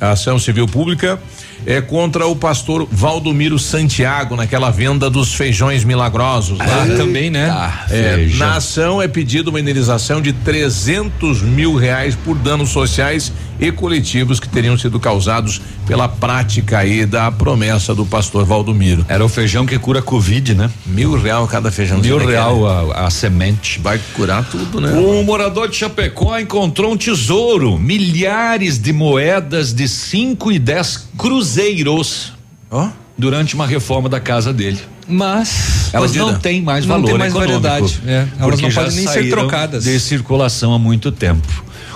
ação 0.00 0.38
civil 0.38 0.66
pública 0.66 1.18
eh, 1.66 1.80
contra 1.80 2.26
o 2.26 2.36
pastor 2.36 2.86
Valdomiro 2.90 3.58
Santiago 3.58 4.36
naquela 4.36 4.70
venda 4.70 5.10
dos 5.10 5.34
feijões 5.34 5.84
milagrosos. 5.84 6.58
lá. 6.58 6.64
Ah, 6.66 6.96
também, 6.96 7.30
né? 7.30 7.72
É, 7.90 8.26
na 8.36 8.56
ação 8.56 9.02
é 9.02 9.08
pedido 9.08 9.48
uma 9.48 9.60
indenização 9.60 10.20
de 10.20 10.32
300 10.32 11.42
mil 11.42 11.74
reais 11.74 12.14
por 12.14 12.36
danos 12.36 12.70
sociais 12.70 13.32
e 13.58 13.72
coletivos 13.72 14.40
que 14.40 14.48
teriam 14.48 14.76
sido 14.76 14.98
causados 15.00 15.60
pela 15.86 16.08
prática 16.08 16.78
aí 16.78 17.06
da 17.06 17.30
promessa 17.30 17.94
do 17.94 18.04
pastor 18.04 18.44
Valdomiro. 18.44 19.04
Era 19.08 19.24
o 19.24 19.28
feijão 19.28 19.64
que 19.64 19.78
cura 19.78 20.02
Covid, 20.02 20.54
né? 20.54 20.70
Mil 20.84 21.18
real 21.18 21.46
cada 21.46 21.70
feijãozinho. 21.70 22.18
Mil 22.18 22.26
real 22.26 22.66
a, 22.66 23.06
a 23.06 23.10
semente. 23.10 23.80
Vai 23.80 24.00
curar 24.14 24.44
tudo, 24.44 24.80
né? 24.80 24.92
Um 24.92 25.22
morador 25.22 25.68
de 25.68 25.76
Chapecó 25.76 26.38
encontrou 26.38 26.92
um 26.92 26.96
tesouro, 26.96 27.78
milhares 27.78 28.78
de 28.78 28.92
moedas 28.92 29.72
de 29.72 29.88
5 29.88 30.52
e 30.52 30.58
10 30.58 31.08
cruzeiros. 31.16 32.32
Ó. 32.70 32.88
Durante 33.18 33.54
uma 33.54 33.66
reforma 33.66 34.08
da 34.08 34.20
casa 34.20 34.52
dele. 34.52 34.78
Mas 35.08 35.90
Elas 35.92 36.14
não 36.14 36.38
têm 36.38 36.60
mais 36.60 36.84
Não 36.84 36.96
valor 36.96 37.08
tem 37.08 37.18
mais 37.18 37.32
econômico, 37.32 37.60
variedade, 37.62 38.00
é. 38.06 38.26
Elas 38.38 38.60
não 38.60 38.70
podem 38.70 38.96
nem 38.96 39.06
ser 39.06 39.30
trocadas. 39.30 39.84
De 39.84 40.00
circulação 40.00 40.74
há 40.74 40.78
muito 40.78 41.12
tempo. 41.12 41.46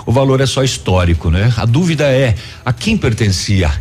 O 0.05 0.11
valor 0.11 0.41
é 0.41 0.45
só 0.45 0.63
histórico, 0.63 1.29
né? 1.29 1.53
A 1.57 1.65
dúvida 1.65 2.05
é 2.05 2.35
a 2.65 2.73
quem 2.73 2.97
pertencia 2.97 3.71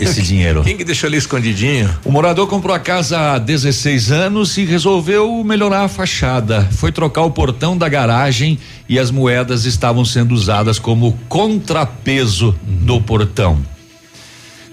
esse 0.00 0.20
dinheiro. 0.22 0.62
Quem 0.62 0.76
que 0.76 0.84
deixou 0.84 1.08
ali 1.08 1.16
escondidinho? 1.16 1.90
O 2.04 2.10
morador 2.10 2.46
comprou 2.46 2.74
a 2.74 2.78
casa 2.78 3.34
há 3.34 3.38
16 3.38 4.10
anos 4.10 4.56
e 4.56 4.64
resolveu 4.64 5.42
melhorar 5.44 5.84
a 5.84 5.88
fachada. 5.88 6.68
Foi 6.72 6.92
trocar 6.92 7.22
o 7.22 7.30
portão 7.30 7.76
da 7.76 7.88
garagem 7.88 8.58
e 8.88 8.98
as 8.98 9.10
moedas 9.10 9.64
estavam 9.64 10.04
sendo 10.04 10.34
usadas 10.34 10.78
como 10.78 11.18
contrapeso 11.28 12.54
do 12.62 13.00
portão. 13.00 13.60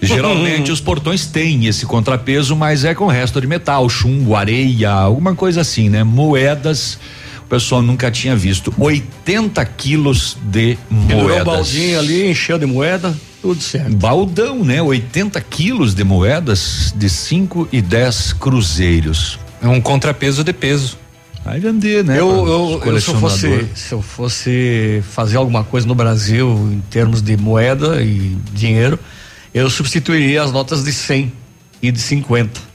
Geralmente 0.02 0.72
os 0.72 0.80
portões 0.80 1.26
têm 1.26 1.66
esse 1.66 1.84
contrapeso, 1.84 2.56
mas 2.56 2.84
é 2.84 2.94
com 2.94 3.06
resto 3.06 3.38
de 3.38 3.46
metal, 3.46 3.86
chumbo, 3.88 4.34
areia, 4.34 4.90
alguma 4.90 5.34
coisa 5.34 5.60
assim, 5.60 5.90
né? 5.90 6.02
Moedas, 6.02 6.98
pessoal 7.50 7.82
nunca 7.82 8.10
tinha 8.10 8.36
visto. 8.36 8.72
80 8.78 9.62
quilos 9.66 10.38
de 10.40 10.78
Pendurou 10.88 11.20
o 11.20 11.24
moedas. 11.24 11.44
baldinho 11.44 11.98
ali, 11.98 12.30
encheu 12.30 12.58
de 12.58 12.64
moeda, 12.64 13.14
tudo 13.42 13.60
certo. 13.60 13.94
Baldão, 13.96 14.64
né? 14.64 14.80
80 14.80 15.40
quilos 15.42 15.92
de 15.92 16.04
moedas 16.04 16.94
de 16.96 17.10
5 17.10 17.68
e 17.72 17.82
10 17.82 18.34
cruzeiros. 18.34 19.38
É 19.60 19.66
um 19.66 19.80
contrapeso 19.80 20.44
de 20.44 20.52
peso. 20.52 20.96
Vai 21.44 21.58
vender, 21.58 22.04
né? 22.04 22.20
Eu, 22.20 22.28
eu, 22.46 22.82
eu 22.84 23.00
se 23.00 23.08
eu 23.08 23.14
fosse 23.16 23.68
se 23.74 23.92
eu 23.92 24.02
fosse 24.02 25.02
fazer 25.10 25.36
alguma 25.38 25.64
coisa 25.64 25.86
no 25.86 25.94
Brasil 25.94 26.48
em 26.72 26.80
termos 26.90 27.20
de 27.20 27.36
moeda 27.36 28.00
e 28.02 28.36
dinheiro, 28.52 28.98
eu 29.52 29.68
substituiria 29.68 30.42
as 30.42 30.52
notas 30.52 30.84
de 30.84 30.92
100 30.92 31.32
e 31.82 31.90
de 31.90 31.98
50. 31.98 32.69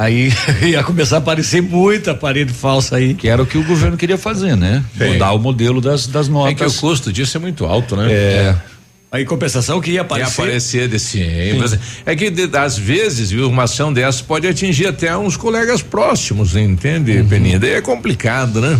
Aí 0.00 0.32
ia 0.62 0.82
começar 0.84 1.16
a 1.16 1.18
aparecer 1.18 1.60
muita 1.60 2.14
parede 2.14 2.52
falsa 2.52 2.96
aí. 2.96 3.14
Que 3.14 3.28
era 3.28 3.42
o 3.42 3.46
que 3.46 3.58
o 3.58 3.64
governo 3.64 3.96
queria 3.96 4.16
fazer, 4.16 4.56
né? 4.56 4.84
Sim. 4.96 5.14
Mudar 5.14 5.32
o 5.32 5.38
modelo 5.38 5.80
das, 5.80 6.06
das 6.06 6.28
notas. 6.28 6.52
É 6.52 6.54
que 6.54 6.64
o 6.64 6.72
custo 6.72 7.12
disso 7.12 7.36
é 7.36 7.40
muito 7.40 7.64
alto, 7.66 7.96
né? 7.96 8.06
É. 8.12 8.54
Aí 9.10 9.24
compensação 9.24 9.80
que 9.80 9.90
ia 9.90 9.94
Ia 9.96 10.00
aparecer. 10.02 10.42
aparecer 10.42 10.88
desse. 10.88 11.20
É 12.04 12.14
que 12.14 12.30
de- 12.30 12.56
às 12.56 12.76
vezes, 12.78 13.30
viu, 13.30 13.48
uma 13.48 13.62
ação 13.64 13.90
dessa 13.92 14.22
pode 14.22 14.46
atingir 14.46 14.86
até 14.86 15.16
uns 15.16 15.34
colegas 15.36 15.80
próximos, 15.82 16.54
entende, 16.54 17.16
Uhum. 17.18 17.26
Peninha? 17.26 17.58
Daí 17.58 17.70
é 17.72 17.80
complicado, 17.80 18.60
né? 18.60 18.78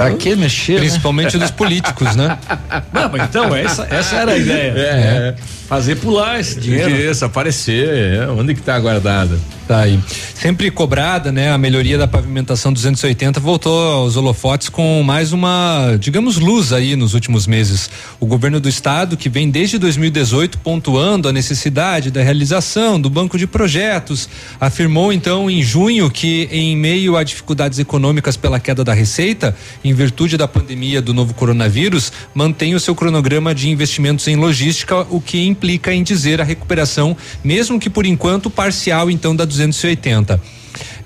Pra 0.00 0.12
que 0.12 0.34
mexer? 0.34 0.74
né? 0.74 0.78
Principalmente 0.80 1.36
dos 1.36 1.50
políticos, 1.50 2.16
né? 2.16 2.38
Não, 2.90 3.10
mas 3.10 3.24
então, 3.24 3.54
essa, 3.54 3.86
essa 3.90 4.16
era 4.16 4.32
a 4.32 4.38
ideia. 4.38 4.72
É. 4.74 5.36
Fazer 5.68 5.96
pular 5.96 6.40
esse 6.40 6.58
dinheiro. 6.58 6.90
Isso, 6.96 7.22
aparecer. 7.22 8.14
é, 8.14 8.26
Onde 8.30 8.54
que 8.54 8.62
tá 8.62 8.78
guardada? 8.78 9.38
Tá 9.68 9.82
aí. 9.82 10.00
Sempre 10.34 10.68
cobrada, 10.68 11.30
né? 11.30 11.52
A 11.52 11.56
melhoria 11.56 11.96
da 11.96 12.08
pavimentação 12.08 12.72
280 12.72 13.38
voltou 13.38 13.92
aos 13.92 14.16
holofotes 14.16 14.68
com 14.68 15.00
mais 15.04 15.32
uma, 15.32 15.96
digamos, 15.96 16.38
luz 16.38 16.72
aí 16.72 16.96
nos 16.96 17.14
últimos 17.14 17.46
meses. 17.46 17.88
O 18.18 18.26
governo 18.26 18.58
do 18.58 18.68
estado, 18.68 19.16
que 19.16 19.28
vem 19.28 19.48
desde 19.48 19.78
2018 19.78 20.58
pontuando 20.58 21.28
a 21.28 21.32
necessidade 21.32 22.10
da 22.10 22.20
realização 22.20 23.00
do 23.00 23.08
banco 23.08 23.38
de 23.38 23.46
projetos, 23.46 24.28
afirmou 24.60 25.12
então 25.12 25.48
em 25.48 25.62
junho 25.62 26.10
que, 26.10 26.48
em 26.50 26.76
meio 26.76 27.16
a 27.16 27.22
dificuldades 27.22 27.78
econômicas 27.78 28.36
pela 28.36 28.58
queda 28.58 28.82
da 28.82 28.92
receita, 28.92 29.54
em 29.84 29.89
virtude 29.94 30.36
da 30.36 30.48
pandemia 30.48 31.00
do 31.00 31.14
novo 31.14 31.34
coronavírus, 31.34 32.12
mantém 32.34 32.74
o 32.74 32.80
seu 32.80 32.94
cronograma 32.94 33.54
de 33.54 33.68
investimentos 33.68 34.26
em 34.28 34.36
logística, 34.36 35.06
o 35.10 35.20
que 35.20 35.46
implica 35.46 35.92
em 35.92 36.02
dizer 36.02 36.40
a 36.40 36.44
recuperação, 36.44 37.16
mesmo 37.42 37.80
que 37.80 37.90
por 37.90 38.06
enquanto 38.06 38.50
parcial, 38.50 39.10
então, 39.10 39.34
da 39.34 39.44
280. 39.44 40.59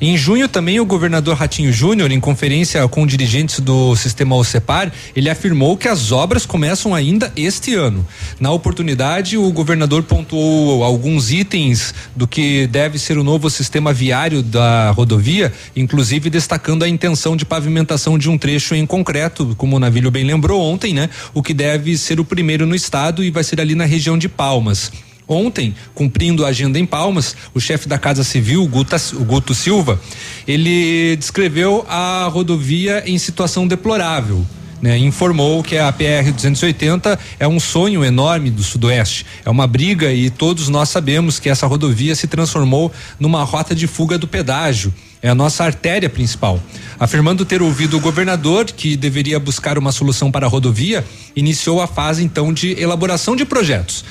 Em 0.06 0.18
junho 0.18 0.46
também 0.46 0.78
o 0.78 0.84
governador 0.84 1.34
Ratinho 1.34 1.72
Júnior, 1.72 2.12
em 2.12 2.20
conferência 2.20 2.86
com 2.88 3.06
dirigentes 3.06 3.58
do 3.58 3.96
sistema 3.96 4.36
OCEPAR, 4.36 4.92
ele 5.16 5.30
afirmou 5.30 5.78
que 5.78 5.88
as 5.88 6.12
obras 6.12 6.44
começam 6.44 6.94
ainda 6.94 7.32
este 7.34 7.74
ano. 7.74 8.06
Na 8.38 8.50
oportunidade, 8.50 9.38
o 9.38 9.50
governador 9.50 10.02
pontuou 10.02 10.84
alguns 10.84 11.32
itens 11.32 11.94
do 12.14 12.28
que 12.28 12.66
deve 12.66 12.98
ser 12.98 13.16
o 13.16 13.24
novo 13.24 13.48
sistema 13.48 13.94
viário 13.94 14.42
da 14.42 14.90
rodovia, 14.90 15.50
inclusive 15.74 16.28
destacando 16.28 16.82
a 16.82 16.88
intenção 16.88 17.34
de 17.34 17.46
pavimentação 17.46 18.18
de 18.18 18.28
um 18.28 18.36
trecho 18.36 18.74
em 18.74 18.84
concreto, 18.84 19.54
como 19.56 19.76
o 19.76 19.78
Navilho 19.78 20.10
bem 20.10 20.24
lembrou 20.24 20.60
ontem, 20.60 20.92
né? 20.92 21.08
O 21.32 21.42
que 21.42 21.54
deve 21.54 21.96
ser 21.96 22.20
o 22.20 22.26
primeiro 22.26 22.66
no 22.66 22.74
estado 22.74 23.24
e 23.24 23.30
vai 23.30 23.42
ser 23.42 23.58
ali 23.58 23.74
na 23.74 23.86
região 23.86 24.18
de 24.18 24.28
Palmas. 24.28 24.92
Ontem, 25.26 25.74
cumprindo 25.94 26.44
a 26.44 26.48
agenda 26.48 26.78
em 26.78 26.84
Palmas, 26.84 27.34
o 27.54 27.60
chefe 27.60 27.88
da 27.88 27.98
Casa 27.98 28.22
Civil, 28.22 28.62
o 28.62 29.24
Guto 29.24 29.54
Silva, 29.54 29.98
ele 30.46 31.16
descreveu 31.16 31.84
a 31.88 32.28
rodovia 32.30 33.02
em 33.06 33.16
situação 33.18 33.66
deplorável. 33.66 34.44
Né, 34.82 34.98
informou 34.98 35.62
que 35.62 35.78
a 35.78 35.90
PR 35.90 36.30
280 36.30 37.18
é 37.38 37.48
um 37.48 37.58
sonho 37.58 38.04
enorme 38.04 38.50
do 38.50 38.62
Sudoeste. 38.62 39.24
É 39.42 39.48
uma 39.48 39.66
briga 39.66 40.12
e 40.12 40.28
todos 40.28 40.68
nós 40.68 40.90
sabemos 40.90 41.38
que 41.38 41.48
essa 41.48 41.66
rodovia 41.66 42.14
se 42.14 42.26
transformou 42.26 42.92
numa 43.18 43.42
rota 43.44 43.74
de 43.74 43.86
fuga 43.86 44.18
do 44.18 44.28
pedágio. 44.28 44.92
É 45.22 45.30
a 45.30 45.34
nossa 45.34 45.64
artéria 45.64 46.10
principal. 46.10 46.60
Afirmando 47.00 47.46
ter 47.46 47.62
ouvido 47.62 47.96
o 47.96 48.00
governador, 48.00 48.66
que 48.66 48.94
deveria 48.94 49.40
buscar 49.40 49.78
uma 49.78 49.90
solução 49.90 50.30
para 50.30 50.44
a 50.44 50.50
rodovia, 50.50 51.02
iniciou 51.34 51.80
a 51.80 51.86
fase 51.86 52.22
então 52.22 52.52
de 52.52 52.78
elaboração 52.78 53.34
de 53.34 53.46
projetos. 53.46 54.04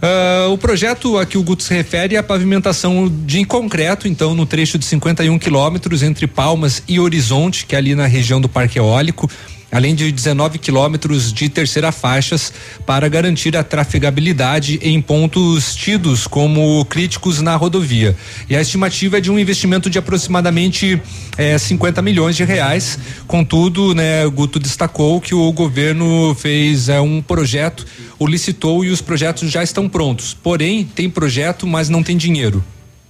Uh, 0.00 0.50
o 0.50 0.56
projeto 0.56 1.18
a 1.18 1.26
que 1.26 1.36
o 1.36 1.42
Guto 1.42 1.62
se 1.62 1.74
refere 1.74 2.16
é 2.16 2.18
a 2.18 2.22
pavimentação 2.22 3.06
de 3.26 3.44
concreto, 3.44 4.08
então, 4.08 4.34
no 4.34 4.46
trecho 4.46 4.78
de 4.78 4.86
51 4.86 5.38
quilômetros 5.38 6.02
entre 6.02 6.26
Palmas 6.26 6.82
e 6.88 6.98
Horizonte, 6.98 7.66
que 7.66 7.74
é 7.74 7.78
ali 7.78 7.94
na 7.94 8.06
região 8.06 8.40
do 8.40 8.48
Parque 8.48 8.78
Eólico 8.78 9.28
além 9.70 9.94
de 9.94 10.10
19 10.10 10.58
quilômetros 10.58 11.32
de 11.32 11.48
terceira 11.48 11.92
faixas 11.92 12.52
para 12.84 13.08
garantir 13.08 13.56
a 13.56 13.62
trafegabilidade 13.62 14.78
em 14.82 15.00
pontos 15.00 15.74
tidos 15.74 16.26
como 16.26 16.84
críticos 16.86 17.40
na 17.40 17.56
rodovia. 17.56 18.16
E 18.48 18.56
a 18.56 18.60
estimativa 18.60 19.18
é 19.18 19.20
de 19.20 19.30
um 19.30 19.38
investimento 19.38 19.88
de 19.88 19.98
aproximadamente 19.98 21.00
eh, 21.36 21.56
50 21.58 22.02
milhões 22.02 22.36
de 22.36 22.44
reais. 22.44 22.98
Contudo, 23.26 23.94
né, 23.94 24.26
Guto 24.28 24.58
destacou 24.58 25.20
que 25.20 25.34
o 25.34 25.52
governo 25.52 26.34
fez 26.34 26.88
eh, 26.88 27.00
um 27.00 27.22
projeto, 27.22 27.86
o 28.18 28.26
licitou 28.26 28.84
e 28.84 28.90
os 28.90 29.00
projetos 29.00 29.50
já 29.50 29.62
estão 29.62 29.88
prontos. 29.88 30.34
Porém, 30.34 30.84
tem 30.84 31.08
projeto, 31.08 31.66
mas 31.66 31.88
não 31.88 32.02
tem 32.02 32.16
dinheiro. 32.16 32.64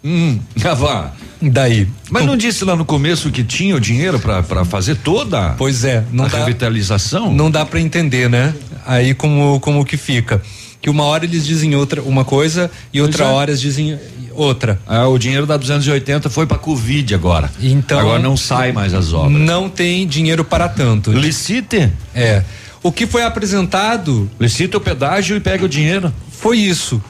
Hum, 0.05 0.39
vá. 0.77 1.13
Daí. 1.43 1.89
Mas 2.11 2.27
não 2.27 2.37
disse 2.37 2.65
lá 2.65 2.77
no 2.77 2.85
começo 2.85 3.31
que 3.31 3.43
tinha 3.43 3.75
o 3.75 3.81
dinheiro 3.81 4.19
para 4.19 4.65
fazer 4.65 4.97
toda 4.97 5.55
pois 5.57 5.85
é, 5.85 6.05
não 6.13 6.27
a 6.27 6.29
dá, 6.29 6.39
revitalização? 6.39 7.33
Não 7.33 7.51
dá 7.51 7.65
para 7.65 7.81
entender, 7.81 8.29
né? 8.29 8.55
Aí 8.87 9.15
como 9.15 9.59
como 9.61 9.85
que 9.85 9.97
fica? 9.97 10.43
Que 10.83 10.91
uma 10.91 11.05
hora 11.05 11.25
eles 11.25 11.47
dizem 11.47 11.75
outra 11.75 12.03
uma 12.03 12.25
coisa 12.25 12.71
e 12.93 13.01
outra 13.01 13.25
Pois 13.25 13.31
é. 13.31 13.35
hora 13.35 13.51
eles 13.51 13.61
dizem 13.61 13.99
outra. 14.33 14.79
Ah, 14.87 15.09
o 15.09 15.19
dinheiro 15.19 15.47
da 15.47 15.57
280 15.57 16.29
foi 16.31 16.47
para 16.47 16.59
Covid 16.59 17.15
agora. 17.15 17.51
Então 17.61 17.99
agora 17.99 18.19
não 18.19 18.37
sai 18.37 18.73
mais 18.73 18.93
as 18.95 19.13
obras. 19.13 19.41
Não 19.41 19.69
tem 19.69 20.07
dinheiro 20.07 20.45
para 20.45 20.69
tanto. 20.69 21.11
Licite? 21.13 21.91
É. 22.15 22.43
O 22.83 22.91
que 22.91 23.07
foi 23.07 23.23
apresentado? 23.23 24.31
Licita 24.39 24.79
o 24.79 24.81
pedágio 24.81 25.37
e 25.37 25.41
pega 25.41 25.65
o 25.65 25.69
dinheiro. 25.69 26.13
Foi 26.31 26.59
isso, 26.59 27.03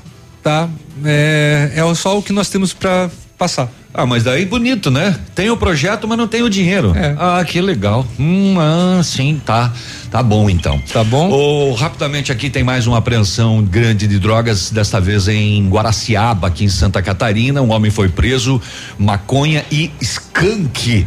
tá? 0.43 0.69
É, 1.05 1.73
é 1.75 1.95
só 1.95 2.19
o 2.19 2.23
que 2.23 2.33
nós 2.33 2.49
temos 2.49 2.73
para 2.73 3.09
passar. 3.39 3.69
Ah, 3.93 4.07
mas 4.07 4.23
daí 4.23 4.47
bonito, 4.47 4.91
né? 4.91 5.19
Tem 5.35 5.51
o 5.51 5.57
projeto, 5.57 6.07
mas 6.07 6.17
não 6.17 6.29
tem 6.29 6.43
o 6.43 6.49
dinheiro. 6.49 6.93
É. 6.97 7.15
Ah, 7.19 7.45
que 7.45 7.61
legal. 7.61 8.07
Hum, 8.19 8.55
ah, 8.59 9.03
sim, 9.03 9.41
tá. 9.45 9.73
Tá 10.11 10.23
bom 10.23 10.49
então. 10.49 10.81
Tá 10.93 11.03
bom? 11.03 11.29
Oh, 11.31 11.75
rapidamente 11.75 12.31
aqui 12.31 12.49
tem 12.49 12.63
mais 12.63 12.87
uma 12.87 12.99
apreensão 12.99 13.63
grande 13.63 14.07
de 14.07 14.19
drogas, 14.19 14.71
desta 14.71 15.01
vez 15.01 15.29
em 15.29 15.69
Guaraciaba, 15.69 16.47
aqui 16.49 16.65
em 16.65 16.69
Santa 16.69 17.03
Catarina. 17.03 17.61
Um 17.63 17.71
homem 17.71 17.91
foi 17.91 18.09
preso, 18.09 18.61
maconha 18.97 19.65
e 19.71 19.91
skunk. 20.01 21.07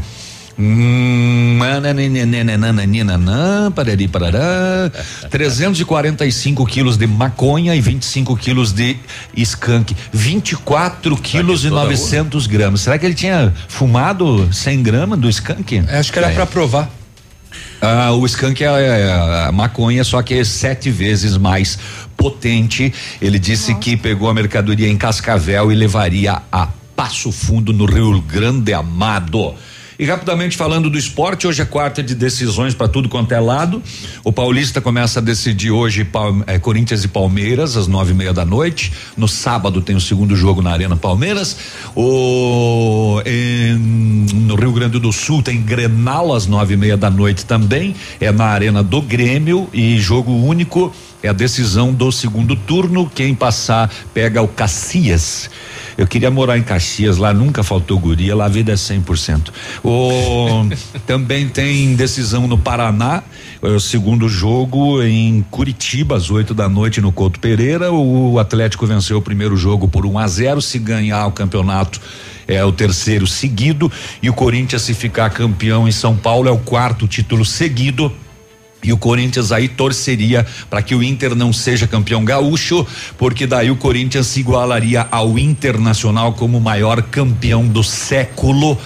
Hum, 0.57 1.57
nananana, 1.57 3.71
parari, 3.75 4.07
parará. 4.07 4.91
345 5.29 6.65
quilos 6.65 6.97
de 6.97 7.07
maconha 7.07 7.75
e 7.75 7.81
25 7.81 8.35
quilos 8.37 8.71
de 8.71 8.97
skunk. 9.35 9.95
24 10.11 11.17
quilos 11.17 11.65
e 11.65 11.69
toda 11.69 11.81
900 11.83 12.47
gramas. 12.47 12.81
Será 12.81 12.97
que 12.97 13.05
ele 13.05 13.15
tinha 13.15 13.53
fumado 13.67 14.47
100 14.53 14.83
gramas 14.83 15.19
do 15.19 15.29
skunk? 15.29 15.79
Acho 15.89 16.11
que 16.13 16.19
era 16.19 16.31
É. 16.31 16.35
para 16.35 16.45
provar. 16.45 16.89
Ah, 17.81 18.11
o 18.11 18.25
skunk 18.25 18.63
é, 18.63 18.67
é 18.67 19.45
a 19.47 19.51
maconha, 19.51 20.03
só 20.03 20.21
que 20.21 20.35
é 20.35 20.43
sete 20.43 20.89
vezes 20.89 21.37
mais 21.37 21.77
potente. 22.15 22.93
Ele 23.21 23.37
disse 23.37 23.75
que 23.75 23.97
pegou 23.97 24.29
a 24.29 24.33
mercadoria 24.33 24.87
em 24.87 24.97
Cascavel 24.97 25.71
e 25.71 25.75
levaria 25.75 26.41
a 26.51 26.67
Passo 26.95 27.31
Fundo 27.31 27.73
no 27.73 27.85
Rio 27.85 28.21
Grande 28.21 28.73
Amado. 28.73 29.53
E 29.99 30.05
rapidamente 30.05 30.57
falando 30.57 30.89
do 30.89 30.97
esporte, 30.97 31.45
hoje 31.45 31.61
é 31.61 31.65
quarta 31.65 32.01
de 32.01 32.15
decisões 32.15 32.73
para 32.73 32.87
tudo 32.87 33.07
quanto 33.07 33.31
é 33.31 33.39
lado. 33.39 33.81
O 34.23 34.31
Paulista 34.31 34.81
começa 34.81 35.19
a 35.19 35.21
decidir 35.21 35.69
hoje 35.71 36.07
eh, 36.47 36.57
Corinthians 36.59 37.03
e 37.03 37.07
Palmeiras 37.07 37.77
às 37.77 37.87
nove 37.87 38.11
e 38.11 38.15
meia 38.15 38.33
da 38.33 38.43
noite. 38.43 38.91
No 39.15 39.27
sábado 39.27 39.81
tem 39.81 39.95
o 39.95 40.01
segundo 40.01 40.35
jogo 40.35 40.61
na 40.63 40.71
Arena 40.71 40.95
Palmeiras. 40.95 41.55
O 41.95 43.21
em- 43.25 43.75
no 44.33 44.55
Rio 44.55 44.71
Grande 44.73 44.99
do 44.99 45.11
Sul 45.11 45.43
tem 45.43 45.61
Grenal 45.61 46.33
às 46.33 46.47
nove 46.47 46.73
e 46.73 46.77
meia 46.77 46.97
da 46.97 47.09
noite 47.09 47.45
também. 47.45 47.95
É 48.19 48.31
na 48.31 48.45
Arena 48.45 48.81
do 48.81 49.01
Grêmio 49.01 49.69
e 49.71 49.99
jogo 49.99 50.31
único. 50.31 50.93
É 51.21 51.29
a 51.29 51.33
decisão 51.33 51.93
do 51.93 52.11
segundo 52.11 52.55
turno. 52.55 53.09
Quem 53.13 53.33
passar 53.35 53.89
pega 54.13 54.41
o 54.41 54.47
Cacias. 54.47 55.49
Eu 55.97 56.07
queria 56.07 56.31
morar 56.31 56.57
em 56.57 56.63
Caxias, 56.63 57.17
lá 57.17 57.33
nunca 57.33 57.63
faltou 57.63 57.99
guria, 57.99 58.35
lá 58.35 58.45
a 58.45 58.49
vida 58.49 58.71
é 58.71 58.75
100%. 58.75 59.49
O, 59.83 60.67
também 61.05 61.47
tem 61.47 61.95
decisão 61.95 62.47
no 62.47 62.57
Paraná, 62.57 63.23
é 63.61 63.67
o 63.67 63.79
segundo 63.79 64.27
jogo 64.27 65.01
em 65.03 65.45
Curitiba, 65.49 66.15
às 66.15 66.29
8 66.29 66.53
da 66.53 66.67
noite, 66.67 66.99
no 66.99 67.11
Couto 67.11 67.39
Pereira. 67.39 67.91
O 67.91 68.39
Atlético 68.39 68.85
venceu 68.85 69.17
o 69.17 69.21
primeiro 69.21 69.55
jogo 69.55 69.87
por 69.87 70.05
1 70.05 70.17
a 70.17 70.27
0 70.27 70.61
Se 70.61 70.79
ganhar 70.79 71.25
o 71.27 71.31
campeonato, 71.31 72.01
é 72.47 72.63
o 72.63 72.71
terceiro 72.71 73.25
seguido. 73.25 73.91
E 74.21 74.29
o 74.29 74.33
Corinthians, 74.33 74.81
se 74.81 74.93
ficar 74.93 75.29
campeão 75.29 75.87
em 75.87 75.91
São 75.91 76.15
Paulo, 76.15 76.49
é 76.49 76.51
o 76.51 76.57
quarto 76.57 77.07
título 77.07 77.45
seguido. 77.45 78.11
E 78.83 78.91
o 78.91 78.97
Corinthians 78.97 79.51
aí 79.51 79.67
torceria 79.67 80.45
para 80.69 80.81
que 80.81 80.93
o 80.93 81.01
Inter 81.01 81.35
não 81.35 81.53
seja 81.53 81.87
campeão 81.87 82.23
gaúcho, 82.23 82.85
porque 83.17 83.47
daí 83.47 83.71
o 83.71 83.75
Corinthians 83.75 84.27
se 84.27 84.41
igualaria 84.41 85.07
ao 85.09 85.39
Internacional 85.39 86.33
como 86.33 86.59
maior 86.59 87.01
campeão 87.01 87.65
do 87.65 87.83
século, 87.83 88.77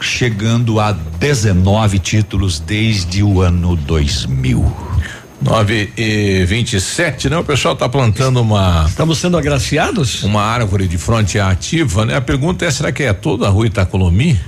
chegando 0.00 0.78
a 0.78 0.92
19 0.92 1.98
títulos 1.98 2.60
desde 2.60 3.22
o 3.22 3.40
ano 3.40 3.76
2000. 3.76 4.90
9 5.42 5.92
e 5.96 6.44
27, 6.44 7.30
né? 7.30 7.38
O 7.38 7.44
pessoal 7.44 7.74
tá 7.74 7.88
plantando 7.88 8.40
uma. 8.42 8.84
Estamos 8.86 9.18
sendo 9.18 9.38
agraciados? 9.38 10.22
Uma 10.22 10.42
árvore 10.42 10.86
de 10.86 10.98
fronte 10.98 11.38
ativa, 11.38 12.04
né? 12.04 12.14
A 12.14 12.20
pergunta 12.20 12.66
é: 12.66 12.70
será 12.70 12.92
que 12.92 13.02
é 13.02 13.12
toda 13.12 13.46
a 13.46 13.50
rua 13.50 13.66
Itacolomi? 13.66 14.38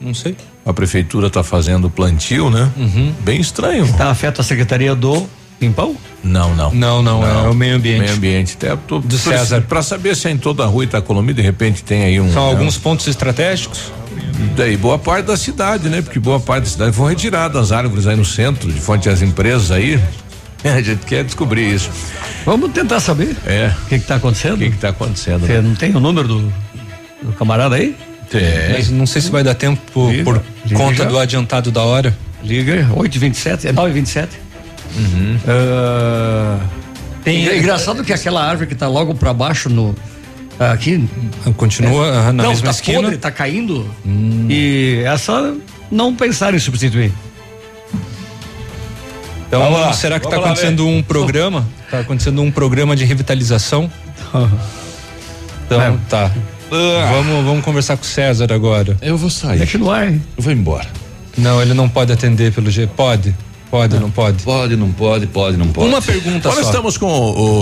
Não 0.00 0.14
sei. 0.14 0.36
A 0.64 0.72
prefeitura 0.72 1.30
tá 1.30 1.42
fazendo 1.42 1.88
plantio, 1.88 2.50
né? 2.50 2.70
Bem 3.20 3.40
estranho. 3.40 3.90
Tá 3.94 4.10
afeta 4.10 4.42
a 4.42 4.44
Secretaria 4.44 4.94
do 4.94 5.26
Pimpão? 5.58 5.96
Não, 6.24 6.54
não. 6.54 6.72
Não, 6.72 7.02
não, 7.02 7.26
é 7.26 7.48
o 7.48 7.54
meio 7.54 7.76
ambiente. 7.76 8.00
Meio 8.00 8.14
ambiente. 8.14 8.54
Até 8.56 8.76
tô, 8.76 8.98
Do 8.98 9.18
César. 9.18 9.62
Para 9.62 9.82
saber 9.82 10.16
se 10.16 10.28
é 10.28 10.30
em 10.30 10.38
toda 10.38 10.64
a 10.64 10.66
rua 10.66 10.84
Itacolomi, 10.84 11.34
de 11.34 11.42
repente 11.42 11.82
tem 11.82 12.02
aí 12.02 12.20
um. 12.20 12.32
São 12.32 12.44
né? 12.46 12.50
alguns 12.50 12.78
pontos 12.78 13.06
estratégicos? 13.06 13.92
Daí 14.56 14.76
boa 14.76 14.98
parte 14.98 15.26
da 15.26 15.36
cidade, 15.36 15.88
né? 15.88 16.02
Porque 16.02 16.18
boa 16.18 16.40
parte 16.40 16.64
da 16.64 16.70
cidade 16.70 16.92
foram 16.96 17.10
retiradas 17.10 17.60
as 17.60 17.72
árvores 17.72 18.06
aí 18.06 18.16
no 18.16 18.24
centro, 18.24 18.72
de 18.72 18.80
frente 18.80 19.08
às 19.08 19.20
empresas 19.22 19.70
aí. 19.70 20.00
A 20.64 20.80
gente 20.80 21.06
quer 21.06 21.24
descobrir 21.24 21.74
isso. 21.74 21.90
Vamos 22.44 22.72
tentar 22.72 23.00
saber. 23.00 23.36
É. 23.46 23.72
O 23.84 23.86
que 23.86 23.94
está 23.94 24.16
acontecendo? 24.16 24.56
O 24.56 24.58
que 24.58 24.66
está 24.66 24.90
acontecendo? 24.90 25.46
Você 25.46 25.54
né? 25.54 25.62
não 25.62 25.74
tem 25.74 25.94
o 25.94 26.00
número 26.00 26.28
do, 26.28 26.52
do 27.22 27.32
camarada 27.38 27.76
aí? 27.76 27.96
Tem. 28.30 28.72
Mas 28.72 28.88
não 28.90 29.06
sei 29.06 29.20
se 29.20 29.30
vai 29.30 29.42
dar 29.42 29.54
tempo 29.54 29.80
por, 29.92 30.10
Liga, 30.10 30.24
por 30.24 30.42
liga 30.64 30.76
conta 30.76 31.02
já. 31.02 31.04
do 31.04 31.18
adiantado 31.18 31.70
da 31.70 31.82
hora. 31.82 32.16
Liga, 32.42 32.88
8h27, 32.94 33.66
é 33.66 33.72
9h27. 33.72 34.28
Uhum. 34.96 35.38
Ah, 35.46 36.58
Tem- 37.24 37.46
é 37.48 37.58
engraçado 37.58 38.02
que 38.04 38.12
aquela 38.12 38.42
árvore 38.42 38.66
que 38.66 38.72
está 38.72 38.88
logo 38.88 39.14
para 39.14 39.32
baixo 39.34 39.68
no. 39.68 39.94
Aqui. 40.58 41.08
Continua 41.56 42.10
ah, 42.10 42.24
na 42.32 42.42
não, 42.44 42.50
mesma 42.50 42.66
tá 42.66 42.70
esquina? 42.70 42.98
Hum. 42.98 43.02
podre, 43.02 43.18
tá 43.18 43.30
caindo. 43.30 43.90
E 44.48 45.02
essa 45.06 45.54
não 45.90 46.14
pensaram 46.14 46.56
em 46.56 46.60
substituir. 46.60 47.12
Então, 49.48 49.62
Vamos 49.62 49.80
lá, 49.80 49.92
será 49.92 50.20
que 50.20 50.26
está 50.26 50.36
acontecendo 50.36 50.86
um 50.86 51.02
programa? 51.02 51.66
Está 51.86 52.00
acontecendo 52.00 52.40
um 52.42 52.50
programa 52.52 52.94
de 52.94 53.04
revitalização? 53.04 53.90
Então, 55.72 56.00
tá. 56.08 56.32
Vamos, 56.70 57.44
vamos 57.44 57.64
conversar 57.64 57.96
com 57.96 58.04
o 58.04 58.06
César 58.06 58.52
agora. 58.52 58.96
Eu 59.02 59.16
vou 59.16 59.28
sair. 59.28 59.58
Deixa 59.58 59.76
no 59.76 59.90
ar. 59.90 60.12
Eu 60.12 60.20
vou 60.38 60.52
embora. 60.52 60.86
Não, 61.36 61.60
ele 61.60 61.74
não 61.74 61.88
pode 61.88 62.12
atender 62.12 62.52
pelo 62.52 62.70
jeito. 62.70 62.92
Pode? 62.94 63.34
Pode, 63.70 63.96
não, 64.00 64.10
pode? 64.10 64.42
Pode, 64.42 64.74
não 64.74 64.90
pode, 64.90 65.28
pode, 65.28 65.56
não 65.56 65.68
pode. 65.68 65.88
Uma 65.88 66.02
pergunta 66.02 66.48
Nós 66.48 66.58
só. 66.58 66.64
estamos 66.64 66.98
com 66.98 67.06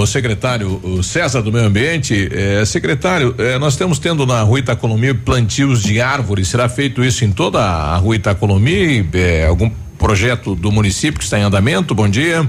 o 0.01 0.07
secretário 0.07 0.81
o 0.83 1.03
César 1.03 1.43
do 1.43 1.53
Meio 1.53 1.67
Ambiente. 1.67 2.29
Eh, 2.33 2.65
secretário, 2.65 3.35
eh, 3.37 3.59
nós 3.59 3.75
estamos 3.75 3.99
tendo 3.99 4.25
na 4.25 4.41
Rua 4.41 4.59
Itacolomi 4.59 5.13
plantios 5.13 5.83
de 5.83 6.01
árvores. 6.01 6.49
Será 6.49 6.67
feito 6.67 7.05
isso 7.05 7.27
em 7.27 7.31
toda 7.31 7.61
a 7.61 7.97
Rua 7.99 8.17
Itacolomi? 8.17 9.07
Eh, 9.13 9.45
algum 9.47 9.71
projeto 9.99 10.55
do 10.55 10.73
município 10.73 11.19
que 11.19 11.25
está 11.25 11.39
em 11.39 11.43
andamento? 11.43 11.95
Bom 11.95 12.09
dia. 12.09 12.49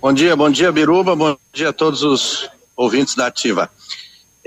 Bom 0.00 0.12
dia, 0.12 0.36
bom 0.36 0.48
dia, 0.48 0.70
Biruba, 0.70 1.16
bom 1.16 1.36
dia 1.52 1.70
a 1.70 1.72
todos 1.72 2.04
os 2.04 2.48
ouvintes 2.76 3.16
da 3.16 3.26
Ativa. 3.26 3.68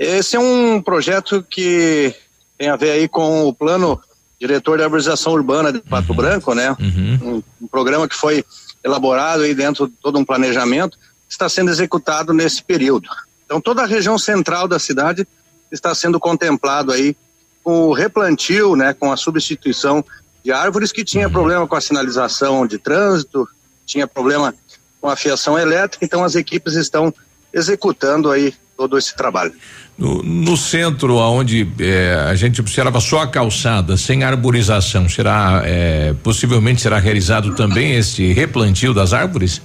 Esse 0.00 0.34
é 0.34 0.40
um 0.40 0.80
projeto 0.80 1.42
que 1.42 2.14
tem 2.56 2.70
a 2.70 2.76
ver 2.76 2.92
aí 2.92 3.06
com 3.06 3.46
o 3.46 3.52
plano 3.52 4.00
diretor 4.40 4.78
de 4.78 4.84
arborização 4.84 5.34
urbana 5.34 5.70
de 5.70 5.80
Pato 5.80 6.14
Branco, 6.14 6.54
né? 6.54 6.74
Um, 7.22 7.42
um 7.60 7.66
programa 7.66 8.08
que 8.08 8.14
foi 8.14 8.42
elaborado 8.82 9.42
aí 9.42 9.54
dentro 9.54 9.86
de 9.88 9.92
todo 10.00 10.18
um 10.18 10.24
planejamento, 10.24 10.96
está 11.28 11.50
sendo 11.50 11.70
executado 11.70 12.32
nesse 12.32 12.62
período. 12.62 13.10
Então 13.44 13.60
toda 13.60 13.82
a 13.82 13.86
região 13.86 14.18
central 14.18 14.66
da 14.66 14.78
cidade 14.78 15.28
está 15.70 15.94
sendo 15.94 16.18
contemplado 16.18 16.92
aí 16.92 17.14
com 17.62 17.88
o 17.88 17.92
replantio, 17.92 18.74
né, 18.74 18.94
com 18.94 19.12
a 19.12 19.18
substituição 19.18 20.02
de 20.42 20.50
árvores 20.50 20.92
que 20.92 21.04
tinha 21.04 21.28
problema 21.28 21.66
com 21.68 21.76
a 21.76 21.80
sinalização 21.80 22.66
de 22.66 22.78
trânsito, 22.78 23.46
tinha 23.84 24.06
problema 24.06 24.54
com 24.98 25.10
a 25.10 25.16
fiação 25.16 25.58
elétrica, 25.58 26.02
então 26.06 26.24
as 26.24 26.36
equipes 26.36 26.72
estão 26.72 27.12
executando 27.52 28.30
aí 28.30 28.54
todo 28.80 28.96
esse 28.96 29.14
trabalho. 29.14 29.52
No, 29.98 30.22
no 30.22 30.56
centro, 30.56 31.16
onde 31.16 31.68
eh, 31.78 32.26
a 32.30 32.34
gente 32.34 32.62
observa 32.62 32.98
só 32.98 33.20
a 33.20 33.26
calçada, 33.26 33.94
sem 33.98 34.24
arborização, 34.24 35.06
será 35.06 35.60
eh, 35.66 36.14
possivelmente 36.22 36.80
será 36.80 36.98
realizado 36.98 37.54
também 37.54 37.96
esse 37.96 38.32
replantio 38.32 38.94
das 38.94 39.12
árvores? 39.12 39.60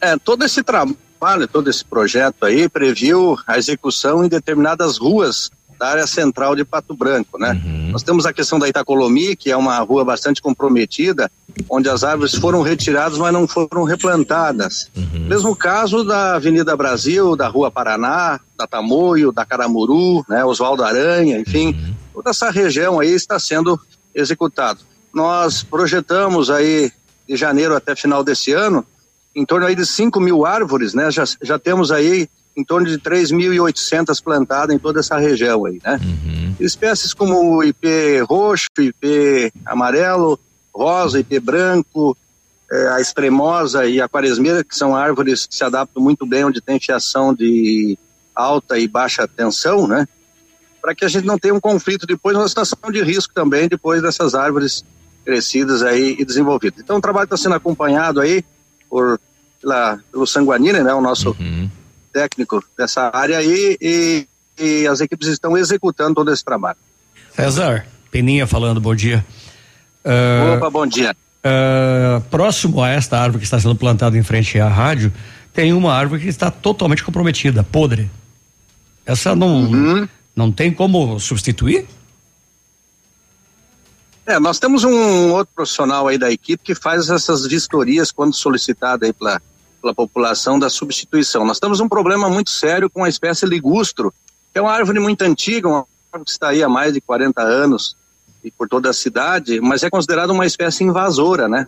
É, 0.00 0.16
todo 0.16 0.44
esse 0.44 0.64
trabalho, 0.64 1.46
todo 1.46 1.70
esse 1.70 1.84
projeto 1.84 2.44
aí 2.44 2.68
previu 2.68 3.38
a 3.46 3.56
execução 3.56 4.24
em 4.24 4.28
determinadas 4.28 4.98
ruas 4.98 5.48
da 5.82 5.88
área 5.88 6.06
central 6.06 6.54
de 6.54 6.64
Pato 6.64 6.94
Branco, 6.94 7.36
né? 7.36 7.60
Nós 7.90 8.04
temos 8.04 8.24
a 8.24 8.32
questão 8.32 8.56
da 8.56 8.68
Itacolomi, 8.68 9.34
que 9.34 9.50
é 9.50 9.56
uma 9.56 9.76
rua 9.80 10.04
bastante 10.04 10.40
comprometida, 10.40 11.28
onde 11.68 11.88
as 11.88 12.04
árvores 12.04 12.36
foram 12.36 12.62
retiradas, 12.62 13.18
mas 13.18 13.32
não 13.32 13.48
foram 13.48 13.82
replantadas. 13.82 14.88
Mesmo 15.12 15.56
caso 15.56 16.04
da 16.04 16.36
Avenida 16.36 16.76
Brasil, 16.76 17.34
da 17.34 17.48
Rua 17.48 17.68
Paraná, 17.68 18.38
da 18.56 18.64
Tamoio, 18.64 19.32
da 19.32 19.44
Caramuru, 19.44 20.24
né? 20.28 20.44
Oswaldo 20.44 20.84
Aranha, 20.84 21.40
enfim, 21.40 21.74
toda 22.14 22.30
essa 22.30 22.48
região 22.48 23.00
aí 23.00 23.10
está 23.10 23.36
sendo 23.40 23.76
executado. 24.14 24.78
Nós 25.12 25.64
projetamos 25.64 26.48
aí 26.48 26.92
de 27.28 27.34
janeiro 27.34 27.74
até 27.74 27.96
final 27.96 28.22
desse 28.22 28.52
ano 28.52 28.86
em 29.34 29.44
torno 29.44 29.66
aí 29.66 29.74
de 29.74 29.84
5 29.84 30.20
mil 30.20 30.46
árvores, 30.46 30.94
né? 30.94 31.10
Já, 31.10 31.24
já 31.42 31.58
temos 31.58 31.90
aí 31.90 32.28
em 32.56 32.64
torno 32.64 32.86
de 32.86 32.98
3.800 32.98 34.22
plantadas 34.22 34.74
em 34.74 34.78
toda 34.78 35.00
essa 35.00 35.16
região 35.18 35.64
aí, 35.64 35.80
né? 35.82 35.98
Espécies 36.60 37.14
como 37.14 37.56
o 37.56 37.64
IP 37.64 38.20
roxo, 38.28 38.68
IP 38.78 39.52
amarelo, 39.64 40.38
rosa, 40.74 41.20
IP 41.20 41.40
branco, 41.40 42.16
eh, 42.70 42.88
a 42.88 43.00
extremosa 43.00 43.86
e 43.86 44.00
a 44.00 44.08
quaresmeira, 44.08 44.62
que 44.62 44.76
são 44.76 44.94
árvores 44.94 45.46
que 45.46 45.54
se 45.54 45.64
adaptam 45.64 46.02
muito 46.02 46.26
bem 46.26 46.44
onde 46.44 46.60
tem 46.60 46.78
fiação 46.78 47.34
de 47.34 47.98
alta 48.34 48.78
e 48.78 48.86
baixa 48.86 49.26
tensão, 49.26 49.86
né? 49.86 50.06
Para 50.80 50.94
que 50.94 51.04
a 51.04 51.08
gente 51.08 51.24
não 51.26 51.38
tenha 51.38 51.54
um 51.54 51.60
conflito 51.60 52.06
depois, 52.06 52.36
uma 52.36 52.48
situação 52.48 52.90
de 52.90 53.02
risco 53.02 53.32
também 53.32 53.68
depois 53.68 54.02
dessas 54.02 54.34
árvores 54.34 54.84
crescidas 55.24 55.82
aí 55.82 56.16
e 56.18 56.24
desenvolvidas. 56.24 56.80
Então 56.80 56.96
o 56.96 57.00
trabalho 57.00 57.24
está 57.24 57.36
sendo 57.36 57.54
acompanhado 57.54 58.20
aí 58.20 58.44
por 58.90 59.18
pela, 59.62 59.98
pelo 60.10 60.26
Sanguanini, 60.26 60.80
né? 60.80 60.92
O 60.92 61.00
nosso 61.00 61.34
técnico 62.12 62.62
dessa 62.76 63.10
área 63.12 63.38
aí 63.38 63.76
e, 63.80 64.26
e 64.58 64.86
as 64.86 65.00
equipes 65.00 65.28
estão 65.28 65.56
executando 65.56 66.14
todo 66.14 66.32
esse 66.32 66.44
trabalho. 66.44 66.78
César, 67.34 67.86
Peninha 68.10 68.46
falando, 68.46 68.80
bom 68.80 68.94
dia. 68.94 69.24
Ah, 70.04 70.56
Opa, 70.56 70.70
bom 70.70 70.86
dia. 70.86 71.16
ah, 71.42 72.20
próximo 72.30 72.82
a 72.82 72.90
esta 72.90 73.18
árvore 73.18 73.38
que 73.38 73.44
está 73.44 73.58
sendo 73.58 73.74
plantada 73.74 74.16
em 74.18 74.22
frente 74.22 74.58
à 74.60 74.68
rádio, 74.68 75.12
tem 75.52 75.72
uma 75.72 75.92
árvore 75.94 76.22
que 76.22 76.28
está 76.28 76.50
totalmente 76.50 77.02
comprometida, 77.02 77.62
podre. 77.62 78.10
Essa 79.04 79.34
não, 79.34 80.08
não 80.34 80.52
tem 80.52 80.72
como 80.72 81.18
substituir? 81.18 81.86
É, 84.24 84.38
nós 84.38 84.58
temos 84.58 84.84
um 84.84 85.32
outro 85.32 85.52
profissional 85.54 86.06
aí 86.06 86.16
da 86.16 86.30
equipe 86.30 86.62
que 86.62 86.74
faz 86.74 87.10
essas 87.10 87.44
vistorias 87.44 88.12
quando 88.12 88.34
solicitado 88.34 89.04
aí 89.04 89.12
pela, 89.12 89.42
pela 89.82 89.92
população 89.92 90.58
da 90.58 90.70
substituição. 90.70 91.44
Nós 91.44 91.58
temos 91.58 91.80
um 91.80 91.88
problema 91.88 92.30
muito 92.30 92.50
sério 92.50 92.88
com 92.88 93.02
a 93.02 93.08
espécie 93.08 93.44
ligustro, 93.44 94.14
que 94.52 94.58
é 94.58 94.62
uma 94.62 94.72
árvore 94.72 95.00
muito 95.00 95.22
antiga, 95.22 95.68
uma 95.68 95.86
árvore 96.12 96.24
que 96.24 96.30
está 96.30 96.48
aí 96.48 96.62
há 96.62 96.68
mais 96.68 96.94
de 96.94 97.00
40 97.00 97.42
anos 97.42 97.96
e 98.44 98.50
por 98.50 98.68
toda 98.68 98.90
a 98.90 98.92
cidade, 98.92 99.60
mas 99.60 99.82
é 99.82 99.90
considerada 99.90 100.32
uma 100.32 100.46
espécie 100.46 100.84
invasora, 100.84 101.48
né? 101.48 101.66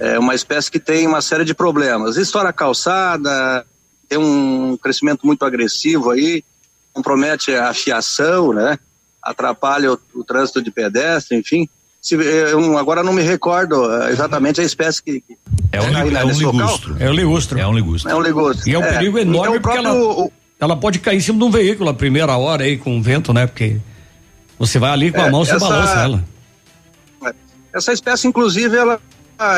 É 0.00 0.18
uma 0.18 0.34
espécie 0.34 0.70
que 0.70 0.80
tem 0.80 1.06
uma 1.06 1.20
série 1.20 1.44
de 1.44 1.54
problemas. 1.54 2.16
Estoura 2.16 2.48
a 2.48 2.52
calçada, 2.52 3.66
tem 4.08 4.18
um 4.18 4.76
crescimento 4.76 5.26
muito 5.26 5.44
agressivo 5.44 6.10
aí, 6.10 6.44
compromete 6.92 7.54
a 7.54 7.72
fiação, 7.72 8.52
né? 8.52 8.78
Atrapalha 9.22 9.92
o, 9.92 9.98
o 10.14 10.24
trânsito 10.24 10.60
de 10.62 10.70
pedestre, 10.70 11.36
enfim. 11.36 11.68
Se, 12.02 12.16
eu 12.16 12.60
não- 12.60 12.76
agora 12.76 13.02
não 13.04 13.12
me 13.12 13.22
recordo 13.22 13.88
eh, 14.02 14.10
exatamente 14.10 14.60
a 14.60 14.64
espécie 14.64 15.00
que. 15.00 15.20
que 15.20 15.36
É 15.70 15.80
um, 15.80 15.84
aí 15.96 16.12
é 16.14 16.24
um 16.24 16.28
ligustro. 16.30 16.96
É 16.98 17.08
o 17.08 17.12
ligustro. 17.12 17.58
É 17.60 17.66
um 17.68 17.72
ligustro. 17.72 18.10
É 18.10 18.14
um 18.16 18.20
ligustro. 18.20 18.68
E 18.68 18.74
é 18.74 18.78
um 18.78 18.82
É. 18.82 18.92
perigo 18.94 19.18
enorme 19.18 19.56
Então, 19.56 19.56
o 19.56 19.60
porque 19.62 19.78
ela, 19.78 19.90
próprio- 19.94 20.32
ela 20.58 20.76
pode 20.76 20.98
cair 20.98 21.18
em 21.18 21.20
cima 21.20 21.38
de 21.38 21.44
um 21.44 21.50
veículo 21.50 21.88
a 21.90 21.94
primeira 21.94 22.36
hora 22.36 22.64
aí 22.64 22.76
com 22.76 22.98
o 22.98 23.02
vento, 23.02 23.32
né? 23.32 23.46
Porque 23.46 23.76
você 24.58 24.80
vai 24.80 24.90
ali 24.90 25.12
com 25.12 25.20
a 25.20 25.26
É, 25.28 25.30
mão, 25.30 25.44
você 25.44 25.54
essa- 25.54 25.68
balança 25.68 26.00
ela. 26.00 26.24
Essa 27.72 27.92
espécie, 27.92 28.26
inclusive, 28.26 28.76
ela 28.76 29.00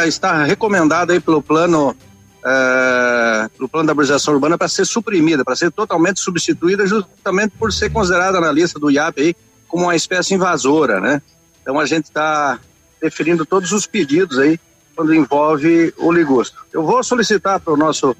está 0.06 0.44
recomendada 0.44 1.12
aí 1.14 1.20
pelo 1.20 1.42
plano, 1.42 1.96
eh, 2.44 3.48
pelo 3.56 3.68
plano 3.70 3.86
da 3.86 3.92
arborização 3.92 4.34
urbana 4.34 4.56
para 4.58 4.68
ser 4.68 4.84
suprimida, 4.84 5.44
para 5.44 5.56
ser 5.56 5.72
totalmente 5.72 6.20
substituída, 6.20 6.86
justamente 6.86 7.52
por 7.58 7.72
ser 7.72 7.90
considerada 7.90 8.38
na 8.40 8.52
lista 8.52 8.78
do 8.78 8.90
IAP 8.90 9.18
aí 9.20 9.34
como 9.66 9.84
uma 9.84 9.96
espécie 9.96 10.34
invasora, 10.34 11.00
né? 11.00 11.22
Então 11.64 11.80
a 11.80 11.86
gente 11.86 12.04
está 12.04 12.60
definindo 13.00 13.46
todos 13.46 13.72
os 13.72 13.86
pedidos 13.86 14.38
aí 14.38 14.60
quando 14.94 15.14
envolve 15.14 15.94
o 15.96 16.12
ligustro. 16.12 16.60
Eu 16.70 16.84
vou 16.84 17.02
solicitar 17.02 17.58
para 17.58 17.72
o 17.72 17.76
nosso, 17.76 18.14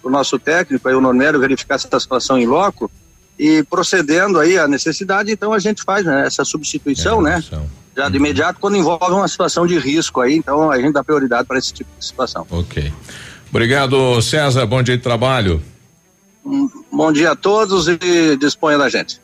pro 0.00 0.10
nosso 0.10 0.38
técnico 0.38 0.88
aí, 0.88 0.94
o 0.94 1.00
Normero, 1.00 1.38
verificar 1.38 1.74
essa 1.74 2.00
situação 2.00 2.38
em 2.38 2.46
loco 2.46 2.90
e 3.38 3.62
procedendo 3.64 4.40
aí 4.40 4.58
à 4.58 4.66
necessidade, 4.66 5.30
então 5.30 5.52
a 5.52 5.58
gente 5.58 5.82
faz 5.82 6.06
né, 6.06 6.26
essa 6.26 6.42
substituição, 6.42 7.20
né? 7.20 7.44
Já 7.94 8.08
de 8.08 8.16
imediato 8.16 8.58
quando 8.58 8.78
envolve 8.78 9.12
uma 9.12 9.28
situação 9.28 9.66
de 9.66 9.78
risco 9.78 10.22
aí, 10.22 10.34
então 10.34 10.70
a 10.70 10.80
gente 10.80 10.94
dá 10.94 11.04
prioridade 11.04 11.46
para 11.46 11.58
esse 11.58 11.72
tipo 11.72 11.90
de 11.98 12.04
situação. 12.04 12.46
Ok. 12.50 12.92
Obrigado, 13.50 14.20
César. 14.22 14.64
Bom 14.66 14.82
dia 14.82 14.96
de 14.96 15.02
trabalho. 15.02 15.62
Um 16.44 16.68
bom 16.90 17.12
dia 17.12 17.32
a 17.32 17.36
todos 17.36 17.88
e 17.88 18.36
disponha 18.38 18.78
da 18.78 18.88
gente. 18.88 19.20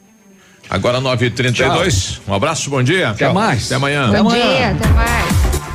Agora 0.72 1.02
9h32. 1.02 2.20
Um 2.26 2.32
abraço, 2.32 2.70
bom 2.70 2.82
dia. 2.82 3.10
Até 3.10 3.30
mais. 3.30 3.66
Até 3.66 3.74
amanhã. 3.74 4.10
Bom 4.10 4.30
dia, 4.30 4.70
até 4.70 4.88
mais. 4.88 5.41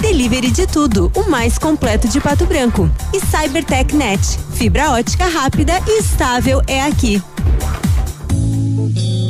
Delivery 0.00 0.50
de 0.50 0.66
tudo. 0.66 1.12
O 1.14 1.28
mais 1.28 1.58
completo 1.58 2.08
de 2.08 2.18
Pato 2.20 2.46
Branco. 2.46 2.90
E 3.12 3.20
Cybertech 3.20 3.94
Net. 3.94 4.38
Fibra 4.54 4.92
ótica 4.92 5.26
rápida 5.26 5.74
e 5.86 6.00
estável 6.00 6.62
é 6.66 6.82
aqui. 6.82 7.22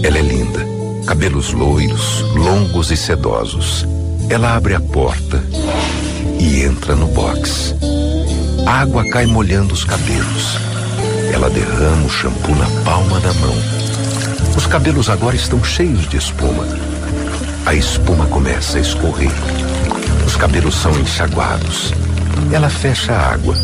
Ela 0.04 0.18
é 0.18 0.22
linda. 0.22 0.60
Cabelos 1.06 1.52
loiros, 1.52 2.20
longos 2.36 2.92
e 2.92 2.96
sedosos. 2.96 3.84
Ela 4.30 4.54
abre 4.54 4.76
a 4.76 4.80
porta 4.80 5.42
e 6.38 6.62
entra 6.62 6.94
no 6.94 7.08
box. 7.08 7.74
Água 8.64 9.04
cai 9.10 9.26
molhando 9.26 9.74
os 9.74 9.84
cabelos. 9.84 10.56
Ela 11.32 11.50
derrama 11.50 12.06
o 12.06 12.10
shampoo 12.10 12.54
na 12.54 12.66
palma 12.84 13.18
da 13.18 13.32
mão. 13.34 13.56
Os 14.56 14.66
cabelos 14.66 15.10
agora 15.10 15.34
estão 15.34 15.62
cheios 15.64 16.08
de 16.08 16.16
espuma. 16.16 16.64
A 17.66 17.74
espuma 17.74 18.26
começa 18.26 18.78
a 18.78 18.80
escorrer. 18.80 19.32
Os 20.32 20.36
cabelos 20.38 20.74
são 20.76 20.98
enxaguados. 20.98 21.92
Ela 22.50 22.70
fecha 22.70 23.12
a 23.12 23.34
água, 23.34 23.54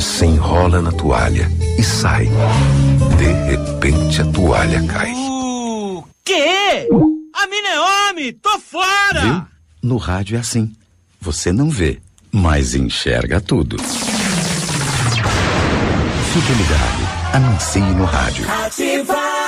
se 0.00 0.26
enrola 0.26 0.82
na 0.82 0.90
toalha 0.90 1.48
e 1.78 1.82
sai. 1.82 2.28
De 3.16 3.32
repente 3.48 4.20
a 4.20 4.24
toalha 4.26 4.84
cai. 4.88 5.12
O 5.14 6.02
quê? 6.24 6.88
A 7.32 7.46
mina 7.46 7.68
é 7.68 7.80
homem! 8.10 8.32
Tô 8.32 8.58
fora! 8.58 9.20
Viu? 9.20 9.46
No 9.80 9.96
rádio 9.96 10.36
é 10.36 10.40
assim. 10.40 10.72
Você 11.20 11.52
não 11.52 11.70
vê, 11.70 12.00
mas 12.32 12.74
enxerga 12.74 13.40
tudo. 13.40 13.76
Fique 16.32 16.52
ligado. 16.52 17.08
Anuncie 17.32 17.80
no 17.80 18.04
rádio. 18.06 18.44
Ativa! 18.50 19.41